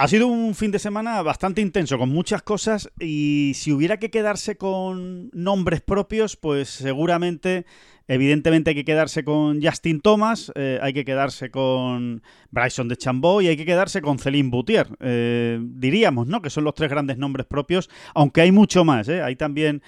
Ha 0.00 0.08
sido 0.08 0.28
un 0.28 0.54
fin 0.54 0.70
de 0.70 0.78
semana 0.78 1.20
bastante 1.20 1.60
intenso, 1.60 1.98
con 1.98 2.08
muchas 2.08 2.40
cosas, 2.40 2.90
y 2.98 3.52
si 3.54 3.70
hubiera 3.70 3.98
que 3.98 4.10
quedarse 4.10 4.56
con 4.56 5.28
nombres 5.34 5.82
propios, 5.82 6.38
pues 6.38 6.70
seguramente, 6.70 7.66
evidentemente 8.08 8.70
hay 8.70 8.76
que 8.76 8.86
quedarse 8.86 9.24
con 9.24 9.62
Justin 9.62 10.00
Thomas, 10.00 10.52
eh, 10.54 10.78
hay 10.80 10.94
que 10.94 11.04
quedarse 11.04 11.50
con 11.50 12.22
Bryson 12.50 12.88
de 12.88 12.96
Chambó 12.96 13.42
y 13.42 13.48
hay 13.48 13.58
que 13.58 13.66
quedarse 13.66 14.00
con 14.00 14.18
Celine 14.18 14.48
Boutier. 14.48 14.88
Eh, 15.00 15.60
diríamos, 15.62 16.26
¿no? 16.26 16.40
Que 16.40 16.48
son 16.48 16.64
los 16.64 16.72
tres 16.72 16.88
grandes 16.88 17.18
nombres 17.18 17.44
propios, 17.44 17.90
aunque 18.14 18.40
hay 18.40 18.52
mucho 18.52 18.86
más, 18.86 19.06
¿eh? 19.10 19.20
Hay 19.20 19.36
también 19.36 19.82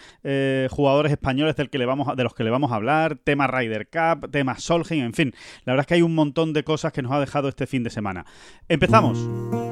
jugadores 0.69 1.11
españoles 1.11 1.57
del 1.57 1.71
que 1.71 1.79
le 1.79 1.87
vamos 1.87 2.15
de 2.15 2.23
los 2.23 2.35
que 2.35 2.45
le 2.45 2.51
vamos 2.51 2.71
a 2.71 2.75
hablar, 2.75 3.17
tema 3.17 3.47
Ryder 3.47 3.89
Cup, 3.89 4.31
tema 4.31 4.59
Solheim, 4.59 5.07
en 5.07 5.15
fin. 5.15 5.35
La 5.65 5.73
verdad 5.73 5.85
es 5.85 5.87
que 5.87 5.95
hay 5.95 6.03
un 6.03 6.15
montón 6.15 6.53
de 6.53 6.65
cosas 6.65 6.93
que 6.93 7.01
nos 7.01 7.13
ha 7.13 7.19
dejado 7.19 7.49
este 7.49 7.67
fin 7.67 7.83
de 7.83 7.89
semana. 7.89 8.27
Empezamos. 8.69 9.72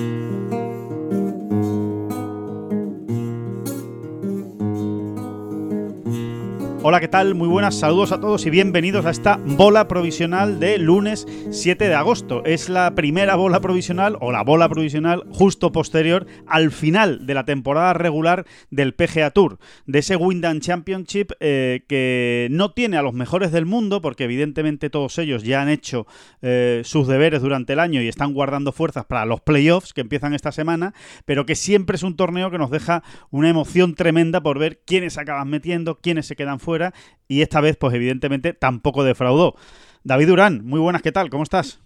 Hola, 6.83 6.99
¿qué 6.99 7.07
tal? 7.07 7.35
Muy 7.35 7.47
buenas, 7.47 7.77
saludos 7.77 8.11
a 8.11 8.19
todos 8.19 8.43
y 8.47 8.49
bienvenidos 8.49 9.05
a 9.05 9.11
esta 9.11 9.37
bola 9.45 9.87
provisional 9.87 10.59
de 10.59 10.79
lunes 10.79 11.27
7 11.51 11.87
de 11.87 11.93
agosto. 11.93 12.43
Es 12.43 12.69
la 12.69 12.95
primera 12.95 13.35
bola 13.35 13.59
provisional 13.59 14.17
o 14.19 14.31
la 14.31 14.43
bola 14.43 14.67
provisional 14.67 15.23
justo 15.29 15.71
posterior 15.71 16.25
al 16.47 16.71
final 16.71 17.27
de 17.27 17.35
la 17.35 17.45
temporada 17.45 17.93
regular 17.93 18.47
del 18.71 18.95
PGA 18.95 19.29
Tour, 19.29 19.59
de 19.85 19.99
ese 19.99 20.15
Wyndham 20.15 20.59
Championship 20.59 21.33
eh, 21.39 21.85
que 21.87 22.47
no 22.49 22.71
tiene 22.71 22.97
a 22.97 23.03
los 23.03 23.13
mejores 23.13 23.51
del 23.51 23.67
mundo 23.67 24.01
porque 24.01 24.23
evidentemente 24.23 24.89
todos 24.89 25.19
ellos 25.19 25.43
ya 25.43 25.61
han 25.61 25.69
hecho 25.69 26.07
eh, 26.41 26.81
sus 26.83 27.07
deberes 27.07 27.43
durante 27.43 27.73
el 27.73 27.79
año 27.79 28.01
y 28.01 28.07
están 28.07 28.33
guardando 28.33 28.71
fuerzas 28.71 29.05
para 29.05 29.27
los 29.27 29.41
playoffs 29.41 29.93
que 29.93 30.01
empiezan 30.01 30.33
esta 30.33 30.51
semana, 30.51 30.95
pero 31.25 31.45
que 31.45 31.53
siempre 31.53 31.95
es 31.95 32.01
un 32.01 32.15
torneo 32.15 32.49
que 32.49 32.57
nos 32.57 32.71
deja 32.71 33.03
una 33.29 33.49
emoción 33.49 33.93
tremenda 33.93 34.41
por 34.41 34.57
ver 34.57 34.81
quiénes 34.83 35.19
acaban 35.19 35.47
metiendo, 35.47 35.99
quiénes 36.01 36.25
se 36.25 36.35
quedan 36.35 36.59
fuera 36.59 36.70
y 37.27 37.41
esta 37.41 37.61
vez 37.61 37.77
pues 37.77 37.93
evidentemente 37.93 38.53
tampoco 38.53 39.03
defraudó. 39.03 39.55
David 40.03 40.27
Durán, 40.27 40.65
muy 40.65 40.79
buenas, 40.79 41.01
¿qué 41.01 41.11
tal? 41.11 41.29
¿Cómo 41.29 41.43
estás? 41.43 41.79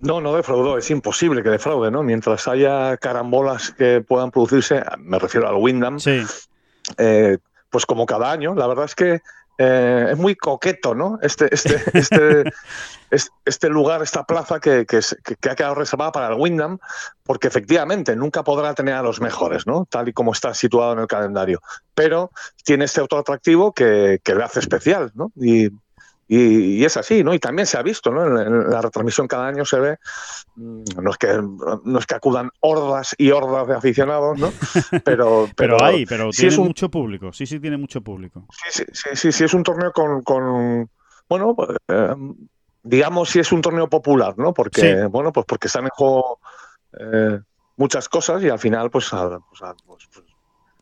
No, 0.00 0.20
no 0.20 0.34
defraudó, 0.34 0.78
es 0.78 0.90
imposible 0.90 1.42
que 1.42 1.50
defraude, 1.50 1.90
¿no? 1.90 2.02
Mientras 2.02 2.46
haya 2.46 2.96
carambolas 2.98 3.72
que 3.72 4.00
puedan 4.00 4.30
producirse, 4.30 4.82
me 4.98 5.18
refiero 5.18 5.48
al 5.48 5.56
Wyndham, 5.56 5.98
Sí, 5.98 6.22
eh, 6.98 7.38
pues 7.70 7.84
como 7.84 8.06
cada 8.06 8.30
año, 8.30 8.54
la 8.54 8.66
verdad 8.66 8.84
es 8.84 8.94
que 8.94 9.20
eh, 9.58 10.08
es 10.12 10.16
muy 10.18 10.34
coqueto, 10.36 10.94
¿no? 10.94 11.18
Este, 11.20 11.52
este, 11.52 11.82
este, 11.98 12.44
es- 13.10 13.30
este 13.44 13.68
lugar, 13.68 14.02
esta 14.02 14.24
plaza 14.24 14.60
que 14.60 14.86
ha 15.50 15.54
quedado 15.54 15.74
reservada 15.74 16.12
para 16.12 16.28
el 16.28 16.34
Wyndham, 16.40 16.78
porque 17.24 17.48
efectivamente 17.48 18.14
nunca 18.16 18.42
podrá 18.44 18.72
tener 18.74 18.94
a 18.94 19.02
los 19.02 19.20
mejores, 19.20 19.66
¿no? 19.66 19.86
Tal 19.90 20.08
y 20.08 20.12
como 20.12 20.32
está 20.32 20.54
situado 20.54 20.92
en 20.92 21.00
el 21.00 21.06
calendario. 21.06 21.60
Pero 21.94 22.30
tiene 22.64 22.84
este 22.86 23.00
otro 23.00 23.18
atractivo 23.18 23.72
que, 23.72 24.20
que 24.22 24.34
le 24.34 24.44
hace 24.44 24.60
especial, 24.60 25.10
¿no? 25.14 25.32
Y, 25.36 25.68
y- 26.28 26.76
y 26.80 26.84
es 26.84 26.96
así, 26.96 27.24
¿no? 27.24 27.32
Y 27.34 27.38
también 27.38 27.66
se 27.66 27.78
ha 27.78 27.82
visto, 27.82 28.10
¿no? 28.10 28.24
En, 28.26 28.46
en 28.46 28.70
la 28.70 28.82
retransmisión 28.82 29.26
cada 29.26 29.46
año 29.48 29.64
se 29.64 29.80
ve, 29.80 29.96
mm, 30.56 30.82
no 31.02 31.10
es 31.10 31.16
que, 31.16 31.28
no 31.84 31.98
es 31.98 32.06
que 32.06 32.14
acudan 32.14 32.50
hordas 32.60 33.14
y 33.18 33.30
hordas 33.30 33.66
de 33.66 33.74
aficionados, 33.74 34.38
¿no? 34.38 34.50
Pero, 35.04 35.48
pero, 35.56 35.82
hay, 35.82 36.04
pero 36.06 36.30
sí 36.32 36.42
tiene 36.42 36.52
es 36.52 36.58
un- 36.58 36.66
mucho 36.66 36.90
público, 36.90 37.32
sí, 37.32 37.46
sí 37.46 37.58
tiene 37.58 37.76
mucho 37.78 38.00
público. 38.02 38.46
Sí, 38.52 38.70
sí, 38.70 38.84
sí, 38.92 39.08
sí, 39.16 39.32
sí, 39.32 39.44
es 39.44 39.54
un 39.54 39.62
torneo 39.62 39.90
con, 39.92 40.22
con 40.22 40.88
bueno, 41.28 41.54
pues, 41.56 41.70
eh, 41.88 42.14
digamos 42.82 43.30
si 43.30 43.38
es 43.38 43.50
un 43.52 43.60
torneo 43.62 43.88
popular, 43.88 44.34
¿no? 44.38 44.52
Porque, 44.54 44.80
Sí. 44.80 45.06
bueno, 45.10 45.32
pues 45.32 45.46
porque 45.46 45.66
están 45.68 45.84
en 45.84 45.90
juego 45.90 46.40
eh, 46.98 47.38
muchas 47.76 48.08
cosas 48.08 48.42
y 48.42 48.48
al 48.48 48.58
final, 48.58 48.90
pues, 48.90 49.12
a- 49.12 49.38
pues, 49.48 49.62
a- 49.62 49.74
pues, 49.86 50.08
pues, 50.12 50.24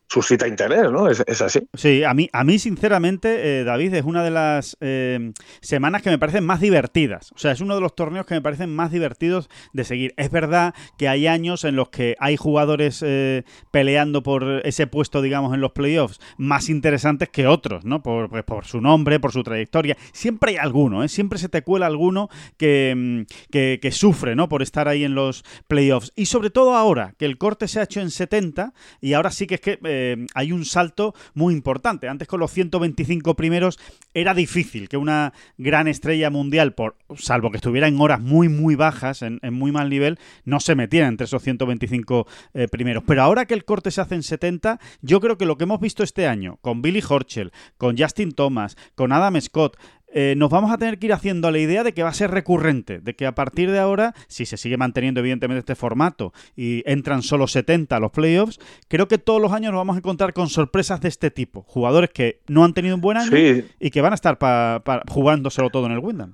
suscita 0.07 0.47
interés, 0.47 0.91
¿no? 0.91 1.09
Es, 1.09 1.41
así. 1.41 1.59
Sí, 1.73 2.03
a 2.03 2.13
mí, 2.13 2.29
a 2.31 2.43
mí 2.43 2.59
sinceramente, 2.59 3.59
eh, 3.59 3.63
David, 3.63 3.93
es 3.93 4.05
una 4.05 4.23
de 4.23 4.31
las 4.31 4.77
eh, 4.79 5.31
semanas 5.61 6.01
que 6.01 6.09
me 6.09 6.17
parecen 6.17 6.45
más 6.45 6.61
divertidas. 6.61 7.31
O 7.33 7.37
sea, 7.37 7.51
es 7.51 7.61
uno 7.61 7.75
de 7.75 7.81
los 7.81 7.95
torneos 7.95 8.25
que 8.25 8.35
me 8.35 8.41
parecen 8.41 8.73
más 8.73 8.91
divertidos 8.91 9.49
de 9.73 9.83
seguir. 9.83 10.13
Es 10.17 10.31
verdad 10.31 10.73
que 10.97 11.09
hay 11.09 11.27
años 11.27 11.65
en 11.65 11.75
los 11.75 11.89
que 11.89 12.15
hay 12.19 12.37
jugadores 12.37 13.03
eh, 13.05 13.43
peleando 13.71 14.23
por 14.23 14.61
ese 14.63 14.87
puesto, 14.87 15.21
digamos, 15.21 15.53
en 15.53 15.61
los 15.61 15.71
playoffs, 15.73 16.19
más 16.37 16.69
interesantes 16.69 17.29
que 17.29 17.47
otros, 17.47 17.83
¿no? 17.83 18.01
Por, 18.01 18.29
pues, 18.29 18.43
por 18.43 18.65
su 18.65 18.79
nombre, 18.79 19.19
por 19.19 19.33
su 19.33 19.43
trayectoria. 19.43 19.97
Siempre 20.13 20.51
hay 20.51 20.57
alguno, 20.57 21.03
¿eh? 21.03 21.09
Siempre 21.09 21.37
se 21.37 21.49
te 21.49 21.63
cuela 21.63 21.85
alguno 21.85 22.29
que, 22.57 22.93
mm, 22.95 23.49
que, 23.51 23.79
que 23.81 23.91
sufre, 23.91 24.35
¿no? 24.35 24.47
Por 24.47 24.61
estar 24.61 24.87
ahí 24.87 25.03
en 25.03 25.15
los 25.15 25.43
playoffs. 25.67 26.13
Y 26.15 26.27
sobre 26.27 26.49
todo 26.49 26.75
ahora, 26.75 27.13
que 27.17 27.25
el 27.25 27.37
corte 27.37 27.67
se 27.67 27.81
ha 27.81 27.83
hecho 27.83 27.99
en 27.99 28.09
70 28.09 28.73
y 29.01 29.13
ahora 29.13 29.31
sí 29.31 29.47
que 29.47 29.55
es 29.55 29.61
que 29.61 29.79
eh, 29.97 30.27
hay 30.35 30.51
un 30.51 30.63
salto 30.65 31.13
muy 31.33 31.53
importante. 31.53 32.07
Antes 32.07 32.27
con 32.27 32.39
los 32.39 32.51
125 32.51 33.35
primeros 33.35 33.79
era 34.13 34.33
difícil 34.33 34.89
que 34.89 34.97
una 34.97 35.33
gran 35.57 35.87
estrella 35.87 36.29
mundial, 36.29 36.73
por, 36.73 36.97
salvo 37.15 37.49
que 37.49 37.57
estuviera 37.57 37.87
en 37.87 37.99
horas 37.99 38.21
muy, 38.21 38.47
muy 38.47 38.75
bajas, 38.75 39.23
en, 39.23 39.39
muy 39.51 39.71
mal 39.71 39.89
nivel, 39.89 40.19
no 40.45 40.59
se 40.59 40.75
metiera 40.75 41.07
entre 41.07 41.25
esos 41.25 41.41
125 41.41 42.27
eh, 42.53 42.67
primeros. 42.67 43.03
Pero 43.07 43.23
ahora 43.23 43.45
que 43.45 43.53
el 43.53 43.65
corte 43.65 43.91
se 43.91 44.01
hace 44.01 44.15
en 44.15 44.23
70, 44.23 44.79
yo 45.01 45.19
creo 45.19 45.37
que 45.37 45.45
lo 45.45 45.57
que 45.57 45.63
hemos 45.63 45.79
visto 45.79 46.03
este 46.03 46.27
año 46.27 46.57
con 46.61 46.81
Billy 46.81 47.03
Horschel, 47.07 47.51
con 47.77 47.97
Justin 47.97 48.33
Thomas, 48.33 48.77
con 48.95 49.11
Adam 49.11 49.39
Scott, 49.41 49.77
eh, 50.19 50.33
nos 50.35 50.49
vamos 50.49 50.71
a 50.71 50.79
tener 50.79 50.97
que 50.97 51.05
ir 51.05 51.13
haciendo 51.13 51.47
a 51.47 51.51
la 51.51 51.59
idea 51.59 51.83
de 51.83 51.93
que 51.93 52.01
va 52.01 52.09
a 52.09 52.13
ser 52.13 52.31
recurrente, 52.31 52.97
de 52.99 53.15
que 53.15 53.27
a 53.27 53.35
partir 53.35 53.69
de 53.69 53.77
ahora, 53.77 54.15
si 54.27 54.47
se 54.47 54.57
sigue 54.57 54.75
manteniendo 54.75 55.19
evidentemente 55.19 55.59
este 55.59 55.75
formato 55.75 56.33
y 56.55 56.81
entran 56.89 57.21
solo 57.21 57.45
70 57.45 57.95
a 57.95 57.99
los 57.99 58.11
playoffs, 58.11 58.59
creo 58.87 59.07
que 59.07 59.19
todos 59.19 59.39
los 59.39 59.51
años 59.53 59.71
nos 59.71 59.79
vamos 59.79 59.95
a 59.95 59.99
encontrar 59.99 60.33
con 60.33 60.49
sorpresas 60.49 61.01
de 61.01 61.09
este 61.09 61.29
tipo. 61.29 61.61
Jugadores 61.67 62.09
que 62.09 62.41
no 62.47 62.63
han 62.65 62.73
tenido 62.73 62.95
un 62.95 63.01
buen 63.01 63.17
año 63.17 63.29
Sí, 63.29 63.63
y 63.79 63.91
que 63.91 64.01
van 64.01 64.13
a 64.13 64.15
estar 64.15 64.39
pa- 64.39 64.81
pa- 64.83 65.03
jugándoselo 65.07 65.69
todo 65.69 65.85
en 65.85 65.91
el 65.91 65.99
Wyndham. 65.99 66.33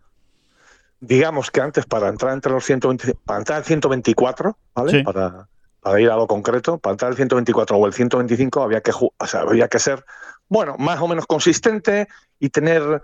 digamos 1.00 1.52
que 1.52 1.60
antes 1.62 1.86
para 1.86 2.08
entrar 2.08 2.34
entre 2.34 2.52
los 2.54 2.64
120, 2.64 3.16
para 3.26 3.40
entrar 3.40 3.58
al 3.58 3.66
124, 3.66 4.58
¿vale? 4.74 4.92
Sí. 4.92 5.04
Para, 5.04 5.50
para 5.82 6.00
ir 6.00 6.10
a 6.10 6.16
lo 6.16 6.28
concreto, 6.28 6.78
para 6.78 6.94
entrar 6.94 7.12
al 7.12 7.18
124 7.18 7.76
o 7.76 7.86
el 7.86 7.94
125 7.94 8.62
había 8.64 8.80
que, 8.82 8.92
o 8.94 9.28
sea, 9.28 9.42
había 9.42 9.68
que 9.68 9.80
ser, 9.80 10.06
bueno, 10.48 10.78
más 10.80 11.00
o 11.02 11.08
menos 11.10 11.26
consistente 11.26 12.08
y 12.40 12.50
tener 12.50 13.02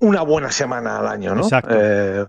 una 0.00 0.22
buena 0.22 0.50
semana 0.50 0.98
al 0.98 1.06
año, 1.06 1.34
¿no? 1.34 1.42
Exacto. 1.42 1.74
Eh, 1.78 2.26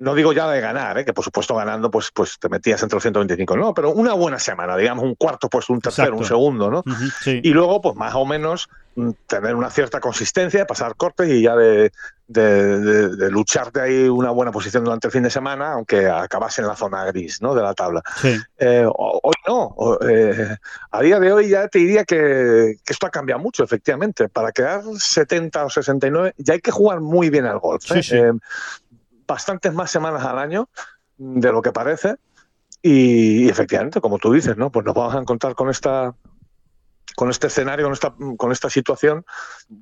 no 0.00 0.14
digo 0.14 0.32
ya 0.32 0.48
de 0.50 0.60
ganar, 0.60 0.98
¿eh? 0.98 1.04
que 1.04 1.12
por 1.12 1.24
supuesto 1.24 1.54
ganando 1.54 1.90
pues, 1.90 2.10
pues 2.12 2.38
te 2.38 2.48
metías 2.48 2.82
entre 2.82 2.96
los 2.96 3.02
125, 3.02 3.56
no, 3.56 3.74
pero 3.74 3.90
una 3.90 4.12
buena 4.14 4.38
semana, 4.38 4.76
digamos 4.76 5.04
un 5.04 5.14
cuarto 5.14 5.48
puesto, 5.48 5.72
un 5.72 5.80
tercero, 5.80 6.08
Exacto. 6.08 6.22
un 6.22 6.28
segundo, 6.28 6.70
¿no? 6.70 6.84
Sí. 7.20 7.40
Y 7.42 7.50
luego, 7.50 7.80
pues 7.80 7.94
más 7.96 8.14
o 8.14 8.24
menos, 8.24 8.68
mm, 8.96 9.10
tener 9.26 9.54
una 9.54 9.70
cierta 9.70 10.00
consistencia, 10.00 10.66
pasar 10.66 10.94
cortes 10.96 11.28
y 11.28 11.42
ya 11.42 11.56
de, 11.56 11.90
de, 12.28 12.78
de- 12.80 13.16
de 13.16 13.30
lucharte 13.30 13.80
ahí 13.80 14.08
una 14.08 14.30
buena 14.30 14.52
posición 14.52 14.84
durante 14.84 15.08
el 15.08 15.12
fin 15.12 15.22
de 15.22 15.30
semana, 15.30 15.72
aunque 15.72 16.06
acabase 16.08 16.60
en 16.60 16.68
la 16.68 16.76
zona 16.76 17.04
gris 17.06 17.40
¿no? 17.42 17.54
de 17.54 17.62
la 17.62 17.74
tabla. 17.74 18.02
Sí. 18.20 18.36
Eh, 18.58 18.84
ho- 18.86 19.20
hoy 19.22 19.34
no. 19.48 19.74
eh, 20.08 20.56
a 20.90 21.00
día 21.00 21.18
de 21.18 21.32
hoy 21.32 21.48
ya 21.48 21.68
te 21.68 21.78
diría 21.78 22.04
que, 22.04 22.76
que 22.84 22.92
esto 22.92 23.06
ha 23.06 23.10
cambiado 23.10 23.40
mucho, 23.40 23.64
efectivamente. 23.64 24.28
Para 24.28 24.52
quedar 24.52 24.82
70 24.96 25.64
o 25.64 25.70
69 25.70 26.34
ya 26.36 26.52
hay 26.54 26.60
que 26.60 26.70
jugar 26.70 27.00
muy 27.00 27.30
bien 27.30 27.46
al 27.46 27.58
golf. 27.58 27.84
Eh, 27.90 28.32
bastantes 29.28 29.72
más 29.72 29.90
semanas 29.90 30.24
al 30.24 30.38
año 30.38 30.68
de 31.16 31.52
lo 31.52 31.62
que 31.62 31.70
parece. 31.70 32.16
Y, 32.82 33.44
y 33.44 33.48
efectivamente, 33.48 34.00
como 34.00 34.18
tú 34.18 34.32
dices, 34.32 34.56
¿no? 34.56 34.70
Pues 34.70 34.84
nos 34.84 34.94
vamos 34.94 35.14
a 35.14 35.18
encontrar 35.18 35.54
con 35.54 35.68
esta 35.68 36.14
con 37.18 37.30
este 37.30 37.48
escenario, 37.48 37.86
con 37.86 37.92
esta, 37.92 38.14
con 38.36 38.52
esta 38.52 38.70
situación, 38.70 39.24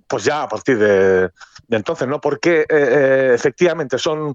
pues 0.08 0.24
ya 0.24 0.42
a 0.42 0.48
partir 0.48 0.78
de, 0.78 1.28
de 1.68 1.76
entonces, 1.76 2.08
¿no? 2.08 2.18
Porque 2.18 2.60
eh, 2.60 2.66
eh, 2.70 3.32
efectivamente 3.34 3.98
son 3.98 4.34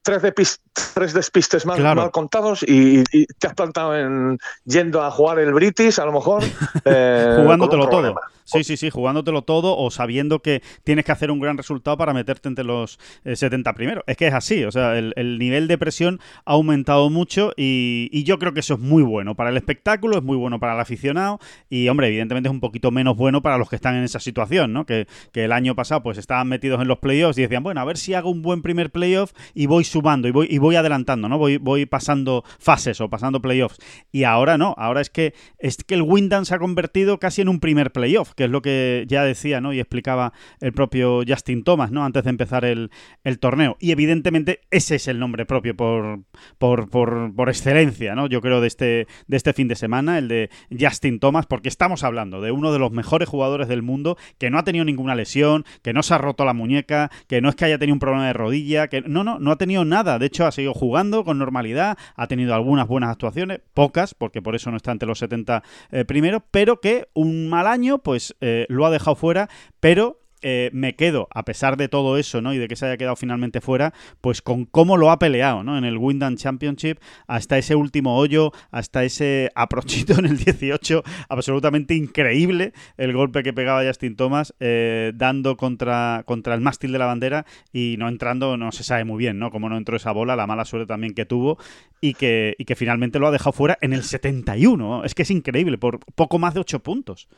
tres, 0.00 0.60
tres 0.94 1.12
despistes 1.12 1.66
mal, 1.66 1.82
mal 1.82 2.10
contados 2.12 2.62
y, 2.62 3.02
te 3.02 3.46
has 3.48 3.54
plantado 3.54 3.96
en 3.96 4.38
yendo 4.64 5.02
a 5.02 5.10
jugar 5.10 5.40
el 5.40 5.52
British, 5.52 5.98
a 5.98 6.04
lo 6.04 6.12
mejor. 6.12 6.44
Eh, 6.84 7.34
Jugándotelo 7.36 7.88
todo. 7.88 8.14
Sí, 8.52 8.64
sí, 8.64 8.76
sí, 8.76 8.90
jugándotelo 8.90 9.42
todo 9.42 9.76
o 9.76 9.90
sabiendo 9.90 10.40
que 10.40 10.62
tienes 10.82 11.04
que 11.04 11.12
hacer 11.12 11.30
un 11.30 11.38
gran 11.38 11.56
resultado 11.56 11.96
para 11.96 12.12
meterte 12.12 12.48
entre 12.48 12.64
los 12.64 12.98
70 13.24 13.70
eh, 13.70 13.74
primeros. 13.74 14.04
Es 14.06 14.16
que 14.16 14.26
es 14.26 14.34
así, 14.34 14.64
o 14.64 14.72
sea, 14.72 14.98
el, 14.98 15.38
nivel 15.38 15.68
de 15.68 15.78
presión 15.78 16.20
ha 16.44 16.52
aumentado 16.52 17.10
mucho 17.10 17.52
y, 17.56 18.24
yo 18.24 18.38
creo 18.38 18.52
que 18.52 18.60
eso 18.60 18.74
es 18.74 18.80
muy 18.80 19.02
bueno 19.02 19.34
para 19.34 19.50
el 19.50 19.56
espectáculo, 19.56 20.18
es 20.18 20.22
muy 20.22 20.36
bueno 20.36 20.60
para 20.60 20.74
el 20.74 20.80
aficionado 20.80 21.38
y, 21.68 21.88
hombre, 21.88 22.08
evidentemente 22.08 22.48
es 22.48 22.52
un 22.52 22.60
poquito 22.60 22.90
menos 22.90 23.16
bueno 23.16 23.40
para 23.40 23.56
los 23.56 23.70
que 23.70 23.76
están 23.76 23.94
en 23.96 24.04
esa 24.04 24.20
situación, 24.20 24.72
¿no? 24.72 24.84
Que, 24.84 25.06
el 25.40 25.52
año 25.52 25.74
pasado 25.74 26.02
pues 26.02 26.18
estaban 26.18 26.48
metidos 26.48 26.82
en 26.82 26.88
los 26.88 26.98
playoffs 26.98 27.38
y 27.38 27.42
decían, 27.42 27.62
bueno, 27.62 27.80
a 27.80 27.84
ver 27.86 27.96
si 27.96 28.12
hago 28.12 28.30
un 28.30 28.42
buen 28.42 28.60
primer 28.60 28.90
playoff 28.90 29.32
y 29.54 29.64
voy 29.64 29.84
sumando 29.84 30.28
y 30.28 30.32
voy, 30.32 30.48
y 30.50 30.58
voy 30.58 30.76
adelantando, 30.76 31.30
¿no? 31.30 31.38
Voy, 31.38 31.56
voy 31.56 31.86
pasando 31.86 32.44
fases 32.58 33.00
o 33.00 33.08
pasando 33.08 33.40
playoffs. 33.40 33.78
Y 34.12 34.24
ahora 34.24 34.58
no, 34.58 34.74
ahora 34.76 35.00
es 35.00 35.08
que, 35.08 35.32
es 35.58 35.78
que 35.78 35.94
el 35.94 36.02
Windham 36.02 36.44
se 36.44 36.54
ha 36.54 36.58
convertido 36.58 37.18
casi 37.18 37.40
en 37.40 37.48
un 37.48 37.58
primer 37.58 37.90
playoff 37.90 38.34
que 38.40 38.44
es 38.44 38.50
lo 38.50 38.62
que 38.62 39.04
ya 39.06 39.22
decía 39.22 39.60
¿no? 39.60 39.74
y 39.74 39.80
explicaba 39.80 40.32
el 40.60 40.72
propio 40.72 41.20
Justin 41.28 41.62
Thomas 41.62 41.90
¿no? 41.90 42.06
antes 42.06 42.24
de 42.24 42.30
empezar 42.30 42.64
el, 42.64 42.90
torneo. 43.38 43.76
Y 43.80 43.90
evidentemente 43.90 44.60
ese 44.70 44.94
es 44.94 45.08
el 45.08 45.18
nombre 45.18 45.44
propio 45.44 45.76
por, 45.76 46.20
por, 46.56 46.88
por, 46.88 47.48
excelencia, 47.50 48.14
¿no? 48.14 48.28
yo 48.28 48.40
creo, 48.40 48.62
de 48.62 48.66
este, 48.66 49.06
de 49.26 49.36
este 49.36 49.52
fin 49.52 49.68
de 49.68 49.76
semana, 49.76 50.16
el 50.16 50.28
de 50.28 50.48
Justin 50.70 51.20
Thomas, 51.20 51.44
porque 51.44 51.68
estamos 51.68 52.02
hablando 52.02 52.40
de 52.40 52.50
uno 52.50 52.72
de 52.72 52.78
los 52.78 52.92
mejores 52.92 53.28
jugadores 53.28 53.68
del 53.68 53.82
mundo 53.82 54.16
que 54.38 54.48
no 54.48 54.58
ha 54.58 54.64
tenido 54.64 54.86
ninguna 54.86 55.14
lesión, 55.14 55.66
que 55.82 55.92
no 55.92 56.02
se 56.02 56.14
ha 56.14 56.18
roto 56.18 56.46
la 56.46 56.54
muñeca, 56.54 57.10
que 57.26 57.42
no 57.42 57.50
es 57.50 57.56
que 57.56 57.66
haya 57.66 57.76
tenido 57.76 57.92
un 57.92 58.00
problema 58.00 58.26
de 58.26 58.32
rodilla, 58.32 58.88
que 58.88 59.02
no, 59.02 59.22
no, 59.22 59.38
no 59.38 59.50
ha 59.50 59.56
tenido 59.56 59.84
nada. 59.84 60.18
De 60.18 60.24
hecho, 60.24 60.46
ha 60.46 60.52
seguido 60.52 60.72
jugando 60.72 61.24
con 61.24 61.36
normalidad, 61.36 61.98
ha 62.16 62.26
tenido 62.26 62.54
algunas 62.54 62.88
buenas 62.88 63.10
actuaciones, 63.10 63.60
pocas, 63.74 64.14
porque 64.14 64.40
por 64.40 64.54
eso 64.54 64.70
no 64.70 64.78
está 64.78 64.92
entre 64.92 65.06
los 65.06 65.18
70 65.18 65.62
eh, 65.90 66.06
primeros, 66.06 66.42
pero 66.50 66.80
que 66.80 67.08
un 67.12 67.50
mal 67.50 67.66
año, 67.66 67.98
pues 67.98 68.29
eh, 68.40 68.66
lo 68.68 68.86
ha 68.86 68.90
dejado 68.90 69.16
fuera, 69.16 69.48
pero 69.80 70.20
eh, 70.42 70.70
me 70.72 70.96
quedo, 70.96 71.28
a 71.32 71.44
pesar 71.44 71.76
de 71.76 71.88
todo 71.88 72.16
eso, 72.16 72.40
¿no? 72.40 72.54
Y 72.54 72.58
de 72.58 72.66
que 72.66 72.74
se 72.74 72.86
haya 72.86 72.96
quedado 72.96 73.14
finalmente 73.14 73.60
fuera, 73.60 73.92
pues 74.22 74.40
con 74.40 74.64
cómo 74.64 74.96
lo 74.96 75.10
ha 75.10 75.18
peleado, 75.18 75.62
¿no? 75.62 75.76
En 75.76 75.84
el 75.84 75.98
Windham 75.98 76.36
Championship, 76.36 76.98
hasta 77.26 77.58
ese 77.58 77.74
último 77.74 78.16
hoyo, 78.16 78.52
hasta 78.70 79.04
ese 79.04 79.50
aprochito 79.54 80.18
en 80.18 80.24
el 80.24 80.38
18, 80.38 81.02
absolutamente 81.28 81.94
increíble 81.94 82.72
el 82.96 83.12
golpe 83.12 83.42
que 83.42 83.52
pegaba 83.52 83.84
Justin 83.84 84.16
Thomas, 84.16 84.54
eh, 84.60 85.12
dando 85.14 85.58
contra, 85.58 86.22
contra 86.24 86.54
el 86.54 86.62
mástil 86.62 86.92
de 86.92 86.98
la 86.98 87.06
bandera 87.06 87.44
y 87.70 87.96
no 87.98 88.08
entrando, 88.08 88.56
no 88.56 88.72
se 88.72 88.82
sabe 88.82 89.04
muy 89.04 89.18
bien, 89.18 89.38
¿no? 89.38 89.50
Cómo 89.50 89.68
no 89.68 89.76
entró 89.76 89.96
esa 89.96 90.12
bola, 90.12 90.36
la 90.36 90.46
mala 90.46 90.64
suerte 90.64 90.86
también 90.86 91.12
que 91.12 91.26
tuvo 91.26 91.58
y 92.00 92.14
que, 92.14 92.54
y 92.58 92.64
que 92.64 92.76
finalmente 92.76 93.18
lo 93.18 93.26
ha 93.26 93.30
dejado 93.30 93.52
fuera 93.52 93.76
en 93.82 93.92
el 93.92 94.04
71. 94.04 95.04
Es 95.04 95.14
que 95.14 95.22
es 95.22 95.30
increíble, 95.30 95.76
por 95.76 96.00
poco 96.14 96.38
más 96.38 96.54
de 96.54 96.60
8 96.60 96.82
puntos. 96.82 97.28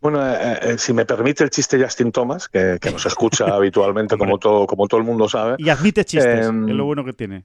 Bueno, 0.00 0.26
eh, 0.26 0.38
eh, 0.40 0.58
eh, 0.62 0.78
si 0.78 0.92
me 0.92 1.04
permite 1.04 1.44
el 1.44 1.50
chiste 1.50 1.82
Justin 1.82 2.12
Thomas, 2.12 2.48
que, 2.48 2.78
nos 2.90 3.06
escucha 3.06 3.46
habitualmente, 3.54 4.16
como 4.16 4.38
todo, 4.38 4.66
como 4.66 4.86
todo 4.88 4.98
el 5.00 5.06
mundo 5.06 5.28
sabe. 5.28 5.56
Y 5.58 5.68
admite 5.68 6.04
chistes, 6.04 6.46
em, 6.46 6.68
es 6.68 6.74
lo 6.74 6.84
bueno 6.84 7.04
que 7.04 7.12
tiene. 7.12 7.44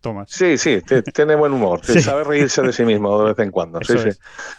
Thomas. 0.00 0.30
Sí, 0.30 0.58
sí, 0.58 0.82
tiene 1.12 1.34
buen 1.34 1.52
humor, 1.52 1.80
sabe 2.02 2.22
reírse 2.22 2.62
de 2.62 2.72
sí 2.72 2.84
mismo 2.84 3.18
de 3.22 3.32
vez 3.32 3.38
en 3.40 3.50
cuando. 3.50 3.80
Sí, 3.82 3.98
sí. 3.98 4.10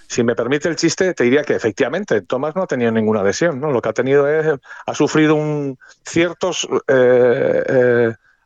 Si 0.07 0.23
me 0.23 0.35
permite 0.35 0.67
el 0.67 0.75
chiste, 0.75 1.13
te 1.13 1.23
diría 1.23 1.43
que 1.43 1.53
efectivamente 1.53 2.21
Thomas 2.21 2.55
no 2.55 2.63
ha 2.63 2.67
tenido 2.67 2.91
ninguna 2.91 3.23
lesión, 3.23 3.61
¿no? 3.61 3.71
Lo 3.71 3.81
que 3.81 3.89
ha 3.89 3.93
tenido 3.93 4.27
es, 4.27 4.59
ha 4.85 4.93
sufrido 4.93 5.35
un, 5.35 5.77
ciertos 6.03 6.67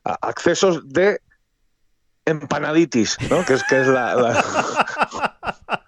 accesos 0.03 0.87
de 0.89 1.21
empanaditis, 2.25 3.17
¿no? 3.29 3.45
Que 3.45 3.53
es, 3.53 3.63
que 3.63 3.81
es 3.81 3.87
la... 3.87 4.43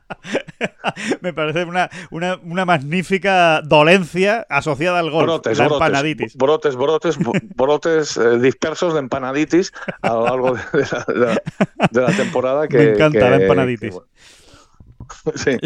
Me 1.22 1.34
parece 1.34 1.64
una, 1.66 1.90
una, 2.12 2.66
magnífica 2.66 3.62
dolencia 3.62 4.46
asociada 4.50 5.00
al 5.00 5.12
golf, 5.12 5.26
brotes, 5.26 5.58
la 5.58 5.66
empanaditis. 5.66 6.36
Brotes, 6.36 6.76
brotes, 6.76 7.18
brotes 7.56 8.18
eh, 8.18 8.40
dispersos 8.40 8.94
de 8.94 9.00
empanaditis 9.00 9.74
a 10.02 10.14
lo 10.14 10.26
largo 10.26 10.54
de, 10.54 12.02
la, 12.02 12.08
temporada. 12.16 12.68
Que, 12.68 12.78
Me 12.78 12.92
encanta 12.92 13.30
la 13.30 13.36
empanaditis. 13.38 13.96
sí. 15.36 15.58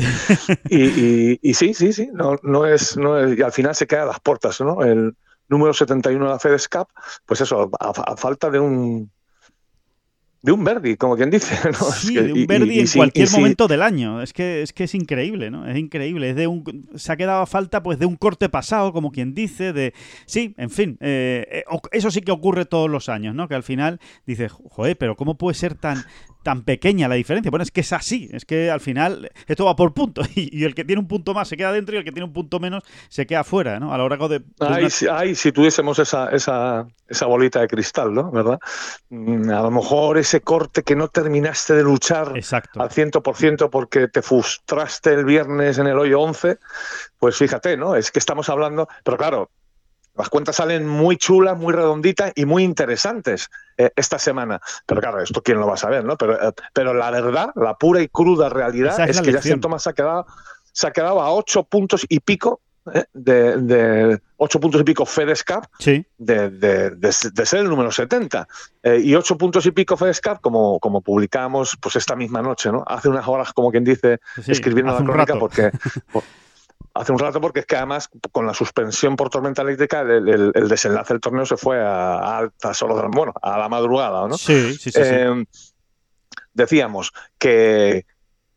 Y, 0.70 1.54
sí, 1.54 1.74
sí, 1.74 1.94
sí. 1.94 2.10
No, 2.14 2.38
no, 2.44 2.66
es, 2.66 2.98
no 2.98 3.18
es, 3.18 3.38
y 3.38 3.42
al 3.42 3.52
final 3.52 3.76
se 3.76 3.88
queda 3.88 4.04
a 4.04 4.08
las 4.08 4.20
puertas, 4.20 4.60
¿no? 4.62 4.84
El 4.84 5.16
número 5.50 5.74
71 5.74 6.26
de 6.26 6.32
la 6.32 6.40
FedEx 6.40 6.68
Cup, 6.68 6.88
pues 7.26 7.42
eso, 7.42 7.70
a 7.80 8.18
falta 8.18 8.50
de 8.50 8.60
un 8.60 9.12
de 10.42 10.52
un 10.52 10.64
Verdi, 10.64 10.96
como 10.98 11.16
quien 11.16 11.30
dice. 11.30 11.56
Sí, 11.98 12.16
de 12.16 12.32
un 12.32 12.46
Verdi 12.46 12.80
en 12.80 12.88
cualquier 12.88 13.30
momento 13.32 13.68
del 13.68 13.82
año. 13.82 14.22
Es 14.22 14.34
que, 14.34 14.62
es 14.62 14.72
que 14.72 14.84
es 14.84 14.94
increíble, 14.94 15.50
¿no? 15.50 15.68
Es 15.68 15.78
increíble. 15.78 16.30
Es 16.30 16.36
de 16.36 16.48
un, 16.48 16.90
se 16.96 17.12
ha 17.12 17.18
quedado 17.18 17.42
a 17.42 17.46
falta 17.48 17.82
pues 17.82 18.00
de 18.00 18.06
un 18.06 18.16
corte 18.16 18.48
pasado, 18.50 18.94
como 18.94 19.12
quien 19.12 19.34
dice, 19.34 19.74
de... 19.74 19.94
Sí, 20.26 20.54
en 20.58 20.70
fin, 20.70 20.98
eh, 21.02 21.48
eh, 21.52 21.64
eso 21.92 22.12
sí 22.12 22.22
que 22.22 22.32
ocurre 22.32 22.66
todos 22.66 22.90
los 22.90 23.10
años, 23.10 23.34
¿no? 23.36 23.48
Que 23.48 23.56
al 23.56 23.64
final 23.64 24.00
dices, 24.26 24.52
joder, 24.52 24.98
pero 24.98 25.16
¿cómo 25.16 25.38
puede 25.38 25.56
ser 25.56 25.76
tan, 25.76 26.04
tan 26.48 26.64
pequeña 26.64 27.10
la 27.10 27.16
diferencia. 27.16 27.52
Bueno, 27.52 27.64
es 27.64 27.72
que 27.72 27.82
es 27.82 27.92
así, 27.92 28.30
es 28.32 28.46
que 28.46 28.72
al 28.72 28.80
final 28.80 29.30
esto 29.48 29.66
va 29.66 29.76
por 29.76 29.94
puntos 29.94 30.30
y, 30.36 30.64
el 30.64 30.76
que 30.76 30.86
tiene 30.86 31.02
un 31.02 31.08
punto 31.10 31.34
más 31.34 31.50
se 31.50 31.58
queda 31.58 31.74
dentro 31.74 31.94
y 31.94 31.98
el 31.98 32.06
que 32.06 32.14
tiene 32.14 32.24
un 32.24 32.32
punto 32.32 32.58
menos 32.62 32.84
se 33.10 33.28
queda 33.28 33.44
fuera, 33.44 33.82
¿no? 33.82 33.94
A 33.94 33.98
lo 33.98 34.08
largo 34.08 34.30
de... 34.30 34.44
Ay, 34.62 35.36
si, 35.36 35.52
tuviésemos 35.52 36.00
esa, 36.00 36.30
esa, 36.30 36.88
esa, 37.10 37.26
bolita 37.26 37.60
de 37.60 37.68
cristal, 37.68 38.14
¿no? 38.14 38.32
¿Verdad? 38.32 38.60
Mm, 39.10 39.50
a 39.50 39.62
lo 39.62 39.72
mejor 39.72 40.18
ese 40.18 40.40
corte 40.40 40.84
que 40.84 40.96
no 40.96 41.10
terminaste 41.10 41.74
de 41.74 41.84
luchar 41.84 42.32
Exacto. 42.38 42.82
al 42.82 42.92
100% 42.92 43.70
porque 43.70 44.08
te 44.08 44.22
frustraste 44.22 45.12
el 45.12 45.26
viernes 45.26 45.80
en 45.80 45.88
el 45.88 46.00
hoyo 46.00 46.22
11, 46.22 46.60
pues 47.20 47.36
fíjate, 47.36 47.76
¿no? 47.76 47.94
Es 47.98 48.10
que 48.10 48.20
estamos 48.20 48.48
hablando, 48.48 48.88
pero 49.04 49.18
claro, 49.18 49.52
las 50.18 50.30
cuentas 50.30 50.56
salen 50.56 50.88
muy 50.88 51.18
chulas, 51.18 51.58
muy 51.58 51.74
redonditas 51.74 52.32
y 52.36 52.46
muy 52.46 52.64
interesantes 52.64 53.50
eh, 53.78 53.92
esta 53.96 54.18
semana. 54.18 54.60
Pero 54.86 55.02
claro, 55.02 55.22
esto 55.22 55.42
quién 55.42 55.60
lo 55.60 55.68
va 55.68 55.76
a 55.76 55.78
saber, 55.78 56.04
¿no? 56.04 56.18
Pero, 56.18 56.42
eh, 56.42 56.54
pero 56.74 56.94
la 56.94 57.12
verdad, 57.12 57.52
la 57.56 57.78
pura 57.78 58.02
y 58.02 58.08
cruda 58.08 58.50
realidad 58.50 59.08
es, 59.08 59.22
que 59.22 59.34
Justin 59.34 59.62
Thomas 59.62 59.84
se 59.84 59.92
ha 59.92 59.94
quedado, 59.94 60.26
se 60.72 60.88
ha 60.88 60.92
quedado 60.92 61.22
a 61.22 61.32
ocho 61.32 61.64
puntos 61.64 62.06
y 62.10 62.20
pico 62.20 62.62
eh, 62.94 63.04
de, 63.14 64.20
ocho 64.38 64.60
puntos 64.60 64.82
y 64.82 64.84
pico 64.86 65.06
FedEx 65.06 65.44
Cup 65.44 65.68
de, 66.18 66.50
de, 66.50 67.46
ser 67.46 67.60
el 67.60 67.70
número 67.70 67.92
70 67.92 68.48
y 69.02 69.14
ocho 69.14 69.38
puntos 69.38 69.66
y 69.66 69.72
pico 69.72 69.98
FedEx 69.98 70.22
Cup 70.22 70.40
como, 70.42 70.80
como 70.80 71.02
publicamos 71.02 71.78
pues 71.82 71.98
esta 71.98 72.16
misma 72.16 72.42
noche, 72.42 72.72
¿no? 72.72 72.84
Hace 72.88 73.10
unas 73.10 73.28
horas, 73.28 73.52
como 73.52 73.72
quien 73.72 73.84
dice, 73.84 74.20
escribiendo 74.48 74.94
la 74.94 75.04
crónica 75.04 75.38
porque 75.38 75.72
hace 76.98 77.12
un 77.12 77.20
rato 77.20 77.40
porque 77.40 77.62
es 77.62 77.66
que 77.66 77.76
además 77.76 78.10
con 78.32 78.46
la 78.46 78.54
suspensión 78.54 79.16
por 79.16 79.30
tormenta 79.30 79.62
eléctrica 79.62 80.02
el, 80.02 80.52
desenlace 80.68 81.14
del 81.14 81.22
torneo 81.22 81.46
se 81.46 81.58
fue 81.58 81.80
a, 81.82 82.38
altas 82.38 82.82
horas, 82.82 83.06
bueno, 83.12 83.34
a 83.42 83.58
la 83.58 83.70
madrugada, 83.70 84.28
¿no? 84.28 84.38
Sí, 84.38 84.74
sí, 84.74 84.92
sí. 84.92 85.00
Eh, 85.02 85.46
decíamos 86.54 87.14
que, 87.38 88.06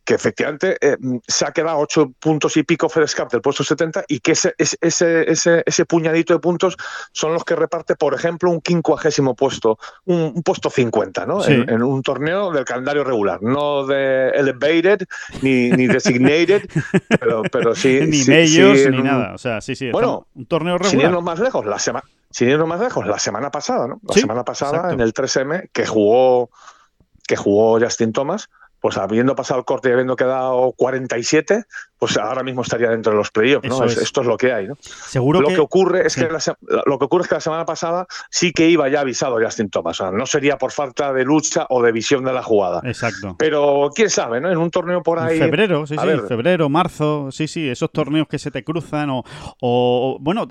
que 0.05 0.15
efectivamente 0.15 0.77
eh, 0.81 0.97
se 1.27 1.47
ha 1.47 1.53
quedado 1.53 1.79
ocho 1.79 2.11
puntos 2.19 2.57
y 2.57 2.63
pico 2.63 2.89
Cup 2.89 3.31
del 3.31 3.41
puesto 3.41 3.63
70 3.63 4.05
y 4.09 4.21
que 4.21 4.33
ese, 4.33 4.55
ese, 4.59 5.31
ese, 5.31 5.63
ese, 5.67 5.85
puñadito 5.85 6.33
de 6.33 6.41
puntos 6.41 6.77
son 7.13 7.33
los 7.35 7.45
que 7.45 7.55
reparte, 7.55 7.97
por 7.97 8.15
ejemplo, 8.15 8.51
un 8.51 8.61
quincuagésimo 8.61 9.35
puesto, 9.35 9.79
un, 10.07 10.43
puesto 10.43 10.71
50, 10.71 11.27
¿no? 11.27 11.45
En, 11.45 11.83
un 11.83 12.03
torneo 12.03 12.51
del 12.51 12.65
calendario 12.65 13.05
regular, 13.05 13.43
no 13.43 13.87
de 13.87 14.31
elevated 14.31 15.07
ni, 15.43 15.71
ni 15.71 15.87
designated, 15.87 16.69
pero, 17.21 17.43
pero 17.51 17.75
sí. 17.75 18.01
ni 18.07 18.25
medios 18.25 18.91
ni 18.91 19.03
nada. 19.03 19.35
O 19.35 19.39
sea, 19.39 19.61
sí, 19.61 19.75
sí. 19.75 19.91
Bueno, 19.91 20.27
un 20.35 20.47
torneo 20.47 20.79
regular. 20.79 20.91
Sin 20.91 21.01
irnos 21.01 21.23
más 21.23 21.39
lejos, 21.39 21.67
la 21.67 21.79
semana. 21.79 22.05
Sin 22.31 22.49
irnos 22.49 22.69
más 22.69 22.81
lejos, 22.81 23.07
la 23.07 23.19
semana 23.19 23.51
pasada, 23.51 23.89
¿no? 23.89 24.01
La 24.07 24.15
semana 24.15 24.45
pasada 24.45 24.93
en 24.93 25.01
el 25.01 25.13
3M 25.13 25.71
que 25.73 25.87
jugó 25.87 26.51
que 27.31 27.37
jugó 27.37 27.79
Justin 27.79 28.13
Thomas, 28.13 28.51
pues 28.81 28.97
habiendo 28.97 29.35
pasado 29.35 29.61
el 29.61 29.67
corte 29.67 29.89
y 29.89 29.93
habiendo 29.93 30.17
quedado 30.17 30.73
47, 30.73 31.65
pues 32.01 32.17
ahora 32.17 32.43
mismo 32.43 32.63
estaría 32.63 32.89
dentro 32.89 33.13
de 33.13 33.19
los 33.19 33.31
playoffs, 33.31 33.69
¿no? 33.69 33.85
Esto 33.85 34.23
es 34.23 34.27
lo 34.27 34.39
que 34.39 34.55
hay, 34.55 34.67
¿no? 34.67 34.77
Seguro 34.81 35.43
lo 35.43 35.49
que... 35.49 35.59
ocurre 35.59 36.07
es 36.07 36.17
que 36.17 36.29
lo 36.87 36.99
que 36.99 37.05
ocurre 37.05 37.25
es 37.25 37.29
que 37.29 37.35
la 37.35 37.41
semana 37.43 37.67
pasada 37.67 38.07
sí 38.31 38.53
que 38.53 38.71
iba 38.71 38.89
ya 38.89 39.01
avisado 39.01 39.39
Justin 39.39 39.69
Thomas, 39.69 40.01
o 40.01 40.05
sea, 40.05 40.11
no 40.11 40.25
sería 40.25 40.57
por 40.57 40.73
falta 40.73 41.13
de 41.13 41.25
lucha 41.25 41.67
o 41.69 41.83
de 41.83 41.93
visión 41.93 42.25
de 42.25 42.33
la 42.33 42.43
jugada. 42.43 42.81
Exacto. 42.85 43.37
Pero 43.39 43.91
quién 43.95 44.09
sabe, 44.09 44.41
¿no? 44.41 44.51
En 44.51 44.57
un 44.57 44.71
torneo 44.71 45.03
por 45.03 45.19
ahí. 45.19 45.39
febrero, 45.39 45.87
sí, 45.87 45.95
sí, 45.95 46.09
febrero, 46.27 46.71
marzo, 46.71 47.29
sí, 47.31 47.47
sí, 47.47 47.69
esos 47.69 47.93
torneos 47.93 48.27
que 48.29 48.39
se 48.39 48.51
te 48.51 48.65
cruzan 48.65 49.11
o, 49.11 49.23
o 49.61 50.17
bueno, 50.21 50.49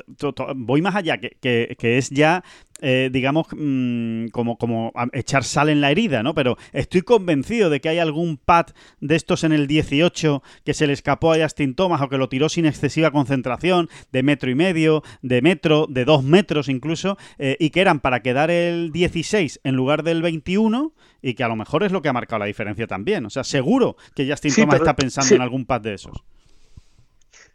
voy 0.55 0.83
más 0.83 0.95
allá, 0.95 1.17
que, 1.17 1.35
que, 1.41 1.75
que 1.79 1.97
es 1.97 2.11
ya 2.11 2.43
eh, 2.81 3.09
digamos, 3.11 3.47
mm, 3.51 4.27
como, 4.27 4.57
como 4.57 4.93
echar 5.11 5.43
sal 5.43 5.67
en 5.67 5.81
la 5.81 5.91
herida, 5.91 6.23
¿no? 6.23 6.33
Pero 6.33 6.57
estoy 6.71 7.01
convencido 7.01 7.69
de 7.69 7.81
que 7.81 7.89
hay 7.89 7.99
algún 7.99 8.37
pad 8.37 8.67
de 9.01 9.17
estos 9.17 9.43
en 9.43 9.51
el 9.51 9.67
18 9.67 10.41
que 10.63 10.73
se 10.73 10.87
le 10.87 10.93
escapó 10.93 11.33
a 11.33 11.37
a 11.41 11.46
Justin 11.46 11.75
Thomas 11.75 12.01
o 12.01 12.10
que 12.10 12.17
lo 12.17 12.29
tiró 12.29 12.50
sin 12.50 12.65
excesiva 12.65 13.12
concentración, 13.12 13.89
de 14.12 14.24
metro 14.24 14.50
y 14.50 14.55
medio, 14.55 15.03
de 15.22 15.41
metro, 15.41 15.88
de 15.89 16.05
dos 16.05 16.24
metros 16.24 16.69
incluso, 16.69 17.17
eh, 17.38 17.58
y 17.60 17.69
que 17.69 17.81
eran 17.81 18.00
para 18.00 18.22
quedar 18.22 18.51
el 18.51 18.91
16 18.91 19.62
en 19.63 19.75
lugar 19.75 20.03
del 20.03 20.22
21 20.22 20.93
y 21.22 21.34
que 21.34 21.43
a 21.43 21.48
lo 21.48 21.55
mejor 21.55 21.84
es 21.84 21.91
lo 21.91 22.01
que 22.01 22.10
ha 22.10 22.13
marcado 22.13 22.39
la 22.39 22.46
diferencia 22.46 22.88
también. 22.88 23.25
O 23.25 23.29
sea, 23.29 23.43
seguro 23.43 23.98
que 24.15 24.29
Justin 24.29 24.53
Thomas 24.53 24.75
está 24.79 24.96
pensando 24.96 25.36
en 25.36 25.41
algún 25.41 25.65
pad 25.65 25.81
de 25.81 25.93
esos. 25.96 26.24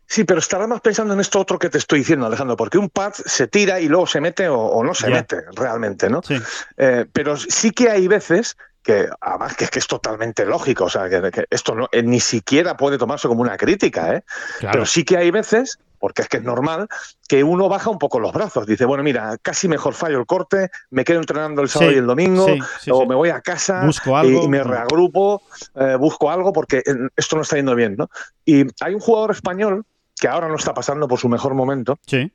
Sí, 0.06 0.24
pero 0.24 0.38
estará 0.38 0.66
más 0.66 0.80
pensando 0.80 1.14
en 1.14 1.20
esto 1.20 1.40
otro 1.40 1.58
que 1.58 1.70
te 1.70 1.78
estoy 1.78 2.00
diciendo, 2.00 2.26
Alejandro, 2.26 2.56
porque 2.56 2.78
un 2.78 2.90
pad 2.90 3.14
se 3.14 3.48
tira 3.48 3.80
y 3.80 3.88
luego 3.88 4.06
se 4.06 4.20
mete 4.20 4.48
o, 4.48 4.84
no 4.84 4.94
se 4.94 5.08
mete 5.08 5.42
realmente, 5.56 6.10
¿no? 6.10 6.20
Sí. 6.22 6.36
Eh, 6.76 7.06
pero 7.12 7.36
sí 7.36 7.70
que 7.70 7.88
hay 7.88 8.06
veces 8.06 8.56
que 8.84 9.08
además 9.20 9.56
que 9.56 9.64
es 9.64 9.70
que 9.70 9.78
es 9.78 9.86
totalmente 9.86 10.44
lógico, 10.44 10.84
o 10.84 10.90
sea, 10.90 11.08
que, 11.08 11.46
esto 11.50 11.74
no, 11.74 11.88
eh, 11.90 12.02
ni 12.02 12.20
siquiera 12.20 12.76
puede 12.76 12.98
tomarse 12.98 13.26
como 13.26 13.40
una 13.40 13.56
crítica, 13.56 14.14
¿eh? 14.14 14.24
Pero 14.60 14.84
sí 14.84 15.04
que 15.04 15.16
hay 15.16 15.30
veces, 15.30 15.78
porque 15.98 16.20
es 16.20 16.28
que 16.28 16.36
es 16.36 16.42
normal, 16.42 16.86
que 17.26 17.42
uno 17.42 17.70
baja 17.70 17.88
un 17.88 17.98
poco 17.98 18.20
los 18.20 18.32
brazos, 18.34 18.66
dice, 18.66 18.84
bueno, 18.84 19.02
mira, 19.02 19.38
casi 19.40 19.68
mejor 19.68 19.94
fallo 19.94 20.18
el 20.18 20.26
corte, 20.26 20.70
me 20.90 21.02
quedo 21.02 21.18
entrenando 21.18 21.62
el 21.62 21.70
sábado 21.70 21.92
y 21.92 21.96
el 21.96 22.06
domingo, 22.06 22.46
o 22.90 23.06
me 23.06 23.14
voy 23.14 23.30
a 23.30 23.40
casa 23.40 23.88
Y, 24.24 24.48
me 24.48 24.62
reagrupo, 24.62 25.42
eh, 25.74 25.96
busco 25.98 26.30
algo, 26.30 26.52
porque 26.52 26.82
esto 27.16 27.36
no 27.36 27.42
está 27.42 27.56
yendo 27.56 27.74
bien, 27.74 27.96
¿no? 27.96 28.10
Y 28.44 28.66
hay 28.80 28.92
un 28.92 29.00
jugador 29.00 29.30
español 29.30 29.86
que 30.14 30.28
ahora 30.28 30.48
no 30.48 30.56
está 30.56 30.74
pasando 30.74 31.08
por 31.08 31.18
su 31.18 31.30
mejor 31.30 31.54
momento, 31.54 31.98
sí. 32.06 32.30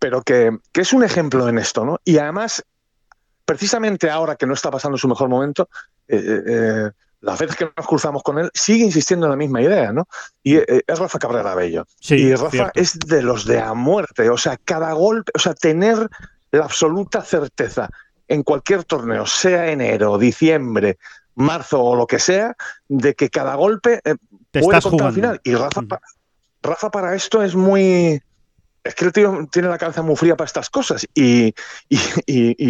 pero 0.00 0.22
que, 0.22 0.58
que 0.72 0.80
es 0.80 0.92
un 0.92 1.04
ejemplo 1.04 1.48
en 1.48 1.58
esto, 1.58 1.84
¿no? 1.84 2.00
Y 2.04 2.18
además 2.18 2.64
precisamente 3.48 4.10
ahora 4.10 4.36
que 4.36 4.44
no 4.44 4.52
está 4.52 4.70
pasando 4.70 4.98
su 4.98 5.08
mejor 5.08 5.30
momento, 5.30 5.70
eh, 6.06 6.22
eh, 6.22 6.42
eh, 6.46 6.90
las 7.22 7.38
veces 7.38 7.56
que 7.56 7.72
nos 7.74 7.86
cruzamos 7.86 8.22
con 8.22 8.38
él, 8.38 8.50
sigue 8.52 8.84
insistiendo 8.84 9.24
en 9.24 9.30
la 9.30 9.36
misma 9.36 9.62
idea, 9.62 9.90
¿no? 9.90 10.06
Y 10.42 10.56
es 10.56 10.98
Rafa 10.98 11.18
Cabrera 11.18 11.54
Bello. 11.54 11.86
y 12.10 12.34
Rafa 12.34 12.70
es 12.74 12.98
de 12.98 13.22
los 13.22 13.46
de 13.46 13.58
a 13.58 13.72
muerte, 13.72 14.28
o 14.28 14.36
sea, 14.36 14.58
cada 14.62 14.92
golpe, 14.92 15.32
o 15.34 15.38
sea, 15.38 15.54
tener 15.54 16.10
la 16.50 16.64
absoluta 16.64 17.22
certeza 17.22 17.88
en 18.28 18.42
cualquier 18.42 18.84
torneo, 18.84 19.24
sea 19.24 19.70
enero, 19.70 20.18
diciembre, 20.18 20.98
marzo 21.34 21.82
o 21.82 21.96
lo 21.96 22.06
que 22.06 22.18
sea, 22.18 22.54
de 22.86 23.14
que 23.14 23.30
cada 23.30 23.54
golpe 23.54 24.02
puede 24.52 24.82
contar 24.82 25.06
al 25.06 25.14
final. 25.14 25.40
Y 25.42 25.54
Rafa, 25.54 25.80
Rafa 26.62 26.90
para 26.90 27.14
esto 27.14 27.42
es 27.42 27.54
muy, 27.54 28.20
es 28.84 28.94
que 28.94 29.04
el 29.04 29.12
tío 29.12 29.48
tiene 29.50 29.68
la 29.68 29.78
cabeza 29.78 30.02
muy 30.02 30.16
fría 30.16 30.36
para 30.36 30.46
estas 30.46 30.70
cosas 30.70 31.06
y, 31.14 31.52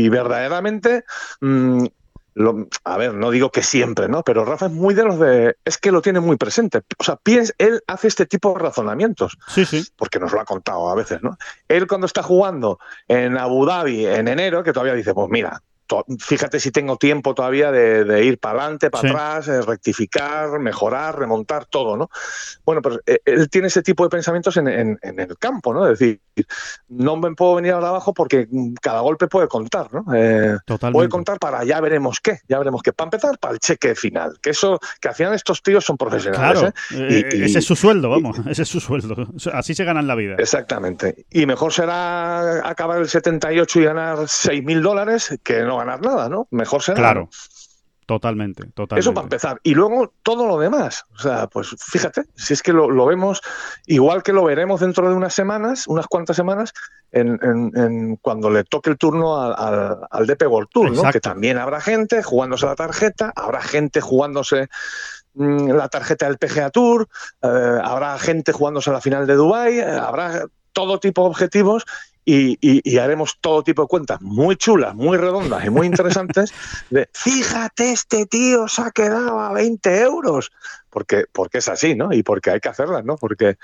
verdaderamente, 0.08 1.04
mm, 1.40 1.84
a 2.84 2.96
ver, 2.96 3.14
no 3.14 3.30
digo 3.30 3.50
que 3.50 3.62
siempre, 3.62 4.08
¿no? 4.08 4.22
Pero 4.22 4.44
Rafa 4.44 4.66
es 4.66 4.72
muy 4.72 4.94
de 4.94 5.04
los 5.04 5.18
de, 5.18 5.56
es 5.64 5.78
que 5.78 5.90
lo 5.90 6.00
tiene 6.02 6.20
muy 6.20 6.36
presente. 6.36 6.82
O 6.98 7.04
sea, 7.04 7.16
piensa, 7.16 7.52
él 7.58 7.82
hace 7.86 8.08
este 8.08 8.26
tipo 8.26 8.52
de 8.52 8.60
razonamientos. 8.60 9.36
Sí, 9.48 9.64
sí. 9.64 9.84
Porque 9.96 10.20
nos 10.20 10.32
lo 10.32 10.40
ha 10.40 10.44
contado 10.44 10.88
a 10.88 10.94
veces, 10.94 11.22
¿no? 11.22 11.36
Él 11.66 11.86
cuando 11.88 12.06
está 12.06 12.22
jugando 12.22 12.78
en 13.08 13.36
Abu 13.36 13.66
Dhabi 13.66 14.06
en 14.06 14.28
enero, 14.28 14.62
que 14.62 14.72
todavía 14.72 14.94
dice, 14.94 15.14
pues 15.14 15.28
mira, 15.30 15.62
fíjate 16.18 16.60
si 16.60 16.70
tengo 16.70 16.96
tiempo 16.96 17.34
todavía 17.34 17.70
de, 17.72 18.24
ir 18.24 18.38
para 18.38 18.60
adelante, 18.60 18.90
para 18.90 19.08
atrás, 19.08 19.48
eh, 19.48 19.62
rectificar, 19.62 20.58
mejorar, 20.58 21.18
remontar, 21.18 21.66
todo, 21.66 21.96
¿no? 21.96 22.10
Bueno, 22.64 22.82
pues 22.82 22.98
eh, 23.06 23.20
él 23.24 23.48
tiene 23.48 23.68
ese 23.68 23.82
tipo 23.82 24.04
de 24.04 24.10
pensamientos 24.10 24.56
en, 24.56 24.68
el 24.68 25.38
campo, 25.38 25.72
¿no? 25.72 25.88
Es 25.88 25.98
decir, 25.98 26.20
no 26.88 27.16
me 27.16 27.34
puedo 27.34 27.56
venir 27.56 27.72
ahora 27.72 27.88
abajo 27.88 28.12
porque 28.14 28.48
cada 28.80 29.00
golpe 29.00 29.28
puede 29.28 29.48
contar, 29.48 29.92
¿no? 29.92 30.04
Eh, 30.14 30.56
puede 30.92 31.08
contar 31.08 31.38
para 31.38 31.64
ya 31.64 31.80
veremos 31.80 32.20
qué, 32.20 32.38
ya 32.48 32.58
veremos 32.58 32.82
qué. 32.82 32.92
Para 32.92 33.06
empezar, 33.06 33.38
para 33.38 33.54
el 33.54 33.60
cheque 33.60 33.94
final, 33.94 34.38
que 34.40 34.50
eso, 34.50 34.78
que 35.00 35.08
al 35.08 35.14
final 35.14 35.34
estos 35.34 35.62
tíos 35.62 35.84
son 35.84 35.96
profesionales. 35.96 36.72
Claro, 36.88 37.08
ese 37.08 37.58
es 37.58 37.64
su 37.64 37.76
sueldo, 37.76 38.10
vamos, 38.10 38.38
ese 38.46 38.62
es 38.62 38.68
su 38.68 38.80
sueldo. 38.80 39.28
Así 39.52 39.74
se 39.74 39.84
ganan 39.84 40.06
la 40.06 40.14
vida. 40.14 40.36
Exactamente. 40.38 41.26
Y 41.30 41.46
mejor 41.46 41.72
será 41.72 42.68
acabar 42.68 42.98
el 42.98 43.08
78 43.08 43.80
y 43.80 43.84
ganar 43.84 44.18
6.000 44.18 44.80
dólares 44.80 45.38
que 45.42 45.62
no 45.62 45.77
ganar 45.78 46.00
nada, 46.00 46.28
¿no? 46.28 46.46
Mejor 46.50 46.82
será. 46.82 46.96
Claro. 46.96 47.28
Totalmente, 48.08 48.64
totalmente. 48.68 49.00
Eso 49.00 49.12
para 49.12 49.26
empezar. 49.26 49.60
Y 49.62 49.74
luego 49.74 50.14
todo 50.22 50.46
lo 50.46 50.58
demás. 50.58 51.04
O 51.14 51.18
sea, 51.18 51.46
pues 51.46 51.76
fíjate, 51.78 52.22
si 52.36 52.54
es 52.54 52.62
que 52.62 52.72
lo, 52.72 53.04
vemos, 53.04 53.42
igual 53.84 54.22
que 54.22 54.32
lo 54.32 54.44
veremos 54.44 54.80
dentro 54.80 55.10
de 55.10 55.14
unas 55.14 55.34
semanas, 55.34 55.86
unas 55.86 56.06
cuantas 56.06 56.34
semanas, 56.34 56.72
en, 57.12 58.16
cuando 58.22 58.48
le 58.48 58.64
toque 58.64 58.88
el 58.88 58.96
turno 58.96 59.36
al, 59.38 60.08
al, 60.10 60.26
DP 60.26 60.46
World 60.48 60.70
Tour, 60.72 60.90
¿no? 60.90 61.02
Que 61.12 61.20
también 61.20 61.58
habrá 61.58 61.82
gente 61.82 62.22
jugándose 62.22 62.64
la 62.64 62.76
tarjeta, 62.76 63.30
habrá 63.36 63.60
gente 63.60 64.00
jugándose 64.00 64.68
mm, 65.34 65.72
la 65.72 65.90
tarjeta 65.90 66.28
del 66.28 66.38
PGA 66.38 66.70
Tour, 66.70 67.08
eh, 67.42 67.78
habrá 67.84 68.18
gente 68.18 68.52
jugándose 68.52 68.90
la 68.90 69.02
final 69.02 69.26
de 69.26 69.34
Dubai, 69.34 69.80
eh, 69.80 69.84
habrá 69.84 70.46
todo 70.72 70.98
tipo 70.98 71.24
de 71.24 71.28
objetivos 71.28 71.84
y, 72.30 72.98
haremos 72.98 73.38
todo 73.40 73.62
tipo 73.62 73.82
de 73.82 73.88
cuentas 73.88 74.20
muy 74.20 74.56
chulas, 74.56 74.94
muy 74.94 75.16
redondas 75.16 75.64
y 75.64 75.70
muy 75.70 75.86
interesantes 75.86 76.52
de, 76.90 77.08
fíjate, 77.12 77.92
este 77.92 78.26
tío 78.26 78.68
se 78.68 78.82
ha 78.82 78.90
quedado 78.90 79.40
a 79.40 79.52
20 79.52 80.00
euros, 80.02 80.52
porque, 80.90 81.24
porque 81.32 81.58
es 81.58 81.68
así, 81.68 81.94
¿no? 81.94 82.12
Y 82.12 82.22
porque 82.22 82.50
hay 82.50 82.60
que 82.60 82.68
hacerlas, 82.68 83.04
¿no? 83.04 83.16
Porque 83.16 83.56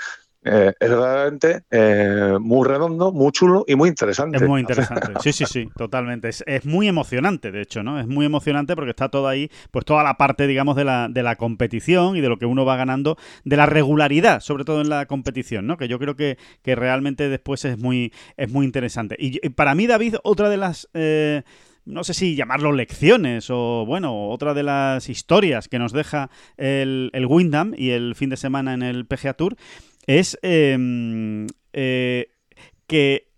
eh, 0.44 0.74
es 0.78 0.90
realmente 0.90 1.62
eh, 1.70 2.36
muy 2.38 2.68
redondo, 2.68 3.12
muy 3.12 3.32
chulo 3.32 3.64
y 3.66 3.74
muy 3.74 3.88
interesante. 3.88 4.36
Es 4.36 4.42
muy 4.46 4.60
interesante, 4.60 5.12
sí, 5.20 5.32
sí, 5.32 5.46
sí, 5.46 5.68
totalmente. 5.76 6.28
Es, 6.28 6.66
muy 6.66 6.86
emocionante, 6.86 7.50
de 7.50 7.62
hecho, 7.62 7.82
¿no? 7.82 7.98
Es 7.98 8.06
muy 8.06 8.26
emocionante 8.26 8.74
porque 8.74 8.90
está 8.90 9.08
todo 9.08 9.26
ahí, 9.26 9.50
pues 9.70 9.86
toda 9.86 10.02
la 10.02 10.14
parte, 10.14 10.46
digamos, 10.46 10.76
de 10.76 10.84
la, 10.84 11.08
de 11.08 11.22
la 11.22 11.36
competición 11.36 12.16
y 12.16 12.20
de 12.20 12.28
lo 12.28 12.38
que 12.38 12.46
uno 12.46 12.64
va 12.66 12.76
ganando, 12.76 13.16
de 13.44 13.56
la 13.56 13.66
regularidad, 13.66 14.40
sobre 14.40 14.64
todo 14.64 14.82
en 14.82 14.90
la 14.90 15.06
competición, 15.06 15.66
¿no? 15.66 15.78
Que 15.78 15.88
yo 15.88 15.98
creo 15.98 16.14
que, 16.14 16.36
que 16.62 16.74
realmente 16.74 17.28
después 17.28 17.64
es 17.64 17.78
muy, 17.78 18.12
es 18.36 18.50
muy 18.50 18.66
interesante. 18.66 19.16
Y, 19.18 19.48
para 19.50 19.74
mí, 19.74 19.86
David, 19.86 20.16
otra 20.22 20.48
de 20.50 20.56
las... 20.58 20.88
Eh, 20.94 21.42
no 21.86 22.02
sé 22.02 22.14
si 22.14 22.34
llamarlo 22.34 22.72
lecciones 22.72 23.50
o, 23.50 23.84
bueno, 23.86 24.30
otra 24.30 24.54
de 24.54 24.62
las 24.62 25.10
historias 25.10 25.68
que 25.68 25.78
nos 25.78 25.92
deja 25.92 26.30
el, 26.56 27.10
el 27.12 27.26
Windham 27.26 27.74
y 27.76 27.90
el 27.90 28.14
fin 28.14 28.30
de 28.30 28.38
semana 28.38 28.72
en 28.72 28.82
el 28.82 29.04
PGA 29.04 29.34
Tour 29.34 29.56
es 30.06 30.38
em, 30.42 31.46
eh, 31.72 32.30
que 32.86 33.34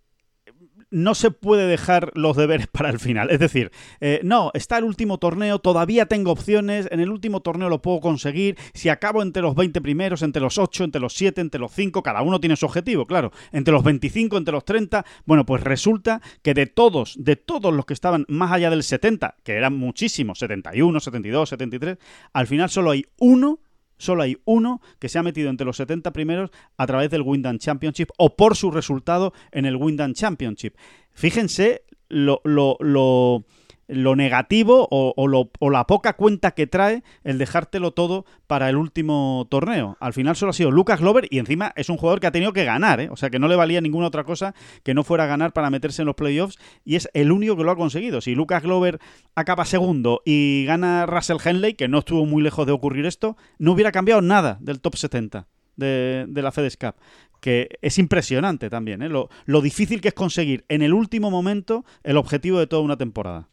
no 0.90 1.14
se 1.14 1.30
puede 1.30 1.66
dejar 1.66 2.12
los 2.14 2.36
deberes 2.36 2.66
para 2.72 2.90
el 2.90 2.98
final. 2.98 3.30
Es 3.30 3.38
decir, 3.38 3.70
eh, 4.00 4.20
no, 4.22 4.50
está 4.54 4.78
el 4.78 4.84
último 4.84 5.18
torneo, 5.18 5.58
todavía 5.58 6.06
tengo 6.06 6.32
opciones, 6.32 6.88
en 6.90 7.00
el 7.00 7.10
último 7.10 7.40
torneo 7.40 7.68
lo 7.68 7.82
puedo 7.82 8.00
conseguir, 8.00 8.56
si 8.72 8.88
acabo 8.88 9.22
entre 9.22 9.42
los 9.42 9.54
20 9.54 9.80
primeros, 9.80 10.22
entre 10.22 10.42
los 10.42 10.58
8, 10.58 10.84
entre 10.84 11.00
los 11.00 11.12
7, 11.14 11.40
entre 11.40 11.60
los 11.60 11.72
5, 11.72 12.02
cada 12.02 12.22
uno 12.22 12.40
tiene 12.40 12.56
su 12.56 12.66
objetivo, 12.66 13.06
claro, 13.06 13.32
entre 13.52 13.72
los 13.72 13.84
25, 13.84 14.36
entre 14.38 14.52
los 14.52 14.64
30, 14.64 15.04
bueno, 15.24 15.44
pues 15.44 15.62
resulta 15.62 16.20
que 16.42 16.54
de 16.54 16.66
todos, 16.66 17.14
de 17.18 17.36
todos 17.36 17.74
los 17.74 17.84
que 17.84 17.94
estaban 17.94 18.24
más 18.28 18.52
allá 18.52 18.70
del 18.70 18.82
70, 18.82 19.36
que 19.42 19.52
eran 19.52 19.76
muchísimos, 19.76 20.38
71, 20.38 21.00
72, 21.00 21.48
73, 21.48 21.98
al 22.32 22.46
final 22.46 22.70
solo 22.70 22.92
hay 22.92 23.04
uno 23.18 23.60
Solo 23.98 24.22
hay 24.22 24.38
uno 24.44 24.80
que 24.98 25.08
se 25.08 25.18
ha 25.18 25.22
metido 25.22 25.50
entre 25.50 25.64
los 25.64 25.76
70 25.76 26.12
primeros 26.12 26.50
a 26.76 26.86
través 26.86 27.10
del 27.10 27.22
Windham 27.22 27.58
Championship 27.58 28.10
o 28.18 28.36
por 28.36 28.56
su 28.56 28.70
resultado 28.70 29.32
en 29.52 29.64
el 29.64 29.76
Windham 29.76 30.14
Championship. 30.14 30.74
Fíjense 31.12 31.84
lo, 32.08 32.40
lo, 32.44 32.76
lo 32.80 33.44
lo 33.88 34.16
negativo 34.16 34.88
o, 34.90 35.70
la 35.70 35.86
poca 35.86 36.14
cuenta 36.14 36.52
que 36.52 36.66
trae 36.66 37.02
el 37.24 37.38
dejártelo 37.38 37.92
todo 37.92 38.24
para 38.46 38.68
el 38.68 38.76
último 38.76 39.46
torneo. 39.50 39.96
Al 40.00 40.12
final 40.12 40.36
solo 40.36 40.50
ha 40.50 40.54
sido 40.54 40.70
Lucas 40.70 41.00
Glover 41.00 41.26
y 41.30 41.38
encima 41.38 41.72
es 41.76 41.88
un 41.88 41.96
jugador 41.96 42.20
que 42.20 42.26
ha 42.26 42.32
tenido 42.32 42.52
que 42.52 42.64
ganar, 42.64 43.00
¿eh? 43.00 43.08
o 43.10 43.16
sea 43.16 43.30
que 43.30 43.38
no 43.38 43.48
le 43.48 43.56
valía 43.56 43.80
ninguna 43.80 44.08
otra 44.08 44.24
cosa 44.24 44.54
que 44.82 44.94
no 44.94 45.04
fuera 45.04 45.24
a 45.24 45.26
ganar 45.26 45.52
para 45.52 45.70
meterse 45.70 46.02
en 46.02 46.06
los 46.06 46.16
playoffs 46.16 46.58
y 46.84 46.96
es 46.96 47.08
el 47.14 47.32
único 47.32 47.56
que 47.56 47.64
lo 47.64 47.70
ha 47.70 47.76
conseguido. 47.76 48.20
Si 48.20 48.34
Lucas 48.34 48.62
Glover 48.62 48.98
acaba 49.34 49.64
segundo 49.64 50.22
y 50.24 50.64
gana 50.66 51.06
Russell 51.06 51.38
Henley, 51.44 51.74
que 51.74 51.88
no 51.88 52.00
estuvo 52.00 52.26
muy 52.26 52.42
lejos 52.42 52.66
de 52.66 52.72
ocurrir 52.72 53.06
esto, 53.06 53.36
no 53.58 53.72
hubiera 53.72 53.92
cambiado 53.92 54.20
nada 54.20 54.58
del 54.60 54.80
top 54.80 54.96
70 54.96 55.46
de, 55.76 56.26
la 56.34 56.52
FedEx 56.52 56.76
Cup 56.76 56.94
que 57.40 57.68
es 57.82 57.98
impresionante 57.98 58.70
también, 58.70 59.02
¿eh? 59.02 59.08
lo, 59.08 59.28
lo 59.44 59.60
difícil 59.60 60.00
que 60.00 60.08
es 60.08 60.14
conseguir 60.14 60.64
en 60.68 60.82
el 60.82 60.94
último 60.94 61.30
momento 61.30 61.84
el 62.02 62.16
objetivo 62.16 62.58
de 62.58 62.66
toda 62.66 62.82
una 62.82 62.96
temporada. 62.96 63.50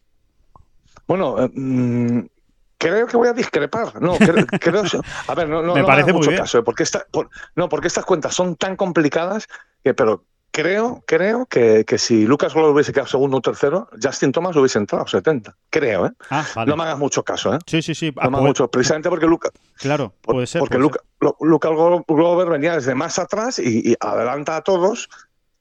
Bueno, 1.07 1.41
eh, 1.43 1.49
mm, 1.53 2.25
creo 2.77 3.07
que 3.07 3.17
voy 3.17 3.27
a 3.27 3.33
discrepar. 3.33 4.01
No, 4.01 4.15
creo, 4.59 4.83
a 5.27 5.35
ver, 5.35 5.49
no, 5.49 5.61
no, 5.61 5.73
me 5.73 5.83
parece 5.83 6.13
mucho 6.13 6.31
caso, 6.31 6.59
¿eh? 6.59 6.63
porque 6.63 6.83
no, 7.55 7.69
porque 7.69 7.87
estas 7.87 8.05
cuentas 8.05 8.33
son 8.33 8.55
tan 8.55 8.75
complicadas 8.75 9.47
que, 9.83 9.93
pero 9.93 10.25
creo, 10.53 11.03
creo 11.07 11.45
que, 11.47 11.83
que 11.83 11.97
si 11.97 12.25
Lucas 12.25 12.53
Glover 12.53 12.73
hubiese 12.73 12.93
quedado 12.93 13.07
segundo 13.07 13.37
o 13.37 13.41
tercero, 13.41 13.89
Justin 14.01 14.31
Thomas 14.31 14.55
hubiese 14.55 14.77
entrado 14.77 15.07
70. 15.07 15.57
Creo, 15.69 16.05
¿eh? 16.05 16.11
Ah, 16.29 16.45
no 16.67 16.77
me 16.77 16.83
hagas 16.83 16.99
mucho 16.99 17.23
caso, 17.23 17.53
¿eh? 17.55 17.59
Sí, 17.65 17.81
sí, 17.81 17.95
sí. 17.95 18.13
No 18.15 18.29
me 18.29 18.37
hagas 18.37 18.47
mucho, 18.47 18.67
precisamente 18.69 19.09
porque 19.09 19.25
Lucas. 19.25 19.51
Claro, 19.77 20.13
puede 20.21 20.45
ser. 20.45 20.59
Porque 20.59 20.77
Lucas 20.77 21.71
Glover 22.07 22.49
venía 22.49 22.75
desde 22.75 22.95
más 22.95 23.17
atrás 23.17 23.59
y, 23.59 23.95
adelanta 23.99 24.57
a 24.57 24.61
todos 24.61 25.09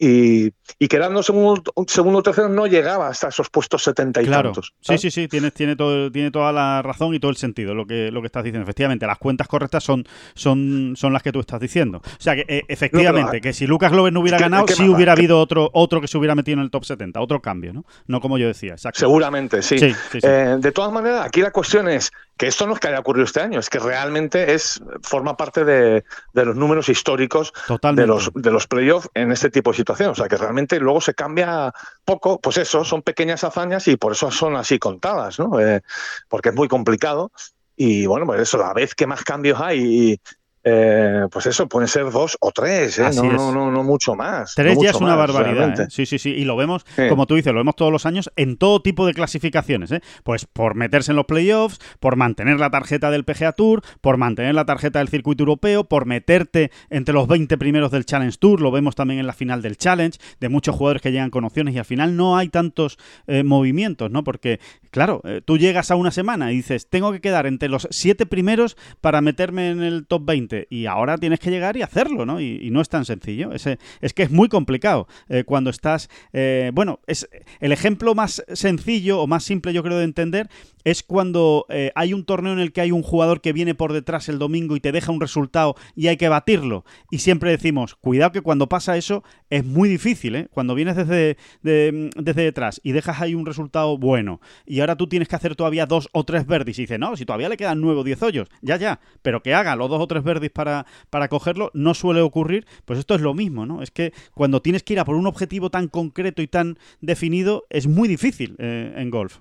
y, 0.04 0.52
y 0.80 0.88
quedando 0.88 1.22
segundo, 1.22 1.62
segundo 1.86 2.18
o 2.18 2.22
tercero 2.24 2.48
no 2.48 2.66
llegaba 2.66 3.06
hasta 3.06 3.28
esos 3.28 3.48
puestos 3.50 3.84
setenta 3.84 4.20
y 4.20 4.24
Claro, 4.26 4.48
tantos. 4.50 4.72
sí, 4.80 4.86
¿sabes? 4.86 5.00
sí, 5.02 5.10
sí, 5.12 5.28
tiene, 5.28 5.52
tiene, 5.52 5.76
todo, 5.76 6.10
tiene 6.10 6.32
toda 6.32 6.50
la 6.50 6.82
razón 6.82 7.14
y 7.14 7.20
todo 7.20 7.30
el 7.30 7.36
sentido 7.36 7.72
lo 7.72 7.86
que, 7.86 8.10
lo 8.10 8.20
que 8.20 8.26
estás 8.26 8.42
diciendo. 8.42 8.64
Efectivamente, 8.64 9.06
las 9.06 9.18
cuentas 9.18 9.46
correctas 9.46 9.84
son, 9.84 10.04
son, 10.34 10.94
son 10.96 11.12
las 11.12 11.22
que 11.22 11.30
tú 11.30 11.38
estás 11.38 11.60
diciendo. 11.60 11.98
O 11.98 12.02
sea, 12.18 12.34
que 12.34 12.44
eh, 12.48 12.62
efectivamente, 12.66 13.36
No, 13.36 13.40
que 13.42 13.52
si 13.52 13.66
Lucas 13.68 13.92
Glover 13.92 14.12
no 14.12 14.20
hubiera 14.20 14.38
¿qué- 14.38 14.42
ganado, 14.42 14.66
qué 14.66 14.74
sí 14.74 14.88
hubiera 14.88 15.12
habido 15.12 15.38
otro, 15.38 15.70
otro 15.72 16.00
que 16.00 16.08
se 16.08 16.18
hubiera 16.18 16.34
metido 16.34 16.58
en 16.58 16.64
el 16.64 16.70
top 16.72 16.84
70, 16.84 17.20
otro 17.20 17.40
cambio, 17.40 17.72
¿no? 17.72 17.84
No 18.08 18.20
como 18.20 18.38
yo 18.38 18.48
decía, 18.48 18.72
exacto. 18.72 18.98
Seguramente, 18.98 19.62
sí. 19.62 19.78
Sí, 19.78 19.90
sí, 20.10 20.20
sí. 20.20 20.26
Eh, 20.26 20.56
de 20.58 20.72
todas 20.72 20.90
maneras, 20.92 21.24
aquí 21.24 21.40
la 21.42 21.52
cuestión 21.52 21.88
es 21.88 22.10
que 22.42 22.48
esto 22.48 22.66
no 22.66 22.74
es 22.74 22.80
que 22.80 22.88
haya 22.88 22.98
ocurrido 22.98 23.24
este 23.24 23.40
año, 23.40 23.60
es 23.60 23.70
que 23.70 23.78
realmente 23.78 24.52
es 24.52 24.82
forma 25.00 25.36
parte 25.36 25.64
de, 25.64 26.02
de 26.32 26.44
los 26.44 26.56
números 26.56 26.88
históricos 26.88 27.52
Totalmente. 27.68 28.00
de 28.00 28.08
los, 28.08 28.32
de 28.34 28.50
los 28.50 28.66
playoffs 28.66 29.08
en 29.14 29.30
este 29.30 29.48
tipo 29.48 29.70
de 29.70 29.76
situaciones. 29.76 30.18
O 30.18 30.20
sea, 30.20 30.28
que 30.28 30.36
realmente 30.36 30.80
luego 30.80 31.00
se 31.00 31.14
cambia 31.14 31.72
poco, 32.04 32.40
pues 32.40 32.56
eso, 32.56 32.84
son 32.84 33.02
pequeñas 33.02 33.44
hazañas 33.44 33.86
y 33.86 33.96
por 33.96 34.10
eso 34.10 34.32
son 34.32 34.56
así 34.56 34.80
contadas, 34.80 35.38
¿no? 35.38 35.60
Eh, 35.60 35.82
porque 36.28 36.48
es 36.48 36.54
muy 36.56 36.66
complicado. 36.66 37.30
Y 37.76 38.06
bueno, 38.06 38.26
pues 38.26 38.40
eso, 38.40 38.58
la 38.58 38.72
vez 38.74 38.96
que 38.96 39.06
más 39.06 39.22
cambios 39.22 39.60
hay, 39.60 40.20
eh, 40.64 41.26
pues 41.30 41.46
eso, 41.46 41.68
pueden 41.68 41.88
ser 41.88 42.10
dos 42.10 42.36
o 42.40 42.52
tres, 42.52 42.98
¿eh? 42.98 43.10
No, 43.14 43.24
no, 43.24 43.52
no, 43.52 43.70
no 43.70 43.82
mucho 43.82 44.14
más. 44.14 44.54
Tres 44.54 44.76
no 44.76 44.82
ya 44.84 44.90
es 44.90 44.96
una 44.96 45.16
más, 45.16 45.18
barbaridad. 45.18 45.54
realmente. 45.56 45.82
¿eh? 45.84 45.86
Sí, 45.90 46.06
sí, 46.06 46.18
sí. 46.18 46.30
Y 46.30 46.44
lo 46.44 46.56
vemos, 46.56 46.84
Sí. 46.96 47.08
como 47.08 47.26
tú 47.26 47.34
dices, 47.34 47.52
lo 47.52 47.58
vemos 47.60 47.74
todos 47.76 47.90
los 47.90 48.06
años 48.06 48.30
en 48.36 48.56
todo 48.56 48.80
tipo 48.80 49.06
de 49.06 49.14
clasificaciones. 49.14 49.90
¿eh? 49.92 50.00
Pues 50.22 50.46
por 50.46 50.74
meterse 50.74 51.12
en 51.12 51.16
los 51.16 51.26
playoffs, 51.26 51.80
por 52.00 52.16
mantener 52.16 52.60
la 52.60 52.70
tarjeta 52.70 53.10
del 53.10 53.24
PGA 53.24 53.52
Tour, 53.52 53.82
por 54.00 54.16
mantener 54.18 54.54
la 54.54 54.64
tarjeta 54.64 54.98
del 55.00 55.08
circuito 55.08 55.42
europeo, 55.42 55.84
por 55.84 56.06
meterte 56.06 56.70
entre 56.90 57.14
los 57.14 57.26
20 57.26 57.58
primeros 57.58 57.90
del 57.90 58.04
Challenge 58.04 58.36
Tour. 58.38 58.60
Lo 58.60 58.70
vemos 58.70 58.94
también 58.94 59.20
en 59.20 59.26
la 59.26 59.32
final 59.32 59.62
del 59.62 59.76
Challenge, 59.76 60.18
de 60.40 60.48
muchos 60.48 60.76
jugadores 60.76 61.02
que 61.02 61.10
llegan 61.10 61.30
con 61.30 61.44
opciones 61.44 61.74
y 61.74 61.78
al 61.78 61.84
final 61.84 62.16
no 62.16 62.36
hay 62.36 62.48
tantos 62.48 62.98
eh, 63.26 63.42
movimientos, 63.42 64.10
¿no? 64.10 64.22
Porque, 64.24 64.60
claro, 64.90 65.20
eh, 65.24 65.40
tú 65.44 65.58
llegas 65.58 65.90
a 65.90 65.96
una 65.96 66.10
semana 66.10 66.52
y 66.52 66.56
dices, 66.56 66.88
tengo 66.88 67.10
que 67.12 67.20
quedar 67.20 67.46
entre 67.46 67.68
los 67.68 67.88
siete 67.90 68.26
primeros 68.26 68.76
para 69.00 69.20
meterme 69.20 69.70
en 69.70 69.82
el 69.82 70.06
top 70.06 70.24
20 70.26 70.51
y 70.70 70.86
ahora 70.86 71.18
tienes 71.18 71.40
que 71.40 71.50
llegar 71.50 71.76
y 71.76 71.82
hacerlo, 71.82 72.26
¿no? 72.26 72.40
Y, 72.40 72.70
no 72.70 72.80
es 72.80 72.88
tan 72.88 73.04
sencillo. 73.04 73.52
Ese, 73.52 73.78
es 74.00 74.14
que 74.14 74.22
es 74.22 74.30
muy 74.30 74.48
complicado 74.48 75.06
eh, 75.28 75.44
cuando 75.44 75.70
estás... 75.70 76.08
eh, 76.32 76.70
bueno, 76.74 77.00
es 77.06 77.28
el 77.60 77.72
ejemplo 77.72 78.14
más 78.14 78.42
sencillo 78.52 79.20
o 79.20 79.26
más 79.26 79.44
simple 79.44 79.72
yo 79.72 79.82
creo 79.82 79.98
de 79.98 80.04
entender 80.04 80.48
es 80.84 81.02
cuando 81.04 81.64
eh, 81.68 81.92
hay 81.94 82.12
un 82.12 82.24
torneo 82.24 82.52
en 82.52 82.58
el 82.58 82.72
que 82.72 82.80
hay 82.80 82.90
un 82.90 83.02
jugador 83.02 83.40
que 83.40 83.52
viene 83.52 83.74
por 83.74 83.92
detrás 83.92 84.28
el 84.28 84.38
domingo 84.40 84.74
y 84.74 84.80
te 84.80 84.90
deja 84.90 85.12
un 85.12 85.20
resultado 85.20 85.76
y 85.94 86.08
hay 86.08 86.16
que 86.16 86.28
batirlo. 86.28 86.84
Y 87.10 87.18
siempre 87.18 87.50
decimos, 87.50 87.94
cuidado 87.94 88.32
que 88.32 88.40
cuando 88.40 88.68
pasa 88.68 88.96
eso 88.96 89.22
es 89.48 89.64
muy 89.64 89.88
difícil, 89.88 90.34
¿eh? 90.34 90.48
Cuando 90.50 90.74
vienes 90.74 90.96
desde, 90.96 91.36
de- 91.62 92.10
desde 92.16 92.42
detrás 92.42 92.80
y 92.82 92.92
dejas 92.92 93.20
ahí 93.20 93.34
un 93.36 93.46
resultado 93.46 93.96
bueno 93.96 94.40
y 94.66 94.80
ahora 94.80 94.96
tú 94.96 95.06
tienes 95.06 95.28
que 95.28 95.36
hacer 95.36 95.54
todavía 95.54 95.86
dos 95.86 96.08
o 96.12 96.24
tres 96.24 96.46
verdis 96.46 96.78
y 96.80 96.82
dices, 96.82 96.98
no, 96.98 97.16
si 97.16 97.24
todavía 97.26 97.48
le 97.48 97.56
quedan 97.56 97.80
nueve 97.80 98.00
o 98.00 98.04
diez 98.04 98.20
hoyos, 98.22 98.48
ya, 98.60 98.76
ya, 98.76 98.98
pero 99.22 99.40
que 99.42 99.54
haga 99.54 99.76
los 99.76 99.88
dos 99.88 100.00
o 100.00 100.06
tres 100.08 100.24
para, 100.50 100.86
para 101.10 101.28
cogerlo 101.28 101.70
no 101.74 101.94
suele 101.94 102.20
ocurrir, 102.20 102.66
pues 102.84 102.98
esto 102.98 103.14
es 103.14 103.20
lo 103.20 103.34
mismo, 103.34 103.66
¿no? 103.66 103.82
Es 103.82 103.90
que 103.90 104.12
cuando 104.34 104.60
tienes 104.62 104.82
que 104.82 104.94
ir 104.94 105.00
a 105.00 105.04
por 105.04 105.14
un 105.16 105.26
objetivo 105.26 105.70
tan 105.70 105.88
concreto 105.88 106.42
y 106.42 106.48
tan 106.48 106.78
definido 107.00 107.64
es 107.70 107.86
muy 107.86 108.08
difícil 108.08 108.56
eh, 108.58 108.94
en 108.96 109.10
golf. 109.10 109.38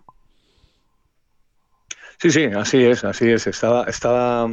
Sí, 2.20 2.30
sí, 2.30 2.46
así 2.46 2.84
es, 2.84 3.04
así 3.04 3.30
es. 3.30 3.48
Estaba, 3.48 3.84
estaba, 3.86 4.48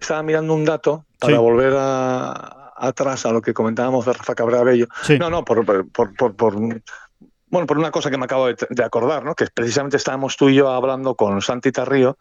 estaba 0.00 0.22
mirando 0.22 0.54
un 0.54 0.64
dato 0.64 1.04
para 1.18 1.34
Sí. 1.34 1.38
volver 1.38 1.74
a- 1.76 2.72
atrás 2.76 3.26
a 3.26 3.32
lo 3.32 3.42
que 3.42 3.52
comentábamos 3.52 4.06
de 4.06 4.14
Rafa 4.14 4.34
Cabrera 4.34 4.62
Bello. 4.62 4.86
Sí. 5.02 5.18
No, 5.18 5.28
no, 5.28 5.44
por, 5.44 5.64
por, 5.66 6.14
por, 6.14 6.34
por- 6.34 6.56
bueno, 7.52 7.66
por 7.66 7.76
una 7.78 7.90
cosa 7.90 8.10
que 8.10 8.16
me 8.16 8.24
acabo 8.24 8.46
de, 8.46 8.56
de 8.70 8.84
acordar, 8.84 9.24
¿no? 9.24 9.34
Que 9.34 9.46
precisamente 9.52 9.98
estábamos 9.98 10.36
tú 10.38 10.48
y 10.48 10.54
yo 10.54 10.70
hablando 10.70 11.14
con 11.16 11.42
Santi 11.42 11.72
Tarrío, 11.72 12.16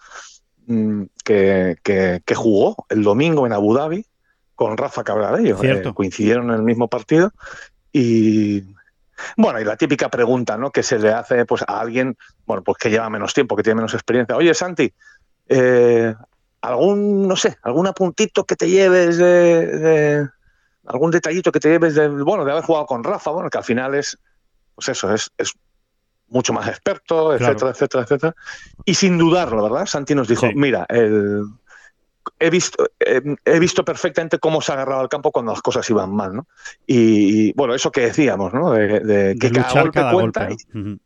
que, 1.23 1.77
que, 1.83 2.21
que 2.25 2.35
jugó 2.35 2.85
el 2.89 3.03
domingo 3.03 3.45
en 3.47 3.53
Abu 3.53 3.73
Dhabi 3.75 4.05
con 4.55 4.77
Rafa 4.77 5.03
Cabrera 5.03 5.31
Bello. 5.31 5.57
Cierto. 5.57 5.89
Eh, 5.89 5.93
coincidieron 5.93 6.49
en 6.49 6.55
el 6.55 6.63
mismo 6.63 6.87
partido 6.87 7.31
y 7.91 8.63
bueno, 9.35 9.59
y 9.59 9.65
la 9.65 9.75
típica 9.75 10.09
pregunta, 10.09 10.57
¿no? 10.57 10.71
Que 10.71 10.83
se 10.83 10.97
le 10.99 11.11
hace 11.11 11.45
pues 11.45 11.63
a 11.67 11.79
alguien, 11.81 12.15
bueno, 12.45 12.63
pues 12.63 12.77
que 12.77 12.89
lleva 12.89 13.09
menos 13.09 13.33
tiempo, 13.33 13.55
que 13.55 13.63
tiene 13.63 13.75
menos 13.75 13.93
experiencia. 13.93 14.35
Oye, 14.35 14.53
Santi, 14.53 14.93
eh, 15.49 16.13
algún, 16.61 17.27
no 17.27 17.35
sé, 17.35 17.57
algún 17.63 17.87
apuntito 17.87 18.45
que 18.45 18.55
te 18.55 18.69
lleves 18.69 19.17
de, 19.17 19.67
de- 19.67 20.29
algún 20.85 21.11
detallito 21.11 21.51
que 21.51 21.59
te 21.59 21.69
lleves 21.69 21.95
de, 21.95 22.07
bueno, 22.07 22.45
de 22.45 22.51
haber 22.51 22.63
jugado 22.63 22.85
con 22.85 23.03
Rafa, 23.03 23.31
bueno, 23.31 23.49
que 23.49 23.57
al 23.57 23.63
final 23.63 23.93
es, 23.95 24.17
pues 24.75 24.89
eso, 24.89 25.13
es, 25.13 25.29
es 25.37 25.53
mucho 26.29 26.53
más 26.53 26.67
experto, 26.67 27.29
Claro. 27.37 27.43
etcétera, 27.53 27.71
etcétera, 27.71 28.03
etcétera. 28.03 28.35
Y 28.85 28.93
sin 28.95 29.17
dudarlo, 29.17 29.63
¿verdad? 29.63 29.85
Santi 29.85 30.15
nos 30.15 30.27
dijo, 30.27 30.47
Sí. 30.47 30.53
mira, 30.55 30.85
el, 30.89 31.43
he 32.39 32.49
visto, 32.49 32.85
eh, 32.99 33.21
he 33.45 33.59
visto 33.59 33.83
perfectamente 33.83 34.39
cómo 34.39 34.61
se 34.61 34.71
ha 34.71 34.75
agarrado 34.75 35.01
al 35.01 35.09
campo 35.09 35.31
cuando 35.31 35.51
las 35.51 35.61
cosas 35.61 35.89
iban 35.89 36.13
mal, 36.13 36.35
¿no? 36.35 36.47
Y, 36.85 37.49
y, 37.49 37.53
bueno, 37.53 37.73
eso 37.73 37.91
que 37.91 38.01
decíamos, 38.01 38.53
¿no? 38.53 38.71
De, 38.71 38.99
de 38.99 39.35
que 39.39 39.51
cada 39.51 39.81
golpe 39.81 39.99
cada 39.99 40.11
cuenta. 40.13 40.47
golpe. 40.47 40.63
¿no? 40.73 40.81
Ujú. 40.91 40.99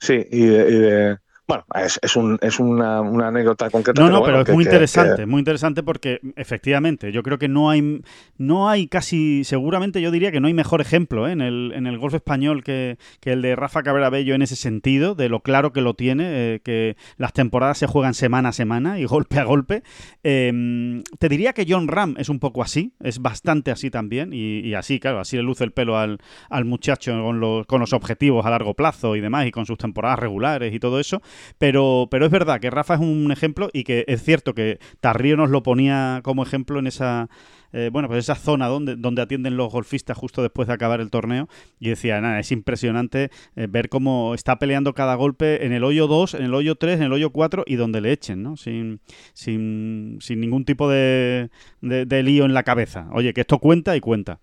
Sí, 0.00 0.26
y 0.30 0.46
de, 0.46 0.70
y 0.70 0.78
de- 0.78 1.18
bueno, 1.46 1.64
es, 1.74 1.98
es, 2.02 2.16
un, 2.16 2.38
es 2.40 2.58
una, 2.58 3.00
una 3.02 3.28
anécdota 3.28 3.68
concreta. 3.70 4.00
No, 4.00 4.08
no, 4.08 4.20
bueno, 4.20 4.26
pero 4.26 4.38
es 4.40 4.46
que- 4.46 4.52
muy 4.52 4.64
interesante, 4.64 5.16
que- 5.16 5.26
muy 5.26 5.38
interesante 5.40 5.82
porque 5.82 6.20
efectivamente 6.36 7.12
yo 7.12 7.22
creo 7.22 7.38
que 7.38 7.48
no 7.48 7.68
hay, 7.70 8.00
no 8.38 8.68
hay 8.70 8.86
casi, 8.88 9.44
seguramente 9.44 10.00
yo 10.00 10.10
diría 10.10 10.32
que 10.32 10.40
no 10.40 10.46
hay 10.46 10.54
mejor 10.54 10.80
ejemplo 10.80 11.28
¿eh? 11.28 11.32
en, 11.32 11.40
el, 11.42 11.72
en 11.74 11.86
el 11.86 11.98
golf 11.98 12.14
español 12.14 12.64
que, 12.64 12.96
que 13.20 13.32
el 13.32 13.42
de 13.42 13.56
Rafa 13.56 13.82
Cabrera 13.82 14.08
Bello 14.10 14.34
en 14.34 14.40
ese 14.42 14.56
sentido, 14.56 15.14
de 15.14 15.28
lo 15.28 15.40
claro 15.40 15.72
que 15.72 15.82
lo 15.82 15.94
tiene, 15.94 16.24
eh, 16.54 16.60
que 16.64 16.96
las 17.18 17.32
temporadas 17.34 17.76
se 17.78 17.86
juegan 17.86 18.14
semana 18.14 18.48
a 18.48 18.52
semana 18.52 18.98
y 18.98 19.04
golpe 19.14 19.38
a 19.38 19.44
golpe. 19.44 19.82
Eh, 20.22 21.02
te 21.18 21.28
diría 21.28 21.52
que 21.52 21.66
John 21.68 21.88
Ram 21.88 22.14
es 22.18 22.28
un 22.28 22.38
poco 22.38 22.62
así, 22.62 22.92
es 23.00 23.20
bastante 23.20 23.70
así 23.70 23.90
también 23.90 24.32
y, 24.32 24.60
y 24.60 24.74
así, 24.74 24.98
claro, 24.98 25.20
así 25.20 25.36
le 25.36 25.42
luce 25.42 25.64
el 25.64 25.72
pelo 25.72 25.98
al, 25.98 26.18
al 26.48 26.64
muchacho 26.64 27.12
con 27.22 27.40
los, 27.40 27.66
con 27.66 27.80
los 27.80 27.92
objetivos 27.92 28.46
a 28.46 28.50
largo 28.50 28.74
plazo 28.74 29.14
y 29.16 29.20
demás 29.20 29.46
y 29.46 29.50
con 29.50 29.66
sus 29.66 29.76
temporadas 29.78 30.18
regulares 30.18 30.72
y 30.72 30.78
todo 30.80 30.98
eso. 31.00 31.20
Pero, 31.58 32.08
pero 32.10 32.26
es 32.26 32.30
verdad 32.30 32.60
que 32.60 32.70
Rafa 32.70 32.94
es 32.94 33.00
un 33.00 33.30
ejemplo 33.32 33.70
y 33.72 33.84
que 33.84 34.04
es 34.08 34.22
cierto 34.22 34.54
que 34.54 34.78
Tarrío 35.00 35.36
nos 35.36 35.50
lo 35.50 35.62
ponía 35.62 36.20
como 36.22 36.42
ejemplo 36.42 36.78
en 36.78 36.86
esa, 36.86 37.28
eh, 37.72 37.90
bueno, 37.92 38.06
pues 38.08 38.20
esa 38.20 38.36
zona 38.36 38.68
donde, 38.68 38.94
donde 38.94 39.22
atienden 39.22 39.56
los 39.56 39.72
golfistas 39.72 40.16
justo 40.16 40.42
después 40.42 40.68
de 40.68 40.74
acabar 40.74 41.00
el 41.00 41.10
torneo. 41.10 41.48
Y 41.80 41.88
decía, 41.88 42.20
nada, 42.20 42.38
es 42.38 42.52
impresionante 42.52 43.30
eh, 43.56 43.66
ver 43.68 43.88
cómo 43.88 44.34
está 44.34 44.58
peleando 44.60 44.94
cada 44.94 45.16
golpe 45.16 45.66
en 45.66 45.72
el 45.72 45.82
hoyo 45.82 46.06
2, 46.06 46.34
en 46.34 46.44
el 46.44 46.54
hoyo 46.54 46.76
3, 46.76 46.98
en 46.98 47.02
el 47.04 47.12
hoyo 47.12 47.30
4 47.30 47.64
y 47.66 47.74
donde 47.74 48.00
le 48.00 48.12
echen, 48.12 48.42
¿no? 48.44 48.56
Sin, 48.56 49.00
sin, 49.32 50.18
sin 50.20 50.40
ningún 50.40 50.64
tipo 50.64 50.88
de, 50.88 51.50
de, 51.80 52.06
de 52.06 52.22
lío 52.22 52.44
en 52.44 52.54
la 52.54 52.62
cabeza. 52.62 53.08
Oye, 53.12 53.34
que 53.34 53.40
esto 53.40 53.58
cuenta 53.58 53.96
y 53.96 54.00
cuenta. 54.00 54.38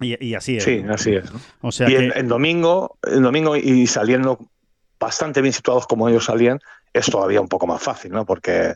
Y, 0.00 0.24
y 0.24 0.34
así 0.34 0.56
es. 0.56 0.64
Sí, 0.64 0.82
así 0.88 1.14
es. 1.14 1.32
¿no? 1.32 1.40
O 1.60 1.72
sea 1.72 1.88
y 1.88 1.92
que... 1.92 2.04
en, 2.06 2.12
en 2.16 2.28
domingo, 2.28 2.98
en 3.02 3.22
domingo 3.22 3.56
y 3.56 3.86
saliendo 3.86 4.38
bastante 4.98 5.40
bien 5.40 5.52
situados 5.52 5.86
como 5.86 6.08
ellos 6.08 6.24
salían, 6.24 6.58
es 6.92 7.06
todavía 7.06 7.40
un 7.40 7.48
poco 7.48 7.66
más 7.66 7.82
fácil, 7.82 8.12
¿no? 8.12 8.24
Porque 8.24 8.74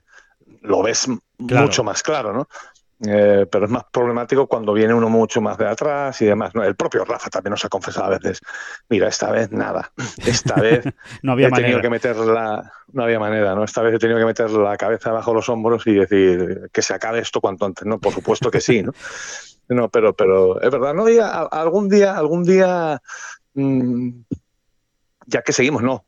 lo 0.62 0.82
ves 0.82 1.06
Claro. 1.46 1.66
mucho 1.66 1.84
más 1.84 2.02
claro, 2.02 2.32
¿no? 2.32 2.48
Eh, 3.08 3.46
pero 3.50 3.64
es 3.64 3.70
más 3.70 3.84
problemático 3.90 4.46
cuando 4.46 4.74
viene 4.74 4.92
uno 4.92 5.08
mucho 5.08 5.40
más 5.40 5.56
de 5.56 5.66
atrás 5.66 6.20
y 6.20 6.26
demás. 6.26 6.54
¿no? 6.54 6.62
El 6.62 6.76
propio 6.76 7.02
Rafa 7.06 7.30
también 7.30 7.52
nos 7.52 7.64
ha 7.64 7.70
confesado 7.70 8.08
a 8.12 8.18
veces, 8.18 8.40
mira, 8.90 9.08
esta 9.08 9.30
vez 9.30 9.50
nada, 9.52 9.90
esta 10.26 10.56
vez 10.60 10.84
no 11.22 11.32
había 11.32 11.48
he 11.48 11.50
tenido 11.52 11.78
manera. 11.78 11.82
que 11.82 11.88
meter 11.90 12.16
la, 12.16 12.70
no 12.92 13.02
había 13.04 13.18
manera, 13.18 13.54
¿no? 13.54 13.64
Esta 13.64 13.80
vez 13.80 13.94
he 13.94 13.98
tenido 13.98 14.18
que 14.18 14.26
meter 14.26 14.50
la 14.50 14.76
cabeza 14.76 15.12
bajo 15.12 15.32
los 15.32 15.48
hombros 15.48 15.86
y 15.86 15.94
decir 15.94 16.68
que 16.74 16.82
se 16.82 16.92
acabe 16.92 17.20
esto 17.20 17.40
cuanto 17.40 17.64
antes, 17.64 17.86
¿no? 17.86 17.98
Por 17.98 18.12
supuesto 18.12 18.50
que 18.50 18.60
sí, 18.60 18.82
¿no? 18.82 18.92
No, 19.70 19.88
pero, 19.88 20.12
pero 20.14 20.60
es 20.60 20.68
verdad, 20.70 20.92
no, 20.94 21.08
y 21.08 21.18
a- 21.20 21.42
algún 21.44 21.88
día, 21.88 22.16
algún 22.18 22.42
día, 22.42 23.00
mm, 23.54 24.10
ya 25.26 25.42
que 25.42 25.52
seguimos, 25.52 25.82
no. 25.82 26.04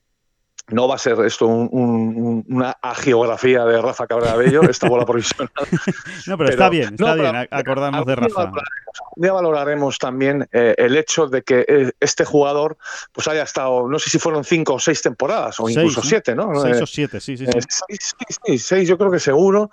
No 0.69 0.87
va 0.89 0.95
a 0.95 0.99
ser 0.99 1.19
esto 1.27 1.47
un- 1.47 1.69
un- 1.73 2.17
un- 2.17 2.45
una 2.49 2.71
agiografía 2.81 3.65
de 3.65 3.83
Rafa 3.83 4.07
Cabrera 4.07 4.37
Bello, 4.37 4.63
esta 4.71 4.89
bola 4.89 5.05
provisional. 5.05 5.51
No, 5.59 5.69
pero, 5.69 6.37
pero- 6.39 6.49
está 6.51 6.69
bien, 6.69 6.95
está 6.95 7.17
no, 7.17 7.23
bien 7.23 7.33
pero- 7.33 7.49
acordarnos 7.61 8.07
de 8.07 8.15
Rafa. 8.15 8.35
valoraremos, 8.45 8.63
día 9.17 9.33
valoraremos 9.33 9.99
también 9.99 10.49
eh, 10.53 10.75
el 10.79 10.97
hecho 10.97 11.27
de 11.27 11.43
que 11.43 11.65
eh, 11.69 11.91
este 11.99 12.25
jugador 12.25 12.77
pues 13.11 13.27
haya 13.29 13.43
estado, 13.43 13.89
no 13.89 13.99
sé 13.99 14.09
si 14.09 14.19
fueron 14.21 14.45
cinco 14.45 14.75
o 14.75 14.79
seis 14.79 15.03
temporadas, 15.03 15.59
o 15.59 15.67
Seis, 15.67 15.77
incluso 15.79 16.01
¿no? 16.01 16.07
siete, 16.09 16.35
¿no? 16.37 16.61
Seis 16.61 16.77
Eh, 16.79 16.83
o 16.83 16.87
siete, 16.87 17.21
sí, 17.21 17.37
sí, 17.37 17.45
sí. 17.47 17.53
seis, 17.53 18.15
sí, 18.29 18.37
sí, 18.47 18.59
seis, 18.59 18.89
yo 18.89 18.97
creo 18.97 19.11
que 19.11 19.19
seguro. 19.19 19.71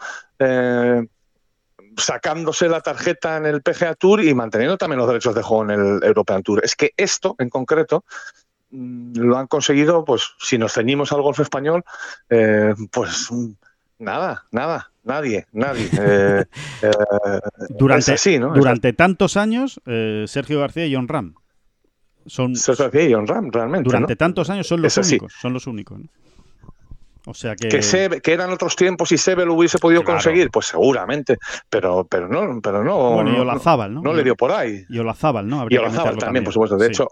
sacándose 1.97 2.69
la 2.69 2.81
tarjeta 2.81 3.37
en 3.37 3.45
el 3.45 3.61
PGA 3.61 3.93
Tour 3.95 4.23
y 4.23 4.33
manteniendo 4.33 4.77
también 4.77 4.99
los 4.99 5.07
derechos 5.07 5.35
de 5.35 5.41
juego 5.41 5.63
en 5.65 5.71
el 5.71 6.03
European 6.03 6.43
Tour. 6.43 6.61
Es 6.63 6.75
que 6.75 6.93
esto, 6.95 7.35
en 7.39 7.49
concreto, 7.49 8.05
lo 8.71 9.37
han 9.37 9.47
conseguido, 9.47 10.05
pues, 10.05 10.33
si 10.39 10.57
nos 10.57 10.73
ceñimos 10.73 11.11
al 11.11 11.21
golf 11.21 11.39
español, 11.39 11.83
eh, 12.29 12.73
pues 12.91 13.27
mm, 13.31 13.51
nada, 13.99 14.45
nada, 14.51 14.91
nadie, 15.03 15.47
nadie. 15.51 15.89
Eh, 16.01 16.45
eh, 16.83 16.91
durante, 17.69 18.13
es 18.13 18.21
así, 18.21 18.39
¿no? 18.39 18.53
durante 18.53 18.93
tantos 18.93 19.37
años, 19.37 19.81
Sergio 20.27 20.59
García 20.59 20.85
y 20.85 20.95
John 20.95 21.07
Ram. 21.07 21.35
Son, 22.25 22.55
Sergio 22.55 22.85
García 22.85 23.09
y 23.09 23.13
John 23.13 23.27
Ram, 23.27 23.49
realmente. 23.51 23.85
durante 23.85 24.13
¿no? 24.13 24.17
tantos 24.17 24.49
años 24.49 24.67
son 24.67 24.81
los 24.81 24.93
Es 24.93 24.97
así. 24.99 25.15
únicos. 25.15 25.33
Son 25.41 25.51
los 25.53 25.65
únicos. 25.67 25.99
¿no? 25.99 26.05
O 27.25 27.33
sea 27.33 27.55
que. 27.55 27.67
Que, 27.69 28.31
eran 28.33 28.51
otros 28.51 28.75
tiempos 28.75 29.11
y 29.11 29.17
Sebe 29.17 29.45
lo 29.45 29.55
hubiese 29.55 29.77
podido 29.77 30.03
Claro. 30.03 30.17
conseguir, 30.17 30.49
pues 30.51 30.67
seguramente, 30.67 31.37
pero, 31.69 32.05
pero 32.09 32.27
no, 32.29 32.61
pero 32.61 32.83
no, 32.83 33.13
bueno, 33.15 33.31
y 33.31 33.33
no, 33.35 33.41
Olazábal, 33.41 33.93
¿no? 33.93 34.01
no 34.01 34.13
le 34.13 34.23
dio 34.23 34.35
por 34.35 34.51
ahí. 34.51 34.85
Y 34.89 34.99
Olazábal, 34.99 35.47
¿no? 35.47 35.57
Y 35.57 35.61
Habría 35.61 35.81
Olazábal 35.81 36.05
meterlo 36.05 36.25
también, 36.25 36.43
por 36.45 36.53
supuesto. 36.53 36.77
De 36.77 36.85
Sí. 36.85 36.91
hecho, 36.91 37.07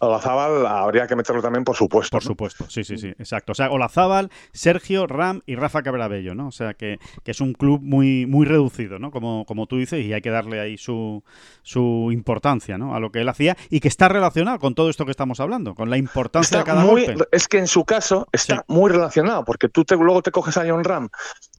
Olazábal 0.00 0.66
habría 0.66 1.06
que 1.06 1.14
meterlo 1.14 1.40
también, 1.42 1.64
por 1.64 1.76
supuesto. 1.76 2.16
Por 2.16 2.24
¿no? 2.24 2.28
supuesto, 2.28 2.64
sí, 2.68 2.84
sí, 2.84 2.98
sí, 2.98 3.08
exacto. 3.08 3.52
O 3.52 3.54
sea, 3.54 3.70
Olazábal, 3.70 4.30
Sergio, 4.52 5.06
Ram 5.06 5.42
y 5.46 5.54
Rafa 5.56 5.82
Cabrabello, 5.82 6.34
¿no? 6.34 6.48
O 6.48 6.52
sea, 6.52 6.74
que, 6.74 6.98
que 7.22 7.30
es 7.30 7.40
un 7.40 7.52
club 7.52 7.80
muy, 7.82 8.26
muy 8.26 8.46
reducido, 8.46 8.98
¿no? 8.98 9.10
Como, 9.10 9.44
como 9.44 9.66
tú 9.66 9.76
dices, 9.76 10.04
y 10.04 10.12
hay 10.12 10.20
que 10.22 10.30
darle 10.30 10.58
ahí 10.60 10.78
su, 10.78 11.22
su 11.62 12.08
importancia, 12.12 12.78
¿no? 12.78 12.94
A 12.94 13.00
lo 13.00 13.10
que 13.12 13.20
él 13.20 13.28
hacía 13.28 13.56
y 13.68 13.80
que 13.80 13.88
está 13.88 14.08
relacionado 14.08 14.58
con 14.58 14.74
todo 14.74 14.88
esto 14.90 15.04
que 15.04 15.10
estamos 15.10 15.38
hablando, 15.40 15.74
con 15.74 15.90
la 15.90 15.98
importancia 15.98 16.58
de 16.58 16.64
cada 16.64 16.82
muy, 16.84 17.04
golpe. 17.06 17.24
es 17.32 17.46
que 17.46 17.58
en 17.58 17.66
su 17.66 17.84
caso 17.84 18.26
está 18.32 18.56
Sí. 18.56 18.62
muy 18.68 18.90
relacionado, 18.90 19.44
porque 19.44 19.68
tú 19.68 19.84
te, 19.84 19.96
luego 19.96 20.22
te 20.22 20.30
coges 20.30 20.56
a 20.56 20.64
John 20.66 20.82
Ram, 20.82 21.08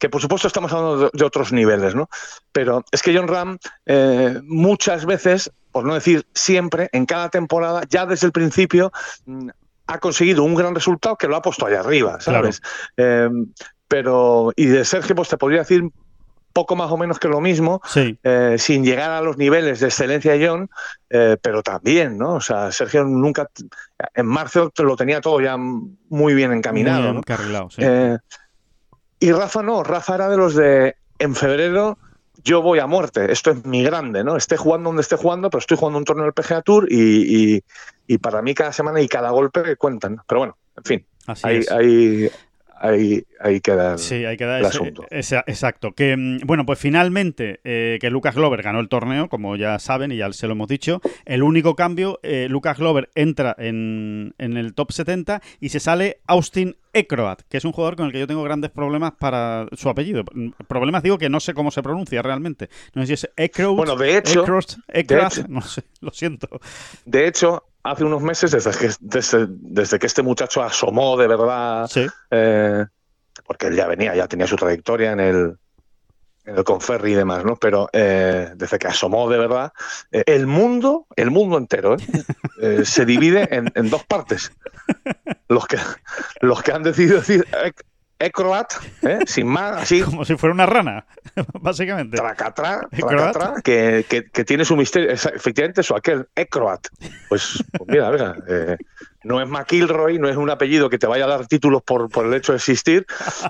que 0.01 0.09
por 0.09 0.19
supuesto 0.19 0.47
estamos 0.47 0.73
hablando 0.73 1.11
de, 1.13 1.23
otros 1.23 1.53
niveles, 1.53 1.93
¿no? 1.93 2.09
Pero 2.51 2.83
es 2.91 3.03
que 3.03 3.15
John 3.15 3.27
Ram 3.27 3.59
eh, 3.85 4.41
muchas 4.43 5.05
veces, 5.05 5.51
por 5.71 5.85
no 5.85 5.93
decir 5.93 6.25
siempre, 6.33 6.89
en 6.91 7.05
cada 7.05 7.29
temporada, 7.29 7.83
ya 7.87 8.07
desde 8.07 8.25
el 8.25 8.33
principio, 8.33 8.91
mm, 9.27 9.49
ha 9.85 9.99
conseguido 9.99 10.43
un 10.43 10.55
gran 10.55 10.73
resultado 10.73 11.15
que 11.17 11.27
lo 11.27 11.35
ha 11.35 11.43
puesto 11.43 11.67
allá 11.67 11.81
arriba, 11.81 12.19
¿sabes? 12.19 12.63
Eh, 12.97 13.29
pero, 13.87 14.51
y 14.55 14.65
de 14.65 14.85
Sergio, 14.85 15.15
pues 15.15 15.29
te 15.29 15.37
podría 15.37 15.59
decir 15.59 15.83
poco 16.51 16.75
más 16.75 16.91
o 16.91 16.97
menos 16.97 17.19
que 17.19 17.27
lo 17.27 17.39
mismo, 17.39 17.79
Sí, 17.85 18.17
eh, 18.23 18.55
sin 18.57 18.83
llegar 18.83 19.11
a 19.11 19.21
los 19.21 19.37
niveles 19.37 19.81
de 19.81 19.87
excelencia 19.87 20.33
de 20.33 20.47
John, 20.47 20.69
eh, 21.11 21.37
pero 21.39 21.61
también, 21.61 22.17
¿no? 22.17 22.33
O 22.35 22.41
sea, 22.41 22.71
Sergio 22.71 23.03
nunca, 23.03 23.49
en 24.15 24.25
marzo 24.25 24.71
lo 24.77 24.95
tenía 24.95 25.21
todo 25.21 25.39
ya 25.41 25.57
muy 25.57 26.33
bien 26.33 26.51
encaminado, 26.53 27.03
muy 27.03 27.13
¿no? 27.13 27.19
encarrilado, 27.19 27.69
sí. 27.69 27.81
Eh, 27.83 28.17
y 29.21 29.31
Rafa 29.31 29.63
no, 29.63 29.84
Rafa 29.84 30.15
era 30.15 30.27
de 30.27 30.36
los 30.36 30.53
de, 30.55 30.95
en 31.19 31.36
febrero 31.36 31.97
yo 32.43 32.62
voy 32.62 32.79
a 32.79 32.88
muerte, 32.88 33.31
esto 33.31 33.51
es 33.51 33.63
mi 33.65 33.84
grande, 33.84 34.23
¿no? 34.23 34.36
Esté 34.36 34.57
jugando 34.57 34.89
donde 34.89 35.03
esté 35.03 35.15
jugando, 35.15 35.49
pero 35.49 35.60
estoy 35.60 35.77
jugando 35.77 35.99
un 35.99 36.05
torneo 36.05 36.25
del 36.25 36.34
PGA 36.34 36.62
Tour 36.63 36.88
y, 36.91 37.55
y- 37.55 37.63
y 38.07 38.17
para 38.17 38.41
mí 38.41 38.53
cada 38.55 38.73
semana 38.73 38.99
y 38.99 39.07
cada 39.07 39.29
golpe 39.29 39.75
cuentan. 39.77 40.19
Pero 40.27 40.39
bueno, 40.39 40.57
en 40.75 40.84
fin, 40.84 41.05
Así 41.27 41.41
es. 41.60 41.71
Ahí, 42.82 43.24
ahí 43.39 43.62
queda. 43.62 43.94
el- 43.94 44.00
Sí, 44.00 44.24
ese- 44.60 44.67
asunto. 44.67 45.06
ese- 45.10 45.38
exacto. 45.48 45.91
Que 45.94 46.15
mm, 46.17 46.39
bueno, 46.46 46.65
pues 46.65 46.80
finalmente 46.80 47.60
eh, 47.63 47.98
que 48.02 48.10
Lucas 48.10 48.36
Glover 48.36 48.62
ganó 48.62 48.80
el 48.80 48.89
torneo, 48.89 49.30
como 49.30 49.56
ya 49.56 49.80
saben 49.80 50.12
y 50.12 50.17
ya 50.17 50.32
se 50.34 50.48
lo 50.48 50.54
hemos 50.54 50.67
dicho. 50.67 51.02
El 51.26 51.44
único 51.44 51.76
cambio, 51.76 52.20
eh, 52.24 52.48
Lucas 52.50 52.78
Glover 52.78 53.10
entra 53.15 53.56
en, 53.58 54.34
en 54.38 54.58
el 54.58 54.74
top 54.74 54.91
70 54.91 55.41
y 55.60 55.70
se 55.70 55.80
sale 55.80 56.20
Austin 56.28 56.76
Ekroat, 56.94 57.41
que 57.48 57.58
es 57.58 57.63
un 57.65 57.72
jugador 57.72 57.96
con 57.96 58.08
el 58.08 58.12
que 58.12 58.20
yo 58.20 58.28
tengo 58.28 58.44
grandes 58.44 58.70
problemas 58.72 59.13
para 59.17 59.65
su 59.74 59.88
apellido. 59.89 60.24
Mm, 60.34 60.50
Problemas 60.67 61.04
digo 61.04 61.17
que 61.17 61.30
no 61.30 61.39
sé 61.39 61.54
cómo 61.54 61.72
se 61.72 61.82
pronuncia 61.82 62.22
realmente. 62.22 62.70
No 62.94 63.02
sé 63.02 63.08
si 63.08 63.13
es 63.13 63.30
Ekroat, 63.38 63.78
Bueno, 63.78 63.96
de 63.96 64.17
hecho, 64.17 64.41
Ekroat, 64.41 64.72
hecho- 65.38 65.46
no 65.50 65.62
sé, 65.62 65.84
lo 66.02 66.12
siento. 66.12 66.50
De 67.06 67.28
hecho, 67.28 67.63
hace 67.84 68.04
unos 68.04 68.22
meses, 68.22 68.52
desde 68.52 68.72
que, 68.72 68.89
desde, 69.00 69.48
desde 69.50 70.00
que 70.00 70.08
este 70.08 70.22
muchacho 70.22 70.62
asomó 70.63 71.17
de 71.17 71.28
verdad, 71.28 71.88
Sí, 71.88 72.08
eh, 72.32 72.86
porque 73.46 73.67
él 73.67 73.76
ya 73.76 73.88
venía, 73.88 74.15
ya 74.15 74.28
tenía 74.28 74.48
su 74.48 74.56
trayectoria 74.56 75.12
en 75.13 75.20
el, 75.20 75.58
en 76.46 76.58
el 76.58 76.63
Conferri 76.63 77.12
y 77.13 77.15
demás, 77.15 77.44
¿no? 77.46 77.56
Pero 77.56 77.89
eh, 77.94 78.52
desde 78.56 78.78
que 78.80 78.88
asomó 78.88 79.30
de 79.30 79.38
verdad, 79.38 79.74
eh, 80.12 80.24
el 80.26 80.48
mundo, 80.48 81.08
el 81.15 81.32
mundo 81.32 81.58
entero, 81.58 81.98
se 82.84 83.06
divide 83.06 83.48
en, 83.56 83.72
en 83.76 83.89
dos 83.89 84.04
partes. 84.06 84.52
Los 85.48 85.67
que, 85.67 85.78
los 86.41 86.62
que 86.63 86.72
han 86.72 86.84
decidido 86.84 87.17
decir 87.17 87.46
ec- 87.52 87.84
Ecroat, 88.21 88.71
¿eh? 89.01 89.19
sin 89.25 89.47
más, 89.47 89.81
así, 89.84 90.01
como 90.03 90.23
si 90.25 90.36
fuera 90.38 90.53
una 90.53 90.65
rana, 90.65 91.05
básicamente. 91.62 92.17
tracatrá, 92.17 92.88
Ecroat. 92.91 93.34
tracatrá, 93.34 93.62
que, 93.63 94.05
que, 94.07 94.25
que 94.25 94.43
tiene 94.45 94.63
su 94.65 94.75
misterio. 94.77 95.10
Efectivamente, 95.12 95.81
eso, 95.81 95.95
aquel 95.95 96.27
Ecroat. 96.36 96.88
Pues, 97.29 97.63
pues 97.77 97.89
mira, 97.89 98.12
mira, 98.12 98.36
eh, 98.47 98.77
no 99.23 99.41
es 99.41 99.47
McIlroy, 99.47 100.17
no 100.19 100.29
es 100.29 100.36
un 100.38 100.49
apellido 100.49 100.89
que 100.89 100.97
te 100.97 101.07
vaya 101.07 101.25
a 101.25 101.27
dar 101.27 101.47
títulos 101.47 101.81
por, 101.84 102.10
por 102.10 102.25
el 102.25 102.34
hecho 102.34 102.51
de 102.53 102.57
existir, 102.57 103.05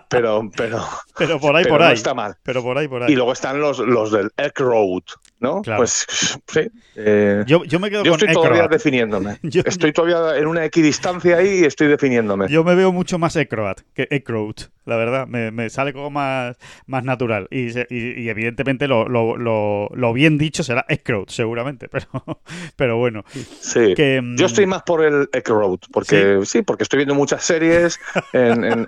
pero, 0.09 0.49
pero, 0.55 0.85
Pero 1.17 1.39
por 1.39 1.55
ahí, 1.55 1.63
pero 1.63 1.75
por 1.75 1.81
no 1.81 1.87
ahí. 1.87 1.93
está 1.93 2.13
mal. 2.13 2.35
Pero 2.43 2.61
por 2.63 2.77
ahí, 2.77 2.87
por 2.87 3.03
ahí. 3.03 3.11
Y 3.11 3.15
luego 3.15 3.31
están 3.33 3.59
los, 3.59 3.79
los 3.79 4.11
del 4.11 4.31
Eckroad, 4.37 5.03
¿no? 5.41 5.61
Claro. 5.61 5.79
Pues 5.79 6.05
sí. 6.47 6.71
eh, 6.95 7.43
Yo, 7.45 7.63
yo 7.65 7.79
me 7.79 7.89
quedo 7.89 8.03
yo 8.03 8.11
con 8.11 8.19
estoy 8.21 8.33
todavía 8.33 8.67
definiéndome. 8.69 9.37
Yo- 9.43 9.63
estoy 9.65 9.91
todavía 9.91 10.37
en 10.39 10.47
una 10.47 10.63
equidistancia 10.63 11.37
ahí 11.37 11.59
y 11.61 11.65
estoy 11.65 11.87
definiéndome. 11.87 12.47
Yo 12.47 12.63
me 12.63 12.75
veo 12.75 12.91
mucho 12.93 13.17
más 13.19 13.35
Ekroat 13.35 13.81
que 13.93 14.07
Ekroat, 14.09 14.61
la 14.85 14.95
verdad. 14.95 15.27
Me, 15.27 15.51
me 15.51 15.69
sale 15.69 15.91
como 15.93 16.09
más, 16.09 16.57
más 16.85 17.03
natural. 17.03 17.47
Y, 17.51 17.69
y- 17.93 18.21
y 18.21 18.29
evidentemente 18.29 18.87
lo, 18.87 19.09
lo- 19.09 19.35
lo- 19.35 19.89
lo 19.93 20.13
bien 20.13 20.37
dicho 20.37 20.63
será 20.63 20.85
Ekroat, 20.87 21.29
seguramente. 21.29 21.89
Pero, 21.91 22.41
pero 22.75 22.97
bueno. 22.97 23.23
Sí. 23.59 23.93
Que, 23.95 24.21
mm, 24.21 24.37
Yo 24.37 24.45
estoy 24.45 24.65
más 24.65 24.83
por 24.83 25.03
el 25.03 25.27
Eckroad, 25.33 25.79
porque 25.91 26.39
sí, 26.45 26.61
porque 26.61 26.83
estoy 26.83 26.97
viendo 26.97 27.15
muchas 27.15 27.43
series 27.43 27.99
en, 28.33 28.63
en, 28.63 28.87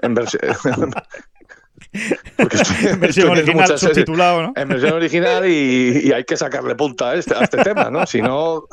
porque 2.38 2.58
estoy, 2.58 2.88
en 2.92 3.00
versión 3.00 3.30
original 3.30 3.78
subtitulado, 3.78 4.44
¿no? 4.44 4.54
en 4.56 4.68
versión 4.68 4.94
original 4.94 5.48
y, 5.48 6.02
y 6.06 6.12
hay 6.12 6.24
que 6.24 6.38
sacarle 6.38 6.76
punta 6.76 7.12
a 7.12 7.16
este, 7.16 7.36
a 7.36 7.42
este 7.42 7.64
tema, 7.64 7.90
¿no? 7.90 8.06
Si 8.06 8.22
no, 8.22 8.68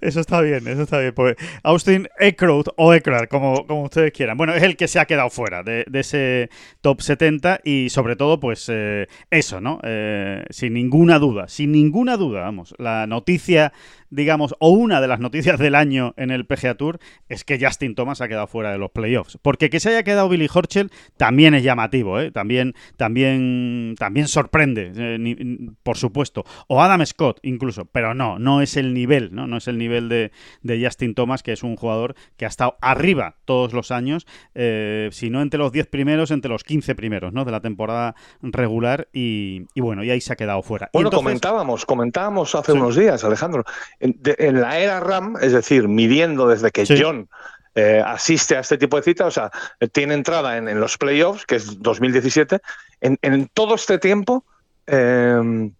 Eso 0.00 0.20
está 0.20 0.40
bien, 0.40 0.66
eso 0.68 0.82
está 0.82 0.98
bien. 0.98 1.14
Pues 1.14 1.36
Austin 1.62 2.08
Eckroat 2.18 2.68
o 2.76 2.92
Eckroat, 2.92 3.28
como, 3.28 3.66
como 3.66 3.84
ustedes 3.84 4.12
quieran. 4.12 4.36
Bueno, 4.36 4.54
es 4.54 4.62
el 4.62 4.76
que 4.76 4.88
se 4.88 5.00
ha 5.00 5.06
quedado 5.06 5.30
fuera 5.30 5.62
de, 5.62 5.84
de 5.88 6.00
ese 6.00 6.50
top 6.80 7.00
70 7.00 7.60
y 7.64 7.88
sobre 7.90 8.16
todo, 8.16 8.40
pues 8.40 8.68
eh, 8.68 9.08
eso, 9.30 9.60
¿no? 9.60 9.80
Eh, 9.82 10.44
sin 10.50 10.74
ninguna 10.74 11.18
duda, 11.18 11.48
sin 11.48 11.72
ninguna 11.72 12.16
duda, 12.16 12.40
vamos. 12.40 12.74
La 12.78 13.06
noticia, 13.06 13.72
digamos, 14.10 14.54
o 14.58 14.70
una 14.70 15.00
de 15.00 15.08
las 15.08 15.20
noticias 15.20 15.58
del 15.58 15.74
año 15.74 16.14
en 16.16 16.30
el 16.30 16.46
PGA 16.46 16.74
Tour 16.76 16.98
es 17.28 17.44
que 17.44 17.58
Justin 17.60 17.94
Thomas 17.94 18.20
ha 18.20 18.28
quedado 18.28 18.46
fuera 18.46 18.70
de 18.72 18.78
los 18.78 18.90
playoffs. 18.90 19.38
Porque 19.42 19.70
que 19.70 19.80
se 19.80 19.90
haya 19.90 20.02
quedado 20.02 20.28
Billy 20.28 20.48
Horschel 20.52 20.90
también 21.16 21.54
es 21.54 21.62
llamativo, 21.62 22.20
¿eh? 22.20 22.30
También, 22.30 22.74
también, 22.96 23.94
también 23.98 24.28
sorprende, 24.28 24.92
eh, 24.96 25.18
ni- 25.18 25.36
por 25.82 25.96
supuesto. 25.96 26.44
O 26.68 26.82
Adam 26.82 27.04
Scott, 27.06 27.38
incluso. 27.42 27.86
Pero 27.86 28.14
no, 28.14 28.38
no 28.38 28.60
es 28.62 28.76
el 28.76 28.94
nivel, 28.94 29.34
¿no? 29.34 29.46
No 29.46 29.56
es 29.56 29.68
el 29.68 29.78
nivel 29.78 30.08
de, 30.08 30.30
de 30.62 30.84
Justin 30.84 31.14
Thomas, 31.14 31.42
que 31.42 31.52
es 31.52 31.62
un 31.62 31.76
jugador 31.76 32.14
que 32.36 32.44
ha 32.44 32.48
estado 32.48 32.76
arriba 32.80 33.36
todos 33.44 33.72
los 33.72 33.90
años, 33.90 34.26
eh, 34.54 35.08
si 35.12 35.30
no 35.30 35.42
entre 35.42 35.58
los 35.58 35.72
10 35.72 35.86
primeros, 35.86 36.30
entre 36.30 36.50
los 36.50 36.64
15 36.64 36.94
primeros, 36.94 37.32
¿no? 37.32 37.44
De 37.44 37.52
la 37.52 37.60
temporada 37.60 38.14
regular 38.42 39.08
y, 39.12 39.62
y 39.74 39.80
bueno, 39.80 40.04
y 40.04 40.10
ahí 40.10 40.20
se 40.20 40.32
ha 40.32 40.36
quedado 40.36 40.62
fuera. 40.62 40.90
Bueno, 40.92 41.08
entonces- 41.08 41.24
comentábamos, 41.24 41.86
comentábamos 41.86 42.54
hace 42.54 42.72
Sí. 42.72 42.78
unos 42.78 42.96
días, 42.96 43.22
Alejandro, 43.24 43.64
en, 44.00 44.14
de- 44.20 44.36
en 44.38 44.60
la 44.60 44.78
era 44.78 45.00
RAM, 45.00 45.36
es 45.40 45.52
decir, 45.52 45.88
midiendo 45.88 46.46
desde 46.48 46.70
que 46.70 46.86
Sí. 46.86 46.94
John 47.00 47.28
eh, 47.74 48.02
asiste 48.04 48.56
a 48.56 48.60
este 48.60 48.78
tipo 48.78 48.96
de 48.96 49.02
citas, 49.02 49.26
o 49.28 49.30
sea, 49.30 49.50
tiene 49.92 50.14
entrada 50.14 50.56
en, 50.56 50.68
en 50.68 50.80
los 50.80 50.98
playoffs, 50.98 51.46
que 51.46 51.56
es 51.56 51.80
2017, 51.80 52.60
en, 53.00 53.18
en 53.22 53.46
todo 53.48 53.74
este 53.76 53.98
tiempo, 53.98 54.44
eh, 54.86 55.70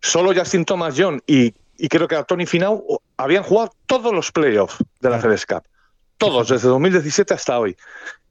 solo 0.00 0.32
Justin 0.34 0.64
Thomas 0.64 0.94
John 0.96 1.22
y, 1.26 1.54
y 1.76 1.88
creo 1.88 2.08
que 2.08 2.16
a 2.16 2.24
Tony 2.24 2.46
Finau 2.46 3.00
habían 3.16 3.42
jugado 3.42 3.72
todos 3.86 4.12
los 4.14 4.32
playoffs 4.32 4.76
de 5.00 5.10
la. 5.10 5.18
FedEx 5.18 5.46
Cup. 5.46 5.62
Todos, 6.16 6.48
desde 6.48 6.68
2017 6.68 7.32
hasta 7.34 7.58
hoy. 7.58 7.76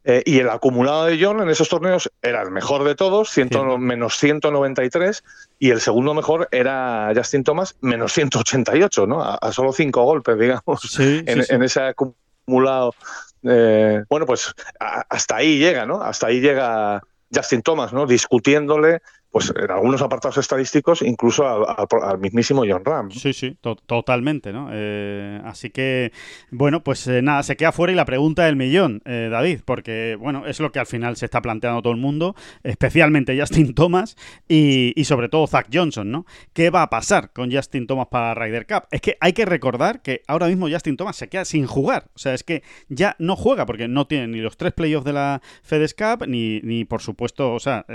Eh, 0.05 0.23
y 0.25 0.39
el 0.39 0.49
acumulado 0.49 1.05
de 1.05 1.19
John 1.21 1.41
en 1.41 1.49
esos 1.49 1.67
torneos 1.67 2.09
era 2.21 2.41
el 2.41 2.51
mejor 2.51 2.83
de 2.85 2.95
todos, 2.95 3.29
100 3.31 3.49
Cierto. 3.49 3.77
menos 3.77 4.17
193, 4.17 5.23
y 5.59 5.71
el 5.71 5.81
segundo 5.81 6.13
mejor 6.13 6.47
era 6.51 7.11
Justin 7.15 7.43
Thomas, 7.43 7.75
menos 7.81 8.13
188, 8.13 9.05
¿no? 9.07 9.21
A, 9.21 9.35
a 9.35 9.51
solo 9.51 9.73
cinco 9.73 10.03
golpes, 10.03 10.39
digamos, 10.39 10.81
Sí, 10.81 11.21
en, 11.27 11.39
sí, 11.41 11.47
sí. 11.49 11.53
en 11.55 11.63
ese 11.63 11.81
acumulado. 11.81 12.95
Eh, 13.43 14.03
bueno, 14.09 14.25
pues 14.25 14.53
a- 14.79 15.05
hasta 15.09 15.35
ahí 15.35 15.59
llega, 15.59 15.85
¿no? 15.85 16.01
Hasta 16.01 16.27
ahí 16.27 16.39
llega 16.39 17.01
Justin 17.33 17.61
Thomas, 17.61 17.91
¿no? 17.93 18.05
Discutiéndole, 18.05 19.01
pues 19.31 19.53
en 19.55 19.69
algunos 19.69 20.01
apartados 20.01 20.37
estadísticos, 20.39 21.01
incluso 21.03 21.45
al, 21.47 22.19
mismísimo 22.19 22.63
John 22.67 22.83
Ram. 22.83 23.11
Sí, 23.11 23.31
sí, 23.33 23.55
to- 23.61 23.75
totalmente, 23.75 24.51
¿no? 24.51 24.69
Eh, 24.71 25.39
así 25.45 25.69
que, 25.69 26.11
bueno, 26.49 26.83
pues 26.83 27.05
eh, 27.07 27.21
nada, 27.21 27.43
se 27.43 27.55
queda 27.55 27.71
fuera 27.71 27.93
y 27.93 27.95
la 27.95 28.05
pregunta 28.05 28.45
del 28.45 28.55
millón, 28.55 29.01
eh, 29.05 29.29
David, 29.31 29.61
porque, 29.65 30.17
bueno, 30.19 30.47
es 30.47 30.59
lo 30.59 30.71
que 30.71 30.79
al 30.79 30.87
final 30.87 31.15
se 31.15 31.25
está 31.25 31.41
planteando 31.41 31.81
todo 31.83 31.93
el 31.93 31.99
mundo, 31.99 32.35
especialmente 32.63 33.39
Justin 33.39 33.73
Thomas 33.75 34.15
y, 34.47 34.93
y 34.99 35.03
sobre 35.05 35.29
todo 35.29 35.45
Zach 35.45 35.67
Johnson, 35.71 36.09
¿no? 36.09 36.25
¿Qué 36.53 36.69
va 36.71 36.81
a 36.81 36.89
pasar 36.89 37.31
con 37.31 37.51
Justin 37.51 37.85
Thomas 37.87 38.07
para 38.09 38.33
Ryder 38.33 38.65
Cup? 38.65 38.83
Es 38.89 39.01
que 39.01 39.15
hay 39.19 39.33
que 39.33 39.45
recordar 39.45 40.01
que 40.01 40.21
ahora 40.27 40.47
mismo 40.47 40.67
Justin 40.69 40.97
Thomas 40.97 41.15
se 41.17 41.29
queda 41.29 41.45
sin 41.45 41.67
jugar, 41.67 42.09
o 42.15 42.19
sea, 42.19 42.33
es 42.33 42.43
que 42.43 42.63
ya 42.87 43.15
no 43.19 43.35
juega 43.35 43.65
porque 43.65 43.87
no 43.87 44.07
tiene 44.07 44.27
ni 44.27 44.39
los 44.39 44.57
tres 44.57 44.73
playoffs 44.73 45.05
de 45.05 45.13
la 45.13 45.41
FedEx 45.61 45.93
Cup, 45.93 46.27
ni, 46.27 46.61
ni 46.61 46.85
por 46.85 47.01
supuesto, 47.01 47.53
o 47.53 47.59
sea... 47.59 47.85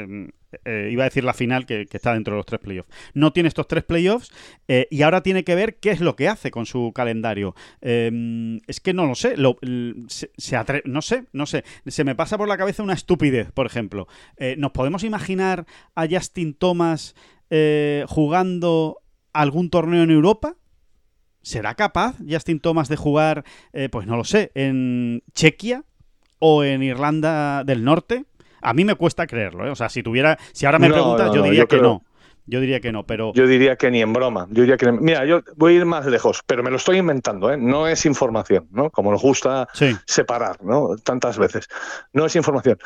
eh, 0.64 0.88
iba 0.90 1.04
a 1.04 1.08
decir 1.08 1.24
la 1.24 1.34
final 1.34 1.66
que, 1.66 1.88
está 1.90 2.14
dentro 2.14 2.34
de 2.34 2.38
los 2.38 2.46
tres 2.46 2.60
playoffs. 2.60 2.90
No 3.14 3.32
tiene 3.32 3.48
estos 3.48 3.68
tres 3.68 3.84
playoffs 3.84 4.32
eh, 4.68 4.88
y 4.90 5.02
ahora 5.02 5.22
tiene 5.22 5.44
que 5.44 5.54
ver 5.54 5.76
qué 5.76 5.90
es 5.90 6.00
lo 6.00 6.16
que 6.16 6.28
hace 6.28 6.50
con 6.50 6.66
su 6.66 6.92
calendario. 6.94 7.54
Em, 7.80 8.60
es 8.66 8.80
que 8.80 8.92
no 8.92 9.06
lo 9.06 9.14
sé, 9.14 9.36
se, 10.08 10.30
no 10.84 11.02
sé, 11.02 11.24
no 11.32 11.46
sé. 11.46 11.64
Se 11.86 12.04
me 12.04 12.14
pasa 12.14 12.38
por 12.38 12.48
la 12.48 12.56
cabeza 12.56 12.82
una 12.82 12.94
estupidez, 12.94 13.52
por 13.52 13.66
ejemplo. 13.66 14.08
Eh, 14.36 14.56
¿Nos 14.58 14.72
podemos 14.72 15.04
imaginar 15.04 15.66
a 15.94 16.06
Justin 16.08 16.54
Thomas 16.54 17.14
jugando 18.08 18.98
algún 19.32 19.70
torneo 19.70 20.02
en 20.02 20.10
Europa? 20.10 20.56
¿Será 21.42 21.76
capaz 21.76 22.16
Justin 22.28 22.58
Thomas 22.58 22.88
de 22.88 22.96
jugar, 22.96 23.44
pues 23.92 24.08
no 24.08 24.16
lo 24.16 24.24
sé, 24.24 24.50
en 24.56 25.22
Chequia 25.34 25.84
o 26.40 26.64
en 26.64 26.82
Irlanda 26.82 27.62
del 27.62 27.84
Norte? 27.84 28.24
A 28.64 28.74
mí 28.74 28.84
me 28.84 28.94
cuesta 28.94 29.26
creerlo, 29.26 29.66
¿eh? 29.66 29.70
O 29.70 29.76
sea, 29.76 29.88
si 29.88 30.02
tuviera, 30.02 30.38
si 30.52 30.66
ahora 30.66 30.78
me 30.78 30.90
preguntas, 30.90 31.32
yo 31.32 31.42
diría 31.42 31.66
que 31.66 31.80
no. 31.80 32.02
Yo 32.46 32.60
diría 32.60 32.80
que 32.80 32.92
no, 32.92 33.06
pero. 33.06 33.32
Yo 33.34 33.46
diría 33.46 33.76
que 33.76 33.90
ni 33.90 34.02
en 34.02 34.12
broma. 34.12 34.46
Yo 34.50 34.62
diría 34.62 34.76
que 34.76 34.90
Mira, 34.92 35.24
yo 35.24 35.40
voy 35.56 35.74
a 35.74 35.76
ir 35.76 35.84
más 35.86 36.04
lejos, 36.06 36.42
pero 36.46 36.62
me 36.62 36.70
lo 36.70 36.76
estoy 36.76 36.98
inventando, 36.98 37.50
¿eh? 37.50 37.56
No 37.56 37.88
es 37.88 38.04
información, 38.04 38.68
¿no? 38.70 38.90
Como 38.90 39.10
nos 39.10 39.22
gusta 39.22 39.68
separar, 40.06 40.62
¿no? 40.62 40.96
Tantas 41.02 41.38
veces. 41.38 41.68
No 42.12 42.26
es 42.26 42.36
información. 42.36 42.78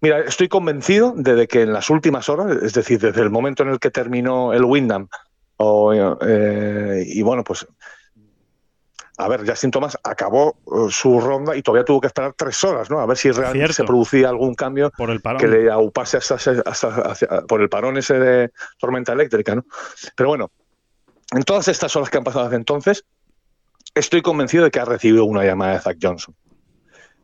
Mira, 0.00 0.20
estoy 0.20 0.48
convencido 0.48 1.12
de 1.16 1.46
que 1.46 1.62
en 1.62 1.72
las 1.72 1.90
últimas 1.90 2.28
horas, 2.28 2.56
es 2.62 2.72
decir, 2.72 3.00
desde 3.00 3.20
el 3.20 3.30
momento 3.30 3.62
en 3.64 3.70
el 3.70 3.78
que 3.78 3.90
terminó 3.90 4.52
el 4.52 4.64
Windham, 4.64 5.08
eh, 6.26 7.04
y 7.06 7.22
bueno, 7.22 7.44
pues 7.44 7.66
a 9.20 9.28
ver, 9.28 9.46
Justin 9.46 9.70
Thomas 9.70 9.98
acabó 10.02 10.56
uh, 10.64 10.88
su 10.88 11.20
ronda 11.20 11.54
y 11.54 11.62
todavía 11.62 11.84
tuvo 11.84 12.00
que 12.00 12.06
esperar 12.06 12.32
tres 12.34 12.62
horas, 12.64 12.90
¿no? 12.90 13.00
A 13.00 13.06
ver 13.06 13.18
si 13.18 13.30
realmente 13.30 13.74
se 13.74 13.84
producía 13.84 14.30
algún 14.30 14.54
cambio 14.54 14.90
que 15.38 15.46
le 15.46 15.70
aupase 15.70 16.16
hasta, 16.16 17.44
por 17.46 17.60
el 17.60 17.68
parón 17.68 17.98
ese 17.98 18.18
de 18.18 18.50
tormenta 18.78 19.12
eléctrica, 19.12 19.54
¿no? 19.54 19.64
Pero 20.16 20.30
bueno, 20.30 20.50
en 21.32 21.42
todas 21.42 21.68
estas 21.68 21.94
horas 21.96 22.08
que 22.08 22.16
han 22.16 22.24
pasado 22.24 22.46
desde 22.46 22.56
entonces, 22.56 23.04
estoy 23.94 24.22
convencido 24.22 24.64
de 24.64 24.70
que 24.70 24.80
ha 24.80 24.86
recibido 24.86 25.26
una 25.26 25.44
llamada 25.44 25.74
de 25.74 25.80
Zach 25.80 25.98
Johnson. 26.00 26.34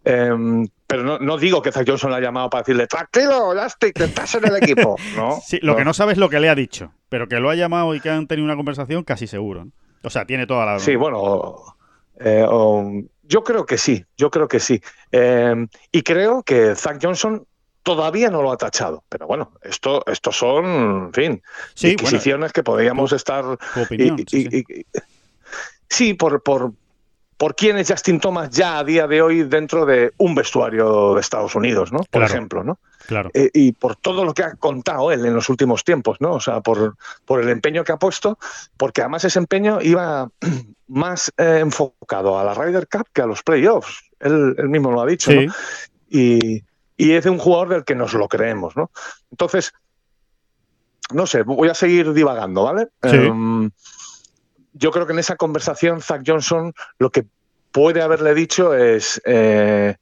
Em, 0.04 0.68
pero 0.87 1.18
no, 1.18 1.38
digo 1.38 1.62
que 1.62 1.72
Zach 1.72 1.87
Johnson 1.88 2.11
la 2.11 2.18
ha 2.18 2.20
llamado 2.20 2.50
para 2.50 2.62
decirle, 2.62 2.87
tranquilo, 2.87 3.54
que 3.80 4.04
estás 4.04 4.35
en 4.35 4.46
el 4.46 4.56
equipo. 4.56 4.96
¿no? 5.16 5.40
Sí, 5.44 5.59
lo 5.62 5.74
que 5.74 5.85
no 5.85 5.94
sabes 5.94 6.12
es 6.12 6.18
lo 6.18 6.28
que 6.28 6.40
le 6.40 6.50
ha 6.50 6.54
dicho, 6.54 6.92
pero 7.09 7.26
que 7.26 7.40
lo 7.40 7.48
ha 7.48 7.54
llamado 7.54 7.94
y 7.94 8.00
que 8.00 8.11
han 8.11 8.26
tenido 8.26 8.44
una 8.44 8.54
conversación 8.54 9.02
casi 9.02 9.26
seguro. 9.26 9.66
O 10.02 10.11
sea, 10.11 10.24
tiene 10.24 10.46
toda 10.46 10.64
la... 10.66 10.78
Sí, 10.78 10.94
bueno, 10.94 11.75
eh, 12.20 12.46
yo 13.22 13.44
creo 13.44 13.66
que 13.66 13.79
sí, 13.79 14.05
yo 14.16 14.31
creo 14.31 14.48
que 14.48 14.61
sí. 14.61 14.81
Eh, 15.12 15.66
y 15.92 16.02
creo 16.02 16.42
que 16.42 16.74
Zach 16.74 16.98
Johnson 17.02 17.46
todavía 17.83 18.31
no 18.31 18.42
lo 18.42 18.52
ha 18.52 18.57
tachado. 18.57 19.05
Pero 19.09 19.26
bueno, 19.26 19.52
esto, 19.62 20.02
esto 20.07 20.33
son, 20.33 20.64
en 21.07 21.12
fin, 21.12 21.42
sí, 21.74 21.96
que 22.52 22.62
podríamos 22.62 23.12
estar. 23.12 23.44
sí, 25.88 26.14
por, 26.14 26.42
por, 26.42 26.72
por 27.37 27.55
quién 27.55 27.79
es 27.79 27.90
Justin 27.90 28.20
Thomas 28.20 28.50
ya 28.50 28.79
a 28.79 28.85
día 28.85 29.07
de 29.07 29.22
hoy 29.22 29.44
dentro 29.44 29.87
de 29.87 30.12
un 30.16 30.35
vestuario 30.35 31.14
de 31.14 31.20
Estados 31.20 31.55
Unidos, 31.55 31.92
¿no? 31.92 32.00
Por 32.11 32.22
ejemplo, 32.22 32.64
¿no? 32.64 32.79
Claro. 33.07 33.31
Eh, 33.35 33.51
y 33.53 33.73
por 33.73 33.97
todo 33.97 34.25
lo 34.25 34.35
que 34.35 34.42
ha 34.42 34.55
contado 34.57 35.12
él 35.12 35.25
en 35.25 35.35
los 35.35 35.49
últimos 35.49 35.85
tiempos, 35.85 36.21
¿no? 36.21 36.33
O 36.33 36.40
sea, 36.40 36.61
por, 36.61 36.97
por 37.25 37.40
el 37.42 37.49
empeño 37.49 37.85
que 37.85 37.92
ha 37.92 37.99
puesto, 37.99 38.38
porque 38.77 39.01
además 39.01 39.25
ese 39.25 39.38
empeño 39.38 39.81
iba 39.81 40.29
más 40.88 41.33
eh, 41.37 41.59
enfocado 41.61 42.38
a 42.38 42.45
la 42.45 42.55
Ryder 42.55 42.88
Cup 42.88 43.09
que 43.12 43.23
a 43.23 43.27
los 43.27 43.42
playoffs. 43.42 44.03
Él, 44.21 44.57
mismo 44.69 44.90
lo 44.90 45.03
ha 45.03 45.07
dicho, 45.07 45.31
¿no? 45.33 45.53
Y, 46.09 46.64
es 46.99 47.25
de 47.25 47.31
un 47.31 47.38
jugador 47.38 47.69
del 47.69 47.85
que 47.85 47.95
nos 47.95 48.14
lo 48.14 48.27
creemos, 48.27 48.75
¿no? 48.77 48.90
Entonces, 49.31 49.75
no 51.12 51.27
sé, 51.27 51.42
voy 51.42 51.69
a 51.69 51.75
seguir 51.75 52.12
divagando, 52.14 52.64
¿vale? 52.64 52.88
Em, 53.03 53.71
yo 54.73 54.90
creo 54.90 55.07
que 55.07 55.12
en 55.12 55.19
esa 55.19 55.37
conversación 55.37 56.01
Zach 56.01 56.23
Johnson 56.27 56.73
lo 56.99 57.11
que 57.11 57.27
puede 57.71 58.01
haberle 58.01 58.35
dicho 58.35 58.75
es, 58.75 59.21
eh, 59.27 59.97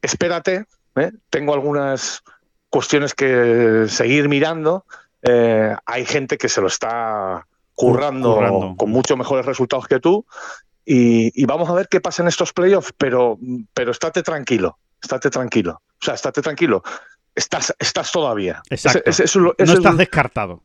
espérate, 0.00 0.64
¿eh? 0.96 1.12
tengo 1.30 1.54
algunas 1.54 2.22
cuestiones 2.70 3.14
que 3.14 3.86
seguir 3.88 4.28
mirando, 4.28 4.84
eh, 5.22 5.74
hay 5.86 6.04
gente 6.04 6.38
que 6.38 6.48
se 6.48 6.60
lo 6.60 6.66
está 6.66 7.46
currando, 7.74 8.74
con 8.76 8.90
mucho 8.90 9.16
mejores 9.16 9.46
resultados 9.46 9.86
que 9.86 9.98
tú 9.98 10.24
y, 10.84 11.44
vamos 11.46 11.68
a 11.70 11.74
ver 11.74 11.88
qué 11.88 12.00
pasa 12.00 12.22
en 12.22 12.28
estos 12.28 12.52
playoffs, 12.52 12.92
pero, 12.96 13.38
pero 13.72 13.90
estate 13.90 14.22
tranquilo, 14.22 14.78
estate 15.02 15.30
tranquilo, 15.30 15.80
o 16.00 16.04
sea, 16.04 16.14
estate 16.14 16.42
tranquilo. 16.42 16.82
Estás, 17.34 17.74
estás 17.80 18.12
todavía. 18.12 18.62
Exacto. 18.70 19.10
no 19.58 19.72
estás 19.72 19.96
descartado. 19.96 20.62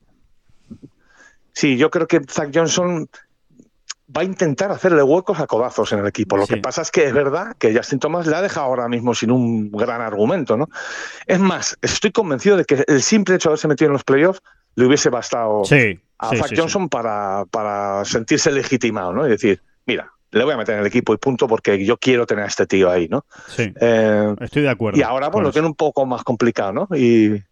Sí, 1.52 1.78
yo 1.78 1.90
creo 1.90 2.08
que 2.08 2.22
Zach 2.30 2.52
Johnson 2.54 3.10
va 4.16 4.22
a 4.22 4.24
intentar 4.24 4.72
hacerle 4.72 5.04
huecos 5.04 5.40
a 5.40 5.48
codazos 5.48 5.92
en 5.94 6.00
el 6.00 6.08
equipo. 6.08 6.38
Lo 6.38 6.48
que 6.48 6.58
pasa 6.58 6.82
es 6.82 6.92
que 6.92 7.06
es 7.06 7.14
verdad 7.14 7.56
que 7.58 7.76
Justin 7.76 8.00
Thomas 8.00 8.28
le 8.28 8.36
ha 8.36 8.42
dejado 8.42 8.66
ahora 8.66 8.88
mismo 8.88 9.14
sin 9.14 9.32
un 9.32 9.72
gran 9.72 10.02
argumento, 10.02 10.58
¿no? 10.58 10.70
Es 11.28 11.40
más, 11.40 11.78
estoy 11.82 12.12
convencido 12.12 12.58
de 12.58 12.66
que 12.66 12.84
el 12.88 13.02
simple 13.02 13.36
hecho 13.36 13.50
de 13.50 13.52
haberse 13.52 13.68
metido 13.68 13.88
en 13.88 13.94
los 13.94 14.04
playoffs 14.04 14.42
le 14.76 14.86
hubiese 14.86 15.10
bastado 15.10 15.62
a 15.62 16.36
Zach 16.36 16.54
Johnson 16.56 16.90
Para, 16.90 17.46
para 17.52 18.04
sentirse 18.06 18.52
legitimado, 18.52 19.14
¿no? 19.14 19.28
Y 19.28 19.30
decir, 19.30 19.62
mira, 19.86 20.12
le 20.32 20.44
voy 20.44 20.54
a 20.54 20.58
meter 20.58 20.76
en 20.76 20.82
el 20.82 20.88
equipo 20.88 21.14
y 21.14 21.18
punto 21.18 21.48
porque 21.48 21.84
yo 21.86 21.98
quiero 21.98 22.26
tener 22.26 22.46
a 22.46 22.48
este 22.48 22.66
tío 22.66 22.90
ahí, 22.90 23.08
¿no? 23.08 23.26
Sí. 23.48 23.72
Eh, 23.80 24.36
estoy 24.42 24.64
de 24.64 24.70
acuerdo. 24.70 25.00
Y 25.00 25.04
ahora 25.04 25.30
pues 25.30 25.44
lo 25.44 25.52
tiene 25.52 25.68
un 25.68 25.76
poco 25.76 26.06
más 26.06 26.24
complicado, 26.24 26.72
¿no? 26.74 26.88
Y 26.96 27.44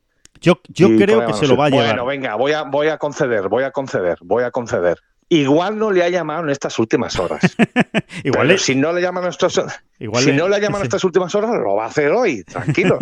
yo, 0.42 0.60
yo 0.70 0.88
creo 0.98 1.26
que 1.26 1.34
se 1.34 1.48
lo 1.48 1.56
va 1.56 1.66
a 1.66 1.70
llevar. 1.70 1.88
Bueno, 1.88 2.06
venga, 2.06 2.36
voy 2.36 2.52
a, 2.54 2.64
voy 2.64 2.88
a 2.88 2.98
conceder, 2.98 3.48
voy 3.48 3.64
a 3.64 3.72
conceder, 3.72 4.18
voy 4.22 4.44
a 4.44 4.52
conceder. 4.52 5.00
Igual 5.30 5.78
no 5.78 5.92
le 5.92 6.04
ha 6.04 6.10
llamado 6.10 6.44
en 6.44 6.50
estas 6.50 6.80
últimas 6.80 7.20
horas. 7.20 7.42
Igual 8.24 8.58
si 8.60 8.76
no 8.76 8.94
le 8.94 9.02
llaman 9.02 9.26
en 9.26 9.30
estas 9.30 9.60
Igual 10.00 10.24
si 10.24 10.32
no 10.32 10.48
le 10.48 10.62
llaman 10.62 10.82
estas 10.84 11.04
últimas 11.04 11.34
horas, 11.36 11.52
lo 11.52 11.76
va 11.76 11.86
a 11.86 11.88
hacer 11.88 12.12
hoy. 12.12 12.44
Tranquilo, 12.44 12.98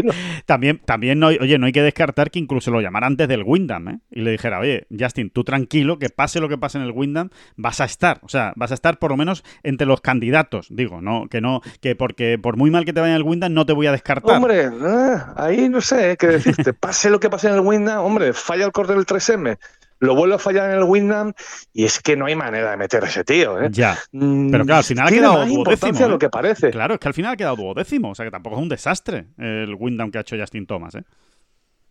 también, 0.46 0.80
también 0.84 1.18
no, 1.18 1.28
oye, 1.28 1.58
no 1.58 1.66
hay 1.66 1.72
que 1.72 1.82
descartar 1.82 2.30
que 2.30 2.38
incluso 2.38 2.70
lo 2.70 2.82
llamara 2.82 3.06
antes 3.06 3.28
del 3.28 3.44
Windham, 3.44 3.88
¿eh? 3.88 4.00
Y 4.10 4.20
le 4.20 4.32
dijera, 4.32 4.58
oye, 4.58 4.86
Justin, 4.96 5.30
tú 5.30 5.42
tranquilo, 5.42 5.98
que 5.98 6.10
pase 6.10 6.40
lo 6.40 6.48
que 6.50 6.58
pase 6.58 6.76
en 6.76 6.84
el 6.84 6.92
Windham, 6.92 7.30
vas 7.56 7.80
a 7.80 7.84
estar. 7.84 8.20
O 8.22 8.28
sea, 8.28 8.52
vas 8.56 8.72
a 8.72 8.74
estar 8.74 8.98
por 8.98 9.12
lo 9.12 9.16
menos 9.16 9.42
entre 9.62 9.86
los 9.86 10.02
candidatos. 10.02 10.66
Digo, 10.70 11.00
no, 11.00 11.28
que 11.30 11.40
no, 11.40 11.62
que 11.80 11.94
porque 11.94 12.38
por 12.38 12.56
muy 12.56 12.70
mal 12.70 12.84
que 12.84 12.92
te 12.92 13.00
vaya 13.00 13.14
en 13.14 13.16
el 13.16 13.22
Windham, 13.22 13.54
no 13.54 13.64
te 13.64 13.72
voy 13.72 13.86
a 13.86 13.92
descartar. 13.92 14.36
Hombre, 14.36 14.64
eh, 14.64 15.16
ahí 15.36 15.68
no 15.70 15.80
sé 15.80 16.16
qué 16.18 16.26
decirte. 16.26 16.74
Pase 16.74 17.08
lo 17.08 17.20
que 17.20 17.30
pase 17.30 17.48
en 17.48 17.54
el 17.54 17.60
Windham, 17.60 18.04
hombre, 18.04 18.34
falla 18.34 18.66
el 18.66 18.72
corte 18.72 18.92
del 18.92 19.06
3M 19.06 19.56
lo 20.00 20.14
vuelve 20.14 20.34
a 20.34 20.38
fallar 20.38 20.70
en 20.70 20.78
el 20.78 20.84
Windham 20.84 21.32
y 21.72 21.84
es 21.84 22.00
que 22.00 22.16
no 22.16 22.26
hay 22.26 22.34
manera 22.34 22.70
de 22.70 22.76
meter 22.76 23.04
a 23.04 23.06
ese 23.06 23.22
tío. 23.22 23.60
¿eh? 23.60 23.68
Ya. 23.70 23.96
Mm, 24.12 24.50
Pero 24.50 24.64
claro, 24.64 24.78
al 24.78 24.84
final 24.84 25.06
ha 25.06 25.10
quedado 25.10 25.46
duodécimo. 25.46 26.08
lo 26.08 26.14
¿eh? 26.14 26.18
que 26.18 26.28
parece. 26.28 26.70
Claro, 26.70 26.94
es 26.94 27.00
que 27.00 27.08
al 27.08 27.14
final 27.14 27.34
ha 27.34 27.36
quedado 27.36 27.56
duodécimo. 27.56 28.10
O 28.10 28.14
sea 28.14 28.24
que 28.24 28.30
tampoco 28.30 28.56
es 28.56 28.62
un 28.62 28.68
desastre 28.68 29.26
el 29.38 29.74
Windham 29.78 30.10
que 30.10 30.18
ha 30.18 30.22
hecho 30.22 30.36
Justin 30.38 30.66
Thomas. 30.66 30.94
¿eh? 30.94 31.04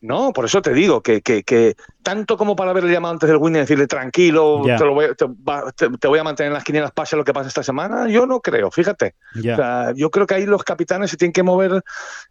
No, 0.01 0.31
por 0.33 0.45
eso 0.45 0.61
te 0.61 0.73
digo 0.73 1.01
que, 1.01 1.21
que, 1.21 1.75
tanto 2.01 2.35
como 2.37 2.55
para 2.55 2.71
haberle 2.71 2.91
llamado 2.91 3.13
antes 3.13 3.29
del 3.29 3.37
Windham 3.37 3.59
y 3.59 3.63
decirle 3.63 3.85
tranquilo, 3.85 4.61
te, 4.65 4.85
lo 4.85 4.93
voy, 4.93 5.07
te, 5.15 6.07
voy, 6.07 6.19
a 6.19 6.23
mantener 6.23 6.51
en 6.51 6.53
las 6.53 6.63
quinielas, 6.63 6.91
pase 6.93 7.17
lo 7.17 7.25
que 7.25 7.33
pase 7.33 7.49
esta 7.49 7.63
semana, 7.63 8.07
yo 8.07 8.25
no 8.25 8.39
creo, 8.39 8.71
fíjate. 8.71 9.15
O 9.37 9.41
sea, 9.41 9.91
yo 9.93 10.09
creo 10.09 10.25
que 10.25 10.35
ahí 10.35 10.45
los 10.45 10.63
capitanes 10.63 11.11
se 11.11 11.17
tienen 11.17 11.33
que 11.33 11.43
mover 11.43 11.83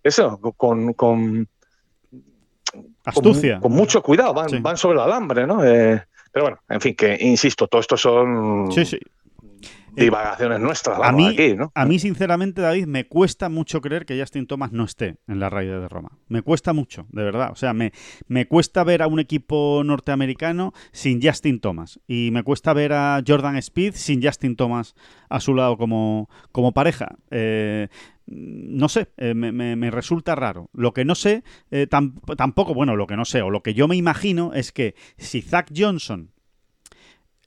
eso, 0.03 0.41
con, 0.57 0.95
con 0.95 1.47
Astucia. 3.09 3.61
Con, 3.61 3.73
mucho 3.73 4.03
cuidado, 4.03 4.35
van, 4.35 4.63
van 4.63 4.77
sobre 4.77 4.99
el 4.99 5.05
alambre, 5.05 5.47
¿no? 5.47 5.65
Eh, 5.65 6.03
pero 6.33 6.45
bueno, 6.45 6.59
en 6.69 6.81
fin, 6.81 6.95
que 6.95 7.17
insisto, 7.21 7.67
todo 7.67 7.81
esto 7.81 7.97
son 7.97 8.71
sí, 8.71 8.85
sí. 8.85 8.99
divagaciones 9.93 10.61
nuestras. 10.61 11.01
A 11.03 11.11
mí, 11.11 11.35
¿no? 11.57 11.73
a 11.75 11.85
mí, 11.87 11.99
sinceramente, 11.99 12.61
David, 12.61 12.87
me 12.87 13.07
cuesta 13.07 13.49
mucho 13.49 13.81
creer 13.81 14.05
que 14.05 14.19
Justin 14.21 14.47
Thomas 14.47 14.73
no 14.73 14.85
esté 14.85 15.17
en 15.27 15.41
la 15.41 15.49
raíz 15.49 15.71
de 15.71 15.89
Roma. 15.89 16.11
Me 16.29 16.43
cuesta 16.43 16.73
mucho, 16.73 17.07
de 17.11 17.25
verdad. 17.25 17.51
O 17.51 17.57
sea, 17.57 17.73
me, 17.73 17.93
me 18.27 18.47
cuesta 18.47 18.85
ver 18.85 19.03
a 19.03 19.07
un 19.07 19.21
equipo 19.21 19.83
norteamericano 19.85 20.75
sin 20.93 21.23
Justin 21.23 21.61
Thomas. 21.61 21.99
Y 22.07 22.31
me 22.33 22.43
cuesta 22.43 22.73
ver 22.75 22.93
a 22.93 23.23
Jordan 23.27 23.57
Speed 23.57 23.95
sin 23.95 24.23
Justin 24.23 24.55
Thomas 24.55 24.95
a 25.31 25.41
su 25.41 25.55
lado 25.55 25.79
como, 25.79 26.29
como 26.53 26.73
pareja. 26.73 27.17
Eh, 27.31 27.89
no 28.31 28.89
sé, 28.89 29.09
eh, 29.17 29.35
me, 29.35 29.91
resulta 29.91 30.35
raro. 30.35 30.71
Lo 30.73 30.93
que 30.93 31.05
no 31.05 31.15
sé, 31.15 31.43
eh, 31.71 31.87
tampoco, 31.87 32.75
bueno, 32.75 32.97
lo 32.97 33.07
que 33.07 33.17
no 33.17 33.25
sé, 33.25 33.43
o 33.43 33.51
lo 33.51 33.63
que 33.63 33.75
yo 33.75 33.89
me 33.89 33.97
imagino 33.97 34.53
es 34.55 34.73
que 34.73 34.95
si 35.17 35.41
Zach 35.41 35.71
Johnson 35.75 36.31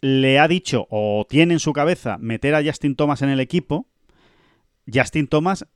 le 0.02 0.40
ha 0.40 0.48
dicho 0.48 0.88
o 0.90 1.26
tiene 1.30 1.54
en 1.54 1.60
su 1.60 1.74
cabeza 1.74 2.18
meter 2.18 2.56
a 2.56 2.64
Justin 2.64 2.96
Thomas 2.96 3.22
en 3.22 3.30
el 3.30 3.40
equipo, 3.40 3.88
Justin 4.92 5.28
Thomas 5.28 5.68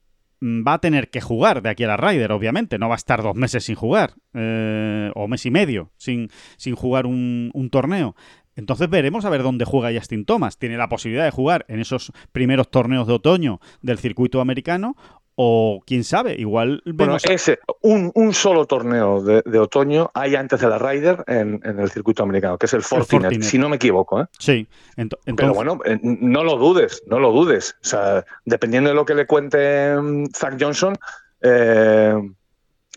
mm, 0.41 0.67
va 0.67 0.73
a 0.73 0.81
tener 0.81 1.09
que 1.09 1.21
jugar 1.21 1.61
de 1.61 1.69
aquí 1.69 1.83
a 1.83 1.87
la 1.87 1.97
Ryder, 1.97 2.31
obviamente. 2.31 2.79
No 2.79 2.89
va 2.89 2.95
a 2.95 2.97
estar 2.97 3.21
dos 3.21 3.35
meses 3.35 3.63
sin 3.63 3.75
jugar, 3.75 4.15
eh, 4.33 5.11
o 5.13 5.27
mes 5.27 5.45
y 5.45 5.51
medio 5.51 5.91
sin, 5.97 6.29
sin 6.57 6.75
jugar 6.75 7.05
un, 7.05 7.51
un 7.53 7.69
torneo. 7.69 8.15
Entonces 8.55 8.89
veremos 8.89 9.25
a 9.25 9.29
ver 9.29 9.43
dónde 9.43 9.65
juega 9.65 9.97
Justin 9.97 10.25
Thomas. 10.25 10.57
Tiene 10.57 10.77
la 10.77 10.89
posibilidad 10.89 11.25
de 11.25 11.31
jugar 11.31 11.65
en 11.67 11.79
esos 11.79 12.11
primeros 12.31 12.69
torneos 12.69 13.07
de 13.07 13.13
otoño 13.13 13.59
del 13.81 13.97
circuito 13.97 14.41
americano 14.41 14.95
o 15.35 15.81
quién 15.85 16.03
sabe, 16.03 16.35
igual 16.37 16.81
bueno, 16.85 17.17
ese, 17.17 17.59
un, 17.81 18.09
un, 18.15 18.33
solo 18.33 18.65
torneo 18.65 19.21
de, 19.21 19.41
de, 19.45 19.59
otoño 19.59 20.09
hay 20.13 20.35
antes 20.35 20.61
de 20.61 20.69
la 20.69 20.77
Ryder 20.79 21.25
en, 21.27 21.59
en, 21.65 21.79
el 21.79 21.91
circuito 21.91 22.23
americano, 22.23 22.57
que 22.57 22.67
es 22.67 22.73
el 22.73 22.81
Fortinet, 22.81 23.13
el 23.13 23.21
Fortinet. 23.23 23.43
si 23.43 23.57
no 23.57 23.67
me 23.67 23.75
equivoco. 23.75 24.21
¿eh? 24.21 24.25
Sí, 24.39 24.67
Ent 24.95 25.13
entonces... 25.25 25.35
pero 25.35 25.53
bueno, 25.53 25.79
eh, 25.83 25.99
no 26.01 26.43
lo 26.45 26.57
dudes, 26.57 27.03
no 27.07 27.19
lo 27.19 27.33
dudes. 27.33 27.75
O 27.81 27.85
sea, 27.85 28.25
dependiendo 28.45 28.89
de 28.89 28.95
lo 28.95 29.05
que 29.05 29.13
le 29.13 29.27
cuente 29.27 29.97
um, 29.97 30.25
Zach 30.27 30.55
Johnson, 30.57 30.95
eh, 31.41 32.13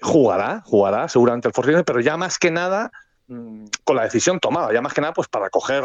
jugará, 0.00 0.62
jugará 0.64 1.08
seguramente 1.08 1.48
el 1.48 1.54
Fortinet, 1.54 1.84
pero 1.84 2.00
ya 2.00 2.16
más 2.16 2.38
que 2.38 2.52
nada 2.52 2.92
mm, 2.92 3.07
con 3.84 3.96
la 3.96 4.04
decisión 4.04 4.40
tomada, 4.40 4.72
ya 4.72 4.80
más 4.80 4.94
que 4.94 5.00
nada 5.00 5.12
pues 5.12 5.28
para 5.28 5.50
coger 5.50 5.84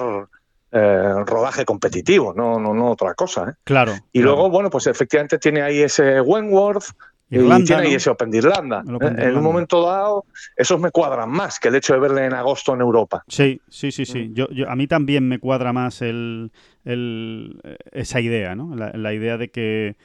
eh, 0.72 1.14
rodaje 1.26 1.66
competitivo, 1.66 2.34
no, 2.34 2.60
no, 2.60 2.74
no 2.74 2.92
otra 2.92 3.14
cosa. 3.14 3.50
¿eh? 3.50 3.54
Claro. 3.64 3.94
Y 4.12 4.22
claro. 4.22 4.36
luego, 4.36 4.50
bueno, 4.50 4.70
pues 4.70 4.88
efectivamente 4.88 5.38
tiene 5.38 5.62
ahí 5.62 5.82
ese 5.82 6.22
Wentworth. 6.22 6.86
Irlanda, 7.30 7.64
y 7.64 7.66
tiene 7.66 7.82
ahí 7.84 7.94
ese 7.96 8.12
Open 8.12 8.30
de 8.30 8.38
Irlanda. 8.38 8.84
¿eh? 9.02 9.16
En 9.18 9.38
un 9.38 9.44
momento 9.44 9.84
dado, 9.88 10.26
esos 10.56 10.80
me 10.80 10.92
cuadran 10.92 11.32
más 11.32 11.60
que 11.60 11.70
el 11.70 11.76
hecho 11.76 11.94
de 11.94 12.00
verle 12.00 12.26
en 12.26 12.34
agosto 12.34 12.76
en 12.76 12.82
Europa. 12.82 13.24
Sí, 13.28 13.60
sí, 13.70 13.92
sí, 13.92 14.06
sí. 14.06 14.30
Yo, 14.34 14.48
yo, 14.50 14.70
a 14.70 14.76
mí 14.76 14.86
también 14.86 15.28
me 15.28 15.40
cuadra 15.40 15.74
más 15.74 16.04
el, 16.04 16.52
el, 16.86 17.60
esa 17.92 18.22
idea, 18.22 18.54
¿no? 18.56 18.76
La, 18.76 18.92
la 18.94 19.14
idea 19.14 19.38
de 19.38 19.50
que 19.50 19.96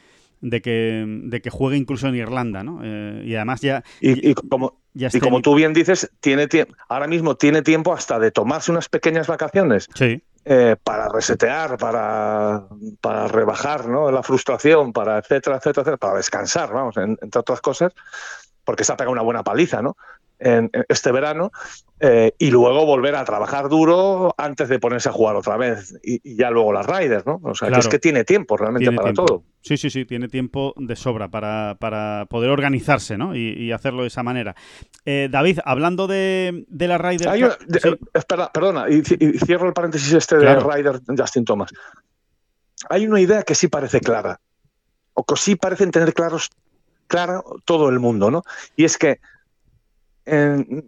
de 0.40 0.60
que, 0.62 1.04
de 1.06 1.40
que 1.40 1.50
juegue 1.50 1.76
incluso 1.76 2.06
en 2.08 2.14
Irlanda, 2.16 2.62
¿no? 2.62 2.80
Eh, 2.82 3.22
y 3.26 3.34
además 3.34 3.60
ya... 3.60 3.82
Y, 4.00 4.30
y 4.30 4.34
como, 4.34 4.78
ya 4.94 5.08
y 5.12 5.20
como 5.20 5.40
tú 5.42 5.54
bien 5.54 5.72
dices, 5.72 6.10
tiene 6.20 6.48
ahora 6.88 7.06
mismo 7.06 7.36
tiene 7.36 7.62
tiempo 7.62 7.92
hasta 7.92 8.18
de 8.18 8.30
tomarse 8.30 8.70
unas 8.70 8.88
pequeñas 8.88 9.26
vacaciones 9.26 9.88
sí. 9.94 10.22
eh, 10.44 10.76
para 10.82 11.08
resetear, 11.08 11.76
para, 11.78 12.66
para 13.00 13.28
rebajar 13.28 13.88
¿no? 13.88 14.10
la 14.10 14.22
frustración, 14.22 14.92
para 14.92 15.18
etcétera, 15.18 15.56
etcétera, 15.56 15.82
etcétera, 15.82 15.96
para 15.96 16.16
descansar, 16.16 16.72
vamos, 16.72 16.96
en, 16.96 17.16
entre 17.20 17.40
otras 17.40 17.60
cosas, 17.60 17.92
porque 18.64 18.84
se 18.84 18.92
ha 18.92 18.96
pegado 18.96 19.12
una 19.12 19.22
buena 19.22 19.42
paliza, 19.42 19.82
¿no? 19.82 19.96
En, 20.40 20.70
en 20.72 20.84
este 20.88 21.10
verano 21.10 21.50
eh, 21.98 22.30
y 22.38 22.52
luego 22.52 22.86
volver 22.86 23.16
a 23.16 23.24
trabajar 23.24 23.68
duro 23.68 24.32
antes 24.38 24.68
de 24.68 24.78
ponerse 24.78 25.08
a 25.08 25.12
jugar 25.12 25.34
otra 25.34 25.56
vez 25.56 25.98
y, 26.00 26.20
y 26.22 26.36
ya 26.36 26.50
luego 26.52 26.72
las 26.72 26.86
Riders, 26.86 27.26
¿no? 27.26 27.40
O 27.42 27.56
sea, 27.56 27.66
Claro. 27.66 27.74
que 27.82 27.86
es 27.88 27.88
que 27.88 27.98
tiene 27.98 28.22
tiempo 28.22 28.56
realmente 28.56 28.84
Tiene 28.84 28.96
para 28.96 29.12
tiempo. 29.12 29.26
todo. 29.26 29.42
Sí, 29.60 29.76
sí, 29.76 29.90
sí, 29.90 30.04
tiene 30.04 30.28
tiempo 30.28 30.72
de 30.76 30.94
sobra 30.96 31.28
para, 31.28 31.76
para 31.80 32.26
poder 32.30 32.50
organizarse, 32.50 33.18
¿no? 33.18 33.34
Y, 33.34 33.52
y 33.54 33.72
hacerlo 33.72 34.02
de 34.02 34.08
esa 34.08 34.22
manera. 34.22 34.54
Eh, 35.04 35.28
David, 35.30 35.58
hablando 35.64 36.06
de, 36.06 36.64
de 36.68 36.88
la 36.88 36.96
Ryder 36.96 37.28
Hay 37.28 37.42
una- 37.42 37.56
de- 37.66 37.80
sí. 37.80 37.88
eh, 37.88 37.98
espera, 38.14 38.50
perdona, 38.52 38.88
y 38.88 39.02
cierro 39.02 39.66
el 39.66 39.72
paréntesis 39.74 40.12
este 40.12 40.36
Claro. 40.38 40.62
de 40.68 40.74
Ryder 40.76 41.00
Justin 41.18 41.44
Thomas. 41.44 41.70
Hay 42.88 43.06
una 43.06 43.20
idea 43.20 43.42
que 43.42 43.54
sí 43.56 43.66
parece 43.68 44.00
clara, 44.00 44.40
o 45.14 45.24
que 45.24 45.36
sí 45.36 45.56
parecen 45.56 45.90
tener 45.90 46.14
claros, 46.14 46.50
clara 47.08 47.42
todo 47.64 47.88
el 47.88 47.98
mundo, 47.98 48.30
¿no? 48.30 48.44
Y 48.76 48.84
es 48.84 48.96
que 48.96 49.18
eh, 50.26 50.84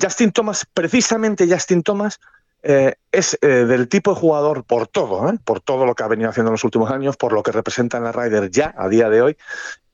Justin 0.00 0.32
Thomas, 0.32 0.66
precisamente 0.74 1.46
Justin 1.48 1.82
Thomas, 1.82 2.18
eh, 2.62 2.94
es 3.10 3.38
eh, 3.42 3.46
del 3.46 3.88
tipo 3.88 4.14
de 4.14 4.20
jugador 4.20 4.64
por 4.64 4.86
todo, 4.86 5.28
¿eh? 5.30 5.38
por 5.44 5.60
todo 5.60 5.84
lo 5.84 5.94
que 5.94 6.02
ha 6.04 6.08
venido 6.08 6.30
haciendo 6.30 6.50
en 6.50 6.54
los 6.54 6.64
últimos 6.64 6.90
años, 6.90 7.16
por 7.16 7.32
lo 7.32 7.42
que 7.42 7.52
representa 7.52 7.98
en 7.98 8.04
la 8.04 8.12
Ryder 8.12 8.50
ya 8.50 8.74
a 8.76 8.88
día 8.88 9.08
de 9.10 9.22
hoy. 9.22 9.36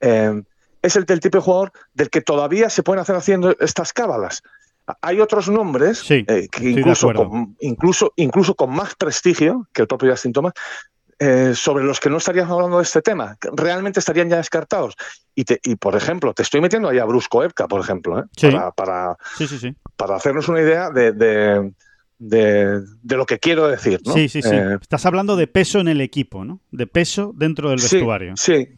es 0.01 0.97
el 0.97 1.05
del 1.05 1.21
tipo 1.21 1.39
de 1.39 1.43
jugador 1.45 1.73
del 1.95 2.11
que 2.11 2.21
todavía 2.21 2.71
se 2.71 2.83
pueden 2.83 3.01
hacer 3.01 3.17
haciendo 3.17 3.57
estas 3.61 3.93
cábalas. 3.93 4.43
Hay 5.03 5.21
otros 5.21 5.49
nombres 5.51 5.99
Sí, 5.99 6.25
que 6.25 6.49
incluso 6.61 7.13
con, 7.13 7.57
incluso, 7.61 8.13
incluso 8.17 8.55
con 8.55 8.71
más 8.71 8.95
prestigio 8.95 9.67
que 9.73 9.83
el 9.83 9.89
propio 9.89 10.11
Justin 10.11 10.33
Thomas, 10.33 10.55
eh, 11.19 11.53
sobre 11.55 11.85
los 11.85 11.99
que 12.01 12.09
no 12.09 12.19
estaríamos 12.19 12.53
hablando 12.53 12.77
de 12.79 12.85
este 12.85 13.03
tema, 13.03 13.37
realmente 13.53 13.99
estarían 13.99 14.31
ya 14.31 14.37
descartados. 14.37 14.95
Y, 15.35 15.45
te- 15.45 15.61
y, 15.65 15.75
por 15.75 15.97
ejemplo, 15.97 16.33
te 16.33 16.43
estoy 16.43 16.61
metiendo 16.61 16.89
ahí 16.89 16.99
a 17.01 17.05
Brusco 17.05 17.43
Epka, 17.43 17.67
por 17.67 17.81
ejemplo, 17.81 18.21
¿eh? 18.21 18.25
Sí. 18.37 18.51
para, 18.51 18.71
para, 18.71 19.17
Sí, 19.37 19.47
sí, 19.49 19.59
sí. 19.59 19.75
para 19.97 20.15
hacernos 20.17 20.49
una 20.49 20.61
idea 20.61 20.91
de, 20.91 21.11
de, 21.13 21.73
de- 22.19 22.81
de 23.03 23.17
lo 23.17 23.27
que 23.27 23.39
quiero 23.39 23.69
decir. 23.69 24.01
¿no? 24.05 24.13
Sí, 24.13 24.29
sí, 24.29 24.43
sí. 24.43 24.51
Eh, 24.53 24.77
Estás 24.81 25.07
hablando 25.07 25.37
de 25.37 25.47
peso 25.47 25.79
en 25.81 25.89
el 25.89 26.01
equipo, 26.01 26.45
¿no? 26.45 26.61
De 26.71 26.87
peso 26.87 27.33
dentro 27.37 27.71
del 27.71 27.79
sí, 27.79 27.97
vestuario. 27.97 28.35
Sí, 28.37 28.69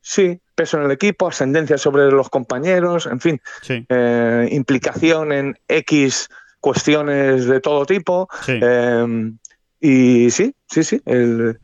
sí, 0.00 0.40
peso 0.54 0.78
en 0.78 0.84
el 0.84 0.90
equipo, 0.92 1.28
ascendencia 1.28 1.78
sobre 1.78 2.10
los 2.10 2.28
compañeros, 2.30 3.06
en 3.06 3.20
fin, 3.20 3.40
Sí, 3.62 3.84
eh, 3.88 4.48
implicación 4.52 5.32
en 5.32 5.58
X 5.68 6.28
cuestiones 6.60 7.46
de 7.46 7.60
todo 7.60 7.84
tipo. 7.86 8.28
sí. 8.44 8.58
Eh, 8.62 9.32
y 9.80 10.30
sí, 10.30 10.54
sí, 10.68 10.82
sí. 10.84 11.02
el- 11.04 11.58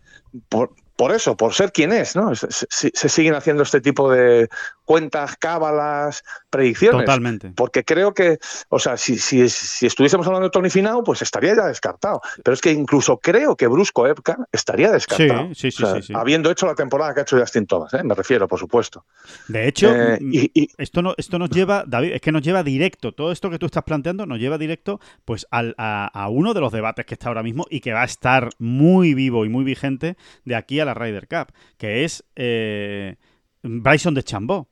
por, 0.48 0.74
por 0.96 1.12
eso, 1.12 1.36
por 1.36 1.54
ser 1.54 1.72
quien 1.72 1.92
es, 1.92 2.14
¿no? 2.14 2.34
Se, 2.34 2.46
se- 2.50 2.90
se 2.92 3.08
siguen 3.08 3.34
haciendo 3.34 3.62
este 3.62 3.80
tipo 3.80 4.10
de 4.12 4.48
cuentas, 4.92 5.36
cábalas, 5.38 6.22
predicciones. 6.50 7.00
Totalmente. 7.06 7.52
Porque 7.56 7.82
creo 7.84 8.12
que, 8.12 8.38
o 8.68 8.78
sea, 8.78 8.96
si, 8.96 9.16
si, 9.16 9.48
si 9.48 9.86
estuviésemos 9.86 10.26
hablando 10.26 10.48
de 10.48 10.50
Tony 10.50 10.68
Finau, 10.68 11.02
pues 11.02 11.22
estaría 11.22 11.56
ya 11.56 11.66
descartado. 11.66 12.20
Pero 12.44 12.52
es 12.54 12.60
que 12.60 12.72
incluso 12.72 13.18
creo 13.18 13.56
que 13.56 13.66
Brusco 13.66 14.06
Epka 14.06 14.36
estaría 14.52 14.90
descartado. 14.92 15.48
Sí, 15.54 15.70
sí, 15.70 15.70
sí, 15.70 15.82
O 15.82 15.86
sea, 15.86 16.02
sí. 16.02 16.12
Habiendo 16.14 16.50
hecho 16.50 16.66
la 16.66 16.74
temporada 16.74 17.14
que 17.14 17.20
ha 17.20 17.22
hecho 17.22 17.38
Justin 17.38 17.66
Thomas, 17.66 17.94
¿eh? 17.94 18.02
me 18.04 18.14
refiero, 18.14 18.46
por 18.46 18.58
supuesto. 18.58 19.06
De 19.48 19.66
hecho, 19.66 19.90
Eh, 19.94 20.18
mm, 20.20 20.32
y- 20.34 20.50
y- 20.54 20.68
esto, 20.78 21.00
no, 21.00 21.14
esto 21.16 21.38
nos 21.38 21.48
lleva, 21.50 21.84
David, 21.86 22.12
es 22.12 22.20
que 22.20 22.32
nos 22.32 22.42
lleva 22.42 22.62
directo, 22.62 23.12
todo 23.12 23.32
esto 23.32 23.48
que 23.50 23.58
tú 23.58 23.66
estás 23.66 23.84
planteando 23.84 24.26
nos 24.26 24.38
lleva 24.38 24.58
directo 24.58 25.00
pues 25.24 25.46
al- 25.50 25.74
a, 25.78 26.06
a 26.12 26.28
uno 26.28 26.52
de 26.54 26.60
los 26.60 26.72
debates 26.72 27.06
que 27.06 27.14
está 27.14 27.28
ahora 27.28 27.42
mismo 27.42 27.64
y 27.70 27.80
que 27.80 27.92
va 27.92 28.02
a 28.02 28.06
estar 28.06 28.50
muy 28.58 29.14
vivo 29.14 29.44
y 29.44 29.48
muy 29.48 29.64
vigente 29.64 30.16
de 30.44 30.54
aquí 30.54 30.80
a 30.80 30.84
la 30.84 30.94
Ryder 30.94 31.28
Cup, 31.28 31.52
que 31.78 32.04
es 32.04 32.24
eh, 32.36 33.16
Bryson 33.62 34.14
de 34.14 34.22
Chambó. 34.24 34.68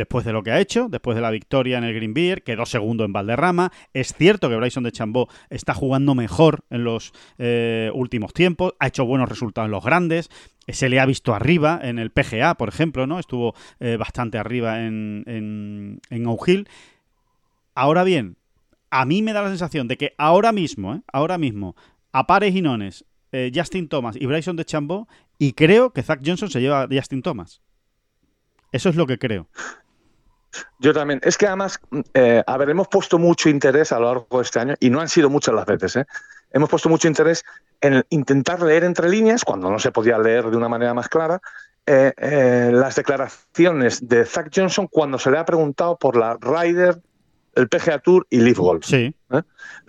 Después 0.00 0.24
de 0.24 0.32
lo 0.32 0.42
que 0.42 0.50
ha 0.50 0.58
hecho, 0.58 0.88
después 0.88 1.14
de 1.14 1.20
la 1.20 1.30
victoria 1.30 1.76
en 1.76 1.84
el 1.84 1.92
Green 1.92 2.14
Beer, 2.14 2.42
quedó 2.42 2.64
segundo 2.64 3.04
en 3.04 3.12
Valderrama. 3.12 3.70
Es 3.92 4.14
cierto 4.14 4.48
que 4.48 4.56
Bryson 4.56 4.82
de 4.82 4.92
Chambó 4.92 5.28
está 5.50 5.74
jugando 5.74 6.14
mejor 6.14 6.64
en 6.70 6.84
los 6.84 7.12
eh, 7.36 7.90
últimos 7.92 8.32
tiempos, 8.32 8.72
ha 8.78 8.86
hecho 8.86 9.04
buenos 9.04 9.28
resultados 9.28 9.66
en 9.66 9.72
los 9.72 9.84
grandes, 9.84 10.30
se 10.66 10.88
le 10.88 11.00
ha 11.00 11.04
visto 11.04 11.34
arriba 11.34 11.78
en 11.82 11.98
el 11.98 12.12
PGA, 12.12 12.54
por 12.54 12.70
ejemplo, 12.70 13.06
¿no? 13.06 13.18
Estuvo 13.18 13.54
eh, 13.78 13.98
bastante 13.98 14.38
arriba 14.38 14.86
en, 14.86 15.22
en, 15.26 16.00
en 16.08 16.26
Oak 16.26 16.48
Hill. 16.48 16.68
Ahora 17.74 18.02
bien, 18.02 18.38
a 18.88 19.04
mí 19.04 19.20
me 19.20 19.34
da 19.34 19.42
la 19.42 19.50
sensación 19.50 19.86
de 19.86 19.98
que 19.98 20.14
ahora 20.16 20.50
mismo, 20.50 20.94
¿eh? 20.94 21.02
ahora 21.12 21.36
mismo, 21.36 21.76
a 22.10 22.26
pares 22.26 22.54
Justin 23.54 23.88
Thomas 23.90 24.16
y 24.18 24.24
Bryson 24.24 24.56
de 24.56 24.64
Chambó, 24.64 25.08
y 25.38 25.52
creo 25.52 25.92
que 25.92 26.02
Zach 26.02 26.22
Johnson 26.24 26.48
se 26.48 26.62
lleva 26.62 26.84
a 26.84 26.88
Justin 26.90 27.20
Thomas. 27.20 27.60
Eso 28.72 28.88
es 28.88 28.96
lo 28.96 29.06
que 29.06 29.18
creo. 29.18 29.46
Yo 30.78 30.92
también. 30.92 31.20
Es 31.22 31.36
que 31.38 31.46
además, 31.46 31.80
eh, 32.14 32.42
a 32.46 32.56
ver, 32.56 32.70
hemos 32.70 32.88
puesto 32.88 33.18
mucho 33.18 33.48
interés 33.48 33.92
a 33.92 33.98
lo 33.98 34.06
largo 34.06 34.38
de 34.38 34.42
este 34.42 34.60
año, 34.60 34.74
y 34.80 34.90
no 34.90 35.00
han 35.00 35.08
sido 35.08 35.30
muchas 35.30 35.54
las 35.54 35.66
veces, 35.66 35.96
¿eh? 35.96 36.06
hemos 36.52 36.68
puesto 36.68 36.88
mucho 36.88 37.08
interés 37.08 37.44
en 37.80 38.04
intentar 38.10 38.60
leer 38.62 38.84
entre 38.84 39.08
líneas, 39.08 39.44
cuando 39.44 39.70
no 39.70 39.78
se 39.78 39.92
podía 39.92 40.18
leer 40.18 40.50
de 40.50 40.56
una 40.56 40.68
manera 40.68 40.94
más 40.94 41.08
clara, 41.08 41.40
eh, 41.86 42.12
eh, 42.16 42.70
las 42.72 42.94
declaraciones 42.96 44.06
de 44.06 44.24
Zach 44.24 44.50
Johnson 44.54 44.86
cuando 44.86 45.18
se 45.18 45.30
le 45.30 45.38
ha 45.38 45.44
preguntado 45.44 45.96
por 45.96 46.16
la 46.16 46.36
Ryder, 46.40 47.00
el 47.54 47.68
PGA 47.68 47.98
Tour 47.98 48.26
y 48.30 48.38
Leaf 48.40 48.58
Golf. 48.58 48.84
Sí, 48.86 49.14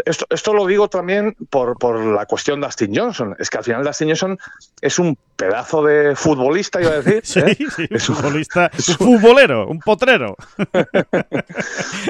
Esto, 0.05 0.25
esto 0.29 0.53
lo 0.53 0.65
digo 0.65 0.87
también 0.89 1.35
por, 1.49 1.77
por 1.77 1.99
la 2.03 2.25
cuestión 2.25 2.59
de 2.59 2.67
Dustin 2.67 2.95
Johnson. 2.95 3.35
Es 3.39 3.49
que 3.49 3.57
al 3.59 3.63
final 3.63 3.83
Dustin 3.83 4.07
Johnson 4.09 4.37
es 4.81 4.97
un 4.99 5.17
pedazo 5.35 5.83
de 5.83 6.15
futbolista, 6.15 6.81
iba 6.81 6.91
a 6.91 7.01
decir. 7.01 7.21
sí, 7.23 7.39
¿eh? 7.39 7.57
sí, 7.75 7.87
Es 7.89 8.09
un- 8.09 8.15
futbolista, 8.15 8.71
es 8.77 8.89
un 8.89 8.95
futbolero, 9.19 9.67
un 9.67 9.79
potrero. 9.79 10.35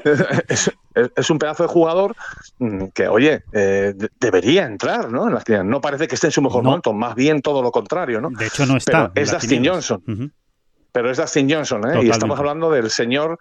es, 0.04 0.22
es- 0.48 0.72
es 1.16 1.30
un 1.30 1.40
pedazo 1.40 1.64
de 1.64 1.70
jugador 1.70 2.16
mm, 2.60 2.86
que, 2.94 3.08
oye, 3.08 3.44
eh, 3.54 3.94
de- 3.96 4.10
debería 4.20 4.66
entrar 4.66 5.12
¿no? 5.12 5.28
en 5.28 5.34
las. 5.34 5.44
No 5.66 5.82
parece 5.82 6.08
que 6.08 6.16
esté 6.16 6.28
en 6.28 6.32
su 6.32 6.42
mejor 6.42 6.64
No. 6.64 6.70
momento, 6.72 6.94
más 6.94 7.16
bien 7.16 7.42
todo 7.42 7.62
lo 7.62 7.72
contrario, 7.72 8.22
¿no? 8.22 8.30
De 8.30 8.48
hecho, 8.48 8.66
no 8.66 8.78
está. 8.78 9.12
Pero 9.14 9.24
es 9.26 9.32
Dustin. 9.32 9.66
Johnson. 9.66 10.34
Pero 10.92 11.10
es 11.10 11.18
Dustin 11.18 11.50
Johnson, 11.52 11.80
¿eh? 11.80 11.82
Totalmente. 11.82 12.08
Y 12.08 12.12
estamos 12.12 12.38
hablando 12.40 12.70
del 12.72 12.90
señor 12.90 13.38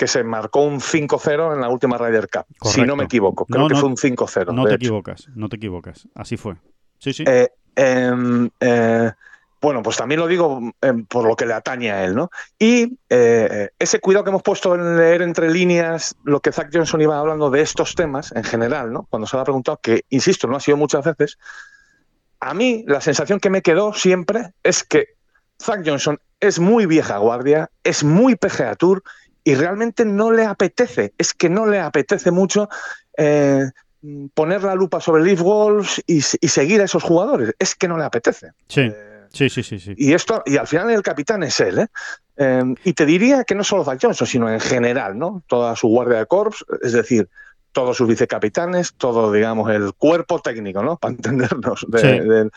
que 0.00 0.06
se 0.06 0.24
marcó 0.24 0.62
un 0.62 0.80
5-0 0.80 1.52
en 1.52 1.60
la 1.60 1.68
última 1.68 1.98
Ryder 1.98 2.30
Cup. 2.30 2.46
Si 2.70 2.80
no 2.80 2.96
me 2.96 3.04
equivoco, 3.04 3.44
creo 3.44 3.60
No, 3.60 3.68
que 3.68 3.74
no, 3.74 3.80
fue 3.80 3.90
un 3.90 3.96
5-0. 3.98 4.54
No 4.54 4.62
te 4.64 4.70
hecho. 4.70 4.76
equivocas, 4.76 5.28
no 5.34 5.50
te 5.50 5.56
equivocas. 5.56 6.08
Así 6.14 6.38
fue. 6.38 6.56
Sí, 6.98 7.12
sí. 7.12 7.22
Eh, 7.26 7.50
em, 7.76 8.48
eh, 8.60 9.12
bueno, 9.60 9.82
pues 9.82 9.98
también 9.98 10.18
lo 10.22 10.26
digo 10.26 10.72
em, 10.80 11.04
por 11.04 11.26
lo 11.26 11.36
que 11.36 11.44
le 11.44 11.52
atañe 11.52 11.92
a 11.92 12.02
él, 12.02 12.14
¿no? 12.14 12.30
Y 12.58 12.96
eh, 13.10 13.68
ese 13.78 14.00
cuidado 14.00 14.24
que 14.24 14.30
hemos 14.30 14.42
puesto 14.42 14.74
en 14.74 14.96
leer 14.96 15.20
entre 15.20 15.50
líneas 15.50 16.16
lo 16.24 16.40
que 16.40 16.50
Zach 16.50 16.70
Johnson 16.72 17.02
iba 17.02 17.18
hablando 17.18 17.50
de 17.50 17.60
estos 17.60 17.94
temas 17.94 18.32
en 18.34 18.44
general, 18.44 18.90
¿no? 18.94 19.06
Cuando 19.10 19.26
se 19.26 19.36
le 19.36 19.42
ha 19.42 19.44
preguntado, 19.44 19.80
que 19.82 20.06
insisto, 20.08 20.48
no 20.48 20.56
ha 20.56 20.60
sido 20.60 20.78
muchas 20.78 21.04
veces, 21.04 21.36
a 22.40 22.54
mí 22.54 22.84
la 22.86 23.02
sensación 23.02 23.38
que 23.38 23.50
me 23.50 23.60
quedó 23.60 23.92
siempre 23.92 24.54
es 24.62 24.82
que 24.82 25.08
Zach 25.62 25.82
Johnson 25.84 26.18
es 26.40 26.58
muy 26.58 26.86
vieja 26.86 27.18
guardia, 27.18 27.68
es 27.84 28.02
muy 28.02 28.34
PGA 28.34 28.76
Tour 28.76 29.02
y 29.44 29.54
realmente 29.54 30.04
no 30.04 30.32
le 30.32 30.44
apetece, 30.44 31.12
es 31.18 31.32
que 31.34 31.48
no 31.48 31.66
le 31.66 31.80
apetece 31.80 32.30
mucho 32.30 32.68
eh, 33.16 33.70
poner 34.34 34.62
la 34.62 34.74
lupa 34.74 35.00
sobre 35.00 35.22
Leaf 35.24 35.40
Wolves 35.42 36.02
y, 36.06 36.16
y 36.18 36.48
seguir 36.48 36.80
a 36.80 36.84
esos 36.84 37.02
jugadores, 37.02 37.54
es 37.58 37.74
que 37.74 37.88
no 37.88 37.96
le 37.98 38.04
apetece. 38.04 38.52
sí. 38.68 38.80
Eh, 38.82 39.06
Sí, 39.32 39.48
sí, 39.48 39.62
sí, 39.62 39.78
sí. 39.78 39.94
Y 39.96 40.12
esto, 40.12 40.42
y 40.44 40.56
al 40.56 40.66
final 40.66 40.90
el 40.90 41.02
capitán 41.02 41.44
es 41.44 41.60
él, 41.60 41.78
¿eh? 41.78 41.86
Eh, 42.36 42.64
y 42.82 42.94
te 42.94 43.06
diría 43.06 43.44
que 43.44 43.54
no 43.54 43.62
solo 43.62 43.84
Zach 43.84 44.00
Johnson, 44.02 44.26
sino 44.26 44.52
en 44.52 44.58
general, 44.58 45.16
¿no? 45.16 45.44
Toda 45.46 45.76
su 45.76 45.86
guardia 45.86 46.18
de 46.18 46.26
corps, 46.26 46.64
es 46.82 46.90
decir, 46.94 47.28
todos 47.70 47.96
sus 47.96 48.08
vicecapitanes, 48.08 48.92
todo, 48.94 49.30
digamos, 49.30 49.70
el 49.70 49.94
cuerpo 49.94 50.40
técnico, 50.40 50.82
¿no? 50.82 50.96
Para 51.00 51.14
entendernos, 51.14 51.86
de, 51.88 52.00
Sí. 52.00 52.06
de- 52.28 52.50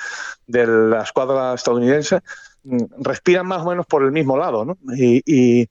de 0.47 0.65
la 0.89 1.03
escuadra 1.03 1.53
estadounidense, 1.53 2.21
mm, 2.63 2.77
respiran 3.03 3.45
más 3.45 3.61
o 3.61 3.69
menos 3.69 3.85
por 3.85 4.01
el 4.03 4.11
mismo 4.11 4.35
lado, 4.35 4.65
¿no? 4.65 4.75
Y, 4.95 5.21
y- 5.27 5.67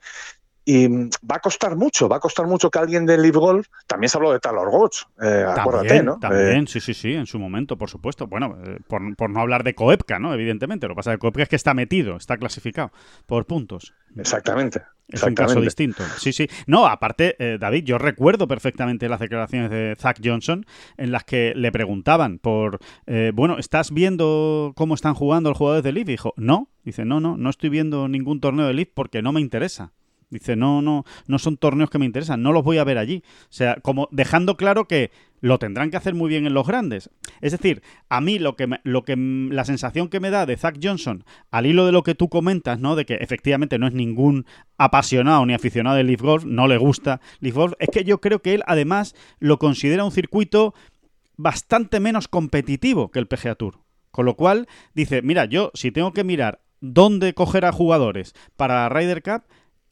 y, 0.64 0.88
mm, 0.88 1.10
va 1.30 1.36
a 1.36 1.40
costar 1.40 1.76
mucho, 1.76 2.08
va 2.08 2.16
a 2.16 2.20
costar 2.20 2.46
mucho 2.46 2.70
que 2.70 2.78
alguien 2.78 3.06
de 3.06 3.18
Live 3.18 3.38
Golf, 3.38 3.66
también 3.86 4.08
se 4.08 4.18
habló 4.18 4.32
de 4.32 4.40
Talor 4.40 4.70
Goch, 4.70 5.04
eh, 5.22 5.44
acuérdate, 5.46 5.88
También, 5.88 6.04
¿no? 6.04 6.14
Eh, 6.14 6.18
también, 6.20 6.66
sí, 6.66 6.80
sí, 6.80 6.94
sí, 6.94 7.12
en 7.14 7.26
su 7.26 7.38
momento, 7.38 7.76
por 7.76 7.90
supuesto. 7.90 8.26
Bueno, 8.26 8.56
eh, 8.64 8.78
por, 8.86 9.16
por 9.16 9.30
no 9.30 9.40
hablar 9.40 9.64
de 9.64 9.74
Coepka, 9.74 10.18
¿no? 10.18 10.34
Evidentemente. 10.34 10.86
Lo 10.86 10.94
que 10.94 10.98
pasa 10.98 11.12
es 11.12 11.16
que 11.16 11.20
Coepka 11.20 11.42
es 11.42 11.48
que 11.48 11.56
está 11.56 11.74
metido, 11.74 12.16
está 12.16 12.36
clasificado 12.36 12.92
por 13.26 13.46
puntos. 13.46 13.94
exactamente. 14.16 14.82
Es 15.12 15.22
un 15.22 15.34
caso 15.34 15.60
distinto. 15.60 16.02
Sí, 16.16 16.32
sí. 16.32 16.48
No, 16.66 16.86
aparte, 16.86 17.36
eh, 17.38 17.58
David, 17.60 17.84
yo 17.84 17.98
recuerdo 17.98 18.48
perfectamente 18.48 19.08
las 19.08 19.20
declaraciones 19.20 19.70
de 19.70 19.94
Zach 19.98 20.18
Johnson 20.24 20.64
en 20.96 21.12
las 21.12 21.24
que 21.24 21.52
le 21.54 21.70
preguntaban 21.70 22.38
por, 22.38 22.78
eh, 23.06 23.32
bueno, 23.34 23.58
¿estás 23.58 23.92
viendo 23.92 24.72
cómo 24.74 24.94
están 24.94 25.14
jugando 25.14 25.50
los 25.50 25.58
jugadores 25.58 25.84
de 25.84 25.92
Leaf? 25.92 26.08
Y 26.08 26.12
dijo, 26.12 26.32
no. 26.36 26.68
Dice, 26.84 27.04
no, 27.04 27.20
no, 27.20 27.36
no 27.36 27.50
estoy 27.50 27.68
viendo 27.70 28.08
ningún 28.08 28.40
torneo 28.40 28.66
de 28.66 28.74
Leaf 28.74 28.88
porque 28.94 29.22
no 29.22 29.32
me 29.32 29.40
interesa. 29.40 29.92
Dice, 30.32 30.56
no, 30.56 30.82
no, 30.82 31.04
no 31.26 31.38
son 31.38 31.56
torneos 31.58 31.90
que 31.90 31.98
me 31.98 32.06
interesan, 32.06 32.42
no 32.42 32.52
los 32.52 32.64
voy 32.64 32.78
a 32.78 32.84
ver 32.84 32.98
allí. 32.98 33.22
O 33.44 33.46
sea, 33.50 33.76
como 33.82 34.08
dejando 34.10 34.56
claro 34.56 34.88
que 34.88 35.10
lo 35.40 35.58
tendrán 35.58 35.90
que 35.90 35.96
hacer 35.96 36.14
muy 36.14 36.28
bien 36.28 36.46
en 36.46 36.54
los 36.54 36.66
grandes. 36.66 37.10
Es 37.40 37.52
decir, 37.52 37.82
a 38.08 38.20
mí 38.20 38.38
lo 38.38 38.56
que, 38.56 38.66
me- 38.66 38.80
lo 38.84 39.04
que 39.04 39.12
m- 39.12 39.52
la 39.54 39.64
sensación 39.64 40.08
que 40.08 40.20
me 40.20 40.30
da 40.30 40.46
de 40.46 40.56
Zach 40.56 40.78
Johnson, 40.82 41.24
al 41.50 41.66
hilo 41.66 41.84
de 41.84 41.92
lo 41.92 42.02
que 42.02 42.14
tú 42.14 42.28
comentas, 42.28 42.78
¿no? 42.80 42.96
De 42.96 43.04
que 43.04 43.14
efectivamente 43.14 43.78
no 43.78 43.86
es 43.86 43.92
ningún 43.92 44.46
apasionado 44.78 45.44
ni 45.44 45.52
aficionado 45.54 45.96
de 45.96 46.04
Leaf 46.04 46.22
Golf, 46.22 46.44
no 46.44 46.66
le 46.66 46.78
gusta 46.78 47.20
Leaf 47.40 47.54
Golf, 47.56 47.72
es 47.78 47.90
que 47.90 48.04
yo 48.04 48.20
creo 48.20 48.40
que 48.40 48.54
él 48.54 48.62
además 48.66 49.14
lo 49.38 49.58
considera 49.58 50.04
un 50.04 50.12
circuito 50.12 50.74
bastante 51.36 52.00
menos 52.00 52.28
competitivo 52.28 53.10
que 53.10 53.18
el 53.18 53.26
PGA 53.26 53.54
Tour. 53.54 53.80
Con 54.10 54.26
lo 54.26 54.36
cual, 54.36 54.68
dice, 54.94 55.22
mira, 55.22 55.44
yo 55.46 55.70
si 55.74 55.90
tengo 55.90 56.12
que 56.12 56.24
mirar 56.24 56.60
dónde 56.80 57.32
coger 57.34 57.64
a 57.64 57.72
jugadores 57.72 58.34
para 58.56 58.74
la 58.82 58.88
Ryder 58.88 59.22
Cup, 59.22 59.42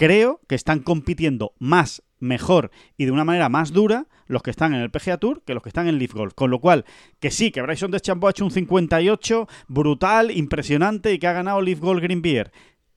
creo 0.01 0.41
que 0.49 0.55
están 0.55 0.81
compitiendo 0.81 1.53
más, 1.59 2.03
mejor 2.21 2.71
y 2.97 3.05
de 3.05 3.11
una 3.11 3.27
manera 3.27 3.51
más 3.51 3.71
dura 3.71 4.07
los 4.29 4.43
que 4.43 4.51
están 4.51 4.73
en 4.73 4.81
el 4.81 4.91
PGA 4.91 5.19
Tour 5.19 5.43
que 5.45 5.53
los 5.53 5.63
que 5.63 5.69
están 5.69 5.89
en 5.89 5.99
Leaf 5.99 6.15
Golf. 6.15 6.33
Con 6.33 6.51
lo 6.51 6.59
cual, 6.59 6.87
que 7.19 7.31
sí, 7.31 7.51
que 7.51 7.61
Bryson 7.61 7.91
DeChambeau 7.91 8.29
ha 8.29 8.31
hecho 8.31 8.47
un 8.47 8.51
58 8.51 9.47
brutal, 9.69 10.31
impresionante 10.31 11.13
y 11.13 11.19
que 11.19 11.27
ha 11.27 11.35
ganado 11.35 11.61
Leaf 11.61 11.81
Golf 11.81 12.03
Green 12.03 12.23
Beer. 12.23 12.51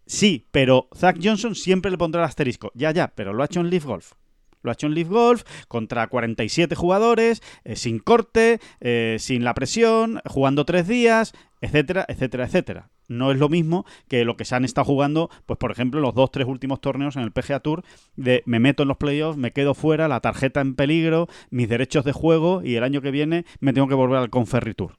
Sí, 0.06 0.48
pero 0.52 0.88
Zach 0.96 1.18
Johnson 1.22 1.56
siempre 1.56 1.92
le 1.92 1.98
pondrá 1.98 2.22
el 2.22 2.28
asterisco. 2.28 2.72
Ya, 2.74 2.92
ya, 2.92 3.10
pero 3.14 3.34
lo 3.34 3.44
ha 3.44 3.48
hecho 3.48 3.60
en 3.60 3.70
Leaf 3.70 3.84
Golf. 3.84 4.14
Lo 4.62 4.72
ha 4.72 4.74
hecho 4.74 4.88
en 4.88 4.94
Leaf 4.94 5.10
Golf 5.10 5.44
contra 5.68 6.08
47 6.08 6.74
jugadores, 6.74 7.44
eh, 7.66 7.76
sin 7.76 8.00
corte, 8.00 8.62
eh, 8.80 9.18
sin 9.20 9.44
la 9.44 9.54
presión, 9.54 10.22
jugando 10.26 10.64
tres 10.64 10.88
días, 10.88 11.34
etcétera, 11.60 12.06
etcétera, 12.08 12.46
etcétera. 12.46 12.93
No 13.08 13.32
es 13.32 13.40
lo 13.40 13.50
mismo 13.50 13.86
que 14.08 14.26
lo 14.26 14.38
que 14.38 14.46
se 14.46 14.56
han 14.56 14.66
estado 14.66 14.86
jugando, 14.86 15.30
pues 15.46 15.58
por 15.58 15.72
ejemplo, 15.72 16.00
los 16.00 16.14
dos, 16.14 16.32
tres 16.32 16.48
últimos 16.48 16.82
torneos 16.82 17.16
en 17.16 17.24
el 17.24 17.32
PGA 17.32 17.60
Tour, 17.60 17.84
de 18.16 18.44
me 18.46 18.60
meto 18.60 18.84
en 18.84 18.90
los 18.90 18.98
playoffs, 18.98 19.38
me 19.38 19.52
quedo 19.52 19.74
fuera, 19.74 20.08
la 20.08 20.20
tarjeta 20.20 20.62
en 20.62 20.76
peligro, 20.76 21.28
mis 21.50 21.70
derechos 21.70 22.06
de 22.06 22.12
juego 22.12 22.62
y 22.64 22.76
el 22.76 22.84
año 22.84 23.02
que 23.02 23.12
viene 23.12 23.46
me 23.60 23.74
tengo 23.74 23.88
que 23.88 23.96
volver 23.96 24.18
al 24.18 24.30
Conferry 24.30 24.74
Tour. 24.74 24.98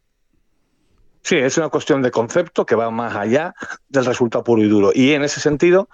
Sí, 1.23 1.37
es 1.37 1.57
una 1.57 1.71
cuestión 1.71 2.03
de 2.03 2.11
concepto 2.11 2.67
que 2.67 2.75
va 2.75 2.91
más 2.91 3.17
allá 3.17 3.55
del 3.89 4.05
resultado 4.05 4.45
puro 4.45 4.63
y 4.63 4.69
duro. 4.69 4.91
Y 4.95 5.13
en 5.13 5.25
ese 5.25 5.41
sentido, 5.41 5.89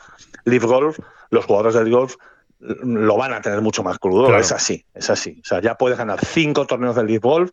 Live 0.44 0.66
Golf, 0.66 0.98
los 1.30 1.44
jugadores 1.44 1.74
del 1.74 1.88
golf 1.88 2.16
lo 2.58 3.16
van 3.16 3.32
a 3.32 3.40
tener 3.40 3.60
mucho 3.62 3.84
más 3.84 3.98
crudo. 3.98 4.26
Claro. 4.26 4.40
Es 4.40 4.50
así, 4.50 4.84
es 4.92 5.08
así. 5.08 5.40
O 5.40 5.46
sea, 5.46 5.60
ya 5.60 5.76
puedes 5.76 5.96
ganar 5.96 6.18
cinco 6.24 6.66
torneos 6.66 6.96
del 6.96 7.06
Live 7.06 7.20
Golf 7.20 7.50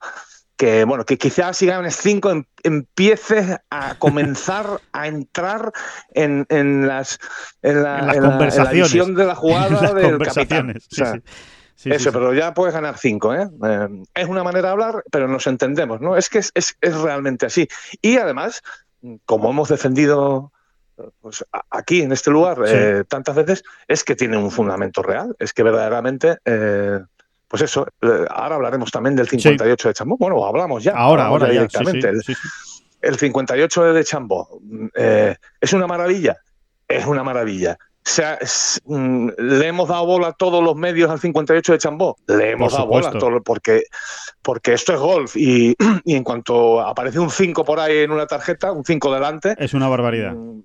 que 0.57 0.83
bueno, 0.83 1.05
que 1.05 1.17
quizás 1.17 1.55
si 1.57 1.67
ganes 1.67 1.95
cinco 1.95 2.31
em- 2.31 2.43
empieces 2.63 3.57
a 3.69 3.95
comenzar 3.99 4.81
a 4.91 5.07
entrar 5.07 5.71
en, 6.13 6.45
en 6.49 6.87
las 6.87 7.19
en 7.61 7.83
la, 7.83 7.99
En 7.99 8.07
las 8.07 8.15
en 8.17 8.21
la- 8.23 8.27
en 8.27 8.29
la 8.29 8.29
conversaciones. 8.29 8.83
visión 8.91 9.15
de 9.15 9.25
la 9.25 9.35
jugada 9.35 9.69
Las 9.81 9.81
del 9.81 9.89
capitán. 9.91 10.09
conversaciones. 10.09 10.77
O 10.77 10.89
Sí, 10.89 10.95
sea, 10.95 11.13
sí. 11.13 11.21
Sí, 11.79 11.89
sí, 11.91 11.95
eso, 11.95 12.05
sí. 12.05 12.09
pero 12.11 12.33
ya 12.33 12.55
puedes 12.55 12.73
ganar 12.73 12.97
cinco, 12.97 13.35
¿eh? 13.35 13.47
Eh, 13.63 13.87
Es 14.15 14.27
una 14.27 14.43
manera 14.43 14.69
de 14.69 14.71
hablar, 14.71 15.03
pero 15.11 15.27
nos 15.27 15.45
entendemos, 15.45 16.01
¿no? 16.01 16.17
Es 16.17 16.27
que 16.27 16.39
es, 16.39 16.51
es- 16.55 16.75
es 16.81 16.97
realmente 16.97 17.45
así. 17.45 17.67
Y 18.01 18.17
además, 18.17 18.63
como 19.25 19.51
hemos 19.51 19.69
defendido 19.69 20.51
pues, 21.21 21.45
aquí, 21.69 22.01
en 22.01 22.11
este 22.11 22.31
lugar, 22.31 22.57
Sí. 22.65 22.73
eh, 22.75 23.03
tantas 23.07 23.35
veces, 23.35 23.63
es 23.87 24.03
que 24.03 24.15
tiene 24.15 24.37
un 24.37 24.49
fundamento 24.49 25.03
real. 25.03 25.35
Es 25.37 25.53
que 25.53 25.61
verdaderamente, 25.61 26.39
eh, 26.45 26.99
pues 27.47 27.61
eso, 27.63 27.87
eh, 28.01 28.25
ahora 28.29 28.55
hablaremos 28.55 28.91
también 28.91 29.15
del 29.15 29.27
58 29.27 29.87
de 29.89 29.93
Chambó. 29.93 30.17
Bueno, 30.17 30.45
hablamos 30.45 30.83
ya. 30.83 30.91
Ahora, 30.91 31.27
hablamos 31.27 31.49
ahora 31.49 31.53
ya. 31.53 31.61
sí, 31.61 31.67
sí, 31.69 31.83
directamente. 31.83 32.09
El- 32.09 32.23
sí, 32.23 32.33
sí. 32.35 32.47
el 33.01 33.15
58 33.17 33.93
de 33.93 34.03
Chambó 34.03 34.59
eh, 34.95 35.35
es 35.61 35.73
una 35.73 35.87
maravilla, 35.87 36.37
es 36.87 37.05
una 37.05 37.23
maravilla. 37.23 37.77
O 37.81 38.09
sea, 38.09 38.35
es- 38.35 38.81
mm, 38.85 39.29
le 39.37 39.67
hemos 39.67 39.89
dado 39.89 40.05
bola 40.05 40.27
a 40.27 40.33
todos 40.33 40.63
los 40.63 40.75
medios 40.75 41.09
al 41.11 41.19
58 41.19 41.73
de 41.73 41.77
Chambó, 41.77 42.17
le 42.27 42.51
hemos 42.51 42.71
dado 42.73 42.87
bola 42.87 43.09
a 43.09 43.11
todo 43.19 43.41
porque 43.43 43.83
porque 44.41 44.73
esto 44.73 44.93
es 44.93 44.99
golf 44.99 45.35
y, 45.35 45.75
y 46.05 46.15
en 46.15 46.23
cuanto 46.23 46.79
aparece 46.81 47.19
un 47.19 47.29
5 47.29 47.65
por 47.65 47.79
ahí 47.81 47.97
en 47.99 48.11
una 48.11 48.25
tarjeta, 48.25 48.71
un 48.71 48.85
5 48.85 49.13
delante, 49.13 49.55
Es 49.57 49.73
una 49.73 49.89
barbaridad. 49.89 50.31
mm, 50.33 50.61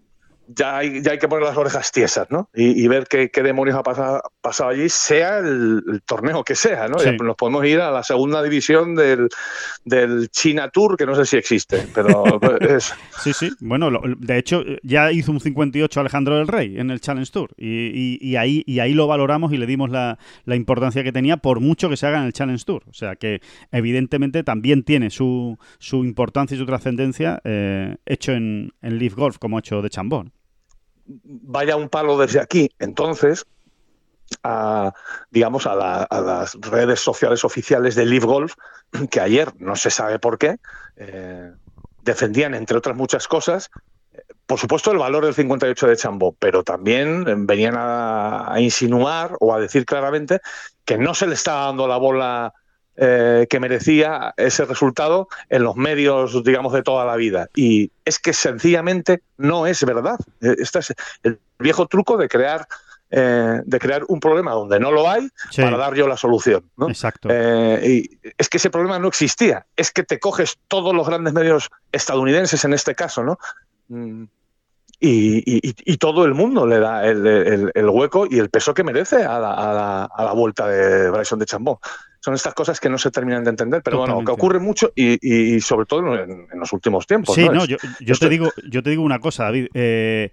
ya 0.54 0.78
hay, 0.78 1.02
ya 1.02 1.12
hay 1.12 1.18
que 1.18 1.28
poner 1.28 1.44
las 1.46 1.56
orejas 1.56 1.90
tiesas, 1.92 2.26
¿no? 2.30 2.48
Y, 2.54 2.82
y 2.84 2.88
ver 2.88 3.06
qué, 3.08 3.30
qué 3.30 3.42
demonios 3.42 3.76
ha 3.76 3.82
pasado, 3.82 4.22
pasado 4.40 4.70
allí, 4.70 4.88
sea 4.88 5.38
el, 5.38 5.82
el 5.90 6.02
torneo 6.02 6.44
que 6.44 6.54
sea, 6.54 6.88
¿no? 6.88 6.98
Sí. 6.98 7.06
Ya 7.06 7.12
nos 7.12 7.36
podemos 7.36 7.64
ir 7.66 7.80
a 7.80 7.90
la 7.90 8.02
segunda 8.02 8.42
división 8.42 8.94
del, 8.94 9.28
del 9.84 10.28
China 10.30 10.68
Tour, 10.70 10.96
que 10.96 11.06
no 11.06 11.14
sé 11.14 11.24
si 11.26 11.36
existe, 11.36 11.86
pero 11.94 12.24
es, 12.60 12.94
Sí, 13.22 13.32
sí. 13.32 13.50
Bueno, 13.60 13.90
lo- 13.90 14.02
de 14.18 14.38
hecho, 14.38 14.62
ya 14.82 15.12
hizo 15.12 15.32
un 15.32 15.40
58 15.40 16.00
Alejandro 16.00 16.36
del 16.38 16.48
Rey 16.48 16.78
en 16.78 16.90
el 16.90 17.00
Challenge 17.00 17.30
Tour. 17.30 17.50
Y, 17.56 17.66
y- 17.68 18.18
y 18.20 18.36
ahí, 18.36 18.62
y 18.66 18.80
ahí 18.80 18.94
lo 18.94 19.06
valoramos 19.06 19.52
y 19.52 19.58
le 19.58 19.66
dimos 19.66 19.90
la, 19.90 20.18
la 20.44 20.56
importancia 20.56 21.02
que 21.04 21.12
tenía, 21.12 21.36
por 21.36 21.60
mucho 21.60 21.88
que 21.88 21.96
se 21.96 22.06
haga 22.06 22.18
en 22.18 22.24
el 22.24 22.32
Challenge 22.32 22.64
Tour. 22.64 22.82
O 22.88 22.92
sea 22.94 23.16
que, 23.16 23.40
evidentemente, 23.70 24.42
también 24.44 24.82
tiene 24.84 25.10
su, 25.10 25.58
su 25.78 26.04
importancia 26.04 26.54
y 26.54 26.58
su 26.58 26.66
trascendencia 26.66 27.40
eh, 27.44 27.96
hecho 28.06 28.32
en, 28.32 28.72
en 28.82 28.98
Leaf 28.98 29.14
Golf, 29.14 29.38
como 29.38 29.58
hecho 29.58 29.82
de 29.82 29.90
Chambón. 29.90 30.32
Vaya 31.04 31.76
un 31.76 31.88
palo 31.88 32.18
desde 32.18 32.40
aquí, 32.40 32.70
entonces, 32.78 33.44
a, 34.42 34.92
digamos, 35.30 35.66
a, 35.66 35.74
la- 35.74 36.02
a 36.04 36.20
las 36.20 36.54
redes 36.60 37.00
sociales 37.00 37.44
oficiales 37.44 37.94
de 37.94 38.06
Live 38.06 38.26
Golf, 38.26 38.54
que 39.10 39.20
ayer, 39.20 39.52
no 39.58 39.76
se 39.76 39.90
sabe 39.90 40.18
por 40.18 40.38
qué, 40.38 40.56
eh, 40.96 41.52
defendían, 42.00 42.54
entre 42.54 42.78
otras 42.78 42.96
muchas 42.96 43.28
cosas, 43.28 43.70
eh, 44.12 44.22
por 44.46 44.58
supuesto, 44.58 44.90
el 44.90 44.98
valor 44.98 45.24
del 45.24 45.34
58 45.34 45.86
de 45.86 45.96
Chambó, 45.96 46.34
pero 46.38 46.62
también 46.64 47.24
eh, 47.28 47.34
venían 47.36 47.74
a, 47.76 48.52
a 48.52 48.60
insinuar 48.60 49.36
o 49.40 49.54
a 49.54 49.60
decir 49.60 49.84
claramente 49.84 50.40
que 50.84 50.98
no 50.98 51.14
se 51.14 51.26
le 51.26 51.34
estaba 51.34 51.66
dando 51.66 51.86
la 51.86 51.96
bola 51.96 52.52
eh, 52.96 53.46
que 53.48 53.58
merecía 53.60 54.34
ese 54.36 54.64
resultado 54.64 55.28
en 55.48 55.62
los 55.62 55.76
medios, 55.76 56.42
digamos, 56.44 56.72
de 56.72 56.82
toda 56.82 57.04
la 57.04 57.16
vida. 57.16 57.48
Y 57.54 57.90
es 58.04 58.18
que 58.18 58.32
sencillamente 58.32 59.22
no 59.38 59.66
es 59.66 59.82
verdad. 59.84 60.18
Eh, 60.40 60.56
Este 60.58 60.80
es 60.80 60.94
el 61.22 61.38
viejo 61.58 61.86
truco 61.86 62.16
de 62.16 62.28
crear, 62.28 62.66
eh, 63.10 63.60
de 63.64 63.78
crear 63.78 64.02
un 64.08 64.20
problema 64.20 64.52
donde 64.52 64.78
no 64.80 64.90
lo 64.90 65.08
hay 65.08 65.28
Sí, 65.50 65.62
para 65.62 65.76
dar 65.76 65.94
yo 65.94 66.06
la 66.06 66.16
solución. 66.16 66.64
¿no? 66.76 66.88
exacto. 66.88 67.28
Eh, 67.30 67.80
y 67.84 68.18
es 68.38 68.48
que 68.48 68.56
ese 68.58 68.68
problema 68.70 68.98
no 68.98 69.08
existía. 69.08 69.64
Es 69.76 69.90
que 69.90 70.02
te 70.02 70.18
coges 70.18 70.58
todos 70.68 70.94
los 70.94 71.06
grandes 71.06 71.32
medios 71.32 71.70
estadounidenses 71.92 72.64
en 72.64 72.72
este 72.74 72.94
caso, 72.94 73.22
¿no? 73.22 73.38
Mm, 73.88 74.24
Y, 75.04 75.38
y- 75.38 75.68
y- 75.68 75.74
y 75.94 75.96
todo 75.96 76.24
el 76.26 76.32
mundo 76.32 76.64
le 76.64 76.78
da 76.78 77.04
el, 77.04 77.26
el- 77.26 77.72
el 77.74 77.88
hueco 77.88 78.24
y 78.30 78.38
el 78.38 78.50
peso 78.50 78.72
que 78.72 78.84
merece 78.84 79.24
a 79.24 79.40
la, 79.40 79.52
a 79.52 79.72
la- 79.74 80.04
a 80.04 80.24
la 80.24 80.32
vuelta 80.32 80.68
de 80.68 81.10
Bryson 81.10 81.40
de 81.40 81.46
Chambó. 81.46 81.80
Son 82.24 82.34
estas 82.34 82.54
cosas 82.54 82.78
que 82.78 82.88
no 82.88 82.98
se 82.98 83.10
terminan 83.10 83.42
de 83.42 83.50
entender, 83.50 83.82
pero 83.82 83.98
bueno, 83.98 84.24
que 84.24 84.30
ocurre 84.30 84.60
mucho 84.60 84.92
y, 84.94 85.18
y- 85.56 85.60
sobre 85.60 85.86
todo 85.86 86.14
en, 86.16 86.46
en 86.52 86.60
los 86.60 86.72
últimos 86.72 87.06
tiempos. 87.06 87.34
Sí, 87.34 87.48
¿no? 87.48 87.64
yo, 87.64 87.76
yo 88.00 88.14
te 88.14 88.28
digo, 88.28 88.50
yo 88.70 88.82
te 88.82 88.90
digo 88.90 89.02
una 89.02 89.18
cosa, 89.18 89.44
David. 89.44 89.66
Eh, 89.74 90.30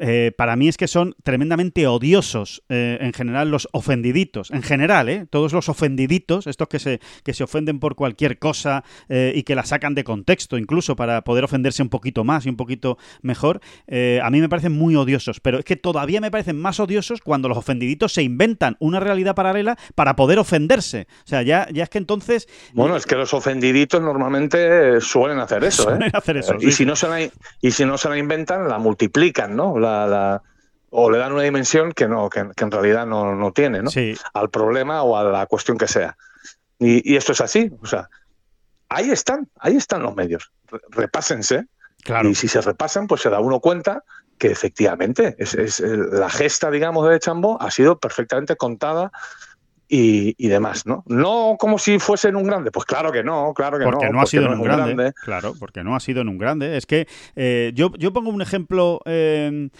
eh, 0.00 0.32
para 0.38 0.56
mí 0.56 0.68
es 0.68 0.78
que 0.78 0.88
son 0.88 1.14
tremendamente 1.22 1.86
odiosos 1.86 2.62
eh, 2.70 2.96
en 3.00 3.12
general 3.12 3.50
los 3.50 3.68
ofendiditos. 3.72 4.50
En 4.50 4.62
general, 4.62 5.08
¿eh? 5.10 5.26
Todos 5.28 5.52
los 5.52 5.68
ofendiditos, 5.68 6.46
estos 6.46 6.68
que 6.68 6.78
se, 6.78 7.00
que 7.24 7.34
se 7.34 7.44
ofenden 7.44 7.78
por 7.78 7.94
cualquier 7.94 8.38
cosa 8.38 8.84
y 9.10 9.42
que 9.42 9.54
la 9.54 9.64
sacan 9.64 9.94
de 9.94 10.04
contexto, 10.04 10.56
incluso 10.56 10.96
para 10.96 11.22
poder 11.22 11.44
ofenderse 11.44 11.82
un 11.82 11.88
poquito 11.90 12.24
más 12.24 12.46
y 12.46 12.48
un 12.48 12.56
poquito 12.56 12.96
mejor, 13.20 13.60
a 13.90 14.30
mí 14.30 14.40
me 14.40 14.48
parecen 14.48 14.72
muy 14.72 14.96
odiosos. 14.96 15.40
Pero 15.40 15.58
es 15.58 15.64
que 15.64 15.76
todavía 15.76 16.20
me 16.20 16.30
parecen 16.30 16.58
más 16.58 16.80
odiosos 16.80 17.20
cuando 17.20 17.48
los 17.48 17.58
ofendiditos 17.58 18.12
se 18.12 18.22
inventan 18.22 18.76
una 18.80 19.00
realidad 19.00 19.34
paralela 19.34 19.76
para 19.94 20.16
poder 20.16 20.38
ofenderse. 20.38 21.06
O 21.24 21.28
sea, 21.28 21.42
ya, 21.42 21.68
ya 21.72 21.84
es 21.84 21.90
que 21.90 21.98
entonces... 21.98 22.48
Bueno, 22.72 22.96
es 22.96 23.04
que 23.06 23.14
los 23.16 23.34
ofendiditos 23.34 24.00
normalmente 24.00 25.00
suelen 25.00 25.38
hacer 25.40 25.64
eso, 25.64 25.84
Suelen 25.84 26.10
hacer 26.14 26.38
eso, 26.38 26.54
y, 26.58 26.66
sí. 26.66 26.72
si 26.72 26.86
no 26.86 26.96
se 26.96 27.08
la, 27.08 27.20
y 27.60 27.70
si 27.70 27.84
no 27.84 27.98
se 27.98 28.08
la 28.08 28.16
inventan, 28.18 28.68
la 28.68 28.78
multiplican, 28.78 29.54
¿no? 29.56 29.78
La, 29.78 30.06
la- 30.06 30.42
o 30.90 31.10
le 31.10 31.18
dan 31.18 31.32
una 31.34 31.42
dimensión 31.42 31.92
que 31.92 32.08
no 32.08 32.30
que, 32.30 32.48
que 32.56 32.64
en 32.64 32.70
realidad 32.70 33.06
no, 33.06 33.34
no 33.34 33.52
tiene, 33.52 33.82
¿no? 33.82 33.90
Sí, 33.90 34.14
Al 34.32 34.48
problema 34.48 35.02
o 35.02 35.18
a 35.18 35.24
la 35.24 35.44
cuestión 35.44 35.76
que 35.76 35.86
sea. 35.86 36.16
Y, 36.78 37.12
y 37.12 37.16
esto 37.16 37.32
es 37.32 37.42
así, 37.42 37.70
o 37.82 37.86
sea, 37.86 38.08
ahí 38.88 39.10
están, 39.10 39.48
ahí 39.60 39.76
están 39.76 40.02
los 40.02 40.16
medios. 40.16 40.50
Re- 40.66 40.80
repásense 40.88 41.66
claro. 42.04 42.28
y 42.30 42.34
si 42.34 42.48
se 42.48 42.62
repasan, 42.62 43.06
pues 43.06 43.20
se 43.20 43.28
da 43.28 43.38
uno 43.40 43.60
cuenta 43.60 44.02
que 44.38 44.46
efectivamente 44.50 45.34
es, 45.38 45.54
es 45.54 45.80
la 45.80 46.30
gesta, 46.30 46.70
digamos, 46.70 47.06
de 47.10 47.18
Chambó 47.20 47.60
ha 47.60 47.70
sido 47.70 47.98
perfectamente 47.98 48.56
contada 48.56 49.10
y, 49.88 50.34
y 50.36 50.48
demás, 50.48 50.86
¿no? 50.86 51.02
No 51.06 51.56
como 51.58 51.78
si 51.78 51.98
fuesen 51.98 52.36
un 52.36 52.44
grande, 52.44 52.70
pues 52.70 52.84
claro 52.84 53.10
que 53.10 53.24
no, 53.24 53.52
claro 53.54 53.78
que 53.78 53.84
Porque 53.84 54.06
no. 54.06 54.12
no, 54.12 54.18
ha 54.18 54.22
porque 54.22 54.30
sido 54.30 54.44
no 54.44 54.52
en 54.52 54.58
un 54.58 54.64
grande, 54.64 55.12
Claro, 55.24 55.54
porque 55.58 55.82
no 55.82 55.96
ha 55.96 56.00
sido 56.00 56.20
en 56.20 56.28
un 56.28 56.38
grande. 56.38 56.76
Es 56.76 56.86
que 56.86 57.06
eh, 57.36 57.72
yo, 57.74 57.92
yo 57.98 58.12
pongo 58.12 58.30
un 58.30 58.42
ejemplo 58.42 59.00
eh, 59.06 59.70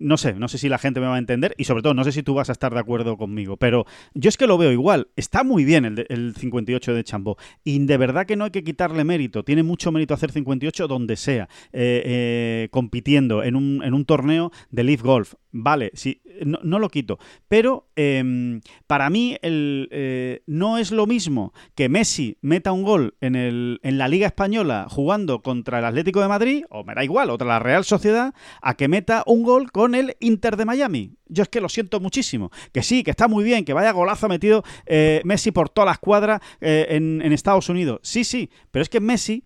no 0.00 0.16
sé, 0.16 0.34
no 0.34 0.48
sé 0.48 0.58
si 0.58 0.68
la 0.68 0.78
gente 0.78 1.00
me 1.00 1.06
va 1.06 1.16
a 1.16 1.18
entender 1.18 1.54
y 1.58 1.64
sobre 1.64 1.82
todo 1.82 1.94
no 1.94 2.04
sé 2.04 2.12
si 2.12 2.22
tú 2.22 2.34
vas 2.34 2.48
a 2.48 2.52
estar 2.52 2.72
de 2.74 2.80
acuerdo 2.80 3.16
conmigo, 3.16 3.56
pero 3.56 3.84
yo 4.14 4.28
es 4.28 4.36
que 4.36 4.46
lo 4.46 4.58
veo 4.58 4.72
igual. 4.72 5.08
Está 5.16 5.44
muy 5.44 5.64
bien 5.64 5.84
el, 5.84 5.94
de- 5.96 6.06
el 6.08 6.34
58 6.36 6.94
de 6.94 7.04
Chambó 7.04 7.36
y 7.64 7.78
de 7.78 7.96
verdad 7.96 8.26
que 8.26 8.36
no 8.36 8.44
hay 8.44 8.50
que 8.50 8.64
quitarle 8.64 9.04
mérito. 9.04 9.44
Tiene 9.44 9.62
mucho 9.62 9.92
mérito 9.92 10.14
hacer 10.14 10.30
58 10.32 10.88
donde 10.88 11.16
sea, 11.16 11.48
eh, 11.72 12.02
eh, 12.04 12.68
compitiendo 12.70 13.42
en 13.42 13.56
un, 13.56 13.82
en 13.84 13.94
un 13.94 14.04
torneo 14.04 14.50
de 14.70 14.84
Leaf 14.84 15.02
Golf. 15.02 15.34
Vale, 15.50 15.90
sí, 15.94 16.20
no, 16.44 16.58
no 16.62 16.78
lo 16.78 16.90
quito. 16.90 17.18
Pero 17.48 17.88
em, 17.96 18.60
para 18.86 19.08
mí 19.08 19.36
el, 19.42 19.88
eh, 19.90 20.42
no 20.46 20.76
es 20.78 20.92
lo 20.92 21.06
mismo 21.06 21.52
que 21.74 21.88
Messi 21.88 22.36
meta 22.42 22.70
un 22.72 22.82
gol 22.82 23.14
en, 23.22 23.34
el, 23.34 23.80
en 23.82 23.96
la 23.96 24.08
Liga 24.08 24.26
Española 24.26 24.86
jugando 24.90 25.40
contra 25.42 25.78
el 25.78 25.86
Atlético 25.86 26.20
de 26.20 26.28
Madrid, 26.28 26.64
o 26.68 26.84
me 26.84 26.94
da 26.94 27.02
igual, 27.02 27.30
otra 27.30 27.48
la 27.48 27.58
Real 27.58 27.84
Sociedad, 27.84 28.34
a 28.60 28.74
que 28.74 28.88
meta 28.88 29.07
un 29.26 29.42
gol 29.42 29.70
con 29.70 29.94
el 29.94 30.16
Inter 30.20 30.56
de 30.56 30.64
Miami. 30.64 31.12
Yo 31.26 31.42
es 31.42 31.48
que 31.48 31.60
lo 31.60 31.68
siento 31.68 32.00
muchísimo. 32.00 32.50
Que 32.72 32.82
sí, 32.82 33.02
que 33.02 33.10
está 33.10 33.28
muy 33.28 33.44
bien, 33.44 33.64
que 33.64 33.72
vaya 33.72 33.92
golazo 33.92 34.28
metido 34.28 34.64
eh, 34.86 35.20
Messi 35.24 35.50
por 35.50 35.68
toda 35.68 35.86
la 35.86 35.92
escuadra 35.92 36.40
eh, 36.60 36.86
en, 36.90 37.22
en 37.22 37.32
Estados 37.32 37.68
Unidos. 37.68 38.00
Sí, 38.02 38.24
sí, 38.24 38.50
pero 38.70 38.82
es 38.82 38.88
que 38.88 39.00
Messi 39.00 39.44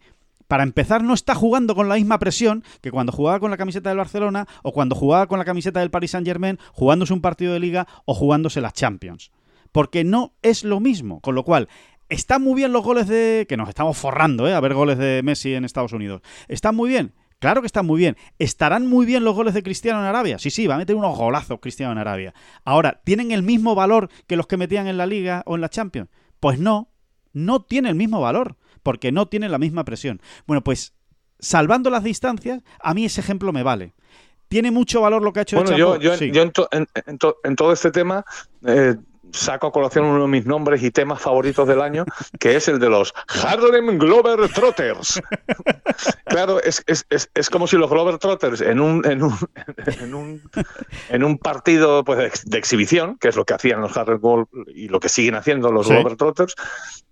para 0.52 0.64
empezar, 0.64 1.02
no 1.02 1.14
está 1.14 1.34
jugando 1.34 1.74
con 1.74 1.88
la 1.88 1.94
misma 1.94 2.18
presión 2.18 2.62
que 2.82 2.90
cuando 2.90 3.10
jugaba 3.10 3.40
con 3.40 3.50
la 3.50 3.56
camiseta 3.56 3.88
del 3.88 3.96
Barcelona 3.96 4.46
o 4.62 4.72
cuando 4.72 4.94
jugaba 4.94 5.26
con 5.26 5.38
la 5.38 5.46
camiseta 5.46 5.80
del 5.80 5.90
Paris 5.90 6.10
Saint 6.10 6.26
Germain, 6.26 6.58
jugándose 6.74 7.14
un 7.14 7.22
partido 7.22 7.54
de 7.54 7.58
liga 7.58 7.88
o 8.04 8.12
jugándose 8.12 8.60
las 8.60 8.74
Champions. 8.74 9.30
Porque 9.72 10.04
no 10.04 10.34
es 10.42 10.62
lo 10.62 10.78
mismo. 10.78 11.22
Con 11.22 11.34
lo 11.34 11.44
cual, 11.44 11.68
están 12.10 12.42
muy 12.42 12.54
bien 12.54 12.70
los 12.70 12.84
goles 12.84 13.08
de. 13.08 13.46
que 13.48 13.56
nos 13.56 13.70
estamos 13.70 13.96
forrando, 13.96 14.46
¿eh? 14.46 14.52
A 14.52 14.60
ver 14.60 14.74
goles 14.74 14.98
de 14.98 15.22
Messi 15.24 15.54
en 15.54 15.64
Estados 15.64 15.94
Unidos. 15.94 16.20
¿Están 16.48 16.76
muy 16.76 16.90
bien? 16.90 17.14
Claro 17.42 17.60
que 17.60 17.66
están 17.66 17.84
muy 17.86 17.98
bien. 17.98 18.16
¿Estarán 18.38 18.86
muy 18.86 19.04
bien 19.04 19.24
los 19.24 19.34
goles 19.34 19.52
de 19.52 19.64
Cristiano 19.64 19.98
en 19.98 20.06
Arabia? 20.06 20.38
Sí, 20.38 20.48
sí, 20.48 20.68
va 20.68 20.76
a 20.76 20.78
meter 20.78 20.94
unos 20.94 21.18
golazos 21.18 21.58
Cristiano 21.60 21.90
en 21.90 21.98
Arabia. 21.98 22.32
Ahora, 22.64 23.00
¿tienen 23.04 23.32
el 23.32 23.42
mismo 23.42 23.74
valor 23.74 24.08
que 24.28 24.36
los 24.36 24.46
que 24.46 24.56
metían 24.56 24.86
en 24.86 24.96
la 24.96 25.06
Liga 25.06 25.42
o 25.44 25.56
en 25.56 25.60
la 25.60 25.68
Champions? 25.68 26.08
Pues 26.38 26.60
no, 26.60 26.88
no 27.32 27.60
tiene 27.62 27.88
el 27.88 27.96
mismo 27.96 28.20
valor, 28.20 28.58
porque 28.84 29.10
no 29.10 29.26
tiene 29.26 29.48
la 29.48 29.58
misma 29.58 29.84
presión. 29.84 30.20
Bueno, 30.46 30.62
pues 30.62 30.94
salvando 31.40 31.90
las 31.90 32.04
distancias, 32.04 32.62
a 32.80 32.94
mí 32.94 33.06
ese 33.06 33.20
ejemplo 33.20 33.52
me 33.52 33.64
vale. 33.64 33.92
¿Tiene 34.46 34.70
mucho 34.70 35.00
valor 35.00 35.20
lo 35.24 35.32
que 35.32 35.40
ha 35.40 35.42
hecho 35.42 35.56
Bueno, 35.56 35.72
de 35.72 35.78
yo, 35.78 35.96
yo, 35.98 36.16
Sí. 36.16 36.30
yo 36.30 36.42
en, 36.42 36.52
to- 36.52 36.68
en- 36.70 36.86
en 37.06 37.18
to- 37.18 37.38
en 37.42 37.56
todo 37.56 37.72
este 37.72 37.90
tema 37.90 38.24
eh, 38.64 38.94
saco 39.30 39.68
a 39.68 39.72
colación 39.72 40.04
uno 40.04 40.22
de 40.22 40.28
mis 40.28 40.46
nombres 40.46 40.82
y 40.82 40.90
temas 40.90 41.20
favoritos 41.20 41.66
del 41.68 41.80
año, 41.80 42.04
que 42.40 42.56
es 42.56 42.66
el 42.68 42.78
de 42.78 42.88
los 42.90 43.14
Harlem 43.42 43.98
Glover 43.98 44.48
Trotters. 44.52 45.22
claro, 46.24 46.60
es, 46.62 46.82
es, 46.86 47.06
es, 47.10 47.30
es 47.34 47.48
como 47.50 47.66
si 47.66 47.76
los 47.76 47.88
Glover 47.90 48.18
Trotters 48.18 48.60
en 48.60 48.80
un, 48.80 49.04
en 49.06 49.22
un, 49.22 49.34
en 50.00 50.14
un, 50.14 50.42
en 51.08 51.24
un 51.24 51.38
partido 51.38 52.04
pues, 52.04 52.18
de, 52.18 52.26
ex- 52.26 52.44
de 52.44 52.58
exhibición, 52.58 53.16
que 53.18 53.28
es 53.28 53.36
lo 53.36 53.44
que 53.44 53.54
hacían 53.54 53.80
los 53.80 53.96
Harlem 53.96 54.18
Glover 54.20 54.46
y 54.74 54.88
lo 54.88 55.00
que 55.00 55.08
siguen 55.08 55.34
haciendo 55.34 55.70
los 55.70 55.86
Sí. 55.86 55.92
Glover 55.92 56.16
Trotters, 56.16 56.54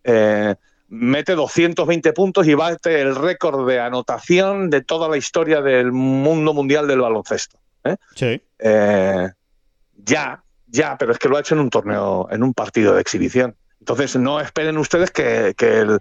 eh, 0.05 0.55
mete 0.89 1.35
220 1.37 2.13
puntos 2.13 2.47
y 2.49 2.55
bate 2.55 3.01
el 3.01 3.15
récord 3.15 3.67
de 3.69 3.79
anotación 3.81 4.71
de 4.71 4.83
toda 4.83 5.09
la 5.09 5.17
historia 5.17 5.61
del 5.63 5.93
mundo 5.93 6.53
mundial 6.53 6.89
del 6.89 7.01
baloncesto. 7.01 7.59
¿eh? 7.85 7.97
Sí. 8.17 8.43
Eh, 8.59 9.29
ya, 9.97 10.43
ya, 10.71 10.97
pero 10.99 11.12
es 11.12 11.18
que 11.18 11.29
lo 11.29 11.37
ha 11.37 11.41
hecho 11.41 11.55
en 11.55 11.61
un 11.61 11.71
torneo, 11.71 12.29
en 12.31 12.43
un 12.43 12.55
partido 12.55 12.95
de 12.95 13.01
exhibición. 13.01 13.55
Entonces 13.81 14.14
no 14.16 14.41
esperen 14.41 14.77
ustedes 14.79 15.11
que, 15.11 15.55
que 15.57 15.79
el, 15.81 15.99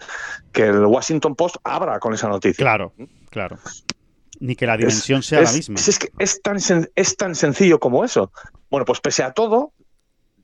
que 0.51 0.63
el 0.67 0.85
Washington 0.85 1.35
Post 1.35 1.57
abra 1.63 1.99
con 1.99 2.13
esa 2.13 2.27
noticia. 2.27 2.61
Claro, 2.63 2.93
claro. 3.29 3.57
Ni 4.39 4.55
que 4.55 4.65
la 4.65 4.73
Es- 4.75 4.79
dimensión 4.79 5.23
sea 5.23 5.41
es, 5.41 5.49
la 5.51 5.55
misma. 5.57 5.75
Es, 5.79 5.99
que 5.99 6.09
es 6.19 6.41
tan, 6.41 6.57
sen- 6.57 6.89
es 6.95 7.15
tan 7.17 7.35
sencillo 7.35 7.79
como 7.79 8.03
eso. 8.03 8.31
Bueno, 8.69 8.85
pues 8.85 8.99
pese 8.99 9.23
a 9.23 9.31
todo, 9.31 9.71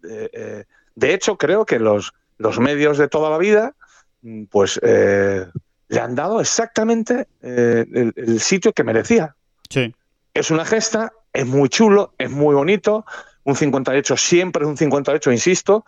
eh, 0.10 0.30
eh, 0.34 0.64
de 0.96 1.14
hecho 1.14 1.38
creo 1.38 1.66
que 1.66 1.80
los, 1.80 2.14
los 2.38 2.60
medios 2.60 2.98
de 2.98 3.08
toda 3.10 3.30
la 3.30 3.38
vida, 3.38 3.74
mm, 4.22 4.46
pues 4.46 4.80
eh, 4.82 5.46
le 5.90 6.00
han 6.00 6.16
dado 6.16 6.40
exactamente 6.42 7.28
el- 7.42 8.14
el 8.16 8.40
sitio 8.40 8.72
que 8.74 8.84
merecía. 8.84 9.36
Sí. 9.70 9.94
es 10.34 10.52
una 10.52 10.64
gesta, 10.66 11.12
es 11.34 11.46
muy 11.46 11.70
chulo, 11.70 12.14
es 12.18 12.30
muy 12.30 12.56
bonito. 12.56 13.06
Un 13.46 13.56
58 13.56 14.18
siempre 14.18 14.64
es 14.64 14.68
un 14.68 14.76
58, 14.78 15.32
insisto, 15.32 15.86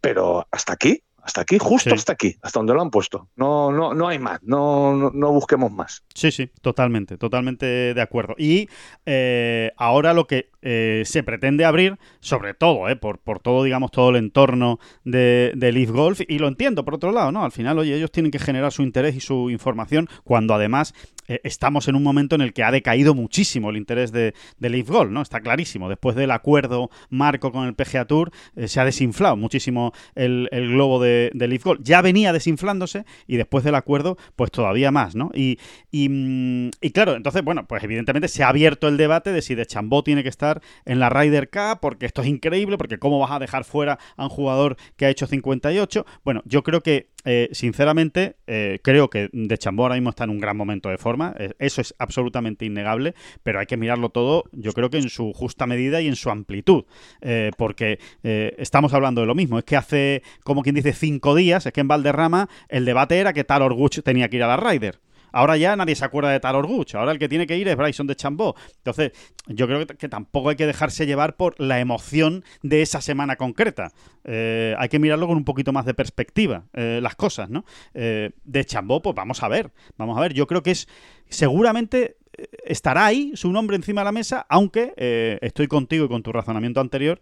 pero 0.00 0.46
hasta 0.50 0.72
aquí, 0.72 1.02
hasta 1.22 1.42
aquí, 1.42 1.58
justo 1.58 1.90
Sí. 1.90 1.94
hasta 1.96 2.12
aquí, 2.14 2.36
hasta 2.40 2.58
donde 2.60 2.72
lo 2.72 2.80
han 2.80 2.90
puesto. 2.90 3.28
No, 3.36 3.70
no, 3.70 3.92
no 3.92 4.08
hay 4.08 4.18
más, 4.18 4.42
no, 4.42 4.96
no, 4.96 5.10
no 5.12 5.32
busquemos 5.32 5.70
más. 5.70 6.02
Sí, 6.14 6.30
sí, 6.32 6.50
totalmente, 6.62 7.18
totalmente 7.18 7.66
de 7.94 8.00
acuerdo. 8.00 8.34
Y 8.38 8.68
eh, 9.04 9.70
ahora 9.76 10.14
lo 10.14 10.26
que 10.26 10.48
eh, 10.62 11.02
se 11.04 11.22
pretende 11.22 11.64
abrir, 11.66 11.98
sobre 12.20 12.54
todo, 12.54 12.88
eh, 12.88 12.96
por, 12.96 13.18
por 13.18 13.38
todo, 13.40 13.64
digamos, 13.64 13.90
todo 13.90 14.10
el 14.10 14.16
entorno 14.16 14.78
de, 15.04 15.52
de 15.56 15.72
Leaf 15.72 15.90
Golf, 15.90 16.20
y 16.26 16.38
lo 16.38 16.48
entiendo 16.48 16.84
por 16.84 16.94
otro 16.94 17.12
lado, 17.12 17.32
¿no? 17.32 17.44
Al 17.44 17.52
final, 17.52 17.78
oye, 17.78 17.94
ellos 17.94 18.10
tienen 18.10 18.30
que 18.30 18.38
generar 18.38 18.72
su 18.72 18.82
interés 18.82 19.14
y 19.14 19.20
su 19.20 19.50
información 19.50 20.08
cuando 20.24 20.54
además 20.54 20.94
eh, 21.30 21.40
estamos 21.44 21.86
en 21.86 21.94
un 21.94 22.02
momento 22.02 22.34
en 22.34 22.40
el 22.40 22.52
que 22.52 22.64
ha 22.64 22.72
decaído 22.72 23.14
muchísimo 23.14 23.70
el 23.70 23.76
interés 23.76 24.10
de, 24.10 24.34
de 24.58 24.68
Leaf 24.68 24.88
Golf, 24.88 25.12
¿no? 25.12 25.22
Está 25.22 25.40
clarísimo. 25.40 25.88
Después 25.88 26.16
del 26.16 26.32
acuerdo 26.32 26.90
marco 27.08 27.52
con 27.52 27.68
el 27.68 27.74
PGA 27.74 28.04
Tour, 28.04 28.32
eh, 28.56 28.66
se 28.66 28.80
ha 28.80 28.84
desinflado 28.84 29.36
muchísimo 29.36 29.92
el, 30.16 30.48
el 30.50 30.72
globo 30.72 31.00
de, 31.00 31.30
de 31.32 31.46
Leaf 31.46 31.64
Golf. 31.64 31.80
Ya 31.84 32.02
venía 32.02 32.32
desinflándose 32.32 33.04
y 33.28 33.36
después 33.36 33.62
del 33.62 33.76
acuerdo, 33.76 34.16
pues 34.34 34.50
todavía 34.50 34.90
más, 34.90 35.14
¿no? 35.14 35.30
Y, 35.32 35.60
y, 35.92 36.08
mm, 36.08 36.70
y 36.80 36.90
claro, 36.90 37.14
entonces, 37.14 37.44
bueno, 37.44 37.64
pues 37.68 37.84
evidentemente 37.84 38.26
se 38.26 38.42
ha 38.42 38.48
abierto 38.48 38.88
el 38.88 38.96
debate 38.96 39.32
de 39.32 39.40
si 39.40 39.54
de 39.54 39.66
Chambó 39.66 40.02
tiene 40.02 40.24
que 40.24 40.28
estar 40.28 40.60
en 40.84 40.98
la 40.98 41.10
Ryder 41.10 41.48
Cup, 41.48 41.78
porque 41.80 42.06
esto 42.06 42.22
es 42.22 42.28
increíble, 42.28 42.76
porque 42.76 42.98
cómo 42.98 43.20
vas 43.20 43.30
a 43.30 43.38
dejar 43.38 43.62
fuera 43.64 44.00
a 44.16 44.24
un 44.24 44.30
jugador 44.30 44.76
que 44.96 45.06
ha 45.06 45.10
hecho 45.10 45.28
58. 45.28 46.04
Bueno, 46.24 46.42
yo 46.44 46.64
creo 46.64 46.80
que, 46.80 47.09
eh, 47.24 47.48
sinceramente, 47.52 48.36
eh, 48.46 48.78
creo 48.82 49.10
que 49.10 49.28
de 49.32 49.58
Chambó 49.58 49.84
ahora 49.84 49.96
mismo 49.96 50.10
está 50.10 50.24
en 50.24 50.30
un 50.30 50.40
gran 50.40 50.56
momento 50.56 50.88
de 50.88 50.98
forma, 50.98 51.34
eh, 51.38 51.52
eso 51.58 51.80
es 51.80 51.94
absolutamente 51.98 52.64
innegable, 52.64 53.14
pero 53.42 53.60
hay 53.60 53.66
que 53.66 53.76
mirarlo 53.76 54.10
todo, 54.10 54.44
yo 54.52 54.72
creo 54.72 54.90
que 54.90 54.98
en 54.98 55.10
su 55.10 55.32
justa 55.32 55.66
medida 55.66 56.00
y 56.00 56.08
en 56.08 56.16
su 56.16 56.30
amplitud, 56.30 56.84
eh, 57.20 57.50
porque 57.56 57.98
estamos 58.22 58.94
hablando 58.94 59.20
de 59.20 59.26
lo 59.26 59.34
mismo, 59.34 59.58
es 59.58 59.64
que 59.64 59.76
hace, 59.76 60.22
como 60.44 60.62
quien 60.62 60.74
dice, 60.74 60.92
cinco 60.92 61.34
días, 61.34 61.66
es 61.66 61.72
que 61.72 61.80
en 61.80 61.88
Valderrama 61.88 62.48
el 62.68 62.84
debate 62.84 63.18
era 63.18 63.32
que 63.32 63.44
Talor 63.44 63.74
Guch 63.74 64.00
tenía 64.02 64.28
que 64.28 64.36
ir 64.36 64.42
a 64.42 64.48
la 64.48 64.56
Ryder. 64.56 64.98
Ahora 65.32 65.56
ya 65.56 65.76
nadie 65.76 65.94
se 65.94 66.04
acuerda 66.04 66.30
de 66.30 66.40
Talor 66.40 66.66
Guch. 66.66 66.94
Ahora 66.94 67.12
el 67.12 67.18
que 67.18 67.28
tiene 67.28 67.46
que 67.46 67.56
ir 67.56 67.68
es 67.68 67.76
Bryson 67.76 68.06
de 68.06 68.16
Chambó. 68.16 68.54
Entonces, 68.78 69.12
yo 69.46 69.66
creo 69.66 69.86
que, 69.86 70.08
tampoco 70.08 70.50
hay 70.50 70.56
que 70.56 70.66
dejarse 70.66 71.06
llevar 71.06 71.36
por 71.36 71.58
la 71.58 71.80
emoción 71.80 72.44
de 72.62 72.82
esa 72.82 73.00
semana 73.00 73.36
concreta. 73.36 73.92
Eh, 74.24 74.74
hay 74.78 74.88
que 74.88 74.98
mirarlo 74.98 75.26
con 75.26 75.36
un 75.36 75.44
poquito 75.44 75.72
más 75.72 75.84
de 75.84 75.94
perspectiva, 75.94 76.64
eh, 76.72 77.00
las 77.02 77.16
cosas, 77.16 77.50
¿no? 77.50 77.64
Eh, 77.94 78.30
de 78.44 78.64
Chambó, 78.64 79.02
pues 79.02 79.14
vamos 79.14 79.42
a 79.42 79.48
ver. 79.48 79.72
Vamos 79.96 80.16
a 80.18 80.20
ver. 80.20 80.34
Yo 80.34 80.46
creo 80.46 80.62
que 80.62 80.72
es. 80.72 80.88
Seguramente 81.28 82.16
eh, 82.36 82.48
estará 82.64 83.06
ahí 83.06 83.32
su 83.34 83.52
nombre 83.52 83.76
encima 83.76 84.00
de 84.00 84.06
la 84.06 84.12
mesa, 84.12 84.46
aunque 84.48 84.94
estoy 85.42 85.68
contigo 85.68 86.04
y 86.04 86.08
con 86.08 86.22
tu 86.22 86.32
razonamiento 86.32 86.80
anterior. 86.80 87.20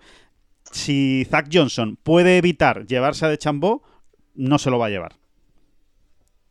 Si 0.71 1.27
Zach 1.31 1.49
Johnson 1.53 1.99
puede 2.03 2.37
evitar 2.37 2.87
llevarse 2.87 3.25
a 3.25 3.29
de 3.29 3.39
Chambó, 3.39 3.83
no 4.35 4.59
se 4.59 4.71
lo 4.71 4.79
va 4.79 4.87
a 4.87 4.91
llevar 4.91 5.17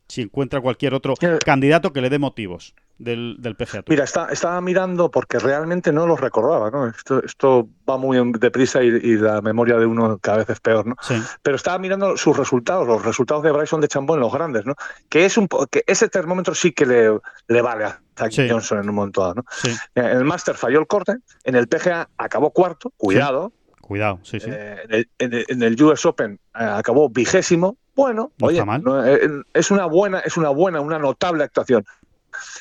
si 0.08 0.22
encuentra 0.22 0.60
cualquier 0.60 0.94
otro 0.94 1.14
Eh, 1.20 1.38
candidato 1.44 1.92
que 1.92 2.00
le 2.00 2.08
dé 2.10 2.18
motivos 2.18 2.74
del, 2.98 3.36
del 3.38 3.54
PGA 3.54 3.82
Tour. 3.82 3.84
Mira, 3.88 4.04
está, 4.04 4.28
estaba 4.30 4.60
mirando 4.60 5.10
porque 5.10 5.38
realmente 5.38 5.92
no 5.92 6.06
los 6.06 6.20
recordaba, 6.20 6.70
¿no? 6.70 6.88
Esto, 6.88 7.22
esto 7.22 7.68
va 7.88 7.96
muy 7.98 8.18
deprisa 8.38 8.82
y, 8.82 8.88
y 8.88 9.16
la 9.16 9.40
memoria 9.40 9.76
de 9.76 9.86
uno 9.86 10.18
cada 10.18 10.38
vez 10.38 10.50
es 10.50 10.60
peor, 10.60 10.86
¿no? 10.86 10.96
Sí, 11.02 11.14
pero 11.42 11.56
estaba 11.56 11.78
mirando 11.78 12.16
sus 12.16 12.36
resultados, 12.36 12.86
los 12.88 13.04
resultados 13.04 13.42
de 13.44 13.52
Bryson 13.52 13.80
de 13.80 13.88
Chambó 13.88 14.14
en 14.14 14.20
los 14.20 14.32
grandes, 14.32 14.64
¿no? 14.66 14.74
Que 15.08 15.26
es 15.26 15.36
un 15.36 15.46
que 15.70 15.84
ese 15.86 16.08
termómetro 16.08 16.54
sí 16.54 16.72
que 16.72 16.86
le, 16.86 17.18
le 17.46 17.62
vale 17.62 17.84
a 17.84 18.00
Sí. 18.30 18.48
Johnson 18.50 18.80
en 18.80 18.88
un 18.88 18.96
momento 18.96 19.20
dado, 19.20 19.34
¿no? 19.34 19.44
sí. 19.52 19.70
En 19.94 20.06
el 20.06 20.24
Master 20.24 20.56
falló 20.56 20.80
el 20.80 20.88
corte, 20.88 21.18
en 21.44 21.54
el 21.54 21.68
PGA 21.68 22.08
acabó 22.16 22.50
cuarto, 22.50 22.92
cuidado, 22.96 23.52
Cuidado, 23.80 24.18
sí, 24.22 24.38
sí. 24.38 24.50
Eh, 24.52 24.76
en, 24.84 24.92
el, 24.92 25.08
en, 25.18 25.32
el, 25.32 25.44
en, 25.48 25.62
el, 25.62 25.82
US 25.82 26.04
Open 26.04 26.32
eh, 26.32 26.38
acabó 26.62 27.08
vigésimo. 27.08 27.78
Bueno, 27.98 28.30
no 28.38 28.46
oye, 28.46 28.64
no, 28.64 29.04
eh, 29.04 29.28
es 29.52 29.72
una 29.72 29.86
buena, 29.86 30.20
es 30.20 30.36
una 30.36 30.50
buena, 30.50 30.80
una 30.80 31.00
notable 31.00 31.42
actuación. 31.42 31.84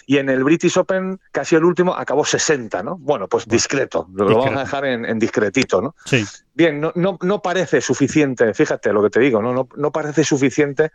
Y 0.08 0.18
en 0.18 0.30
el 0.30 0.44
British 0.44 0.76
Open, 0.80 1.20
casi 1.32 1.56
el 1.56 1.64
último, 1.64 1.94
acabó 1.96 2.26
60, 2.26 2.82
¿no? 2.82 2.98
Bueno, 2.98 3.28
pues 3.28 3.48
discreto. 3.48 4.08
Lo 4.16 4.26
vamos 4.26 4.56
a 4.56 4.62
dejar 4.62 4.86
en, 4.86 5.06
en 5.06 5.20
discretito, 5.20 5.80
¿no? 5.80 5.94
Sí, 6.06 6.26
Bien, 6.56 6.82
no, 6.82 6.92
no, 6.96 7.20
no 7.22 7.40
parece 7.44 7.82
suficiente, 7.82 8.52
fíjate 8.56 8.92
lo 8.92 9.04
que 9.04 9.12
te 9.12 9.20
digo, 9.20 9.40
no, 9.40 9.54
no, 9.54 9.68
no 9.76 9.92
parece 9.92 10.24
suficiente 10.24 10.92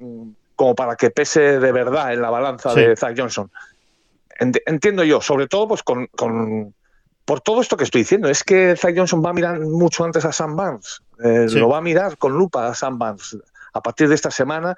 mm, 0.00 0.28
como 0.56 0.74
para 0.74 0.96
que 0.96 1.10
pese 1.10 1.60
de 1.60 1.70
verdad 1.70 2.12
en 2.12 2.20
la 2.20 2.30
balanza 2.30 2.70
Sí. 2.74 2.80
de 2.80 2.96
Zach 2.96 3.14
Johnson. 3.16 3.48
Ent- 4.40 4.60
Entiendo 4.66 5.04
yo, 5.04 5.20
sobre 5.20 5.46
todo 5.46 5.68
pues 5.68 5.84
con, 5.84 6.08
con- 6.08 6.74
por 7.24 7.40
todo 7.42 7.60
esto 7.60 7.76
que 7.76 7.84
estoy 7.84 8.00
diciendo, 8.00 8.28
es 8.28 8.42
que 8.42 8.74
Zach 8.76 8.92
Johnson 8.96 9.22
va 9.24 9.30
a 9.30 9.34
mirar 9.34 9.60
mucho 9.60 10.04
antes 10.04 10.24
a 10.24 10.32
Sam 10.32 10.56
Barnes, 10.56 11.00
Eh, 11.22 11.46
Sí. 11.48 11.60
lo 11.60 11.68
va 11.68 11.78
a 11.78 11.80
mirar 11.80 12.18
con 12.18 12.32
lupa 12.32 12.66
a 12.66 12.74
Sam 12.74 12.98
Barnes 12.98 13.38
a 13.74 13.80
partir 13.82 14.08
de 14.08 14.14
esta 14.14 14.30
semana, 14.30 14.74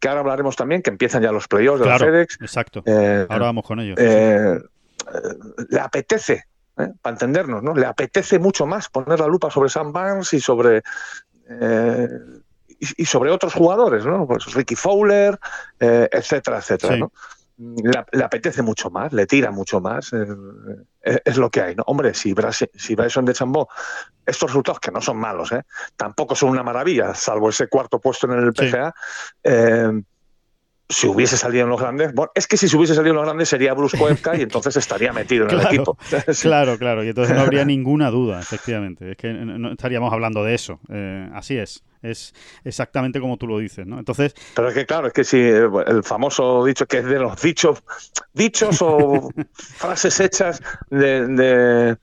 que 0.00 0.08
ahora 0.08 0.20
hablaremos 0.20 0.56
también, 0.56 0.82
que 0.82 0.90
empiezan 0.90 1.22
ya 1.22 1.30
los 1.30 1.46
playoffs 1.46 1.78
de 1.80 1.84
claro, 1.86 2.06
la 2.06 2.10
FedEx. 2.12 2.38
exacto. 2.40 2.82
Eh, 2.86 3.26
Ahora 3.28 3.44
vamos 3.46 3.64
con 3.64 3.78
ello. 3.78 3.94
eh, 3.96 4.58
eh, 4.58 5.34
le 5.68 5.80
apetece, 5.80 6.44
¿eh? 6.78 6.88
para 7.00 7.14
entendernos, 7.14 7.62
¿no? 7.62 7.74
Le 7.74 7.86
apetece 7.86 8.38
mucho 8.40 8.66
más 8.66 8.88
poner 8.88 9.20
la 9.20 9.28
lupa 9.28 9.50
sobre 9.50 9.68
Sam 9.68 9.92
Barnes 9.92 10.32
y 10.32 10.40
sobre 10.40 10.82
y, 12.80 13.02
y 13.02 13.06
sobre 13.06 13.30
otros 13.30 13.54
jugadores, 13.54 14.04
¿no? 14.04 14.26
Pues 14.26 14.52
Ricky 14.52 14.74
Fowler, 14.74 15.38
eh, 15.80 16.08
etcétera, 16.10 16.58
etcétera, 16.58 16.94
Sí. 16.94 17.00
¿no? 17.00 17.12
Le, 17.58 18.04
le 18.12 18.22
apetece 18.24 18.60
mucho 18.62 18.90
más, 18.90 19.12
le 19.14 19.26
tira 19.26 19.50
mucho 19.50 19.80
más, 19.80 20.12
eh, 20.12 20.26
eh, 21.02 21.20
es 21.24 21.36
lo 21.38 21.48
que 21.50 21.62
hay, 21.62 21.74
¿no? 21.74 21.84
Hombre, 21.86 22.12
si, 22.12 22.34
Bras- 22.34 22.68
si 22.74 22.94
Bryson 22.94 23.24
de 23.24 23.32
Chambó, 23.32 23.68
estos 24.26 24.50
resultados 24.50 24.78
que 24.78 24.90
no 24.90 25.00
son 25.00 25.16
malos, 25.16 25.52
¿eh? 25.52 25.62
tampoco 25.96 26.34
son 26.34 26.50
una 26.50 26.62
maravilla, 26.62 27.14
salvo 27.14 27.48
ese 27.48 27.68
cuarto 27.68 27.98
puesto 27.98 28.26
en 28.30 28.38
el 28.40 28.52
Sí. 28.54 28.66
PGA, 28.70 28.94
eh, 29.44 30.02
si 30.88 31.06
hubiese 31.08 31.36
salido 31.36 31.64
en 31.64 31.70
los 31.70 31.80
grandes, 31.80 32.12
bueno, 32.14 32.30
es 32.34 32.46
que 32.46 32.56
si 32.56 32.68
se 32.68 32.76
hubiese 32.76 32.94
salido 32.94 33.10
en 33.12 33.16
los 33.16 33.24
grandes 33.24 33.48
sería 33.48 33.74
Bruce 33.74 33.98
Koepka 33.98 34.36
y 34.36 34.42
entonces 34.42 34.76
estaría 34.76 35.12
metido 35.12 35.44
en 35.44 35.50
Claro, 35.50 35.68
el 35.68 35.74
equipo. 35.74 35.98
Claro, 36.42 36.78
claro, 36.78 37.04
y 37.04 37.08
entonces 37.08 37.34
no 37.34 37.42
habría 37.42 37.64
ninguna 37.64 38.10
duda, 38.10 38.40
efectivamente. 38.40 39.10
Es 39.10 39.16
que 39.16 39.32
no 39.32 39.72
estaríamos 39.72 40.12
hablando 40.12 40.44
de 40.44 40.54
eso. 40.54 40.78
Eh, 40.88 41.28
así 41.34 41.56
es. 41.58 41.82
Es 42.02 42.34
exactamente 42.64 43.18
como 43.20 43.36
tú 43.36 43.48
lo 43.48 43.58
dices, 43.58 43.84
¿no? 43.86 43.98
Entonces, 43.98 44.34
Pero 44.54 44.68
es 44.68 44.74
que 44.74 44.86
claro, 44.86 45.08
es 45.08 45.12
que 45.12 45.24
si 45.24 45.38
eh, 45.38 45.68
el 45.88 46.04
famoso 46.04 46.64
dicho 46.64 46.86
que 46.86 46.98
es 46.98 47.04
de 47.04 47.18
los 47.18 47.40
dichos, 47.42 47.82
dichos 48.32 48.78
o 48.80 49.30
frases 49.54 50.20
hechas 50.20 50.62
de, 50.90 51.26
de- 51.26 51.96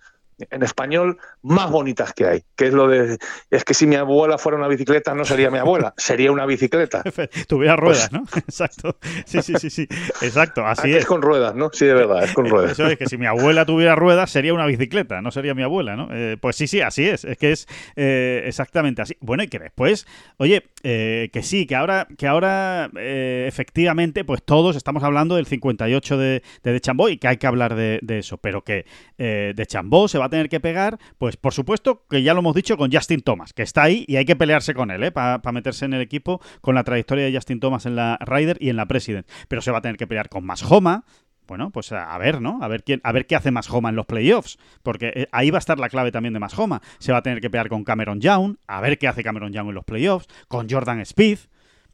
en 0.49 0.63
español 0.63 1.17
más 1.43 1.69
bonitas 1.69 2.13
que 2.13 2.25
hay, 2.25 2.43
que 2.55 2.67
es 2.67 2.73
lo 2.73 2.87
de 2.87 3.17
es 3.49 3.63
que 3.63 3.73
si 3.73 3.85
mi 3.85 3.95
abuela 3.95 4.37
fuera 4.37 4.57
una 4.57 4.67
bicicleta 4.67 5.13
no 5.13 5.25
sería 5.25 5.51
mi 5.51 5.57
abuela, 5.57 5.93
sería 5.97 6.31
una 6.31 6.45
bicicleta. 6.45 7.03
tuviera 7.47 7.75
ruedas, 7.75 8.11
¿no? 8.11 8.23
Exacto. 8.35 8.97
Sí, 9.25 9.41
sí, 9.41 9.53
sí, 9.59 9.69
sí. 9.69 9.87
Exacto, 10.21 10.65
así 10.65 10.91
es. 10.91 10.97
es 10.97 11.05
con 11.05 11.21
ruedas, 11.21 11.55
¿no? 11.55 11.69
Sí, 11.73 11.85
de 11.85 11.93
verdad, 11.93 12.23
es 12.23 12.33
con 12.33 12.49
ruedas. 12.49 12.71
Eso 12.71 12.87
es, 12.87 12.97
que 12.97 13.07
si 13.07 13.17
mi 13.17 13.25
abuela 13.25 13.65
tuviera 13.65 13.95
ruedas 13.95 14.31
sería 14.31 14.53
una 14.53 14.65
bicicleta, 14.65 15.21
no 15.21 15.31
sería 15.31 15.53
mi 15.53 15.63
abuela, 15.63 15.95
¿no? 15.95 16.07
Eh, 16.11 16.37
pues 16.39 16.55
sí, 16.55 16.67
sí, 16.67 16.81
así 16.81 17.07
es. 17.07 17.25
Es 17.25 17.37
que 17.37 17.51
es 17.51 17.67
eh, 17.95 18.43
exactamente 18.45 19.01
así. 19.01 19.17
Bueno, 19.19 19.43
y 19.43 19.47
que 19.47 19.59
después, 19.59 20.07
oye, 20.37 20.63
eh, 20.83 21.29
que 21.33 21.43
sí, 21.43 21.65
que 21.65 21.75
ahora, 21.75 22.07
que 22.17 22.27
ahora 22.27 22.89
eh, 22.97 23.45
efectivamente, 23.47 24.23
pues 24.23 24.43
todos 24.43 24.75
estamos 24.75 25.03
hablando 25.03 25.35
del 25.35 25.45
58 25.45 26.17
de, 26.17 26.43
de 26.63 26.71
De 26.71 26.79
Chambó 26.79 27.09
y 27.09 27.17
que 27.17 27.27
hay 27.27 27.37
que 27.37 27.47
hablar 27.47 27.75
de, 27.75 27.99
de 28.01 28.19
eso, 28.19 28.37
pero 28.37 28.63
que 28.63 28.85
eh, 29.17 29.53
De 29.55 29.65
Chambó 29.65 30.07
se 30.07 30.17
va 30.17 30.25
a 30.25 30.29
tener 30.29 30.49
que 30.49 30.59
pegar, 30.59 30.97
pues 31.17 31.32
por 31.37 31.53
supuesto 31.53 32.05
que 32.09 32.23
ya 32.23 32.33
lo 32.33 32.39
hemos 32.39 32.55
dicho 32.55 32.77
con 32.77 32.91
Justin 32.91 33.21
Thomas, 33.21 33.53
que 33.53 33.63
está 33.63 33.83
ahí 33.83 34.05
y 34.07 34.17
hay 34.17 34.25
que 34.25 34.35
pelearse 34.35 34.73
con 34.73 34.91
él, 34.91 35.03
¿eh? 35.03 35.11
Para 35.11 35.39
meterse 35.51 35.85
en 35.85 35.93
el 35.93 36.01
equipo 36.01 36.41
con 36.61 36.75
la 36.75 36.83
trayectoria 36.83 37.25
de 37.25 37.33
Justin 37.33 37.59
Thomas 37.59 37.85
en 37.85 37.95
la 37.95 38.17
Ryder 38.21 38.57
y 38.59 38.69
en 38.69 38.75
la 38.75 38.85
President. 38.85 39.27
Pero 39.47 39.61
se 39.61 39.71
va 39.71 39.79
a 39.79 39.81
tener 39.81 39.97
que 39.97 40.07
pelear 40.07 40.29
con 40.29 40.45
más 40.45 40.63
Homa, 40.63 41.05
bueno, 41.47 41.71
pues 41.71 41.91
a, 41.91 42.17
ver, 42.17 42.41
¿no? 42.41 42.59
A 42.61 42.67
ver 42.67 42.83
quién, 42.83 43.01
a 43.03 43.11
ver 43.11 43.27
qué 43.27 43.35
hace 43.35 43.51
Homa 43.69 43.89
en 43.89 43.95
los 43.95 44.05
playoffs, 44.05 44.57
porque 44.81 45.11
eh, 45.13 45.27
ahí 45.31 45.51
va 45.51 45.57
a 45.57 45.59
estar 45.59 45.77
la 45.77 45.89
clave 45.89 46.11
también 46.11 46.33
de 46.33 46.47
Homa. 46.57 46.81
Se 46.99 47.11
va 47.11 47.19
a 47.19 47.21
tener 47.21 47.41
que 47.41 47.49
pelear 47.49 47.69
con 47.69 47.83
Cameron 47.83 48.21
Young, 48.21 48.55
a 48.67 48.81
ver 48.81 48.97
qué 48.97 49.07
hace 49.07 49.23
Cameron 49.23 49.51
Young 49.51 49.69
en 49.69 49.75
los 49.75 49.83
playoffs, 49.83 50.27
con 50.47 50.69
Jordan 50.69 51.01
Speed, 51.01 51.39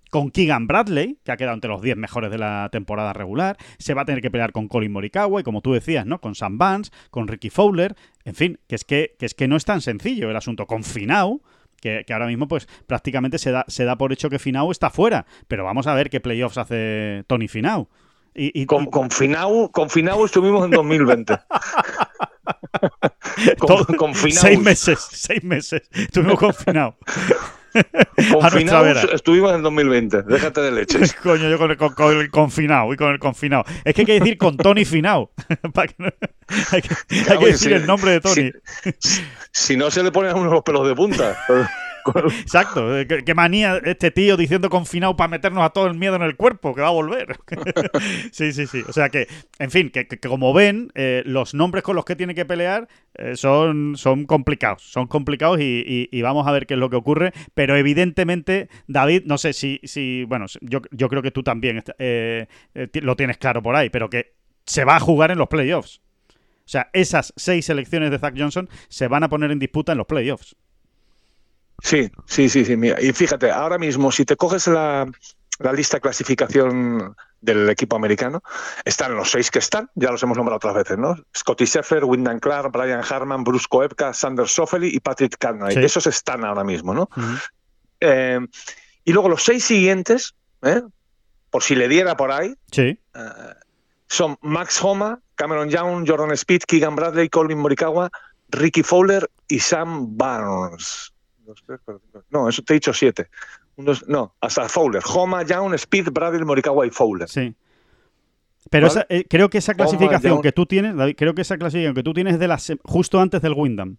con 0.10 0.32
Keegan 0.32 0.68
Bradley, 0.68 1.20
que 1.24 1.32
ha 1.32 1.38
quedado 1.38 1.54
entre 1.56 1.70
los 1.70 1.82
10 1.82 1.98
mejores 1.98 2.32
de 2.32 2.38
la 2.38 2.70
temporada 2.72 3.14
regular, 3.14 3.58
se 3.78 3.94
va 3.94 4.02
a 4.02 4.06
tener 4.06 4.22
que 4.22 4.32
pelear 4.32 4.52
con 4.52 4.68
Colin 4.68 4.92
Morikawa 4.92 5.42
y 5.42 5.44
como 5.44 5.62
tú 5.62 5.74
decías, 5.74 6.06
¿no? 6.06 6.20
Con 6.20 6.36
Sam 6.36 6.58
Vance, 6.58 6.92
con 7.12 7.28
Ricky 7.28 7.50
Fowler, 7.50 7.96
en 8.26 8.36
fin, 8.36 8.60
que 8.68 8.76
es 8.76 8.84
que, 8.84 9.16
que 9.20 9.26
es 9.26 9.34
que 9.34 9.48
no 9.48 9.56
es 9.56 9.66
tan 9.66 9.82
sencillo 9.82 10.30
el 10.30 10.36
asunto. 10.36 10.66
Con 10.68 10.84
Finau, 10.84 11.42
que, 11.82 12.04
que 12.06 12.14
ahora 12.14 12.28
mismo 12.28 12.48
pues 12.48 12.68
prácticamente 12.88 13.38
se 13.38 13.52
da, 13.52 13.64
se 13.68 13.86
da 13.86 13.98
por 13.98 14.12
hecho 14.12 14.30
que 14.30 14.40
Finau 14.40 14.72
está 14.72 14.90
fuera, 14.90 15.26
pero 15.48 15.64
vamos 15.64 15.88
a 15.88 15.94
ver 15.94 16.10
qué 16.10 16.20
playoffs 16.20 16.58
hace 16.58 17.24
Tony 17.28 17.48
Finau. 17.48 17.88
Y, 18.36 18.62
y- 18.62 18.66
Con, 18.66 18.84
y- 18.84 18.90
con 18.90 19.10
Finau, 19.12 19.72
con 19.72 19.90
Finau 19.90 20.26
estuvimos 20.26 20.66
en 20.66 20.72
2020. 20.72 21.38
con, 23.60 23.68
todo- 23.68 23.98
con 23.98 24.14
Finau, 24.16 24.42
seis 24.42 24.60
meses, 24.60 25.08
seis 25.12 25.44
meses. 25.44 25.82
Estuvimos 25.92 26.40
con 26.40 26.54
Finau 26.54 26.96
vera. 28.82 29.02
estuvimos 29.14 29.54
en 29.54 29.62
2020. 29.62 30.24
Déjate 30.24 30.62
de 30.62 30.72
leches. 30.74 31.14
Coño, 31.14 31.50
yo 31.50 31.58
con 31.58 31.72
el, 31.72 31.78
con, 31.78 31.94
con 31.94 32.18
el 32.18 32.30
confinado 32.30 32.94
y 32.94 32.98
con 32.98 33.12
el 33.12 33.20
confinado. 33.20 33.64
Es 33.86 33.94
que 33.94 34.02
hay 34.02 34.06
que 34.06 34.20
decir 34.20 34.38
con 34.38 34.58
Tony 34.58 34.86
no- 35.98 36.10
hay 36.72 36.82
que, 36.82 36.90
hay 37.10 37.24
que 37.24 37.38
Oye, 37.38 37.52
decir 37.52 37.74
el 37.74 37.86
nombre 37.86 38.12
de 38.12 38.22
Tony. 38.22 38.52
sí. 39.00 39.22
Si 39.52 39.78
no 39.78 39.90
se 39.92 40.04
le 40.04 40.12
ponen 40.12 40.32
a 40.32 40.36
uno 40.36 40.52
los 40.52 40.64
pelos 40.64 40.88
de 40.88 40.96
punta. 40.96 41.38
Exacto. 42.42 42.98
eh, 42.98 43.08
Qué, 43.08 43.34
manía 43.34 43.82
este 43.84 44.12
tío 44.12 44.38
diciendo 44.38 44.70
confinado 44.70 45.16
para 45.16 45.28
meternos 45.28 45.64
a 45.64 45.70
todo 45.70 45.88
el 45.88 45.96
miedo 45.96 46.16
en 46.16 46.22
el 46.22 46.36
cuerpo, 46.36 46.74
que 46.76 46.82
va 46.82 46.88
a 46.88 46.92
volver. 46.92 47.38
sí, 48.32 48.52
sí, 48.54 48.68
sí. 48.68 48.84
O 48.88 48.94
sea 48.94 49.10
que, 49.10 49.28
en 49.60 49.72
fin, 49.72 49.90
que, 49.90 50.08
como 50.20 50.54
ven, 50.54 50.92
eh, 50.96 51.24
los 51.26 51.54
nombres 51.54 51.84
con 51.84 51.96
los 51.96 52.06
que 52.06 52.16
tiene 52.16 52.36
que 52.36 52.46
pelear 52.46 52.88
eh, 53.16 53.36
son, 53.36 53.96
son 53.98 54.26
complicados. 54.26 54.84
Son 54.84 55.08
complicados 55.08 55.60
y, 55.60 55.84
y- 55.86 56.10
y 56.12 56.22
vamos 56.22 56.48
a 56.48 56.52
ver 56.52 56.66
qué 56.66 56.74
es 56.76 56.80
lo 56.80 56.90
que 56.90 56.96
ocurre. 56.98 57.34
Pero 57.54 57.76
evidentemente, 57.76 58.70
David, 58.88 59.24
no 59.26 59.38
sé 59.38 59.54
si, 59.54 59.80
si 59.84 60.24
bueno, 60.26 60.46
yo, 60.62 60.82
yo 60.92 61.10
creo 61.10 61.22
que 61.22 61.32
tú 61.32 61.44
también 61.44 61.84
eh, 62.00 62.48
lo 62.94 63.16
tienes 63.16 63.38
claro 63.38 63.62
por 63.62 63.76
ahí, 63.76 63.90
pero 63.90 64.10
que 64.10 64.34
se 64.66 64.84
va 64.86 64.96
a 64.98 65.00
jugar 65.00 65.32
en 65.32 65.38
los 65.38 65.48
playoffs. 65.48 66.02
O 66.30 66.72
sea, 66.72 66.90
esas 66.94 67.34
seis 67.36 67.66
selecciones 67.66 68.12
de 68.12 68.20
Zach 68.20 68.36
Johnson 68.38 68.70
se 68.90 69.08
van 69.08 69.24
a 69.24 69.30
poner 69.30 69.50
en 69.52 69.58
disputa 69.58 69.94
en 69.94 69.98
los 69.98 70.06
playoffs. 70.08 70.56
Sí, 71.82 72.12
sí, 72.26 72.50
sí, 72.50 72.66
sí. 72.66 72.76
Mira. 72.78 73.02
Y 73.02 73.12
fíjate, 73.14 73.52
ahora 73.52 73.78
mismo, 73.78 74.12
si 74.12 74.26
te 74.26 74.36
coges 74.36 74.68
la, 74.68 75.06
la 75.60 75.74
lista 75.74 75.98
de 75.98 76.02
clasificación 76.02 77.16
del 77.42 77.70
equipo 77.70 77.96
americano, 77.96 78.44
están 78.84 79.16
los 79.16 79.32
seis 79.32 79.50
que 79.50 79.60
están, 79.60 79.90
ya 79.96 80.12
los 80.12 80.22
hemos 80.24 80.36
nombrado 80.38 80.58
otras 80.58 80.74
veces, 80.76 80.98
¿no? 80.98 81.16
Scotty 81.36 81.66
Scheffler, 81.66 82.04
Wyndham 82.04 82.40
Clark, 82.40 82.72
Brian 82.72 83.02
Harman, 83.10 83.44
Bruce 83.44 83.66
Koepka, 83.70 84.14
Sander 84.14 84.48
Soffeli 84.48 84.90
y 84.94 85.00
Patrick. 85.00 85.38
Sí. 85.72 85.80
Esos 85.80 86.06
están 86.08 86.44
ahora 86.44 86.64
mismo, 86.66 86.94
¿no? 86.94 87.10
Eh, 88.02 88.40
y 89.06 89.14
luego 89.14 89.30
los 89.30 89.44
seis 89.44 89.64
siguientes, 89.64 90.36
¿eh? 90.64 90.82
por 91.50 91.64
si 91.64 91.76
le 91.76 91.88
diera 91.88 92.16
por 92.18 92.32
ahí, 92.32 92.56
Sí. 92.72 93.00
eh, 93.16 93.22
son 94.08 94.38
Max 94.42 94.84
Homa, 94.84 95.20
Cameron 95.36 95.70
Young, 95.70 96.06
Jordan 96.08 96.32
Speed, 96.32 96.62
Keegan 96.68 96.96
Bradley, 96.96 97.30
Colin 97.30 97.58
Morikawa, 97.60 98.10
Ricky 98.50 98.84
Fowler 98.84 99.30
y 99.48 99.60
Sam 99.60 100.18
Barnes. 100.18 101.14
Dos, 101.50 101.64
tres, 101.66 101.80
cuatro, 101.84 102.00
cinco. 102.06 102.24
No, 102.30 102.48
eso 102.48 102.62
te 102.62 102.74
he 102.74 102.76
dicho 102.76 102.94
siete. 102.94 103.28
No, 104.08 104.36
hasta 104.40 104.70
Fowler. 104.70 105.02
Homa, 105.04 105.42
Young, 105.44 105.74
Speed, 105.74 106.10
Bradley, 106.12 106.44
Morikawa 106.46 106.86
y 106.86 106.92
Fowler. 106.92 107.28
Sí. 107.28 107.56
Pero 108.70 108.88
¿Vale? 108.88 109.00
esa- 109.00 109.08
eh, 109.10 109.26
creo 109.28 109.50
que 109.50 109.58
esa 109.58 109.74
clasificación 109.74 110.42
que 110.44 110.52
tú 110.52 110.66
tienes, 110.68 110.96
David, 110.96 111.16
creo 111.18 111.34
que 111.34 111.42
esa 111.42 111.58
clasificación 111.58 111.96
que 111.96 112.04
tú 112.04 112.14
tienes 112.14 112.34
es 112.36 112.40
de 112.40 112.48
la 112.48 112.60
se- 112.60 112.78
justo 112.84 113.20
antes 113.20 113.42
del 113.42 113.54
Wyndham. 113.54 113.98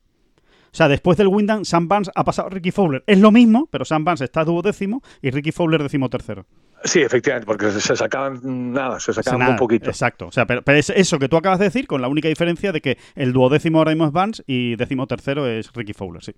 O 0.72 0.76
sea, 0.76 0.86
después 0.86 1.18
del 1.18 1.26
Wyndham, 1.26 1.64
Sam 1.64 1.88
Barnes 1.88 2.11
ha 2.14 2.22
pasado 2.22 2.46
a 2.46 2.51
Ricky 2.53 2.70
Fowler. 2.70 3.03
Es 3.09 3.18
lo 3.18 3.32
mismo, 3.32 3.66
pero 3.72 3.84
Sam 3.84 4.05
Barnes 4.05 4.20
está 4.20 4.44
duodécimo 4.44 5.03
y 5.20 5.30
Ricky 5.30 5.51
Fowler 5.51 5.82
decimotercero. 5.82 6.46
Sí, 6.84 7.01
efectivamente, 7.01 7.46
porque 7.46 7.72
se 7.72 7.96
sacaban 7.96 8.38
nada, 8.72 9.01
se 9.01 9.12
sacaban 9.12 9.40
nada, 9.40 9.51
un 9.53 9.57
poquito. 9.57 9.90
Exacto. 9.90 10.28
O 10.28 10.32
sea, 10.32 10.46
pero, 10.46 10.62
pero 10.62 10.78
es 10.78 10.88
eso 10.90 11.18
que 11.18 11.28
tú 11.28 11.36
acabas 11.36 11.59
de 11.59 11.64
decir, 11.64 11.88
con 11.88 12.01
la 12.01 12.07
única 12.07 12.28
diferencia 12.28 12.70
de 12.70 12.80
que 12.80 12.98
el 13.16 13.32
duodécimo 13.32 13.78
ahora 13.78 13.90
mismo 13.90 14.07
es 14.07 14.12
Barnes 14.12 14.44
y 14.46 14.76
decimotercero 14.76 15.46
es 15.48 15.72
Ricky 15.72 15.92
Fowler, 15.94 16.22
sí. 16.22 16.32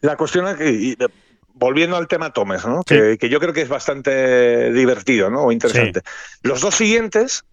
La 0.00 0.16
cuestión 0.16 0.46
es 0.48 0.56
que, 0.56 0.70
y, 0.70 0.92
eh, 0.92 1.08
volviendo 1.54 1.96
al 1.96 2.08
tema 2.08 2.32
Tomes, 2.32 2.64
¿no? 2.66 2.82
que, 2.82 3.18
que 3.18 3.28
yo 3.28 3.40
creo 3.40 3.52
que 3.52 3.62
es 3.62 3.68
bastante 3.68 4.72
divertido 4.72 5.30
¿no? 5.30 5.44
o 5.44 5.52
interesante. 5.52 6.02
Los 6.42 6.60
dos 6.60 6.74
siguientes 6.74 7.44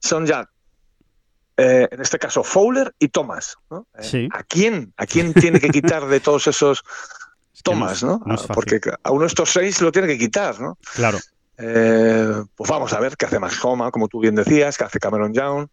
son 0.00 0.26
ya, 0.26 0.48
eh, 1.56 1.88
en 1.90 2.00
este 2.00 2.18
caso, 2.18 2.42
Fowler 2.42 2.94
y 2.98 3.08
Thomas. 3.08 3.56
¿no? 3.70 3.86
Eh, 3.98 4.02
Sí. 4.02 4.28
¿A 4.32 4.42
quién? 4.42 4.92
¿A 4.96 5.06
quién 5.06 5.32
tiene 5.34 5.60
que 5.60 5.70
quitar 5.70 6.06
de 6.06 6.20
todos 6.20 6.46
esos 6.46 6.82
Es 7.54 7.62
que 7.62 7.70
Thomas? 7.70 8.02
no 8.02 8.20
fácil. 8.26 8.48
Porque 8.52 8.80
a 9.02 9.10
uno 9.12 9.22
de 9.22 9.28
estos 9.28 9.50
seis 9.50 9.80
lo 9.80 9.92
tiene 9.92 10.08
que 10.08 10.18
quitar. 10.18 10.60
¿no? 10.60 10.76
Claro. 10.94 11.18
Eh, 11.56 12.42
pues 12.56 12.68
vamos 12.68 12.92
a 12.92 12.98
ver 12.98 13.16
qué 13.16 13.26
hace 13.26 13.38
Max 13.38 13.64
Homa, 13.64 13.92
como 13.92 14.08
tú 14.08 14.18
bien 14.18 14.34
decías, 14.34 14.76
qué 14.76 14.84
hace 14.84 14.98
Cameron 14.98 15.32
Young. 15.32 15.68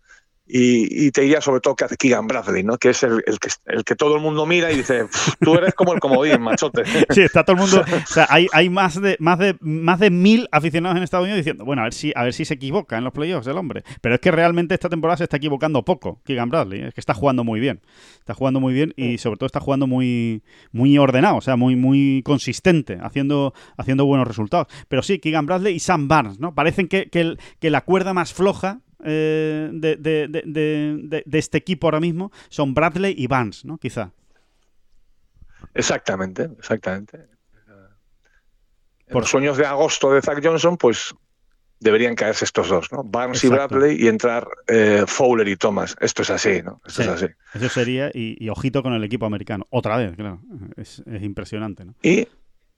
Y, 0.53 1.11
te 1.11 1.21
diría 1.21 1.39
sobre 1.39 1.61
todo 1.61 1.75
que 1.75 1.85
hace 1.85 1.95
Keegan 1.95 2.27
Bradley, 2.27 2.63
¿no? 2.63 2.77
Que 2.77 2.89
es 2.89 3.03
el, 3.03 3.23
que, 3.23 3.49
el 3.67 3.83
que 3.85 3.95
todo 3.95 4.15
el 4.15 4.21
mundo 4.21 4.45
mira 4.45 4.71
y 4.71 4.77
dice, 4.77 5.05
tú 5.39 5.55
eres 5.55 5.73
como 5.73 5.93
el 5.93 5.99
comodín, 5.99 6.41
machote. 6.41 6.83
Sí, 7.09 7.21
está 7.21 7.45
todo 7.45 7.55
el 7.55 7.61
mundo. 7.61 7.81
O 7.81 8.13
sea, 8.13 8.27
hay, 8.29 8.47
hay 8.51 8.69
más, 8.69 9.01
de, 9.01 9.15
más, 9.19 9.39
de, 9.39 9.55
más 9.61 9.99
de 9.99 10.09
mil 10.09 10.49
aficionados 10.51 10.97
en 10.97 11.03
Estados 11.03 11.23
Unidos 11.23 11.37
diciendo, 11.37 11.63
bueno, 11.63 11.83
a 11.83 11.85
ver 11.85 11.93
si, 11.93 12.11
a 12.15 12.23
ver 12.23 12.33
si 12.33 12.43
se 12.43 12.55
equivoca 12.55 12.97
en 12.97 13.05
los 13.05 13.13
playoffs 13.13 13.47
el 13.47 13.57
hombre. 13.57 13.83
Pero 14.01 14.15
es 14.15 14.21
que 14.21 14.31
realmente 14.31 14.73
esta 14.73 14.89
temporada 14.89 15.17
se 15.17 15.23
está 15.23 15.37
equivocando 15.37 15.85
poco, 15.85 16.21
Keegan 16.25 16.49
Bradley. 16.49 16.81
Es 16.81 16.93
que 16.93 17.01
está 17.01 17.13
jugando 17.13 17.43
muy 17.43 17.59
bien. 17.59 17.81
Está 18.19 18.33
jugando 18.33 18.59
muy 18.59 18.73
bien 18.73 18.93
y 18.97 19.19
sobre 19.19 19.37
todo 19.37 19.45
está 19.47 19.61
jugando 19.61 19.87
muy, 19.87 20.43
muy 20.71 20.97
ordenado, 20.97 21.37
o 21.37 21.41
sea, 21.41 21.55
muy, 21.55 21.75
muy 21.75 22.21
consistente, 22.25 22.97
haciendo, 23.01 23.53
haciendo 23.77 24.05
buenos 24.05 24.27
resultados. 24.27 24.67
Pero 24.89 25.01
sí, 25.01 25.19
Keegan 25.19 25.45
Bradley 25.45 25.75
y 25.75 25.79
Sam 25.79 26.09
Barnes, 26.09 26.39
¿no? 26.39 26.53
Parecen 26.53 26.87
que, 26.87 27.09
que, 27.09 27.37
que 27.59 27.69
la 27.69 27.81
cuerda 27.81 28.13
más 28.13 28.33
floja 28.33 28.81
eh, 29.03 29.69
de, 29.73 29.95
de, 29.97 31.37
este 31.37 31.57
equipo 31.57 31.87
ahora 31.87 31.99
mismo 31.99 32.31
son 32.49 32.73
Bradley 32.73 33.15
y 33.17 33.27
Vance, 33.27 33.67
¿no? 33.67 33.77
Quizá. 33.77 34.11
Exactamente, 35.73 36.49
exactamente. 36.57 37.27
Por 39.09 39.25
sueños 39.25 39.57
de 39.57 39.65
agosto 39.65 40.13
de 40.13 40.21
Zach 40.21 40.39
Johnson, 40.41 40.77
pues 40.77 41.13
deberían 41.79 42.15
caerse 42.15 42.45
estos 42.45 42.69
dos, 42.69 42.91
¿no? 42.91 43.03
Barnes 43.03 43.43
y 43.43 43.49
Bradley 43.49 44.01
y 44.01 44.07
entrar 44.07 44.47
eh, 44.67 45.03
Fowler 45.07 45.47
y 45.47 45.57
Thomas. 45.57 45.95
Esto 45.99 46.21
es 46.21 46.29
así, 46.29 46.61
¿no? 46.63 46.81
Esto 46.85 47.01
es 47.01 47.07
así. 47.07 47.25
Eso 47.53 47.69
sería, 47.69 48.11
y, 48.13 48.47
ojito 48.49 48.83
con 48.83 48.93
el 48.93 49.03
equipo 49.03 49.25
americano. 49.25 49.67
Otra 49.69 49.97
vez, 49.97 50.15
claro. 50.15 50.41
Es, 50.77 51.03
es 51.05 51.23
impresionante, 51.23 51.83
¿no? 51.83 51.95
Y 52.01 52.27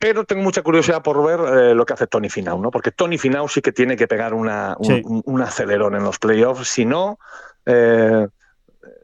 pero 0.03 0.25
tengo 0.25 0.41
mucha 0.41 0.61
curiosidad 0.61 1.01
por 1.01 1.23
ver 1.23 1.39
eh, 1.39 1.73
lo 1.73 1.85
que 1.85 1.93
hace 1.93 2.07
Tony 2.07 2.27
Finau, 2.27 2.61
¿no? 2.61 2.71
Porque 2.71 2.91
Tony 2.91 3.17
Finau 3.17 3.47
sí 3.47 3.61
que 3.61 3.71
tiene 3.71 3.95
que 3.95 4.05
pegar 4.05 4.33
una, 4.33 4.75
un, 4.77 5.41
acelerón 5.41 5.95
en 5.95 6.03
los 6.03 6.19
playoffs, 6.19 6.67
si 6.67 6.83
no, 6.83 7.19
eh, 7.65 8.27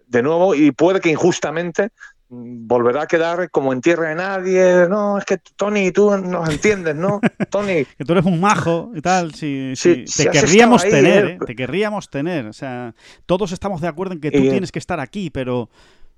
de 0.08 0.22
nuevo, 0.22 0.56
y 0.56 0.72
puede 0.72 1.00
que 1.00 1.08
injustamente 1.08 1.92
mm, 2.28 2.68
volverá 2.68 3.04
a 3.04 3.08
quedar 3.08 3.50
como 3.50 3.72
en 3.72 3.80
tierra 3.80 4.10
de 4.10 4.16
nadie. 4.16 4.88
No, 4.90 5.18
es 5.18 5.24
que 5.24 5.38
Tony, 5.56 5.94
tú 5.94 6.18
nos 6.18 6.50
entiendes, 6.50 6.98
¿no? 6.98 7.22
Tony. 7.50 7.86
que 7.86 8.04
tú 8.04 8.12
eres 8.12 8.26
un 8.26 8.42
majo 8.42 8.92
y 8.94 9.00
tal. 9.00 9.34
Sí, 9.34 9.72
sí, 9.78 10.04
te 10.04 10.30
querríamos 10.30 10.84
tener, 10.84 11.26
¿eh? 11.26 11.38
te 11.46 11.56
querríamos 11.56 12.10
tener. 12.10 12.46
O 12.48 12.54
sea, 12.54 12.94
todos 13.26 13.54
estamos 13.54 13.80
de 13.80 13.88
acuerdo 13.88 14.16
en 14.16 14.20
que 14.20 14.32
tú 14.32 14.42
tienes 14.42 14.74
que 14.74 14.80
estar 14.80 15.00
aquí, 15.00 15.30
pero 15.30 15.70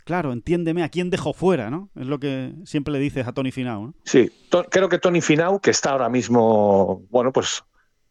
Claro, 0.06 0.34
entiéndeme, 0.34 0.84
¿a 0.84 0.89
quién 0.89 1.10
dejo 1.10 1.34
fuera? 1.34 1.70
¿no? 1.70 1.89
Es 1.95 2.08
lo 2.08 2.20
que 2.20 2.54
siempre 2.66 2.93
le 2.93 2.99
dices 2.99 3.28
a 3.28 3.34
Tony 3.34 3.52
Finau. 3.52 3.88
¿no? 3.88 3.93
Sí, 4.04 4.32
creo 4.70 4.89
que 4.89 4.99
Tony 4.99 5.22
Finau, 5.22 5.60
que 5.60 5.72
está 5.72 5.91
ahora 5.91 6.10
mismo, 6.10 7.04
bueno, 7.10 7.32
pues 7.32 7.64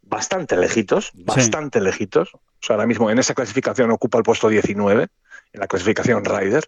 bastante 0.02 0.56
lejitos, 0.56 1.12
bastante 1.14 1.80
lejitos. 1.80 2.34
O 2.34 2.40
sea, 2.60 2.76
ahora 2.76 2.86
mismo 2.86 3.10
en 3.10 3.18
esa 3.18 3.34
clasificación 3.34 3.90
ocupa 3.90 4.18
el 4.18 4.24
puesto 4.24 4.48
19, 4.48 5.08
en 5.52 5.60
la 5.60 5.66
clasificación 5.66 6.24
Ryder. 6.24 6.64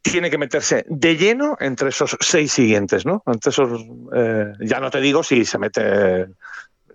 Tiene 0.00 0.30
que 0.30 0.38
meterse 0.38 0.84
de 0.88 1.16
lleno 1.16 1.56
entre 1.60 1.88
esos 1.88 2.16
seis 2.20 2.52
siguientes, 2.52 3.06
¿no? 3.06 3.22
Entre 3.26 3.50
esos, 3.50 3.82
eh, 4.14 4.52
ya 4.60 4.78
no 4.78 4.90
te 4.90 5.00
digo 5.00 5.22
si 5.22 5.44
se 5.44 5.58
mete 5.58 6.26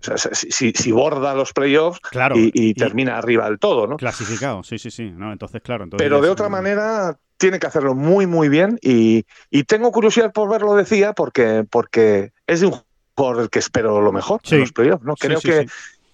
si, 0.00 0.92
borda 0.92 1.34
los 1.34 1.52
playoffs 1.52 2.00
y, 2.34 2.74
termina 2.74 3.18
arriba 3.18 3.46
del 3.46 3.58
todo, 3.58 3.86
¿no? 3.86 3.96
Clasificado, 3.96 4.62
sí, 4.62 4.78
sí, 4.78 4.90
sí. 4.90 5.10
No, 5.10 5.32
entonces, 5.32 5.60
claro. 5.62 5.86
Pero 5.96 6.20
de 6.20 6.28
otra 6.28 6.48
manera, 6.48 7.18
tiene 7.40 7.58
que 7.58 7.66
hacerlo 7.66 7.94
muy, 7.94 8.26
muy 8.26 8.48
bien. 8.48 8.78
Y, 8.82 9.24
tengo 9.66 9.90
curiosidad 9.90 10.32
por 10.32 10.48
verlo, 10.48 10.76
decía, 10.76 11.14
porque, 11.14 11.64
porque 11.68 12.32
es 12.46 12.60
de 12.60 12.66
un 12.66 12.74
jugador 13.16 13.38
del 13.38 13.50
que 13.50 13.58
espero 13.58 14.00
lo 14.02 14.12
mejor 14.12 14.40
en 14.50 14.60
los 14.60 14.72
playoffs. 14.72 15.04
¿no? 15.04 15.16
Creo 15.16 15.40
que, 15.40 15.66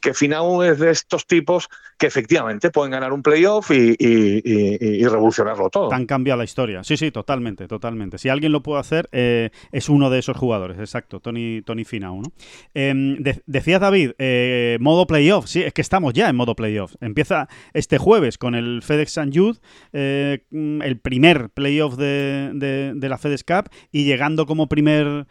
que 0.07 0.15
Finau 0.15 0.63
es 0.63 0.79
de 0.79 0.93
estos 0.93 1.27
tipos 1.27 1.69
que 1.99 2.07
efectivamente 2.07 2.71
pueden 2.71 2.93
ganar 2.93 3.13
un 3.13 3.25
playoff 3.25 3.73
y, 3.73 5.03
revolucionarlo 5.03 5.69
todo. 5.69 5.89
Tan 5.89 6.07
cambia 6.07 6.37
la 6.37 6.45
historia. 6.45 6.85
Sí, 6.85 6.97
sí, 6.97 7.11
totalmente, 7.11 7.67
totalmente. 7.67 8.17
Si 8.19 8.29
alguien 8.29 8.53
lo 8.53 8.63
puede 8.63 8.79
hacer, 8.79 9.09
eh, 9.11 9.51
es 9.73 9.89
uno 9.89 10.09
de 10.09 10.21
esos 10.21 10.37
jugadores, 10.37 10.79
exacto, 10.79 11.19
Tony, 11.19 11.61
Tony 11.63 11.85
Finau. 11.85 12.23
¿no? 12.23 12.33
Em, 12.73 13.17
decías, 13.47 13.81
David, 13.81 14.13
eh, 14.19 14.79
modo 14.81 15.09
playoff. 15.09 15.47
Sí, 15.47 15.65
es 15.65 15.73
que 15.73 15.83
estamos 15.83 16.13
ya 16.13 16.29
en 16.29 16.37
modo 16.37 16.55
playoff. 16.55 16.95
Empieza 17.01 17.49
este 17.73 17.99
jueves 17.99 18.39
con 18.39 18.55
el 18.55 18.83
FedEx 18.83 19.19
St. 19.19 19.37
Jude, 19.37 19.59
eh, 19.93 20.45
el 20.53 21.01
primer 21.01 21.51
playoff 21.51 21.97
de, 21.97 22.53
de, 22.55 23.09
la 23.09 23.19
FedEx 23.19 23.43
Cup 23.43 23.71
y 23.91 24.05
llegando 24.05 24.47
como 24.47 24.69
primer 24.69 25.27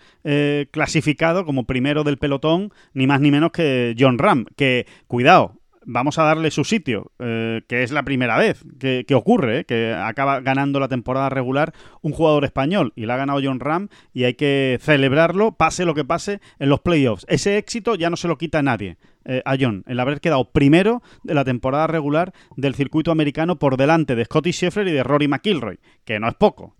clasificado, 0.72 1.46
como 1.46 1.66
primero 1.66 2.04
del 2.04 2.18
pelotón, 2.18 2.74
ni 2.94 3.08
más 3.08 3.22
ni 3.22 3.32
menos 3.32 3.52
que 3.52 3.96
John 3.98 4.18
Ram, 4.18 4.46
que, 4.58 4.64
cuidado, 5.07 5.59
vamos 5.86 6.18
a 6.20 6.24
darle 6.24 6.51
su 6.51 6.63
sitio, 6.63 7.11
eh, 7.20 7.61
que 7.68 7.84
es 7.84 7.91
la 7.91 8.03
primera 8.03 8.38
vez 8.38 8.63
que, 8.80 9.16
ocurre, 9.16 9.59
eh, 9.59 9.66
que 9.66 9.93
acaba 9.93 10.41
ganando 10.41 10.80
la 10.80 10.88
temporada 10.88 11.30
regular 11.30 11.74
un 12.01 12.11
jugador 12.11 12.43
español 12.43 12.91
y 12.95 13.05
la 13.05 13.16
ha 13.16 13.18
ganado 13.18 13.39
John 13.43 13.59
Ram 13.59 13.89
y 14.13 14.26
hay 14.26 14.34
que 14.34 14.80
celebrarlo, 14.82 15.53
pase 15.53 15.86
lo 15.86 15.93
que 15.93 16.03
pase 16.03 16.41
en 16.59 16.70
los 16.70 16.82
playoffs. 16.82 17.26
Ese 17.30 17.57
éxito 17.57 17.95
ya 17.95 18.09
no 18.09 18.18
se 18.18 18.28
lo 18.28 18.38
quita 18.38 18.59
a 18.59 18.63
nadie. 18.63 18.97
Eh, 19.28 19.41
a 19.45 19.55
John, 19.59 19.84
el 19.88 19.99
haber 19.99 20.22
quedado 20.22 20.51
primero 20.51 21.01
de 21.24 21.34
la 21.34 21.43
temporada 21.43 21.88
regular 21.88 22.34
del 22.57 22.76
circuito 22.76 23.11
americano 23.11 23.57
por 23.57 23.76
delante 23.76 24.16
de 24.16 24.26
Scotty 24.26 24.51
Scheffler 24.51 24.88
y 24.88 24.91
de 24.91 25.03
Rory 25.03 25.28
McIlroy, 25.28 25.80
que 26.03 26.20
no 26.20 26.28
es 26.28 26.36
poco 26.36 26.76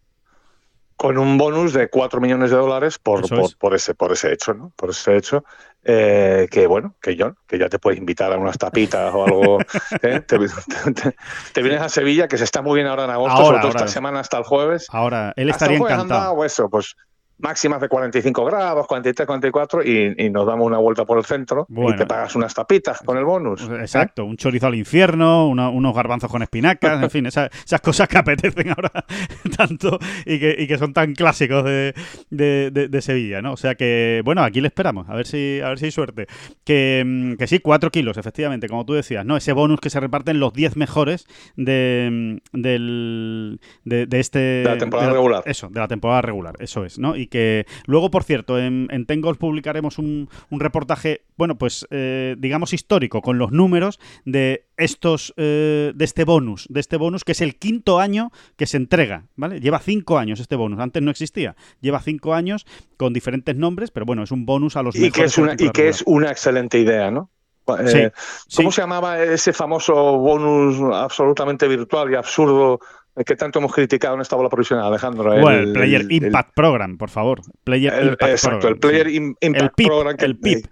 con 0.96 1.18
un 1.18 1.38
bonus 1.38 1.74
de 1.74 1.89
4 1.89 2.22
millones 2.22 2.52
de 2.52 2.58
dólares 2.58 2.98
por, 3.00 3.28
por, 3.58 3.76
ese, 3.76 3.93
por 3.96 4.12
ese 4.12 4.32
hecho, 4.32 4.54
¿no? 4.54 4.72
Por 4.76 4.91
ese 4.91 5.16
hecho. 5.18 5.43
Eh, 5.88 6.48
que 6.50 6.66
bueno, 6.66 6.96
que 7.00 7.16
John, 7.18 7.38
que 7.46 7.60
ya 7.60 7.70
te 7.70 7.78
puedes 7.78 8.00
invitar 8.00 8.34
a 8.34 8.38
unas 8.38 8.58
tapitas 8.58 9.14
o 9.14 9.26
algo. 9.26 9.60
¿eh? 10.02 10.22
te, 10.22 11.62
vienes 11.62 11.82
a 11.82 11.89
Sevilla, 11.89 12.28
que 12.28 12.39
se 12.39 12.43
está 12.43 12.64
muy 12.64 12.76
bien 12.76 12.88
ahora 12.88 13.04
en 13.04 13.12
agosto, 13.12 13.46
sobre 13.46 13.60
todo 13.60 13.70
esta 13.70 13.88
semana 13.88 14.20
hasta 14.20 14.39
el 14.39 14.43
jueves. 14.46 14.88
Ahora, 14.89 15.34
él 15.36 15.50
estaría 15.50 15.78
encantado. 15.78 16.43
eso, 16.43 16.70
pues 16.70 16.96
máximas 17.38 17.81
de 17.81 17.89
45 17.89 18.45
grados, 18.45 18.88
43, 18.88 19.27
44 19.27 19.83
y, 19.83 20.15
y 20.17 20.29
nos 20.29 20.45
damos 20.45 20.65
una 20.65 20.77
vuelta 20.77 21.05
por 21.05 21.17
el 21.17 21.25
centro 21.25 21.67
y 21.69 21.95
te 21.95 22.05
pagas 22.05 22.36
unas 22.36 22.53
tapitas 22.53 22.99
con 23.03 23.17
el 23.17 23.25
bonus. 23.25 23.63
Pues, 23.63 23.81
exacto, 23.81 24.25
un 24.25 24.38
chorizo 24.38 24.67
al 24.67 24.75
infierno, 24.75 25.47
unos 25.49 25.95
garbanzos 25.95 26.31
con 26.31 26.41
espinacas, 26.41 27.01
en 27.03 27.09
fin, 27.09 27.25
esas, 27.25 27.49
cosas 27.81 28.07
que 28.07 28.17
apetecen 28.17 28.69
ahora 28.69 28.91
tanto 29.57 29.99
y 30.25 30.39
que, 30.39 30.77
son 30.77 30.93
tan 30.93 31.13
clásicos 31.13 31.63
de, 31.63 31.93
de, 32.29 33.01
Sevilla, 33.01 33.41
¿no? 33.41 33.53
O 33.53 33.57
sea 33.57 33.75
que, 33.75 34.21
bueno, 34.25 34.43
aquí 34.43 34.61
le 34.61 34.67
esperamos, 34.67 35.09
a 35.09 35.15
ver 35.15 35.27
si, 35.27 35.59
a 35.61 35.69
ver 35.69 35.79
si 35.79 35.86
hay 35.86 35.91
suerte. 35.91 36.27
Que, 36.63 37.03
mm, 37.05 37.33
que 37.36 37.47
sí, 37.47 37.59
4 37.59 37.91
kilos, 37.91 38.17
efectivamente, 38.17 38.67
como 38.67 38.86
tú 38.86 38.93
decías, 38.93 39.25
¿no? 39.25 39.38
Ese 39.38 39.53
bonus 39.53 39.79
que 39.79 39.89
se 39.89 39.99
reparten 39.99 40.39
los 40.39 40.53
10 40.53 40.75
mejores 40.75 41.27
de, 41.55 42.39
mm, 42.51 42.61
del, 42.61 43.59
de, 43.83 44.07
este... 44.19 44.39
De 44.39 44.63
la 44.63 44.77
temporada 44.77 45.11
regular. 45.11 45.43
Eso, 45.45 45.69
de 45.69 45.79
la 45.79 45.88
temporada 45.88 46.21
regular, 46.21 46.55
eso 46.59 46.86
es, 46.86 46.97
¿no? 46.99 47.15
Y 47.15 47.24
que 47.28 47.65
luego, 47.86 48.11
por 48.11 48.23
cierto, 48.23 48.59
en, 48.59 48.88
en 48.91 49.05
publicaremos 49.34 49.97
un, 49.97 50.30
reportaje, 50.51 51.21
bueno, 51.38 51.57
pues 51.57 51.88
eh, 51.89 52.36
digamos 52.38 52.73
histórico, 52.73 53.21
con 53.21 53.38
los 53.38 53.51
números 53.51 53.99
de 54.26 54.65
estos, 54.78 55.34
eh, 55.38 55.91
de 55.95 56.05
este 56.05 56.23
bonus, 56.23 56.67
de 56.69 56.80
este 56.80 56.97
bonus 56.97 57.23
que 57.23 57.32
es 57.32 57.41
el 57.41 57.55
quinto 57.55 57.99
año 57.99 58.32
que 58.55 58.65
se 58.65 58.78
entrega, 58.78 59.26
¿vale? 59.36 59.59
Lleva 59.59 59.80
cinco 59.80 60.17
años 60.17 60.39
este 60.39 60.55
bonus, 60.55 60.80
antes 60.80 61.01
no 61.01 61.11
existía, 61.11 61.55
lleva 61.82 61.99
cinco 62.01 62.34
años 62.34 62.65
con 62.97 63.13
diferentes 63.13 63.55
nombres, 63.55 63.91
pero 63.91 64.05
bueno, 64.05 64.23
es 64.23 64.32
un 64.32 64.45
bonus 64.45 64.76
a 64.76 64.84
los 64.84 64.95
y 64.95 65.11
Que 65.11 65.26
es 65.26 65.38
una, 65.38 65.55
y 65.57 65.69
que 65.69 65.89
es 65.89 66.03
una 66.05 66.32
excelente 66.32 66.80
idea, 66.80 67.11
¿no? 67.11 67.30
Eh, 67.67 68.11
¿Cómo 68.55 68.71
se 68.71 68.82
llamaba 68.82 69.21
ese 69.23 69.51
famoso 69.51 69.93
bonus 69.93 70.78
absolutamente 70.93 71.67
virtual 71.67 72.11
y 72.11 72.15
absurdo 72.15 72.80
que 73.24 73.36
tanto 73.36 73.59
hemos 73.59 73.74
criticado 73.74 74.16
en 74.16 74.22
esta 74.22 74.36
bola 74.36 74.49
provisional, 74.49 74.88
Alejandro. 74.88 75.24
Bueno, 75.39 75.59
el, 75.59 75.74
Player 75.74 76.05
Impact 76.09 76.53
Program, 76.53 76.97
por 76.97 77.09
favor. 77.09 77.41
Player 77.63 77.93
Impact 78.03 78.32
exacto, 78.32 78.68
el 78.68 78.78
Player 78.78 79.07
Impact 79.07 79.76
Program. 79.76 80.16
el 80.20 80.38
PIP. 80.38 80.66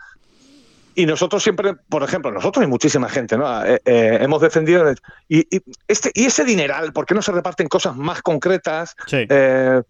Y 0.95 1.05
nosotros 1.05 1.41
siempre, 1.41 1.73
por 1.89 2.03
ejemplo, 2.03 2.31
nosotros 2.31 2.63
y 2.63 2.67
muchísima 2.67 3.09
gente, 3.09 3.37
¿no? 3.37 3.65
Eh, 3.65 3.81
eh, 3.85 4.19
hemos 4.21 4.41
defendido. 4.41 4.93
Y, 5.27 5.47
este, 5.87 6.11
y 6.13 6.25
ese 6.25 6.43
dineral, 6.43 6.93
¿por 6.93 7.05
qué 7.05 7.15
no 7.15 7.21
se 7.21 7.31
reparten 7.31 7.67
cosas 7.67 7.95
más 7.95 8.21
concretas? 8.21 8.95
Eh, 9.11 9.81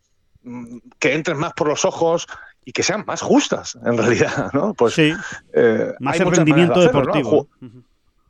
que 0.99 1.13
entren 1.13 1.37
más 1.37 1.53
por 1.53 1.67
los 1.67 1.83
ojos 1.85 2.27
y 2.65 2.71
que 2.71 2.83
sean 2.83 3.03
más 3.05 3.21
justas, 3.21 3.77
en 3.85 3.97
realidad, 3.97 4.51
¿no? 4.53 4.73
Pues, 4.73 4.93
sí. 4.93 5.13
más 5.99 6.19
el 6.19 6.31
rendimiento 6.31 6.79
deportivo. 6.79 7.49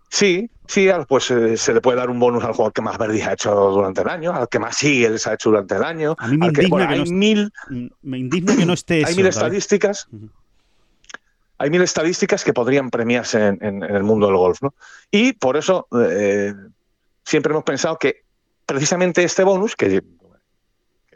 Sí, 0.09 0.49
sí, 0.68 0.89
pues 1.07 1.32
eh, 1.32 1.57
se 1.57 1.74
le 1.74 1.82
puede 1.82 1.97
dar 1.97 2.09
un 2.09 2.20
bonus 2.20 2.43
al 2.43 2.53
jugador 2.53 2.74
que 2.74 2.82
más 2.82 2.97
verdes 2.97 3.26
ha 3.26 3.34
hecho 3.34 3.53
durante 3.53 4.01
el 4.01 4.09
año, 4.09 4.34
al 4.34 4.47
que 4.49 4.59
más 4.59 4.82
les 4.84 5.28
ha 5.28 5.34
hecho 5.34 5.49
durante 5.49 5.76
el 5.76 5.84
año. 5.84 6.16
A 6.18 6.28
mí 6.28 6.38
me, 6.38 6.47
indigna, 6.47 6.88
que, 6.88 6.97
no, 6.97 7.05
mil, 7.05 7.53
me 8.01 8.18
indigna 8.18 8.55
que 8.55 8.66
no 8.66 8.74
esté 8.74 9.03
Hay 9.05 9.16
mil 9.16 9.28
estadísticas. 9.28 10.07
Hay 11.57 11.70
mil 11.70 11.82
estadísticas 11.82 12.43
que 12.43 12.53
podrían 12.53 12.89
premiarse 12.89 13.47
en, 13.47 13.84
el 13.84 14.03
mundo 14.03 14.28
del 14.28 14.36
golf, 14.36 14.61
¿no? 14.61 14.74
Y 15.11 15.34
por 15.34 15.55
eso 15.55 15.88
eh, 16.09 16.53
siempre 17.24 17.51
hemos 17.51 17.64
pensado 17.64 17.97
que 17.97 18.24
precisamente 18.66 19.24
este 19.24 19.43
bonus, 19.43 19.76
que 19.76 20.03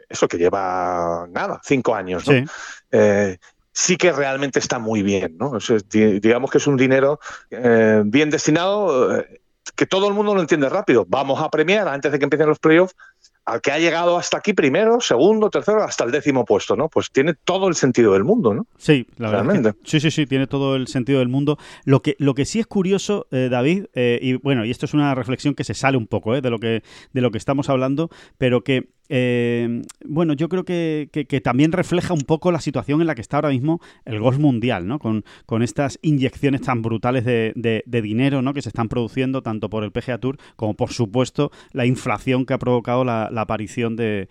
eso 0.08 0.28
que 0.28 0.38
lleva 0.38 1.26
nada, 1.30 1.60
cinco 1.64 1.94
años, 1.94 2.26
¿no? 2.26 2.44
Eh, 2.92 3.38
sí 3.78 3.96
que 3.96 4.10
realmente 4.10 4.58
está 4.58 4.80
muy 4.80 5.02
bien, 5.02 5.36
¿no? 5.38 5.56
digamos 5.92 6.50
que 6.50 6.58
es 6.58 6.66
un 6.66 6.76
dinero 6.76 7.20
eh, 7.50 8.02
bien 8.04 8.28
destinado, 8.28 9.16
eh, 9.20 9.37
que 9.78 9.86
todo 9.86 10.08
el 10.08 10.14
mundo 10.14 10.34
lo 10.34 10.40
entiende 10.40 10.68
rápido. 10.68 11.06
Vamos 11.08 11.40
a 11.40 11.48
premiar 11.50 11.86
antes 11.86 12.10
de 12.10 12.18
que 12.18 12.24
empiecen 12.24 12.48
los 12.48 12.58
playoffs 12.58 12.96
al 13.44 13.60
que 13.60 13.70
ha 13.70 13.78
llegado 13.78 14.18
hasta 14.18 14.36
aquí 14.36 14.52
primero, 14.52 15.00
segundo, 15.00 15.48
tercero, 15.50 15.84
hasta 15.84 16.02
el 16.02 16.10
décimo 16.10 16.44
puesto, 16.44 16.74
¿no? 16.76 16.88
Pues 16.88 17.12
tiene 17.12 17.32
todo 17.32 17.68
el 17.68 17.76
sentido 17.76 18.12
del 18.12 18.24
mundo, 18.24 18.52
¿no? 18.52 18.66
Sí, 18.76 19.06
la 19.18 19.30
verdad. 19.30 19.76
sí, 19.84 20.00
sí, 20.00 20.10
sí, 20.10 20.26
tiene 20.26 20.48
todo 20.48 20.74
el 20.74 20.88
sentido 20.88 21.20
del 21.20 21.28
mundo. 21.28 21.58
Lo 21.84 22.02
que, 22.02 22.16
lo 22.18 22.34
que 22.34 22.44
sí 22.44 22.58
es 22.58 22.66
curioso, 22.66 23.28
eh, 23.30 23.48
David, 23.50 23.86
eh, 23.94 24.18
y 24.20 24.34
bueno, 24.34 24.64
y 24.64 24.72
esto 24.72 24.84
es 24.84 24.94
una 24.94 25.14
reflexión 25.14 25.54
que 25.54 25.62
se 25.62 25.74
sale 25.74 25.96
un 25.96 26.08
poco 26.08 26.34
eh, 26.34 26.40
de, 26.40 26.50
lo 26.50 26.58
que, 26.58 26.82
de 27.12 27.20
lo 27.20 27.30
que 27.30 27.38
estamos 27.38 27.70
hablando, 27.70 28.10
pero 28.36 28.64
que 28.64 28.88
eh, 29.08 29.82
bueno, 30.04 30.34
yo 30.34 30.48
creo 30.48 30.64
que, 30.64 31.08
también 31.42 31.72
refleja 31.72 32.12
un 32.12 32.22
poco 32.22 32.52
la 32.52 32.60
situación 32.60 33.00
en 33.00 33.06
la 33.06 33.14
que 33.14 33.20
está 33.20 33.38
ahora 33.38 33.50
mismo 33.50 33.80
el 34.04 34.20
golf 34.20 34.38
mundial, 34.38 34.86
¿no? 34.86 34.98
Con, 34.98 35.24
estas 35.62 35.98
inyecciones 36.02 36.62
tan 36.62 36.82
brutales 36.82 37.24
de, 37.24 37.82
dinero, 38.02 38.42
¿no? 38.42 38.54
Que 38.54 38.62
se 38.62 38.68
están 38.68 38.88
produciendo 38.88 39.42
tanto 39.42 39.70
por 39.70 39.84
el 39.84 39.92
PGA 39.92 40.18
Tour 40.18 40.38
como, 40.56 40.74
por 40.74 40.92
supuesto, 40.92 41.50
la 41.72 41.86
inflación 41.86 42.46
que 42.46 42.54
ha 42.54 42.58
provocado 42.58 43.04
la, 43.04 43.26
aparición 43.38 43.96
del 43.96 44.28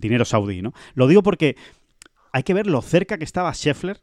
dinero 0.00 0.24
saudí, 0.24 0.62
¿no? 0.62 0.72
Lo 0.94 1.06
digo 1.06 1.22
porque 1.22 1.56
hay 2.32 2.42
que 2.42 2.54
ver 2.54 2.66
lo 2.66 2.82
cerca 2.82 3.18
que 3.18 3.24
estaba 3.24 3.52
Scheffler 3.52 4.00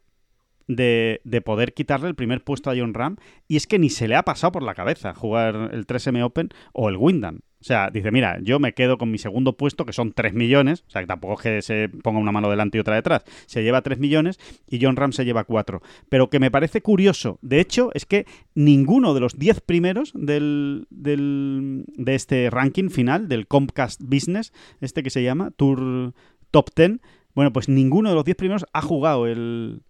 de, 0.68 1.20
de, 1.24 1.40
poder 1.40 1.74
quitarle 1.74 2.08
el 2.08 2.14
primer 2.14 2.44
puesto 2.44 2.70
a 2.70 2.74
John 2.76 2.94
Ram 2.94 3.16
y 3.48 3.56
es 3.56 3.66
que 3.66 3.78
ni 3.78 3.90
se 3.90 4.06
le 4.06 4.14
ha 4.14 4.22
pasado 4.22 4.52
por 4.52 4.62
la 4.62 4.74
cabeza 4.74 5.14
jugar 5.14 5.70
el 5.72 5.84
3M 5.86 6.24
Open 6.24 6.50
o 6.72 6.88
el 6.88 6.96
Wyndham. 6.96 7.40
O 7.60 7.64
sea, 7.64 7.90
dice, 7.90 8.10
mira, 8.10 8.38
yo 8.40 8.58
me 8.58 8.72
quedo 8.72 8.96
con 8.96 9.10
mi 9.10 9.18
segundo 9.18 9.54
puesto, 9.54 9.84
que 9.84 9.92
son 9.92 10.12
3 10.12 10.32
millones, 10.32 10.82
o 10.88 10.90
sea, 10.90 11.02
que 11.02 11.06
tampoco 11.06 11.34
es 11.34 11.40
que 11.40 11.62
se 11.62 11.88
ponga 11.90 12.18
una 12.18 12.32
mano 12.32 12.48
delante 12.48 12.78
y 12.78 12.80
otra 12.80 12.94
detrás, 12.94 13.24
se 13.46 13.62
lleva 13.62 13.82
3 13.82 13.98
millones 13.98 14.38
y 14.66 14.82
John 14.82 14.96
Ram 14.96 15.12
se 15.12 15.26
lleva 15.26 15.44
4. 15.44 15.82
Pero 16.08 16.30
que 16.30 16.40
me 16.40 16.50
parece 16.50 16.80
curioso, 16.80 17.38
de 17.42 17.60
hecho, 17.60 17.90
es 17.92 18.06
que 18.06 18.24
ninguno 18.54 19.12
de 19.12 19.20
los 19.20 19.38
10 19.38 19.60
primeros 19.60 20.12
del, 20.14 20.86
del, 20.88 21.84
de 21.96 22.14
este 22.14 22.48
ranking 22.48 22.88
final, 22.88 23.28
del 23.28 23.46
Comcast 23.46 24.00
Business, 24.02 24.54
este 24.80 25.02
que 25.02 25.10
se 25.10 25.22
llama 25.22 25.50
Tour 25.50 26.14
Top 26.50 26.70
10, 26.74 27.00
bueno, 27.34 27.52
pues 27.52 27.68
ninguno 27.68 28.08
de 28.08 28.14
los 28.14 28.24
10 28.24 28.36
primeros 28.36 28.66
ha 28.72 28.80
jugado 28.80 29.26
el... 29.26 29.82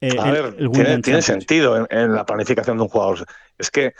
Eh, 0.00 0.16
a 0.18 0.30
ver, 0.30 0.56
tiene, 1.02 1.22
sentido 1.22 1.86
en 1.90 2.14
la 2.14 2.24
planificación 2.24 2.78
de 2.78 2.82
un 2.84 2.88
jugador. 2.88 3.26
Es 3.58 3.70
que 3.70 3.92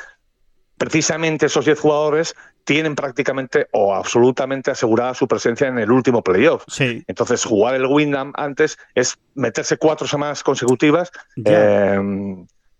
precisamente 0.78 1.46
esos 1.46 1.66
10 1.66 1.78
jugadores 1.78 2.34
tienen 2.64 2.94
prácticamente 2.94 3.68
o 3.72 3.94
absolutamente 3.94 4.70
asegurada 4.70 5.14
su 5.14 5.26
presencia 5.26 5.68
en 5.68 5.78
el 5.78 5.90
último 5.90 6.22
playoff. 6.22 6.64
Sí. 6.68 7.04
Entonces, 7.06 7.44
jugar 7.44 7.74
el 7.74 7.86
Windham 7.86 8.32
antes 8.36 8.78
es 8.94 9.18
meterse 9.34 9.76
cuatro 9.76 10.06
semanas 10.06 10.42
consecutivas. 10.42 11.10
Eh, 11.44 11.98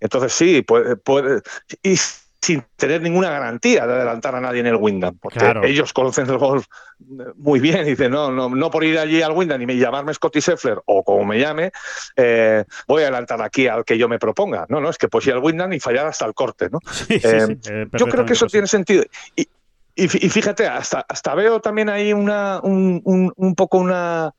entonces, 0.01 0.33
sí, 0.33 0.63
puede, 0.63 0.97
puede, 0.97 1.43
y 1.83 1.97
sin 2.41 2.65
tener 2.77 3.03
ninguna 3.03 3.31
garantía 3.31 3.87
de 3.87 3.93
adelantar 3.93 4.35
a 4.35 4.41
nadie 4.41 4.61
en 4.61 4.67
el 4.67 4.77
Windham, 4.77 5.19
porque 5.19 5.39
ellos 5.65 5.93
conocen 5.93 6.29
el 6.29 6.39
golf 6.39 6.67
muy 7.37 7.61
bien 7.61 7.87
y 7.87 7.91
dicen, 7.91 8.13
no, 8.13 8.31
no, 8.31 8.49
no 8.49 8.71
por 8.71 8.83
ir 8.83 8.99
allí 8.99 9.21
al 9.21 9.33
Windham 9.33 9.61
y 9.61 9.67
me 9.67 9.77
llamarme 9.77 10.15
Scotty 10.15 10.41
Scheffler 10.41 10.81
o 10.87 11.05
como 11.05 11.25
me 11.25 11.39
llame, 11.39 11.71
eh, 12.17 12.65
voy 12.87 13.03
a 13.03 13.07
adelantar 13.07 13.43
aquí 13.43 13.67
al 13.67 13.85
que 13.85 13.99
yo 13.99 14.09
me 14.09 14.19
proponga. 14.19 14.65
No, 14.71 14.81
no, 14.81 14.89
es 14.89 14.97
que 14.97 15.09
pues 15.09 15.27
ir 15.27 15.35
al 15.35 15.41
Windham 15.41 15.73
y 15.75 15.81
fallar 15.81 16.07
hasta 16.07 16.25
el 16.25 16.35
corte, 16.35 16.71
¿no? 16.71 16.81
Eh, 17.09 17.57
yo 17.93 18.07
creo 18.07 18.25
que 18.25 18.33
eso 18.33 18.47
tiene 18.47 18.67
sentido. 18.67 19.05
Y, 19.37 19.47
y, 19.95 20.09
fíjate, 20.09 20.67
hasta, 20.67 21.05
hasta 21.09 21.35
veo 21.35 21.61
también 21.61 21.89
ahí 21.89 22.13
una, 22.13 22.61
un, 22.63 23.03
un, 23.37 23.55
poco 23.55 23.79
una, 23.79 24.33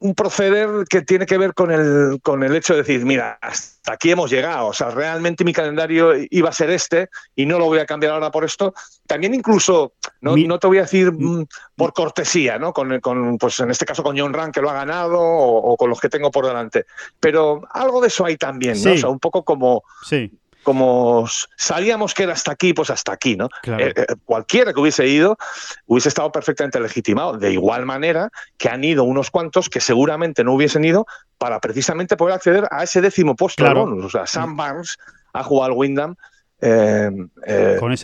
un 0.00 0.14
proceder 0.14 0.84
que 0.88 1.02
tiene 1.02 1.26
que 1.26 1.38
ver 1.38 1.54
con 1.54 1.70
el, 1.70 2.20
con 2.22 2.42
el 2.42 2.54
hecho 2.54 2.74
de 2.74 2.80
decir, 2.80 3.04
mira, 3.04 3.38
hasta 3.40 3.92
aquí 3.92 4.10
hemos 4.10 4.30
llegado, 4.30 4.66
o 4.66 4.72
sea, 4.72 4.90
realmente 4.90 5.44
mi 5.44 5.52
calendario 5.52 6.12
iba 6.30 6.48
a 6.50 6.52
ser 6.52 6.70
este 6.70 7.08
y 7.34 7.46
no 7.46 7.58
lo 7.58 7.66
voy 7.66 7.78
a 7.78 7.86
cambiar 7.86 8.12
ahora 8.12 8.30
por 8.30 8.44
esto. 8.44 8.74
También 9.06 9.32
incluso, 9.32 9.94
no, 10.20 10.36
no 10.36 10.58
te 10.58 10.66
voy 10.66 10.78
a 10.78 10.82
decir 10.82 11.12
mm, 11.12 11.46
por 11.74 11.92
cortesía, 11.92 12.58
¿no? 12.58 12.72
Con, 12.72 13.00
con, 13.00 13.38
pues 13.38 13.58
en 13.60 13.70
este 13.70 13.86
caso 13.86 14.02
con 14.02 14.18
John 14.18 14.34
Rand, 14.34 14.52
que 14.52 14.60
lo 14.60 14.70
ha 14.70 14.74
ganado, 14.74 15.18
o, 15.18 15.76
con 15.76 15.88
los 15.88 16.00
que 16.00 16.08
tengo 16.08 16.30
por 16.30 16.46
delante. 16.46 16.84
Pero 17.20 17.62
algo 17.70 18.00
de 18.00 18.08
eso 18.08 18.24
hay 18.24 18.36
también, 18.36 18.82
¿no? 18.82 18.92
O 18.92 18.96
sea, 18.96 19.08
un 19.08 19.20
poco 19.20 19.44
como... 19.44 19.82
Sí 20.06 20.30
como 20.68 21.24
sabíamos 21.56 22.12
que 22.12 22.24
era 22.24 22.34
hasta 22.34 22.52
aquí, 22.52 22.74
pues 22.74 22.90
hasta 22.90 23.10
aquí, 23.10 23.36
¿no? 23.36 23.48
Eh, 23.64 23.94
eh, 23.96 24.04
cualquiera 24.26 24.74
que 24.74 24.80
hubiese 24.80 25.06
ido 25.06 25.38
hubiese 25.86 26.10
estado 26.10 26.30
perfectamente 26.30 26.78
legitimado, 26.78 27.38
de 27.38 27.54
igual 27.54 27.86
manera 27.86 28.28
que 28.58 28.68
han 28.68 28.84
ido 28.84 29.04
unos 29.04 29.30
cuantos 29.30 29.70
que 29.70 29.80
seguramente 29.80 30.44
no 30.44 30.52
hubiesen 30.52 30.84
ido 30.84 31.06
para 31.38 31.58
precisamente 31.58 32.18
poder 32.18 32.34
acceder 32.34 32.68
a 32.70 32.84
ese 32.84 33.00
décimo 33.00 33.34
puesto 33.34 33.64
bonus. 33.64 34.04
O 34.04 34.10
sea, 34.10 34.26
Sam 34.26 34.58
Barnes 34.58 34.98
ha 35.32 35.42
jugado 35.42 35.72
al 35.72 35.78
Wyndham 35.78 36.16
eh, 36.60 37.10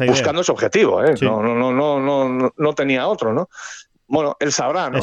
buscando 0.09 0.41
ese 0.41 0.51
objetivo, 0.51 1.03
no, 1.21 1.43
no, 1.43 1.55
no, 1.55 2.01
no, 2.01 2.31
no, 2.31 2.55
no 2.57 2.73
tenía 2.73 3.07
otro, 3.07 3.35
¿no? 3.35 3.51
Bueno, 4.07 4.39
él 4.41 4.53
sabrá, 4.53 4.89
¿no? 4.89 5.01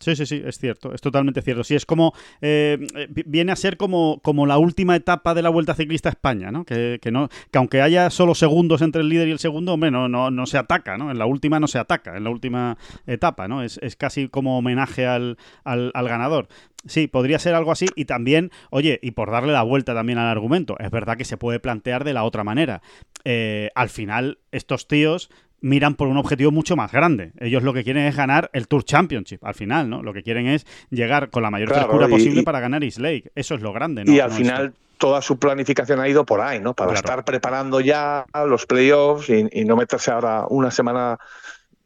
Sí, 0.00 0.16
sí, 0.16 0.26
sí, 0.26 0.42
es 0.44 0.58
cierto, 0.58 0.92
es 0.92 1.00
totalmente 1.00 1.40
cierto. 1.40 1.64
Sí, 1.64 1.74
es 1.74 1.86
como, 1.86 2.12
eh, 2.40 2.78
viene 3.26 3.52
a 3.52 3.56
ser 3.56 3.76
como, 3.76 4.20
como 4.22 4.46
la 4.46 4.58
última 4.58 4.96
etapa 4.96 5.34
de 5.34 5.42
la 5.42 5.48
Vuelta 5.48 5.74
Ciclista 5.74 6.08
a 6.08 6.12
España, 6.12 6.50
¿no? 6.50 6.64
Que, 6.64 6.98
no, 7.10 7.28
que 7.50 7.58
aunque 7.58 7.80
haya 7.80 8.10
solo 8.10 8.34
segundos 8.34 8.82
entre 8.82 9.02
el 9.02 9.08
líder 9.08 9.28
y 9.28 9.30
el 9.30 9.38
segundo, 9.38 9.72
hombre, 9.72 9.90
no, 9.90 10.08
no, 10.08 10.46
se 10.46 10.58
ataca, 10.58 10.98
¿no? 10.98 11.10
En 11.10 11.18
la 11.18 11.26
última 11.26 11.60
no 11.60 11.68
se 11.68 11.78
ataca, 11.78 12.16
en 12.16 12.24
la 12.24 12.30
última 12.30 12.76
etapa, 13.06 13.48
¿no? 13.48 13.62
Es, 13.62 13.78
casi 13.96 14.28
como 14.28 14.58
homenaje 14.58 15.06
al, 15.06 15.38
al, 15.64 15.92
ganador. 15.94 16.48
Sí, 16.86 17.06
podría 17.06 17.38
ser 17.38 17.54
algo 17.54 17.72
así 17.72 17.86
y 17.96 18.04
también, 18.04 18.50
oye, 18.70 18.98
y 19.02 19.12
por 19.12 19.30
darle 19.30 19.52
la 19.52 19.62
vuelta 19.62 19.94
también 19.94 20.18
al 20.18 20.26
argumento, 20.26 20.76
es 20.80 20.90
verdad 20.90 21.16
que 21.16 21.24
se 21.24 21.38
puede 21.38 21.60
plantear 21.60 22.04
de 22.04 22.12
la 22.12 22.24
otra 22.24 22.44
manera. 22.44 22.82
Eh, 23.24 23.70
al 23.74 23.88
final, 23.88 24.38
estos 24.52 24.86
tíos 24.86 25.30
miran 25.64 25.94
por 25.94 26.08
un 26.08 26.18
objetivo 26.18 26.50
mucho 26.50 26.76
más 26.76 26.92
grande. 26.92 27.32
Ellos 27.40 27.62
lo 27.62 27.72
que 27.72 27.84
quieren 27.84 28.04
es 28.04 28.14
ganar 28.14 28.50
el 28.52 28.68
Tour 28.68 28.84
Championship 28.84 29.42
al 29.44 29.54
final, 29.54 29.88
¿no? 29.88 30.02
Lo 30.02 30.12
que 30.12 30.22
quieren 30.22 30.46
es 30.46 30.66
llegar 30.90 31.30
con 31.30 31.42
la 31.42 31.50
mayor 31.50 31.70
claro, 31.70 32.08
posible 32.08 32.42
para 32.42 32.60
ganar 32.60 32.84
East 32.84 32.98
Lake. 32.98 33.32
Eso 33.34 33.54
es 33.54 33.62
lo 33.62 33.72
grande, 33.72 34.04
¿no? 34.04 34.12
Y 34.12 34.20
al 34.20 34.30
final 34.30 34.74
toda 34.98 35.22
su 35.22 35.38
planificación 35.38 36.00
ha 36.00 36.08
ido 36.08 36.26
por 36.26 36.42
ahí, 36.42 36.60
¿no? 36.60 36.74
Para 36.74 36.92
estar 36.92 37.24
preparando 37.24 37.80
ya 37.80 38.26
los 38.46 38.66
playoffs 38.66 39.30
y, 39.30 39.64
no 39.64 39.74
meterse 39.74 40.10
ahora 40.10 40.44
una 40.50 40.70
semana 40.70 41.18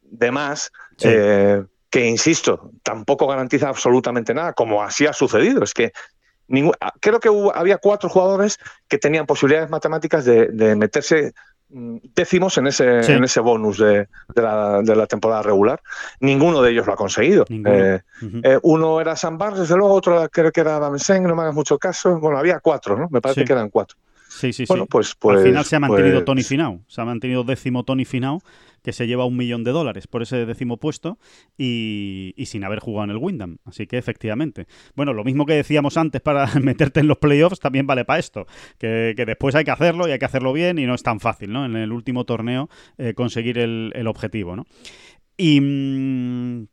de 0.03 0.33
más. 0.33 0.72
Eh, 1.03 1.62
que 1.89 2.05
insisto, 2.05 2.72
tampoco 2.83 3.29
garantiza 3.29 3.68
absolutamente 3.68 4.35
nada, 4.35 4.55
como 4.55 4.83
así 4.83 5.07
ha 5.07 5.12
sucedido. 5.12 5.62
Es 5.62 5.72
que 5.72 5.93
creo 7.01 7.20
que 7.20 7.31
había 7.55 7.79
cuatro 7.79 8.09
jugadores 8.09 8.59
que 8.89 8.99
tenían 8.99 9.24
posibilidades 9.24 9.70
matemáticas 9.70 10.24
de, 10.24 10.49
de 10.49 10.74
meterse 10.74 11.33
décimos 11.71 12.57
en 12.59 12.66
ese, 12.66 13.01
en 13.01 13.25
ese 13.25 13.41
bonus 13.41 13.79
de, 13.79 14.09
la, 14.35 14.81
de, 14.83 14.97
la, 14.97 15.07
temporada 15.07 15.43
regular. 15.43 15.81
Ninguno 16.21 16.62
de 16.62 16.71
ellos 16.71 16.87
lo 16.87 16.95
ha 16.95 16.97
conseguido. 16.97 17.45
Eh, 17.49 18.01
eh, 18.43 18.59
uno 18.62 19.01
era 19.01 19.16
San 19.16 19.39
Barnes, 19.39 19.61
desde 19.61 19.77
luego, 19.77 19.95
otro 19.95 20.29
creo 20.31 20.51
que 20.51 20.61
era 20.61 20.77
Adam 20.77 20.99
Seng, 20.99 21.25
no 21.25 21.37
me 21.37 21.43
hagas 21.43 21.55
mucho 21.55 21.79
caso. 21.79 22.19
Bueno, 22.19 22.39
había 22.39 22.61
cuatro, 22.61 22.97
¿no? 22.97 23.09
Me 23.11 23.21
parece 23.21 23.45
que 23.45 23.53
eran 23.53 23.69
cuatro. 23.69 23.99
Sí, 24.29 24.53
sí, 24.53 24.64
bueno, 24.69 24.87
Pues, 24.87 25.16
Al 25.23 25.43
final 25.43 25.64
se 25.64 25.77
ha 25.77 25.81
pues, 25.81 25.91
mantenido 25.91 26.16
pues 26.16 26.25
Tony 26.27 26.43
Finau. 26.43 26.81
Se 26.87 27.01
ha 27.01 27.05
mantenido 27.05 27.45
décimo 27.45 27.83
Tony 27.85 28.05
Finau, 28.05 28.41
que 28.89 28.95
se 28.95 29.07
lleva 29.07 29.26
un 29.26 29.36
millón 29.36 29.64
de 29.64 29.70
dólares 29.70 30.07
por 30.07 30.22
ese 30.22 30.47
décimo 30.47 30.78
puesto 30.78 31.18
y, 31.59 32.32
sin 32.47 32.64
haber 32.64 32.78
jugado 32.78 33.05
en 33.05 33.11
el 33.11 33.18
Wyndham. 33.18 33.59
Así 33.66 33.86
que 33.86 33.99
efectivamente. 33.99 34.66
Bueno, 34.97 35.12
lo 35.12 35.24
mismo 35.24 35.45
que 35.45 35.53
decíamos 35.53 35.99
antes 35.99 36.22
para 36.22 36.47
meterte 36.62 37.01
en 37.01 37.07
los 37.07 37.18
playoffs 37.18 37.61
también 37.61 37.86
vale 37.86 38.07
para 38.07 38.18
esto. 38.18 38.47
Que, 38.78 39.12
después 39.14 39.55
hay 39.57 39.64
que 39.64 39.72
hacerlo 39.72 40.09
y 40.09 40.12
hay 40.12 40.18
que 40.18 40.24
hacerlo 40.24 40.55
bien 40.55 40.78
y 40.78 40.86
no 40.86 40.95
es 40.95 41.03
tan 41.03 41.20
fácil, 41.20 41.53
¿no? 41.53 41.66
En 41.66 41.76
el 41.76 41.93
último 41.93 42.24
torneo 42.24 42.70
eh, 42.97 43.12
conseguir 43.12 43.59
el, 43.59 44.07
objetivo, 44.07 44.57
¿no? 44.57 44.64
Y. 45.36 45.61
Mm, 45.61 46.68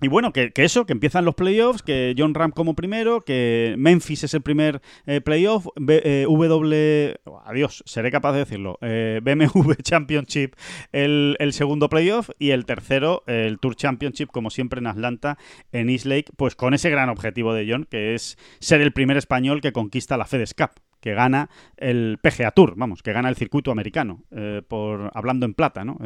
y 0.00 0.08
bueno, 0.08 0.32
que, 0.32 0.52
eso, 0.56 0.84
que 0.84 0.92
empiezan 0.92 1.24
los 1.24 1.34
playoffs, 1.34 1.82
que 1.82 2.14
John 2.16 2.34
Ram 2.34 2.50
como 2.50 2.74
primero, 2.74 3.22
que 3.22 3.74
Memphis 3.78 4.24
es 4.24 4.34
el 4.34 4.42
primer 4.42 4.82
eh, 5.06 5.22
playoff, 5.22 5.68
eh, 5.88 6.26
W, 6.28 7.16
adiós, 7.44 7.82
seré 7.86 8.10
capaz 8.10 8.32
de 8.32 8.40
decirlo, 8.40 8.78
eh, 8.82 9.20
BMW 9.22 9.72
Championship 9.82 10.54
el, 10.92 11.36
segundo 11.52 11.88
playoff 11.88 12.28
y 12.38 12.50
el 12.50 12.66
tercero, 12.66 13.22
el 13.26 13.58
Tour 13.58 13.74
Championship, 13.74 14.28
como 14.30 14.50
siempre 14.50 14.80
en 14.80 14.86
Atlanta, 14.86 15.38
en 15.72 15.88
East 15.88 16.04
Lake, 16.04 16.26
pues 16.36 16.56
con 16.56 16.74
ese 16.74 16.90
gran 16.90 17.08
objetivo 17.08 17.54
de 17.54 17.66
John, 17.70 17.86
que 17.88 18.14
es 18.14 18.36
ser 18.60 18.82
el 18.82 18.92
primer 18.92 19.16
español 19.16 19.62
que 19.62 19.72
conquista 19.72 20.18
la 20.18 20.26
FedEx 20.26 20.52
Cup 20.52 20.70
que 21.06 21.14
gana 21.14 21.48
el 21.76 22.18
PGA 22.20 22.50
Tour, 22.50 22.74
vamos, 22.74 23.00
que 23.00 23.12
gana 23.12 23.28
el 23.28 23.36
circuito 23.36 23.70
americano, 23.70 24.24
por 24.66 25.12
hablando 25.14 25.46
en 25.46 25.54
plata, 25.54 25.84
¿no? 25.84 25.98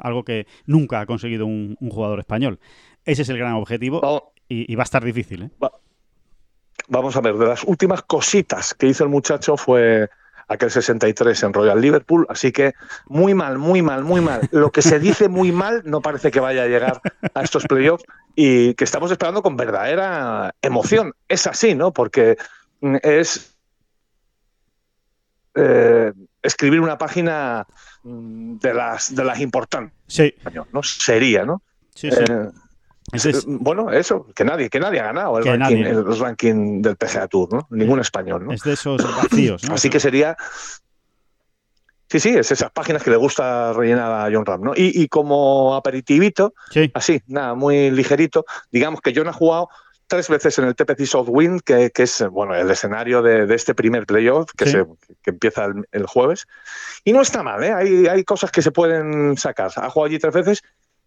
algo 0.00 0.24
que 0.24 0.48
nunca 0.66 0.98
ha 1.00 1.06
conseguido 1.06 1.46
un, 1.46 1.76
un 1.78 1.90
jugador 1.90 2.18
español. 2.18 2.58
Ese 3.04 3.22
es 3.22 3.28
el 3.28 3.38
gran 3.38 3.52
objetivo 3.52 4.32
y, 4.48 4.74
va 4.74 4.82
a 4.82 4.84
estar 4.84 5.04
difícil. 5.04 5.44
¿eh? 5.44 5.50
Vamos 6.88 7.14
a 7.14 7.20
ver, 7.20 7.36
de 7.36 7.46
las 7.46 7.62
últimas 7.62 8.02
cositas 8.02 8.74
que 8.74 8.88
hizo 8.88 9.04
el 9.04 9.10
muchacho 9.10 9.56
fue 9.56 10.10
aquel 10.48 10.72
63 10.72 11.40
en 11.44 11.52
Royal 11.52 11.80
Liverpool, 11.80 12.26
así 12.28 12.50
que 12.50 12.74
muy 13.06 13.34
mal, 13.34 13.58
muy 13.58 13.80
mal, 13.80 14.02
muy 14.02 14.20
mal. 14.20 14.40
Lo 14.50 14.72
que 14.72 14.82
se 14.82 14.98
dice 14.98 15.28
muy 15.28 15.52
mal 15.52 15.82
no 15.84 16.00
parece 16.00 16.32
que 16.32 16.40
vaya 16.40 16.64
a 16.64 16.66
llegar 16.66 17.00
a 17.32 17.42
estos 17.42 17.64
playoffs 17.64 18.02
y 18.34 18.74
que 18.74 18.82
estamos 18.82 19.12
esperando 19.12 19.40
con 19.40 19.56
verdadera 19.56 20.52
emoción. 20.62 21.14
Es 21.28 21.46
así, 21.46 21.76
¿no? 21.76 21.92
Porque 21.92 22.36
es... 23.02 23.54
Eh, 25.60 26.12
escribir 26.42 26.80
una 26.80 26.96
página 26.98 27.66
mm, 28.02 28.58
de 28.58 28.74
las, 28.74 29.14
de 29.14 29.24
las 29.24 29.40
importantes. 29.40 29.92
Sí. 30.06 30.34
¿no? 30.72 30.82
Sería, 30.82 31.44
¿no? 31.44 31.62
Sí, 31.94 32.10
sí. 32.10 32.16
Eh, 32.18 32.50
eh, 33.12 33.32
Bueno, 33.46 33.90
eso, 33.90 34.26
que 34.34 34.44
nadie, 34.44 34.68
que 34.70 34.80
nadie 34.80 35.00
ha 35.00 35.04
ganado 35.04 35.38
el 35.38 35.44
ranking, 35.44 35.82
nadie. 35.82 35.88
el 35.88 36.18
ranking 36.18 36.82
del 36.82 36.96
PGA 36.96 37.26
Tour, 37.26 37.52
¿no? 37.52 37.66
Ningún 37.70 38.00
español, 38.00 38.46
¿no? 38.46 38.52
es 38.52 38.62
de 38.62 38.74
esos 38.74 39.02
vacíos, 39.16 39.64
¿no? 39.68 39.74
Así 39.74 39.90
que 39.90 40.00
sería. 40.00 40.36
Sí, 42.10 42.20
sí, 42.20 42.30
es 42.30 42.50
esas 42.50 42.70
páginas 42.70 43.02
que 43.02 43.10
le 43.10 43.16
gusta 43.16 43.74
rellenar 43.74 44.10
a 44.10 44.30
John 44.32 44.46
Ram, 44.46 44.62
¿no? 44.62 44.72
Y, 44.74 45.02
y 45.02 45.08
como 45.08 45.74
aperitivito, 45.74 46.54
Sí, 46.70 46.90
así, 46.94 47.20
nada, 47.26 47.54
muy 47.54 47.90
ligerito, 47.90 48.46
digamos 48.72 49.02
que 49.02 49.12
John 49.14 49.28
ha 49.28 49.32
jugado 49.34 49.68
tres 50.08 50.28
veces 50.28 50.58
en 50.58 50.64
el 50.64 50.74
TPC 50.74 51.04
Southwind, 51.06 51.60
que, 51.60 51.90
que 51.90 52.02
es 52.02 52.24
bueno, 52.30 52.54
el 52.54 52.70
escenario 52.70 53.22
de, 53.22 53.46
de 53.46 53.54
este 53.54 53.74
primer 53.74 54.06
playoff 54.06 54.50
que, 54.56 54.64
Sí. 54.64 54.72
se, 54.72 54.84
que 55.22 55.30
empieza 55.30 55.66
el, 55.66 55.86
el 55.92 56.06
jueves. 56.06 56.46
Y 57.04 57.12
no 57.12 57.20
está 57.20 57.42
mal, 57.42 57.62
¿eh? 57.62 57.72
hay, 57.72 58.06
hay 58.06 58.24
cosas 58.24 58.50
que 58.50 58.62
se 58.62 58.72
pueden 58.72 59.36
sacar. 59.36 59.70
Ha 59.76 59.90
jugado 59.90 60.06
allí 60.08 60.18
tres 60.18 60.34
veces 60.34 60.62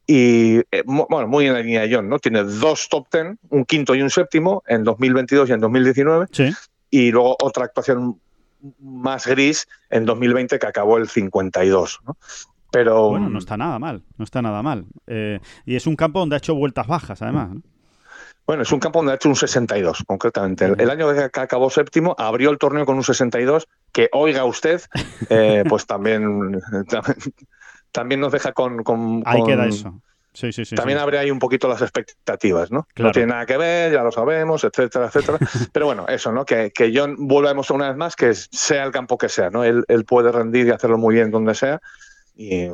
y, 0.07 0.57
eh, 0.71 0.83
bueno, 0.85 1.27
muy 1.27 1.47
en 1.47 1.53
la 1.53 1.59
línea 1.61 1.81
de 1.81 1.93
John, 1.95 2.09
¿no? 2.09 2.19
Tiene 2.19 2.43
dos 2.43 2.87
top 2.89 3.07
ten, 3.09 3.37
un 3.49 3.65
quinto 3.65 3.93
y 3.95 4.01
un 4.01 4.09
séptimo 4.09 4.63
en 4.67 4.83
2022 4.83 5.49
y 5.49 5.53
en 5.53 5.59
2019 5.59 6.27
sí. 6.31 6.51
y 6.89 7.11
luego 7.11 7.37
otra 7.41 7.65
actuación 7.65 8.19
más 8.79 9.25
gris 9.27 9.67
en 9.89 10.05
2020 10.05 10.59
que 10.59 10.67
acabó 10.67 10.97
el 10.97 11.07
52. 11.09 11.99
¿no? 12.05 12.17
Pero 12.71 13.09
Bueno, 13.09 13.29
no 13.29 13.39
está 13.39 13.57
nada 13.57 13.79
mal, 13.79 14.03
no 14.17 14.23
está 14.23 14.41
nada 14.41 14.61
mal. 14.61 14.85
Eh, 15.07 15.39
y 15.65 15.75
es 15.75 15.87
un 15.87 15.95
campo 15.95 16.19
donde 16.19 16.35
ha 16.35 16.37
hecho 16.37 16.55
vueltas 16.55 16.87
bajas, 16.87 17.21
además. 17.21 17.49
¿no? 17.55 17.61
Bueno, 18.47 18.63
es 18.63 18.71
un 18.71 18.79
campo 18.79 18.99
donde 18.99 19.13
ha 19.13 19.15
hecho 19.15 19.29
un 19.29 19.35
62, 19.35 20.03
concretamente. 20.07 20.65
El, 20.65 20.79
el 20.81 20.89
año 20.89 21.07
que 21.13 21.39
acabó 21.39 21.69
séptimo 21.69 22.15
abrió 22.17 22.49
el 22.49 22.57
torneo 22.57 22.85
con 22.85 22.97
un 22.97 23.03
62, 23.03 23.67
que 23.91 24.09
oiga 24.11 24.43
usted, 24.45 24.81
eh, 25.29 25.63
pues 25.69 25.85
también, 25.85 26.59
también, 26.89 27.15
también 27.91 28.19
nos 28.21 28.31
deja 28.31 28.51
con... 28.53 28.83
con- 28.83 29.23
Ahí 29.25 29.39
con- 29.39 29.47
queda 29.49 29.65
eso. 29.67 30.01
Sí, 30.33 30.53
sí, 30.53 30.63
sí. 30.63 30.75
También 30.75 30.97
abre 30.97 31.17
ahí 31.19 31.29
un 31.29 31.39
poquito 31.39 31.67
las 31.67 31.81
expectativas, 31.81 32.71
¿no? 32.71 32.87
Claro. 32.93 33.09
No 33.09 33.11
tiene 33.11 33.33
nada 33.33 33.45
que 33.45 33.57
ver, 33.57 33.91
ya 33.91 34.01
lo 34.01 34.13
sabemos, 34.13 34.63
etcétera, 34.63 35.07
etcétera. 35.07 35.37
Pero 35.73 35.87
bueno, 35.87 36.05
eso, 36.07 36.31
¿no? 36.31 36.45
Que, 36.45 36.71
que 36.71 36.93
John 36.95 37.15
vuelva 37.19 37.49
a 37.49 37.51
demostrar 37.51 37.75
una 37.75 37.89
vez 37.89 37.97
más 37.97 38.15
que 38.15 38.33
sea 38.33 38.85
el 38.85 38.91
campo 38.93 39.17
que 39.17 39.27
sea, 39.27 39.49
¿no? 39.49 39.65
Él, 39.65 39.83
él 39.89 40.05
puede 40.05 40.31
rendir 40.31 40.67
y 40.67 40.69
hacerlo 40.71 40.97
muy 40.97 41.15
bien 41.15 41.31
donde 41.31 41.53
sea. 41.53 41.81
Y 42.33 42.69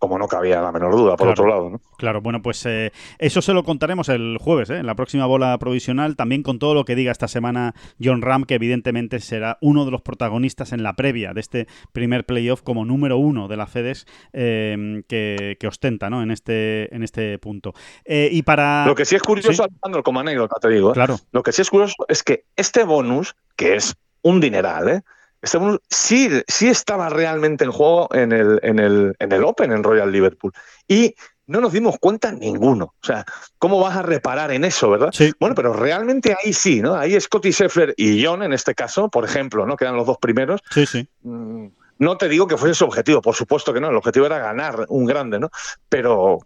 como 0.00 0.18
no 0.18 0.26
cabía 0.26 0.60
la 0.60 0.72
menor 0.72 0.90
duda, 0.96 1.10
por 1.16 1.28
Claro. 1.28 1.30
otro 1.32 1.46
lado, 1.46 1.70
¿no? 1.70 1.80
Claro, 1.98 2.20
bueno, 2.20 2.42
pues 2.42 2.66
eh, 2.66 2.90
eso 3.18 3.40
se 3.42 3.52
lo 3.52 3.62
contaremos 3.62 4.08
el 4.08 4.38
jueves, 4.40 4.70
¿eh? 4.70 4.78
en 4.78 4.86
la 4.86 4.96
próxima 4.96 5.26
bola 5.26 5.56
provisional, 5.58 6.16
también 6.16 6.42
con 6.42 6.58
todo 6.58 6.74
lo 6.74 6.84
que 6.84 6.96
diga 6.96 7.12
esta 7.12 7.28
semana 7.28 7.74
John 8.02 8.22
Ram, 8.22 8.44
que 8.44 8.54
evidentemente 8.56 9.20
será 9.20 9.58
uno 9.60 9.84
de 9.84 9.92
los 9.92 10.02
protagonistas 10.02 10.72
en 10.72 10.82
la 10.82 10.94
previa 10.94 11.32
de 11.34 11.40
este 11.40 11.66
primer 11.92 12.24
playoff 12.26 12.62
como 12.62 12.84
número 12.84 13.18
uno 13.18 13.46
de 13.46 13.56
la 13.56 13.66
FEDES 13.66 14.06
eh, 14.32 15.02
que, 15.06 15.56
que 15.60 15.66
ostenta 15.68 16.08
¿no? 16.10 16.22
en, 16.22 16.30
este, 16.30 16.92
en 16.94 17.02
este 17.02 17.38
punto. 17.38 17.74
Eh, 18.04 18.30
y 18.32 18.42
para... 18.42 18.86
Lo 18.86 18.94
que 18.94 19.04
sí 19.04 19.14
es 19.16 19.22
curioso, 19.22 19.52
Sí. 19.52 19.60
Alejandro, 19.62 20.02
como 20.02 20.20
anécdota 20.20 20.56
te 20.60 20.70
digo, 20.70 20.90
¿eh? 20.90 20.94
Claro, 20.94 21.18
lo 21.32 21.42
que 21.42 21.52
sí 21.52 21.60
es 21.62 21.68
curioso 21.70 21.94
es 22.08 22.22
que 22.22 22.46
este 22.56 22.84
bonus, 22.84 23.36
que 23.56 23.74
es 23.76 23.94
un 24.22 24.40
dineral, 24.40 24.88
¿eh? 24.88 25.02
Este 25.42 25.58
sí, 25.88 26.28
sí 26.46 26.68
estaba 26.68 27.08
realmente 27.08 27.64
en 27.64 27.72
juego 27.72 28.08
en 28.12 28.32
el, 28.32 28.60
en, 28.62 28.78
el, 28.78 29.14
en 29.18 29.32
el 29.32 29.44
Open, 29.44 29.72
en 29.72 29.82
Royal 29.82 30.12
Liverpool. 30.12 30.52
Y 30.86 31.14
no 31.46 31.60
nos 31.60 31.72
dimos 31.72 31.96
cuenta 31.98 32.30
ninguno. 32.30 32.94
O 33.02 33.06
sea, 33.06 33.24
¿cómo 33.58 33.80
vas 33.80 33.96
a 33.96 34.02
reparar 34.02 34.52
en 34.52 34.64
eso, 34.64 34.90
verdad? 34.90 35.10
sí, 35.12 35.32
Bueno, 35.40 35.54
pero 35.54 35.72
realmente 35.72 36.36
ahí 36.44 36.52
sí, 36.52 36.80
¿no? 36.80 36.94
Ahí 36.94 37.18
Scotty 37.20 37.52
Scheffler 37.52 37.94
y 37.96 38.24
John, 38.24 38.42
en 38.42 38.52
este 38.52 38.74
caso, 38.74 39.08
por 39.08 39.24
ejemplo, 39.24 39.66
¿no? 39.66 39.76
Que 39.76 39.84
eran 39.84 39.96
los 39.96 40.06
dos 40.06 40.18
primeros. 40.18 40.60
sí, 40.70 40.86
sí. 40.86 41.08
Mm, 41.22 41.66
No 41.98 42.16
te 42.16 42.28
digo 42.28 42.46
que 42.46 42.56
fuese 42.56 42.74
su 42.74 42.84
objetivo, 42.84 43.20
por 43.20 43.34
supuesto 43.34 43.72
que 43.72 43.80
no. 43.80 43.88
El 43.90 43.96
objetivo 43.96 44.26
era 44.26 44.38
ganar 44.38 44.86
un 44.88 45.06
grande, 45.06 45.38
¿no? 45.38 45.50
Pero 45.88 46.38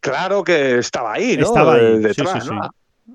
claro 0.00 0.44
que 0.44 0.78
estaba 0.78 1.14
ahí, 1.14 1.36
¿no? 1.36 1.46
Estaba 1.46 1.74
ahí, 1.74 1.96
sí, 1.96 2.02
Detrás, 2.02 2.44
sí, 2.44 2.50
¿no? 2.50 2.70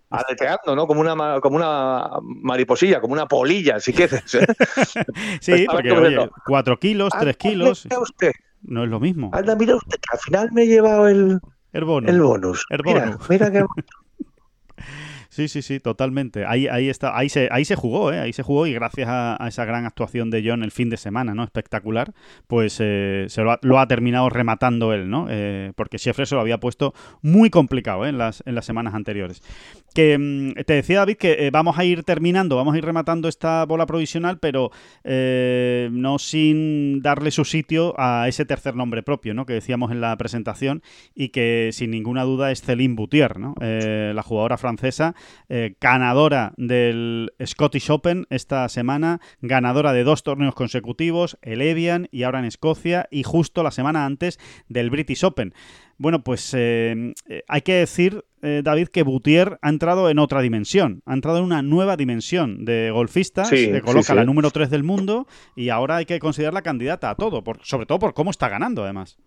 Aleteando, 0.09 0.75
¿no? 0.75 0.87
Como 0.87 1.01
una, 1.01 1.39
como 1.41 1.55
una 1.57 2.09
mariposilla, 2.23 3.01
como 3.01 3.13
una 3.13 3.27
polilla, 3.27 3.79
si 3.79 3.93
quieres. 3.93 4.35
¿eh? 4.35 4.45
Sí, 5.41 5.65
porque, 5.71 5.91
oye, 5.91 6.29
cuatro 6.45 6.77
kilos, 6.79 7.09
tres 7.11 7.21
Anda, 7.21 7.33
kilos, 7.33 7.87
usted, 8.01 8.31
no 8.63 8.83
es 8.83 8.89
lo 8.89 8.99
mismo. 8.99 9.29
anda, 9.33 9.55
mira 9.55 9.75
usted, 9.75 9.97
que 9.97 10.09
al 10.17 10.19
final 10.19 10.49
me 10.51 10.63
he 10.63 10.67
llevado 10.67 11.07
el, 11.07 11.39
El 11.73 11.83
bono. 11.85 12.09
el 12.09 12.21
bonus. 12.21 12.65
El 12.69 12.81
Mira, 12.83 13.05
bonus. 13.05 13.29
mira 13.29 13.51
que 13.51 13.63
Sí, 15.29 15.49
sí, 15.49 15.61
sí, 15.61 15.81
totalmente. 15.81 16.45
Ahí, 16.45 16.67
ahí 16.67 16.87
está, 16.87 17.17
ahí 17.17 17.27
se, 17.27 17.49
ahí 17.51 17.65
se 17.65 17.75
jugó, 17.75 18.13
¿eh? 18.13 18.19
ahí 18.19 18.31
se 18.31 18.41
jugó 18.41 18.67
y 18.67 18.73
gracias 18.73 19.09
a, 19.09 19.35
a 19.43 19.49
esa 19.49 19.65
gran 19.65 19.85
actuación 19.85 20.29
de 20.31 20.41
John 20.47 20.63
el 20.63 20.71
fin 20.71 20.89
de 20.89 20.95
semana, 20.95 21.35
¿no? 21.35 21.43
Espectacular, 21.43 22.13
pues 22.47 22.77
eh, 22.79 23.25
se 23.27 23.41
lo 23.41 23.51
ha, 23.51 23.59
lo 23.61 23.77
ha 23.79 23.85
terminado 23.85 24.29
rematando 24.29 24.93
él, 24.93 25.09
¿no? 25.09 25.27
Eh, 25.29 25.73
porque 25.75 25.97
Scheffler 25.97 26.25
se 26.25 26.35
lo 26.35 26.41
había 26.41 26.59
puesto 26.61 26.93
muy 27.21 27.49
complicado 27.49 28.05
en, 28.05 28.17
las, 28.17 28.43
en 28.45 28.55
las 28.55 28.63
semanas 28.65 28.93
anteriores. 28.93 29.41
Que 29.95 30.17
mm, 30.19 30.65
te 30.65 30.73
decía 30.73 30.99
David 30.99 31.17
que 31.17 31.47
eh, 31.47 31.51
vamos 31.51 31.79
a 31.79 31.85
ir 31.85 32.03
terminando, 32.03 32.57
vamos 32.57 32.75
a 32.75 32.77
ir 32.77 32.85
rematando 32.85 33.29
esta 33.29 33.65
bola 33.65 33.85
provisional, 33.87 34.39
pero 34.39 34.69
eh, 35.05 35.89
no 35.91 36.19
sin 36.19 37.01
darle 37.01 37.31
su 37.31 37.45
sitio 37.45 37.95
a 37.97 38.27
ese 38.27 38.45
tercer 38.45 38.75
nombre 38.75 39.01
propio, 39.03 39.33
¿no? 39.33 39.45
Que 39.45 39.53
decíamos 39.53 39.91
en 39.91 40.01
la 40.01 40.15
presentación 40.17 40.83
y 41.15 41.29
que 41.29 41.69
sin 41.71 41.91
ninguna 41.91 42.23
duda 42.23 42.51
es 42.51 42.61
Céline 42.61 42.95
Boutier, 42.95 43.39
¿no? 43.39 43.55
Eh, 43.61 44.11
la 44.13 44.21
jugadora 44.21 44.57
francesa, 44.57 45.15
eh, 45.47 45.75
ganadora 45.79 46.53
del 46.57 47.31
Scottish 47.43 47.89
Open 47.89 48.27
esta 48.29 48.67
semana, 48.67 49.21
ganadora 49.41 49.93
de 49.93 50.03
dos 50.03 50.23
torneos 50.23 50.55
consecutivos, 50.55 51.37
el 51.41 51.61
Evian 51.61 52.09
y 52.11 52.23
ahora 52.23 52.39
en 52.39 52.45
Escocia, 52.45 53.07
y 53.11 53.23
justo 53.23 53.63
la 53.63 53.71
semana 53.71 54.05
antes 54.05 54.39
del 54.67 54.89
British 54.89 55.23
Open. 55.23 55.53
Bueno, 55.97 56.23
pues 56.23 56.53
eh, 56.53 57.13
eh, 57.29 57.43
hay 57.47 57.61
que 57.61 57.73
decir, 57.75 58.25
eh, 58.41 58.61
David, 58.63 58.89
que 58.89 59.03
Boutier 59.03 59.57
ha 59.61 59.69
entrado 59.69 60.09
en 60.09 60.19
otra 60.19 60.41
dimensión, 60.41 61.01
ha 61.05 61.13
entrado 61.13 61.37
en 61.37 61.45
una 61.45 61.61
nueva 61.61 61.95
dimensión 61.95 62.65
de 62.65 62.91
golfista, 62.91 63.45
Sí, 63.45 63.65
se 63.67 63.75
sí, 63.75 63.81
coloca 63.81 64.03
sí. 64.11 64.13
la 64.15 64.25
número 64.25 64.51
3 64.51 64.69
del 64.69 64.83
mundo 64.83 65.25
y 65.55 65.69
ahora 65.69 65.95
hay 65.97 66.05
que 66.05 66.19
considerarla 66.19 66.61
candidata 66.63 67.09
a 67.09 67.15
todo, 67.15 67.43
por- 67.45 67.63
sobre 67.65 67.85
todo 67.85 67.99
por 67.99 68.13
cómo 68.13 68.31
está 68.31 68.49
ganando 68.49 68.83
además. 68.83 69.17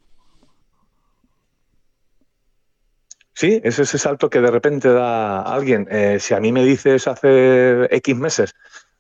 Sí, 3.35 3.61
es 3.63 3.79
ese 3.79 3.99
salto 3.99 4.29
que 4.31 4.41
de 4.41 4.51
repente 4.51 4.89
da 4.89 5.43
alguien. 5.43 5.87
Eh, 5.91 6.19
si 6.21 6.35
a 6.35 6.41
mí 6.41 6.51
me 6.53 6.65
dices 6.65 7.07
hace 7.07 7.85
X 7.95 8.17
meses 8.17 8.55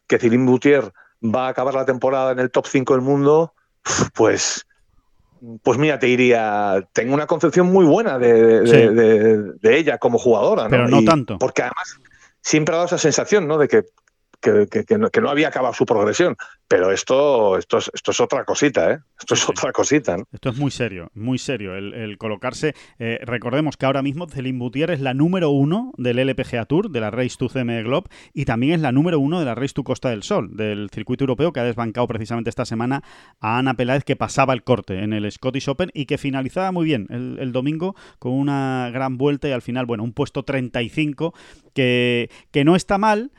que 0.06 0.18
Céline 0.18 0.46
Boutier 0.46 0.92
va 1.22 1.46
a 1.46 1.50
acabar 1.50 1.74
la 1.74 1.84
temporada 1.84 2.32
en 2.32 2.38
el 2.38 2.50
top 2.50 2.66
5 2.66 2.94
del 2.94 3.02
mundo, 3.02 3.52
pues, 4.14 4.64
pues 5.62 5.78
mira, 5.78 5.98
te 5.98 6.06
diría, 6.06 6.86
tengo 6.92 7.14
una 7.14 7.26
concepción 7.26 7.66
muy 7.72 7.84
buena 7.86 8.18
de, 8.18 8.60
de- 8.60 8.66
Sí. 8.66 8.94
de- 8.94 9.38
de 9.60 9.76
ella 9.78 9.98
como 9.98 10.18
jugadora. 10.18 10.64
¿no? 10.64 10.70
Pero 10.70 10.88
no 10.88 11.00
Y- 11.00 11.04
tanto. 11.04 11.38
Porque 11.38 11.62
además 11.62 11.98
siempre 12.40 12.74
ha 12.74 12.76
dado 12.78 12.86
esa 12.86 12.98
sensación 12.98 13.46
¿no? 13.48 13.58
de 13.58 13.68
que, 13.68 13.82
que, 14.40 14.66
que- 14.70 14.84
que 14.84 14.98
no, 14.98 15.10
que 15.10 15.20
no 15.20 15.30
había 15.30 15.48
acabado 15.48 15.74
su 15.74 15.84
progresión. 15.86 16.36
Pero 16.68 16.92
esto, 16.92 17.56
esto, 17.56 17.78
es, 17.78 17.90
esto 17.94 18.10
es 18.10 18.20
otra 18.20 18.44
cosita, 18.44 18.92
¿eh? 18.92 18.98
Esto 19.18 19.34
es 19.34 19.40
Sí, 19.40 19.46
otra 19.50 19.72
cosita. 19.72 20.16
¿no? 20.18 20.24
Esto 20.30 20.50
es 20.50 20.58
muy 20.58 20.70
serio, 20.70 21.10
muy 21.14 21.38
serio. 21.38 21.74
El, 21.74 21.94
el 21.94 22.18
colocarse. 22.18 22.74
eh, 22.98 23.18
recordemos 23.22 23.76
que 23.78 23.86
ahora 23.86 24.02
mismo 24.02 24.28
Celine 24.28 24.58
Boutier 24.58 24.90
es 24.90 25.00
la 25.00 25.14
número 25.14 25.48
uno 25.50 25.92
del 25.96 26.18
LPGA 26.18 26.66
Tour, 26.66 26.90
de 26.90 27.00
la 27.00 27.10
Race 27.10 27.36
to 27.38 27.48
CM 27.48 27.82
Globe, 27.84 28.08
y 28.34 28.44
también 28.44 28.74
es 28.74 28.80
la 28.80 28.92
número 28.92 29.18
uno 29.18 29.38
de 29.38 29.46
la 29.46 29.54
Race 29.54 29.72
to 29.72 29.82
Costa 29.82 30.10
del 30.10 30.22
Sol, 30.22 30.56
del 30.56 30.90
circuito 30.92 31.24
europeo 31.24 31.52
que 31.54 31.60
ha 31.60 31.64
desbancado 31.64 32.06
precisamente 32.06 32.50
esta 32.50 32.66
semana 32.66 33.02
a 33.40 33.58
Ana 33.58 33.74
Peláez, 33.74 34.04
que 34.04 34.16
pasaba 34.16 34.52
el 34.52 34.62
corte 34.62 35.02
en 35.02 35.14
el 35.14 35.30
Scottish 35.32 35.68
Open 35.70 35.90
y 35.94 36.04
que 36.04 36.18
finalizaba 36.18 36.70
muy 36.70 36.84
bien 36.84 37.06
el, 37.08 37.38
el 37.40 37.52
domingo 37.52 37.96
con 38.18 38.32
una 38.32 38.90
gran 38.92 39.16
vuelta 39.16 39.48
y 39.48 39.52
al 39.52 39.62
final, 39.62 39.86
bueno, 39.86 40.04
un 40.04 40.12
puesto 40.12 40.42
35 40.44 41.32
que, 41.74 42.30
que 42.50 42.64
no 42.64 42.76
está 42.76 42.98
mal 42.98 43.32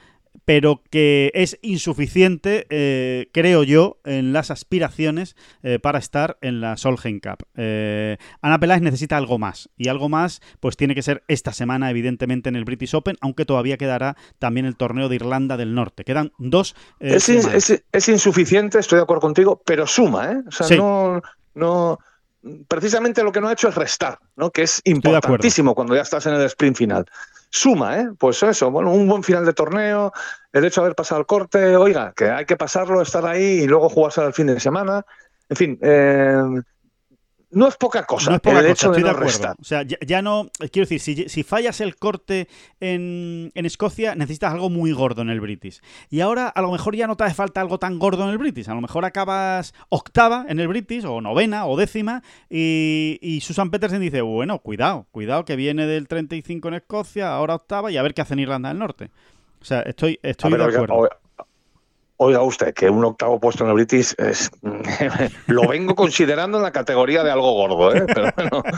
pero 0.45 0.81
que 0.89 1.31
es 1.35 1.59
insuficiente, 1.61 2.65
eh, 2.69 3.29
creo 3.33 3.63
yo, 3.63 3.99
en 4.03 4.33
las 4.33 4.49
aspiraciones 4.49 5.35
eh, 5.61 5.79
para 5.79 5.99
estar 5.99 6.37
en 6.41 6.59
la 6.59 6.75
Solheim 6.75 7.19
Cup. 7.19 7.45
Eh, 7.55 8.17
Ana 8.41 8.59
Peláez 8.59 8.81
necesita 8.81 9.17
algo 9.17 9.37
más, 9.37 9.69
y 9.77 9.89
algo 9.89 10.09
más 10.09 10.41
pues 10.59 10.75
tiene 10.75 10.95
que 10.95 11.03
ser 11.03 11.23
esta 11.27 11.53
semana, 11.53 11.89
evidentemente, 11.91 12.49
en 12.49 12.55
el 12.55 12.65
British 12.65 12.95
Open, 12.95 13.15
aunque 13.21 13.45
todavía 13.45 13.77
quedará 13.77 14.17
también 14.39 14.65
el 14.65 14.75
torneo 14.75 15.07
de 15.07 15.15
Irlanda 15.15 15.55
del 15.55 15.75
Norte. 15.75 16.03
Quedan 16.03 16.31
dos 16.39 16.75
Es, 16.99 17.29
insuficiente, 18.09 18.79
estoy 18.79 18.97
de 18.97 19.03
acuerdo 19.03 19.21
contigo, 19.21 19.61
pero 19.65 19.85
suma, 19.85 20.31
¿eh? 20.31 20.37
O 20.47 20.51
sea, 20.51 20.67
Sí. 20.67 20.77
no, 20.77 21.21
no. 21.53 21.99
Precisamente 22.67 23.21
lo 23.21 23.31
que 23.31 23.41
no 23.41 23.49
ha 23.49 23.53
hecho 23.53 23.67
es 23.67 23.75
restar, 23.75 24.17
¿no? 24.35 24.49
Que 24.49 24.63
es 24.63 24.81
importantísimo 24.85 25.75
cuando 25.75 25.93
ya 25.95 26.01
estás 26.01 26.25
en 26.25 26.33
el 26.35 26.41
sprint 26.43 26.77
final. 26.77 27.05
Suma, 27.49 27.99
¿eh? 27.99 28.09
Pues 28.17 28.41
eso, 28.43 28.69
bueno, 28.69 28.91
un 28.93 29.07
buen 29.07 29.23
final 29.23 29.45
de 29.45 29.53
torneo, 29.53 30.11
el 30.53 30.65
hecho 30.65 30.81
de 30.81 30.85
haber 30.85 30.95
pasado 30.95 31.21
el 31.21 31.27
corte, 31.27 31.75
oiga, 31.75 32.13
que 32.15 32.29
hay 32.29 32.45
que 32.45 32.57
pasarlo, 32.57 33.01
estar 33.01 33.25
ahí 33.25 33.61
y 33.61 33.67
luego 33.67 33.89
jugarse 33.89 34.21
al 34.21 34.33
fin 34.33 34.47
de 34.47 34.59
semana. 34.59 35.03
En 35.49 35.57
fin, 35.57 35.79
eh, 35.81 36.41
no 37.51 37.67
es 37.67 37.77
poca 37.77 38.05
cosa 38.05 38.29
no 38.29 38.35
es 38.35 38.41
poca 38.41 38.59
el 38.59 38.67
cosa, 38.67 38.71
hecho 38.73 38.87
estoy 38.87 39.03
de 39.03 39.09
no 39.09 39.15
acuerdo. 39.15 39.27
restar. 39.31 39.55
O 39.59 39.63
sea, 39.63 39.83
ya, 39.83 39.97
ya 40.05 40.21
no. 40.21 40.49
Quiero 40.71 40.87
decir, 40.87 40.99
si, 40.99 41.29
si 41.29 41.43
fallas 41.43 41.81
el 41.81 41.95
corte 41.95 42.47
en, 42.79 43.51
en 43.55 43.65
Escocia, 43.65 44.15
necesitas 44.15 44.53
algo 44.53 44.69
muy 44.69 44.91
gordo 44.91 45.21
en 45.21 45.29
el 45.29 45.39
British. 45.41 45.81
Y 46.09 46.21
ahora 46.21 46.47
a 46.47 46.61
lo 46.61 46.71
mejor 46.71 46.95
ya 46.95 47.07
no 47.07 47.17
te 47.17 47.23
hace 47.23 47.35
falta 47.35 47.61
algo 47.61 47.79
tan 47.79 47.97
gordo 47.97 48.23
en 48.23 48.29
el 48.29 48.37
British. 48.37 48.69
A 48.69 48.75
lo 48.75 48.81
mejor 48.81 49.05
acabas 49.05 49.73
octava 49.89 50.45
en 50.47 50.59
el 50.59 50.67
British, 50.67 51.05
o 51.05 51.21
novena, 51.21 51.65
o 51.65 51.75
décima, 51.75 52.21
y, 52.49 53.17
y 53.21 53.41
Susan 53.41 53.71
Petersen 53.71 54.01
dice: 54.01 54.21
Bueno, 54.21 54.59
cuidado, 54.59 55.07
cuidado, 55.11 55.45
que 55.45 55.55
viene 55.55 55.87
del 55.87 56.07
35 56.07 56.67
en 56.67 56.73
Escocia, 56.75 57.33
ahora 57.33 57.55
octava, 57.55 57.91
y 57.91 57.97
a 57.97 58.03
ver 58.03 58.13
qué 58.13 58.21
hace 58.21 58.33
en 58.33 58.39
Irlanda 58.41 58.69
del 58.69 58.79
Norte. 58.79 59.09
O 59.61 59.65
sea, 59.65 59.81
estoy, 59.81 60.19
estoy 60.23 60.51
ver, 60.51 60.61
de 60.61 60.65
acuerdo. 60.65 60.95
oiga, 60.95 61.09
oiga 61.15 61.28
usted, 62.19 62.73
que 62.73 62.89
un 62.89 63.03
octavo 63.05 63.39
puesto 63.39 63.63
en 63.63 63.69
el 63.69 63.75
British 63.75 64.13
es, 64.17 64.51
lo 65.47 65.67
vengo 65.67 65.95
considerando 65.95 66.57
en 66.57 66.63
la 66.63 66.71
categoría 66.71 67.23
de 67.23 67.31
algo 67.31 67.53
gordo, 67.53 67.95
¿eh? 67.95 68.03
Pero 68.07 68.31
bueno. 68.35 68.63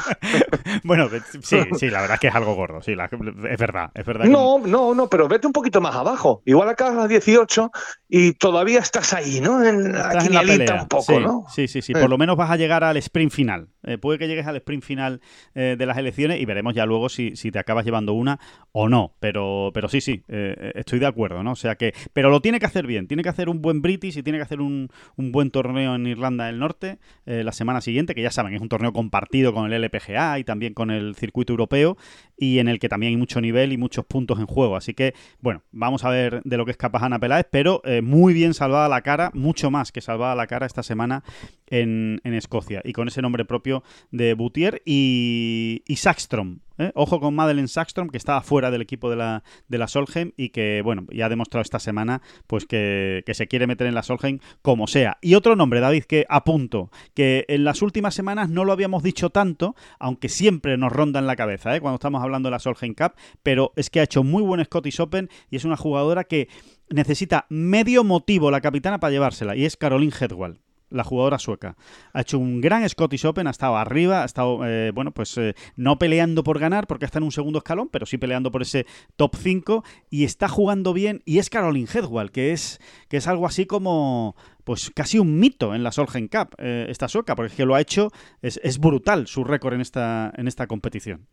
Bueno, 0.84 1.10
sí, 1.42 1.60
sí, 1.78 1.90
la 1.90 2.02
verdad 2.02 2.16
es 2.16 2.20
que 2.22 2.28
es 2.28 2.36
algo 2.36 2.56
gordo. 2.56 2.82
Sí, 2.82 2.96
la- 2.96 3.06
es 3.06 3.58
verdad, 3.58 3.92
es 3.94 4.06
verdad. 4.06 4.24
que- 4.26 4.30
No, 4.32 4.60
no, 4.60 4.94
no, 4.96 5.08
pero 5.10 5.28
vete 5.28 5.46
un 5.48 5.54
poquito 5.54 5.80
más 5.82 5.96
abajo. 5.96 6.42
Igual 6.46 6.70
acabas 6.70 6.98
a 6.98 7.08
18 7.08 7.72
y 8.10 8.34
todavía 8.34 8.80
estás 8.80 9.14
ahí, 9.14 9.42
¿no? 9.42 9.64
En 9.64 9.88
Estás 9.96 10.26
en 10.28 10.34
la 10.34 10.42
pelea. 10.42 10.82
un 10.84 10.88
poco, 10.88 11.04
sí, 11.04 11.20
¿no? 11.20 11.46
Sí, 11.50 11.68
sí, 11.68 11.82
sí. 11.82 11.94
Eh. 11.96 12.00
Por 12.00 12.10
lo 12.10 12.18
menos 12.18 12.36
vas 12.38 12.50
a 12.52 12.56
llegar 12.58 12.84
al 12.84 12.98
sprint 12.98 13.32
final. 13.32 13.70
Eh, 13.84 13.98
puede 13.98 14.18
que 14.20 14.28
llegues 14.28 14.48
al 14.48 14.56
sprint 14.58 14.84
final 14.84 15.22
eh, 15.56 15.76
de 15.78 15.86
las 15.86 15.98
elecciones 15.98 16.40
y 16.40 16.46
veremos 16.46 16.74
ya 16.74 16.86
luego 16.86 17.10
si, 17.10 17.36
si 17.36 17.52
te 17.52 17.60
acabas 17.60 17.86
llevando 17.86 18.14
una 18.14 18.40
o 18.72 18.90
no. 18.90 19.14
Pero, 19.20 19.72
pero 19.74 19.88
sí, 19.90 20.02
sí, 20.02 20.24
estoy 20.28 21.00
de 21.00 21.08
acuerdo, 21.08 21.44
¿no? 21.44 21.52
O 21.52 21.56
sea 21.56 21.76
que. 21.76 21.94
Pero 22.14 22.30
lo 22.30 22.42
tiene 22.42 22.60
que 22.60 22.66
hacer 22.66 22.88
bien. 22.88 23.08
Tiene 23.08 23.24
que 23.24 23.30
hacer 23.32 23.50
un 23.50 23.62
buen 23.62 23.82
British 23.82 24.18
y 24.18 24.24
tiene 24.24 24.40
que 24.40 24.44
hacer 24.44 24.62
un, 24.62 24.90
un 25.16 25.32
buen 25.32 25.52
torneo 25.52 25.96
en 25.96 26.08
Irlanda 26.08 26.46
del 26.46 26.60
Norte 26.60 27.00
eh, 27.26 27.44
la 27.44 27.52
semana 27.52 27.82
siguiente, 27.82 28.16
que 28.16 28.22
ya 28.22 28.32
saben, 28.32 28.54
es 28.54 28.62
un 28.62 28.70
torneo 28.70 28.94
compartido 28.94 29.54
con 29.54 29.72
el 29.72 29.84
LPGA 29.84 30.40
y 30.40 30.44
también 30.44 30.74
con 30.74 30.92
el 30.92 31.16
circuito 31.16 31.54
europeo 31.54 31.98
y 32.38 32.60
en 32.60 32.68
el 32.68 32.80
que 32.80 32.90
también 32.90 33.12
hay 33.12 33.18
mucho 33.18 33.40
nivel 33.42 33.72
y 33.72 33.78
muchos 33.78 34.06
puntos 34.06 34.40
en 34.40 34.46
juego. 34.46 34.76
Así 34.76 34.94
que, 34.94 35.14
bueno, 35.40 35.64
vamos 35.72 36.04
a 36.04 36.10
ver 36.10 36.42
de 36.44 36.58
lo 36.58 36.66
que 36.66 36.72
es 36.72 36.78
capaz 36.78 37.04
Ana 37.04 37.20
Peláez, 37.20 37.46
pero 37.52 37.82
eh, 37.86 38.02
muy 38.02 38.34
bien 38.34 38.54
salvada 38.54 38.90
la 38.90 39.02
cara, 39.02 39.32
mucho 39.34 39.72
más 39.72 39.92
que 39.92 40.02
salvada 40.02 40.36
la 40.36 40.48
cara 40.48 40.66
esta 40.66 40.84
semana 40.84 41.24
en, 41.68 42.20
en 42.24 42.34
Escocia. 42.34 42.82
Y 42.84 42.94
con 42.94 43.08
ese 43.08 43.22
nombre 43.22 43.46
propio 43.46 43.84
de 44.12 44.34
Boutier 44.34 44.82
y, 44.86 45.84
y 45.88 45.96
Sackstrom. 45.98 46.60
¿Eh? 46.82 46.92
Ojo 46.96 47.20
con 47.20 47.36
Madeleine 47.36 47.68
Sackstrom, 47.68 48.10
que 48.10 48.18
estaba 48.18 48.42
fuera 48.42 48.72
del 48.72 48.82
equipo 48.82 49.10
de 49.10 49.16
la, 49.16 49.44
de 49.68 49.88
Solheim 49.88 50.32
y 50.38 50.50
que, 50.50 50.82
bueno, 50.84 51.06
ya 51.12 51.26
ha 51.26 51.30
demostrado 51.30 51.62
esta 51.62 51.80
semana 51.80 52.22
pues 52.48 52.66
que, 52.66 53.24
que 53.26 53.34
se 53.34 53.48
quiere 53.48 53.68
meter 53.68 53.88
en 53.88 53.96
la 53.96 54.04
Solheim 54.04 54.40
como 54.62 54.88
sea. 54.88 55.18
Y 55.22 55.36
otro 55.36 55.56
nombre, 55.56 55.80
David, 55.80 56.04
que 56.04 56.26
apunto, 56.30 56.92
que 57.14 57.46
en 57.48 57.64
las 57.64 57.82
últimas 57.82 58.16
semanas 58.16 58.50
no 58.50 58.66
lo 58.66 58.72
habíamos 58.72 59.04
dicho 59.04 59.30
tanto, 59.30 59.76
aunque 60.00 60.30
siempre 60.30 60.78
nos 60.78 60.92
ronda 60.92 61.20
en 61.20 61.28
la 61.28 61.36
cabeza, 61.36 61.76
¿eh? 61.76 61.82
cuando 61.82 61.96
estamos 61.96 62.24
hablando 62.24 62.48
de 62.48 62.52
la 62.52 62.60
Solheim 62.60 62.94
Cup, 62.94 63.14
pero 63.44 63.74
es 63.76 63.90
que 63.90 64.00
ha 64.00 64.04
hecho 64.04 64.24
muy 64.24 64.44
buen 64.44 64.64
Scottish 64.64 65.00
Open 65.02 65.30
y 65.50 65.56
es 65.56 65.66
una 65.66 65.78
jugadora 65.78 66.24
que 66.24 66.48
necesita 66.90 67.46
medio 67.50 68.04
motivo 68.04 68.52
la 68.52 68.62
capitana 68.62 69.00
para 69.00 69.12
llevársela, 69.12 69.56
y 69.56 69.66
es 69.66 69.78
Caroline 69.78 70.14
Hedwall 70.20 70.60
la 70.92 71.04
jugadora 71.04 71.40
sueca. 71.40 71.76
Ha 72.14 72.22
hecho 72.22 72.38
un 72.38 72.62
gran 72.62 72.88
Scottish 72.88 73.26
Open, 73.26 73.48
ha 73.48 73.52
estado 73.52 73.78
arriba, 73.78 74.22
ha 74.22 74.26
estado, 74.26 74.60
eh, 74.66 74.92
bueno, 74.92 75.12
pues 75.12 75.38
eh, 75.38 75.56
no 75.76 75.98
peleando 75.98 76.44
por 76.44 76.60
ganar 76.60 76.88
porque 76.88 77.06
está 77.06 77.18
en 77.18 77.24
un 77.24 77.32
segundo 77.32 77.60
escalón, 77.60 77.90
pero 77.90 78.06
sí 78.06 78.18
peleando 78.18 78.52
por 78.52 78.62
ese 78.62 78.86
top 79.16 79.36
5 79.36 79.84
y 80.10 80.26
está 80.26 80.48
jugando 80.48 80.94
bien. 80.94 81.22
Y 81.26 81.40
es 81.40 81.50
Caroline 81.50 81.88
Hedwall, 81.92 82.32
que 82.32 82.52
es, 82.52 82.80
que 83.10 83.18
es 83.18 83.28
algo 83.28 83.46
así 83.46 83.66
como, 83.66 84.36
pues 84.64 84.92
casi 84.94 85.20
un 85.20 85.40
mito 85.40 85.74
en 85.74 85.84
la 85.84 85.92
Solheim 85.92 86.28
Cup, 86.28 86.56
eh, 86.58 86.86
esta 86.90 87.08
sueca, 87.08 87.36
porque 87.36 87.52
es 87.52 87.58
que 87.58 87.66
lo 87.66 87.76
ha 87.76 87.82
hecho, 87.82 88.10
es, 88.42 88.80
brutal 88.80 89.28
su 89.28 89.44
récord 89.44 89.74
en 89.74 89.82
esta, 89.82 90.32
en 90.36 90.48
esta 90.48 90.68
competición. 90.68 91.28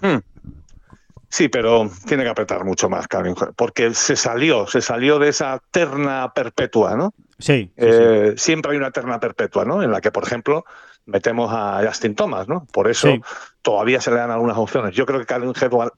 Hmm. 0.00 0.18
Sí, 1.32 1.48
pero 1.48 1.90
tiene 2.06 2.24
que 2.24 2.28
apretar 2.28 2.62
mucho 2.62 2.90
más, 2.90 3.08
Calvin, 3.08 3.34
porque 3.56 3.94
se 3.94 4.16
salió, 4.16 4.66
se 4.66 4.82
salió 4.82 5.18
de 5.18 5.30
esa 5.30 5.62
terna 5.70 6.30
perpetua, 6.34 6.94
¿no? 6.94 7.14
Sí, 7.42 7.72
sí, 7.76 7.84
sí. 7.84 7.86
Eh, 7.86 8.34
Siempre 8.36 8.72
hay 8.72 8.78
una 8.78 8.90
terna 8.90 9.18
perpetua, 9.20 9.64
¿no? 9.64 9.82
En 9.82 9.90
la 9.90 10.00
que, 10.00 10.10
por 10.10 10.24
ejemplo, 10.24 10.64
metemos 11.06 11.50
a 11.52 11.82
Justin 11.86 12.14
Thomas, 12.14 12.46
¿no? 12.48 12.66
Por 12.72 12.88
eso 12.88 13.08
Sí. 13.08 13.20
todavía 13.60 14.00
se 14.00 14.10
le 14.10 14.16
dan 14.18 14.30
algunas 14.30 14.56
opciones. 14.56 14.94
Yo 14.94 15.04
creo 15.06 15.18
que 15.18 15.26
Calvin 15.26 15.52
Hedwall, 15.60 15.90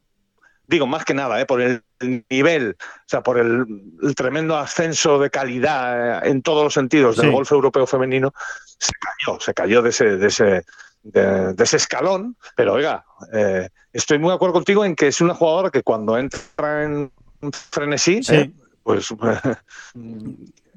digo, 0.66 0.86
más 0.86 1.04
que 1.04 1.12
nada, 1.14 1.38
¿eh? 1.40 1.44
por 1.46 1.60
el 1.60 1.82
nivel, 2.30 2.76
o 2.80 3.02
sea, 3.06 3.22
por 3.22 3.38
el, 3.38 3.66
el 4.02 4.14
tremendo 4.14 4.56
ascenso 4.56 5.18
de 5.18 5.28
calidad 5.30 6.24
eh, 6.24 6.30
en 6.30 6.40
todos 6.42 6.64
los 6.64 6.72
sentidos 6.74 7.18
del 7.18 7.30
golf 7.30 7.52
europeo 7.52 7.86
femenino, 7.86 8.32
se 8.78 8.92
cayó, 8.98 9.38
se 9.40 9.52
cayó 9.54 9.82
de 9.82 9.90
ese, 9.90 10.16
de 10.16 10.26
ese, 10.28 10.64
de, 11.02 11.52
de 11.52 11.64
ese 11.64 11.76
escalón. 11.76 12.36
Pero 12.56 12.72
oiga, 12.72 13.04
eh, 13.34 13.68
estoy 13.92 14.18
muy 14.18 14.30
de 14.30 14.36
acuerdo 14.36 14.54
contigo 14.54 14.84
en 14.86 14.96
que 14.96 15.08
es 15.08 15.20
una 15.20 15.34
jugadora 15.34 15.70
que 15.70 15.82
cuando 15.82 16.16
entra 16.16 16.84
en 16.84 17.12
frenesí, 17.70 18.22
Sí. 18.22 18.54
pues 18.82 19.12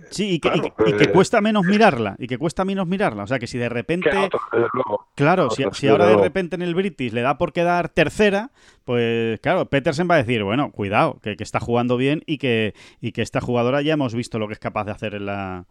Sí, 0.09 0.33
y 0.35 0.39
que, 0.39 0.49
y 0.49 0.61
que- 0.61 0.71
claro, 0.71 0.89
y 0.89 0.97
que 0.97 1.03
eh, 1.05 1.11
cuesta 1.11 1.41
menos 1.41 1.65
mirarla, 1.65 2.15
y 2.19 2.27
que 2.27 2.37
cuesta 2.37 2.63
menos 2.65 2.87
mirarla. 2.87 3.23
O 3.23 3.27
sea, 3.27 3.39
que 3.39 3.47
si 3.47 3.57
de 3.57 3.69
repente... 3.69 4.09
otro, 4.15 4.39
luego. 4.73 5.07
Claro, 5.15 5.49
si, 5.49 5.63
si 5.73 5.87
ahora 5.87 6.05
de 6.07 6.17
repente 6.17 6.55
en 6.55 6.61
el 6.61 6.75
British 6.75 7.11
le 7.13 7.21
da 7.21 7.37
por 7.37 7.53
quedar 7.53 7.89
tercera, 7.89 8.51
pues 8.85 9.39
claro, 9.41 9.65
Petersen 9.69 10.07
va 10.09 10.15
a 10.15 10.19
decir, 10.19 10.43
bueno, 10.43 10.71
cuidado, 10.71 11.19
que, 11.21 11.35
que 11.35 11.43
está 11.43 11.59
jugando 11.59 11.97
bien 11.97 12.23
y 12.25 12.37
que, 12.37 12.73
y 13.01 13.11
que 13.11 13.21
esta 13.21 13.41
jugadora 13.41 13.81
ya 13.81 13.93
hemos 13.93 14.13
visto 14.13 14.39
lo 14.39 14.47
que 14.47 14.53
es 14.53 14.59
capaz 14.59 14.85
de 14.85 14.91
hacer 14.91 15.15
en 15.15 15.25
la, 15.25 15.65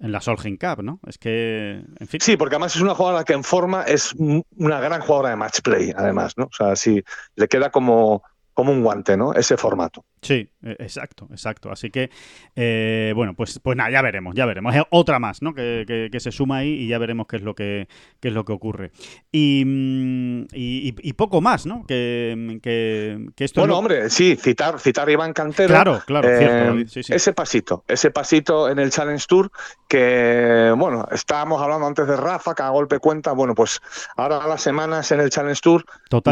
en 0.00 0.12
la 0.12 0.20
Solheim 0.20 0.56
Cup, 0.58 0.82
¿no? 0.82 1.00
Es 1.06 1.18
que, 1.18 1.82
en 1.98 2.06
fin. 2.08 2.20
Sí, 2.20 2.36
porque 2.36 2.56
además 2.56 2.76
es 2.76 2.82
una 2.82 2.94
jugadora 2.94 3.24
que 3.24 3.32
en 3.32 3.44
forma 3.44 3.82
es 3.82 4.12
un- 4.14 4.44
una 4.56 4.80
gran 4.80 5.00
jugadora 5.00 5.30
de 5.30 5.36
match 5.36 5.60
play, 5.62 5.92
además, 5.96 6.34
¿no? 6.36 6.44
O 6.44 6.52
sea, 6.56 6.76
sí, 6.76 7.02
le 7.36 7.48
queda 7.48 7.70
como, 7.70 8.22
como 8.52 8.72
un 8.72 8.82
guante, 8.82 9.16
¿no? 9.16 9.32
Ese 9.34 9.56
formato. 9.56 10.04
Sí, 10.22 10.50
eh, 10.62 10.76
exacto, 10.78 11.28
exacto. 11.30 11.70
Así 11.70 11.90
que, 11.90 12.10
eh, 12.56 13.12
bueno, 13.14 13.34
pues, 13.34 13.58
pues 13.62 13.76
nada, 13.76 13.90
ya 13.90 14.02
veremos, 14.02 14.34
ya 14.34 14.46
veremos. 14.46 14.74
Es 14.74 14.82
otra 14.90 15.18
más, 15.18 15.42
¿no? 15.42 15.54
Que, 15.54 15.84
que- 15.86 16.08
que 16.10 16.20
se 16.20 16.32
suma 16.32 16.58
ahí 16.58 16.70
y 16.70 16.88
ya 16.88 16.98
veremos 16.98 17.26
qué 17.26 17.36
es 17.36 17.42
lo 17.42 17.54
que, 17.54 17.88
qué 18.20 18.28
es 18.28 18.34
lo 18.34 18.44
que 18.44 18.52
ocurre. 18.52 18.90
Y, 19.32 19.62
mm, 19.66 20.46
y, 20.52 21.12
poco 21.14 21.40
más, 21.40 21.66
¿no? 21.66 21.84
Que, 21.86 22.58
que, 22.62 23.26
que 23.36 23.44
esto 23.44 23.60
es 23.60 23.62
Bueno, 23.62 23.74
lo- 23.74 23.78
hombre, 23.78 24.10
sí, 24.10 24.36
citar, 24.36 24.78
citar 24.78 25.08
a 25.08 25.12
Iván 25.12 25.32
Cantero. 25.32 25.68
Claro, 25.68 26.02
claro, 26.06 26.28
eh, 26.28 26.38
cierto, 26.38 26.90
sí, 26.90 27.02
sí. 27.02 27.12
Ese 27.12 27.32
pasito, 27.32 27.84
ese 27.88 28.10
pasito 28.10 28.68
en 28.68 28.78
el 28.78 28.90
Challenge 28.90 29.24
Tour 29.28 29.50
que, 29.88 30.72
bueno, 30.76 31.06
estábamos 31.10 31.60
hablando 31.62 31.86
antes 31.86 32.06
de 32.06 32.16
Rafa, 32.16 32.54
cada 32.54 32.70
golpe 32.70 32.98
cuenta. 32.98 33.32
Bueno, 33.32 33.54
pues 33.54 33.80
ahora 34.16 34.46
las 34.46 34.62
semanas 34.62 35.10
en 35.12 35.20
el 35.20 35.30
Challenge 35.30 35.60
Tour 35.60 35.84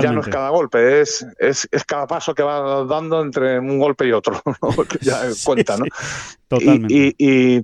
ya 0.03 0.13
no 0.13 0.21
es 0.21 0.27
cada 0.33 0.51
golpe, 0.51 1.01
es, 1.01 1.27
es, 1.39 1.69
es 1.71 1.85
cada 1.85 2.07
paso 2.07 2.35
que 2.35 2.43
va 2.43 2.85
dando 2.85 3.23
entre 3.23 3.61
un 3.77 3.81
golpe 3.83 4.07
y 4.07 4.13
otro, 4.13 4.43
¿no? 4.63 4.71
Ya 5.01 5.31
Sí, 5.33 5.45
cuenta, 5.45 5.77
¿no? 5.77 5.85
sí, 5.85 5.91
Totalmente. 6.49 6.95
Y, 6.95 7.15
y- 7.19 7.57
y- 7.59 7.63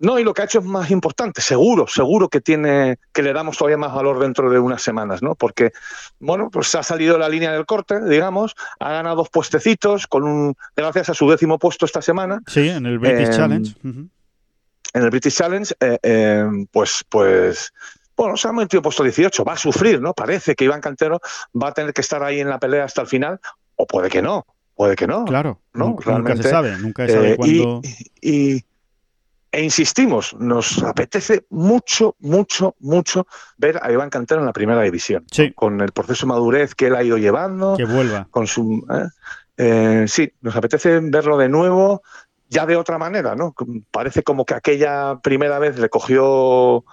no, 0.00 0.16
y 0.16 0.22
lo 0.22 0.32
que 0.32 0.42
ha 0.42 0.44
hecho 0.44 0.60
es 0.60 0.64
más 0.64 0.92
importante, 0.92 1.40
seguro, 1.40 1.88
seguro 1.88 2.28
que 2.28 2.40
tiene, 2.40 2.98
que 3.12 3.20
le 3.20 3.32
damos 3.32 3.58
todavía 3.58 3.78
más 3.78 3.92
valor 3.92 4.20
dentro 4.20 4.48
de 4.48 4.60
unas 4.60 4.80
semanas, 4.80 5.22
¿no? 5.24 5.34
Porque, 5.34 5.72
bueno, 6.20 6.50
pues 6.52 6.72
ha 6.76 6.84
salido 6.84 7.14
de 7.14 7.18
la 7.18 7.28
línea 7.28 7.50
del 7.52 7.66
corte, 7.66 8.00
digamos, 8.04 8.54
ha 8.78 8.92
ganado 8.92 9.16
dos 9.16 9.28
puestecitos 9.28 10.06
con 10.06 10.22
un, 10.22 10.54
gracias 10.76 11.08
a 11.10 11.14
su 11.14 11.28
décimo 11.28 11.58
puesto 11.58 11.84
esta 11.84 12.00
semana 12.00 12.40
Sí, 12.46 12.68
en 12.68 12.86
el 12.86 13.00
British 13.00 13.26
Em, 13.26 13.32
Challenge. 13.36 13.74
En 13.82 15.02
el 15.02 15.10
British 15.10 15.34
Challenge, 15.36 15.74
eh, 15.80 15.98
eh, 16.00 16.44
pues, 16.70 17.04
pues, 17.08 17.72
bueno, 18.16 18.36
se 18.36 18.46
ha 18.46 18.52
metido 18.52 18.80
puesto 18.82 19.02
18, 19.02 19.44
va 19.44 19.54
a 19.54 19.56
sufrir, 19.56 20.00
¿no? 20.00 20.14
Parece 20.14 20.54
que 20.54 20.64
Iván 20.64 20.80
Cantero 20.80 21.20
va 21.60 21.70
a 21.70 21.72
tener 21.74 21.92
que 21.92 22.02
estar 22.02 22.22
ahí 22.22 22.38
en 22.38 22.48
la 22.48 22.60
pelea 22.60 22.84
hasta 22.84 23.00
el 23.02 23.08
final, 23.08 23.40
o 23.74 23.84
puede 23.84 24.08
que 24.08 24.22
no, 24.22 24.46
puede 24.78 24.94
que 24.94 25.08
no. 25.08 25.24
Claro, 25.24 25.60
no, 25.74 25.88
nunca, 25.88 26.36
se 26.36 26.44
sabe, 26.44 26.78
nunca 26.78 27.04
se 27.06 27.12
sabe 27.14 27.32
Eh, 27.32 27.36
cuándo. 27.36 27.80
y, 28.22 28.52
y- 28.54 28.64
e 29.50 29.62
insistimos, 29.64 30.36
nos 30.38 30.82
apetece 30.84 31.46
mucho, 31.50 32.14
mucho, 32.20 32.76
mucho 32.78 33.26
ver 33.56 33.80
a 33.82 33.90
Iván 33.90 34.08
Cantero 34.10 34.38
en 34.40 34.46
la 34.46 34.52
primera 34.52 34.82
división, 34.82 35.24
Sí, 35.32 35.52
con 35.52 35.80
el 35.80 35.90
proceso 35.90 36.26
de 36.26 36.28
madurez 36.28 36.74
que 36.76 36.86
él 36.86 36.94
ha 36.94 37.02
ido 37.02 37.16
llevando, 37.18 37.74
que 37.76 37.84
vuelva. 37.86 38.28
con 38.30 38.46
su 38.46 38.86
¿eh? 38.90 39.08
Eh, 39.56 40.04
sí, 40.06 40.30
nos 40.42 40.54
apetece 40.54 41.00
verlo 41.02 41.36
de 41.38 41.48
nuevo, 41.48 42.02
ya 42.48 42.66
de 42.66 42.76
otra 42.76 42.98
manera, 42.98 43.34
¿no? 43.34 43.54
Parece 43.90 44.22
como 44.22 44.44
que 44.44 44.54
aquella 44.54 45.18
primera 45.22 45.58
vez 45.58 45.76
le 45.78 45.88
cogió. 45.88 46.84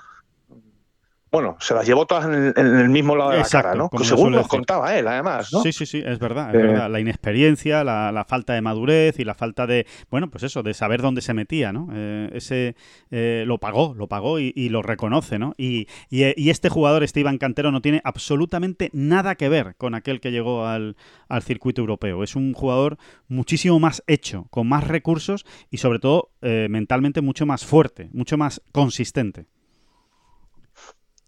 Bueno, 1.35 1.57
se 1.59 1.73
las 1.73 1.85
llevó 1.85 2.05
todas 2.05 2.25
en 2.25 2.33
el, 2.33 2.53
en 2.55 2.79
el 2.79 2.89
mismo 2.89 3.15
lado 3.15 3.31
de 3.31 3.39
Exacto, 3.39 3.57
la 3.67 3.73
cara, 3.73 3.75
¿no? 3.83 3.89
como 3.89 4.03
se 4.03 4.09
Según 4.15 4.31
nos 4.31 4.47
contaba 4.47 4.97
él, 4.97 5.05
además, 5.07 5.51
¿no? 5.51 5.61
Sí, 5.61 5.73
sí, 5.73 5.85
sí, 5.85 6.01
es 6.05 6.17
verdad, 6.17 6.55
es 6.55 6.61
Eh, 6.61 6.65
verdad. 6.67 6.89
La 6.89 6.99
inexperiencia, 7.01 7.83
la, 7.83 8.11
la 8.11 8.23
falta 8.23 8.53
de 8.53 8.61
madurez 8.61 9.19
y 9.19 9.25
la 9.25 9.33
falta 9.35 9.67
de, 9.67 9.85
bueno, 10.09 10.29
pues 10.29 10.43
eso, 10.43 10.63
de 10.63 10.73
saber 10.73 11.01
dónde 11.01 11.21
se 11.21 11.33
metía, 11.33 11.73
¿no? 11.73 11.89
Eh, 11.93 12.29
ese 12.33 12.75
eh, 13.11 13.43
lo 13.45 13.57
pagó, 13.57 13.93
lo 13.97 14.07
pagó 14.07 14.39
y, 14.39 14.53
y 14.55 14.69
lo 14.69 14.81
reconoce, 14.81 15.37
¿no? 15.37 15.53
Y, 15.57 15.87
y, 16.09 16.23
eh, 16.23 16.33
y 16.37 16.51
este 16.51 16.69
jugador, 16.69 17.03
este 17.03 17.19
Iván 17.19 17.37
Cantero, 17.37 17.71
no 17.71 17.81
tiene 17.81 18.01
absolutamente 18.05 18.89
nada 18.93 19.35
que 19.35 19.49
ver 19.49 19.75
con 19.75 19.93
aquel 19.93 20.21
que 20.21 20.31
llegó 20.31 20.65
al, 20.65 20.95
al 21.27 21.43
circuito 21.43 21.81
europeo. 21.81 22.23
Es 22.23 22.35
un 22.37 22.53
jugador 22.53 22.97
muchísimo 23.27 23.79
más 23.79 24.03
hecho, 24.07 24.47
con 24.51 24.67
más 24.69 24.87
recursos 24.87 25.45
y 25.69 25.77
sobre 25.77 25.99
todo 25.99 26.29
mentalmente 26.41 27.21
mucho 27.21 27.45
más 27.45 27.65
fuerte, 27.65 28.09
mucho 28.13 28.37
más 28.37 28.61
consistente. 28.71 29.47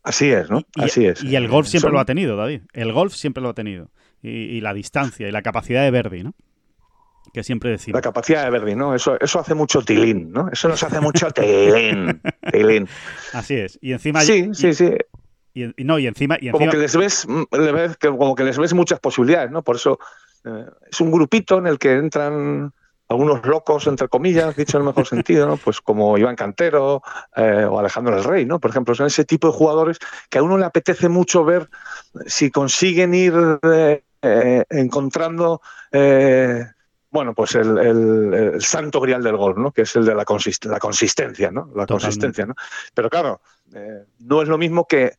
Así 0.08 0.32
es, 0.32 0.50
¿no? 0.50 0.62
Y, 0.76 0.84
Así 0.84 1.06
es. 1.06 1.22
Y 1.22 1.36
el 1.36 1.50
golf 1.50 1.68
siempre 1.68 1.88
Son- 1.90 1.94
lo 1.94 2.00
ha 2.00 2.06
tenido, 2.06 2.38
David. 2.38 2.62
El 2.72 2.94
golf 2.94 3.14
siempre 3.14 3.44
lo 3.44 3.50
ha 3.50 3.54
tenido. 3.54 3.90
Y, 4.22 4.30
y 4.30 4.62
la 4.62 4.74
distancia 4.74 5.28
y 5.28 5.32
la 5.32 5.42
capacidad 5.42 5.84
de 5.84 5.92
Verdi, 5.92 6.24
¿no? 6.24 6.34
Que 7.34 7.44
siempre 7.44 7.70
decimos. 7.72 7.98
La 7.98 8.02
capacidad 8.02 8.46
de 8.46 8.50
Verdi, 8.52 8.74
¿no? 8.76 8.96
Eso, 8.96 9.20
eso 9.20 9.40
hace 9.42 9.54
mucho 9.54 9.82
tilín, 9.82 10.32
¿no? 10.32 10.50
Eso 10.50 10.70
nos 10.70 10.82
hace 10.82 11.02
mucho 11.02 11.30
tilín. 11.32 12.22
tilín. 12.54 12.88
Así 13.34 13.56
es. 13.56 13.78
Y 13.82 13.92
encima. 13.92 14.22
Sí, 14.22 14.48
y- 14.52 14.56
sí, 14.56 14.74
sí. 14.74 14.92
Y, 15.54 15.84
no, 15.84 16.00
y 16.00 16.08
encima. 16.08 16.38
Y 16.40 16.52
Como 16.52 16.66
encima 16.66 16.72
que 16.72 16.78
les 16.78 16.96
ves, 16.96 17.28
mm, 17.28 17.44
ves 17.52 17.98
como 17.98 18.34
que 18.36 18.44
les 18.46 18.58
ves 18.58 18.74
muchas 18.74 19.00
posibilidades, 19.02 19.52
¿no? 19.52 19.62
Por 19.62 19.76
eso 19.76 20.00
eh, 20.46 20.66
es 20.90 21.02
un 21.02 21.12
grupito 21.12 21.58
en 21.58 21.68
el 21.68 21.78
que 21.80 21.94
entran 21.94 22.72
algunos 23.10 23.46
locos, 23.46 23.88
entre 23.88 24.08
comillas, 24.10 24.56
dicho 24.56 24.78
en 24.78 24.82
el 24.84 24.88
mejor 24.88 25.08
sentido, 25.08 25.48
¿no? 25.48 25.58
Pues 25.58 25.82
como 25.82 26.18
Iván 26.18 26.36
Cantero 26.36 27.02
eh, 27.36 27.66
o 27.70 27.80
Alejandro 27.80 28.18
el 28.18 28.24
Rey, 28.24 28.46
¿no? 28.46 28.60
Por 28.60 28.72
ejemplo, 28.72 28.94
son 28.96 29.08
ese 29.08 29.26
tipo 29.26 29.48
de 29.48 29.54
jugadores 29.54 29.98
que 30.30 30.40
a 30.40 30.44
uno 30.44 30.58
le 30.58 30.66
apetece 30.66 31.10
mucho 31.10 31.46
ver 31.46 31.70
si 32.26 32.52
consiguen 32.52 33.14
ir 33.14 33.34
eh, 33.64 34.04
eh, 34.22 34.64
encontrando 34.70 35.62
eh, 35.92 36.66
bueno, 37.10 37.34
pues 37.34 37.56
el, 37.56 37.78
el- 37.78 38.34
el 38.34 38.62
santo 38.62 39.00
grial 39.00 39.24
del 39.24 39.38
gol, 39.38 39.56
¿no? 39.58 39.72
Que 39.72 39.84
es 39.84 39.96
el 39.96 40.06
de 40.06 40.14
la, 40.14 40.26
consist- 40.26 40.70
la 40.70 40.78
consistencia, 40.80 41.50
¿no? 41.50 41.62
La 41.74 41.86
Totalmente. 41.86 41.94
consistencia, 41.94 42.46
¿no? 42.46 42.54
Pero 42.94 43.10
claro, 43.10 43.42
no 44.20 44.42
es 44.42 44.48
lo 44.50 44.58
mismo 44.58 44.86
que 44.86 45.14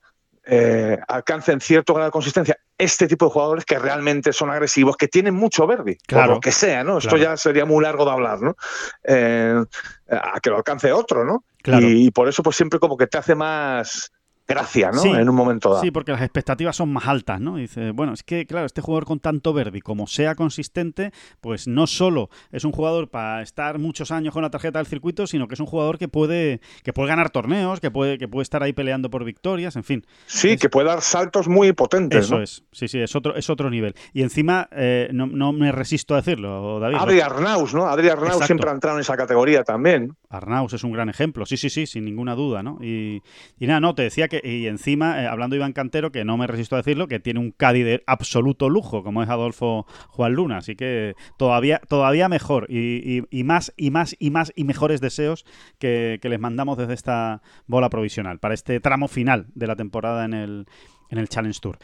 eh, 0.51 0.99
alcancen 1.09 1.61
cierto 1.61 1.93
grado 1.93 2.09
de 2.09 2.13
consistencia 2.13 2.57
este 2.79 3.07
tipo 3.07 3.27
de 3.27 3.33
jugadores 3.33 3.65
que 3.67 3.79
realmente 3.79 4.33
son 4.33 4.51
agresivos, 4.51 4.97
que 4.97 5.09
tienen 5.09 5.35
mucho 5.35 5.67
Verdi, 5.67 5.97
Claro. 6.07 6.35
lo 6.35 6.41
que 6.41 6.53
sea, 6.53 6.83
¿no? 6.85 6.99
Esto 6.99 7.17
Claro. 7.17 7.25
ya 7.33 7.37
sería 7.37 7.65
muy 7.67 7.83
largo 7.85 8.05
de 8.07 8.11
hablar, 8.13 8.41
¿no? 8.41 8.57
Eh, 9.05 9.63
a 10.11 10.41
que 10.41 10.49
lo 10.51 10.57
alcance 10.57 10.91
otro, 10.93 11.25
¿no? 11.25 11.45
Claro. 11.63 11.87
Y, 11.87 12.07
y 12.07 12.11
por 12.11 12.29
eso, 12.29 12.43
pues 12.43 12.57
siempre 12.57 12.79
como 12.79 12.97
que 12.97 13.07
te 13.07 13.19
hace 13.19 13.35
más 13.35 14.11
gracia, 14.53 14.91
¿no? 14.91 15.01
Sí. 15.01 15.11
En 15.11 15.29
un 15.29 15.35
momento 15.35 15.69
dado. 15.69 15.83
Sí, 15.83 15.91
porque 15.91 16.11
las 16.13 16.23
expectativas 16.23 16.75
son 16.75 16.91
más 16.91 17.07
altas, 17.07 17.39
¿no? 17.39 17.57
Dice, 17.57 17.91
bueno, 17.91 18.15
es 18.15 18.23
que, 18.23 18.47
claro, 18.47 18.65
este 18.65 18.81
jugador 18.81 19.05
con 19.05 19.21
tanto 19.21 19.53
Verdi, 19.53 19.81
como 19.83 20.07
sea 20.07 20.35
consistente, 20.35 21.13
pues 21.43 21.69
no 21.69 21.87
solo 21.87 22.31
es 22.51 22.65
un 22.65 22.73
jugador 22.73 23.09
para 23.11 23.43
estar 23.43 23.79
muchos 23.79 24.11
años 24.11 24.33
con 24.33 24.43
la 24.43 24.49
tarjeta 24.51 24.79
del 24.79 24.87
circuito, 24.87 25.27
sino 25.27 25.47
que 25.49 25.55
es 25.55 25.61
un 25.61 25.67
jugador 25.67 25.99
que 25.99 26.09
puede, 26.09 26.61
que 26.83 26.95
puede 26.95 27.09
ganar 27.11 27.29
torneos, 27.29 27.79
que 27.81 27.91
puede, 27.91 28.17
que 28.17 28.27
puede 28.27 28.43
estar 28.43 28.63
ahí 28.63 28.73
peleando 28.73 29.11
por 29.11 29.23
victorias, 29.25 29.77
en 29.77 29.85
fin. 29.85 30.07
Sí, 30.27 30.51
Es- 30.53 30.61
que 30.61 30.71
puede 30.71 30.89
dar 30.89 31.03
saltos 31.03 31.47
muy 31.47 31.73
potentes, 31.75 32.25
Eso 32.25 32.37
¿no? 32.39 32.43
es, 32.43 32.65
sí, 32.73 32.89
sí, 32.89 32.99
es 33.01 33.15
otro, 33.15 33.37
es 33.37 33.51
otro 33.51 33.69
nivel. 33.69 33.95
Y 34.15 34.23
encima, 34.23 34.69
eh, 34.73 35.11
no, 35.13 35.27
no 35.27 35.53
me 35.53 35.73
resisto 35.73 36.15
a 36.15 36.19
decirlo, 36.19 36.81
David. 36.81 36.97
Adri 36.99 37.21
Arnaus, 37.21 37.75
¿no? 37.75 37.87
Adri 37.87 38.09
Arnaus 38.09 38.29
Exacto. 38.29 38.47
siempre 38.47 38.71
ha 38.71 38.73
entrado 38.73 38.97
en 38.97 39.03
esa 39.03 39.17
categoría 39.17 39.63
también. 39.63 40.15
Arnaus 40.31 40.73
es 40.75 40.85
un 40.85 40.93
gran 40.93 41.09
ejemplo, 41.09 41.47
sí, 41.47 41.57
sí, 41.57 41.71
sí, 41.71 41.87
sin 41.87 42.05
ninguna 42.05 42.35
duda, 42.35 42.63
¿no? 42.63 42.79
Y, 42.83 43.23
nada, 43.61 43.81
no, 43.81 43.95
te 43.95 44.03
decía 44.03 44.29
que, 44.29 44.41
y 44.45 44.67
encima, 44.67 45.23
eh, 45.23 45.27
hablando 45.27 45.55
de 45.55 45.59
Iván 45.59 45.73
Cantero, 45.73 46.13
que 46.13 46.25
no 46.25 46.37
me 46.37 46.47
resisto 46.47 46.77
a 46.77 46.79
decirlo, 46.79 47.09
que 47.09 47.21
tiene 47.21 47.41
un 47.41 47.51
Cádiz 47.51 47.85
de 47.85 48.03
absoluto 48.07 48.69
lujo, 48.69 49.03
como 49.03 49.23
es 49.23 49.29
Adolfo 49.29 49.87
Juan 50.09 50.35
Luna, 50.35 50.59
así 50.59 50.77
que 50.77 51.15
todavía, 51.39 51.81
todavía 51.89 52.29
mejor, 52.29 52.67
y 52.71 53.23
más, 53.45 53.73
y 53.77 53.91
más, 53.91 54.17
y 54.19 54.31
más, 54.31 54.53
y 54.55 54.65
mejores 54.65 55.01
deseos 55.01 55.47
que, 55.79 56.19
que 56.21 56.29
les 56.29 56.41
mandamos 56.41 56.77
desde 56.77 56.95
esta 56.95 57.43
bola 57.67 57.89
provisional, 57.89 58.39
para 58.39 58.55
este 58.55 58.81
tramo 58.81 59.09
final 59.09 59.47
de 59.55 59.67
la 59.67 59.77
temporada 59.77 60.25
en 60.25 60.35
el, 60.35 60.67
en 61.11 61.19
el 61.19 61.29
Challenge 61.29 61.59
Tour. 61.61 61.79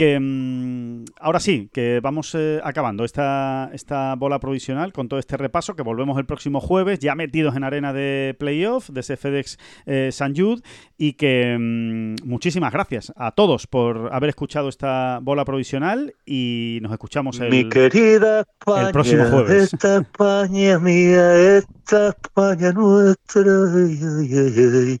Que 0.00 0.18
mm, 0.18 1.04
ahora 1.20 1.40
sí, 1.40 1.68
que 1.74 2.00
vamos 2.02 2.34
eh, 2.34 2.58
acabando 2.64 3.04
esta, 3.04 3.68
esta 3.74 4.14
bola 4.14 4.40
provisional 4.40 4.94
con 4.94 5.10
todo 5.10 5.20
este 5.20 5.36
repaso, 5.36 5.76
que 5.76 5.82
volvemos 5.82 6.16
el 6.16 6.24
próximo 6.24 6.62
jueves, 6.62 7.00
ya 7.00 7.14
metidos 7.14 7.54
en 7.54 7.64
arena 7.64 7.92
de 7.92 8.34
playoff 8.38 8.88
de 8.88 9.00
ese 9.00 9.18
FedEx 9.18 9.58
eh, 9.84 10.08
San 10.10 10.34
Jude, 10.34 10.62
y 10.96 11.12
que 11.12 11.54
mm, 11.60 12.26
muchísimas 12.26 12.72
gracias 12.72 13.12
a 13.14 13.32
todos 13.32 13.66
por 13.66 14.08
haber 14.14 14.30
escuchado 14.30 14.70
esta 14.70 15.18
bola 15.20 15.44
provisional 15.44 16.14
y 16.24 16.78
nos 16.80 16.92
escuchamos 16.92 17.38
el... 17.40 17.50
Mi 17.50 17.68
querida 17.68 18.40
España, 18.40 18.86
el 18.86 18.92
próximo 18.94 19.26
jueves. 19.26 19.74
esta 19.74 19.98
España 19.98 20.78
mía, 20.78 21.58
esta 21.58 22.08
España 22.08 22.72
nuestra, 22.72 23.42
ay, 23.42 24.00
ay, 24.02 24.32
ay, 24.32 24.82
ay. 24.92 24.98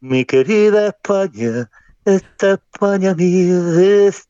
mi 0.00 0.24
querida 0.24 0.88
España, 0.88 1.70
esta 2.04 2.54
España 2.54 3.14
mía, 3.14 4.08
esta 4.08 4.29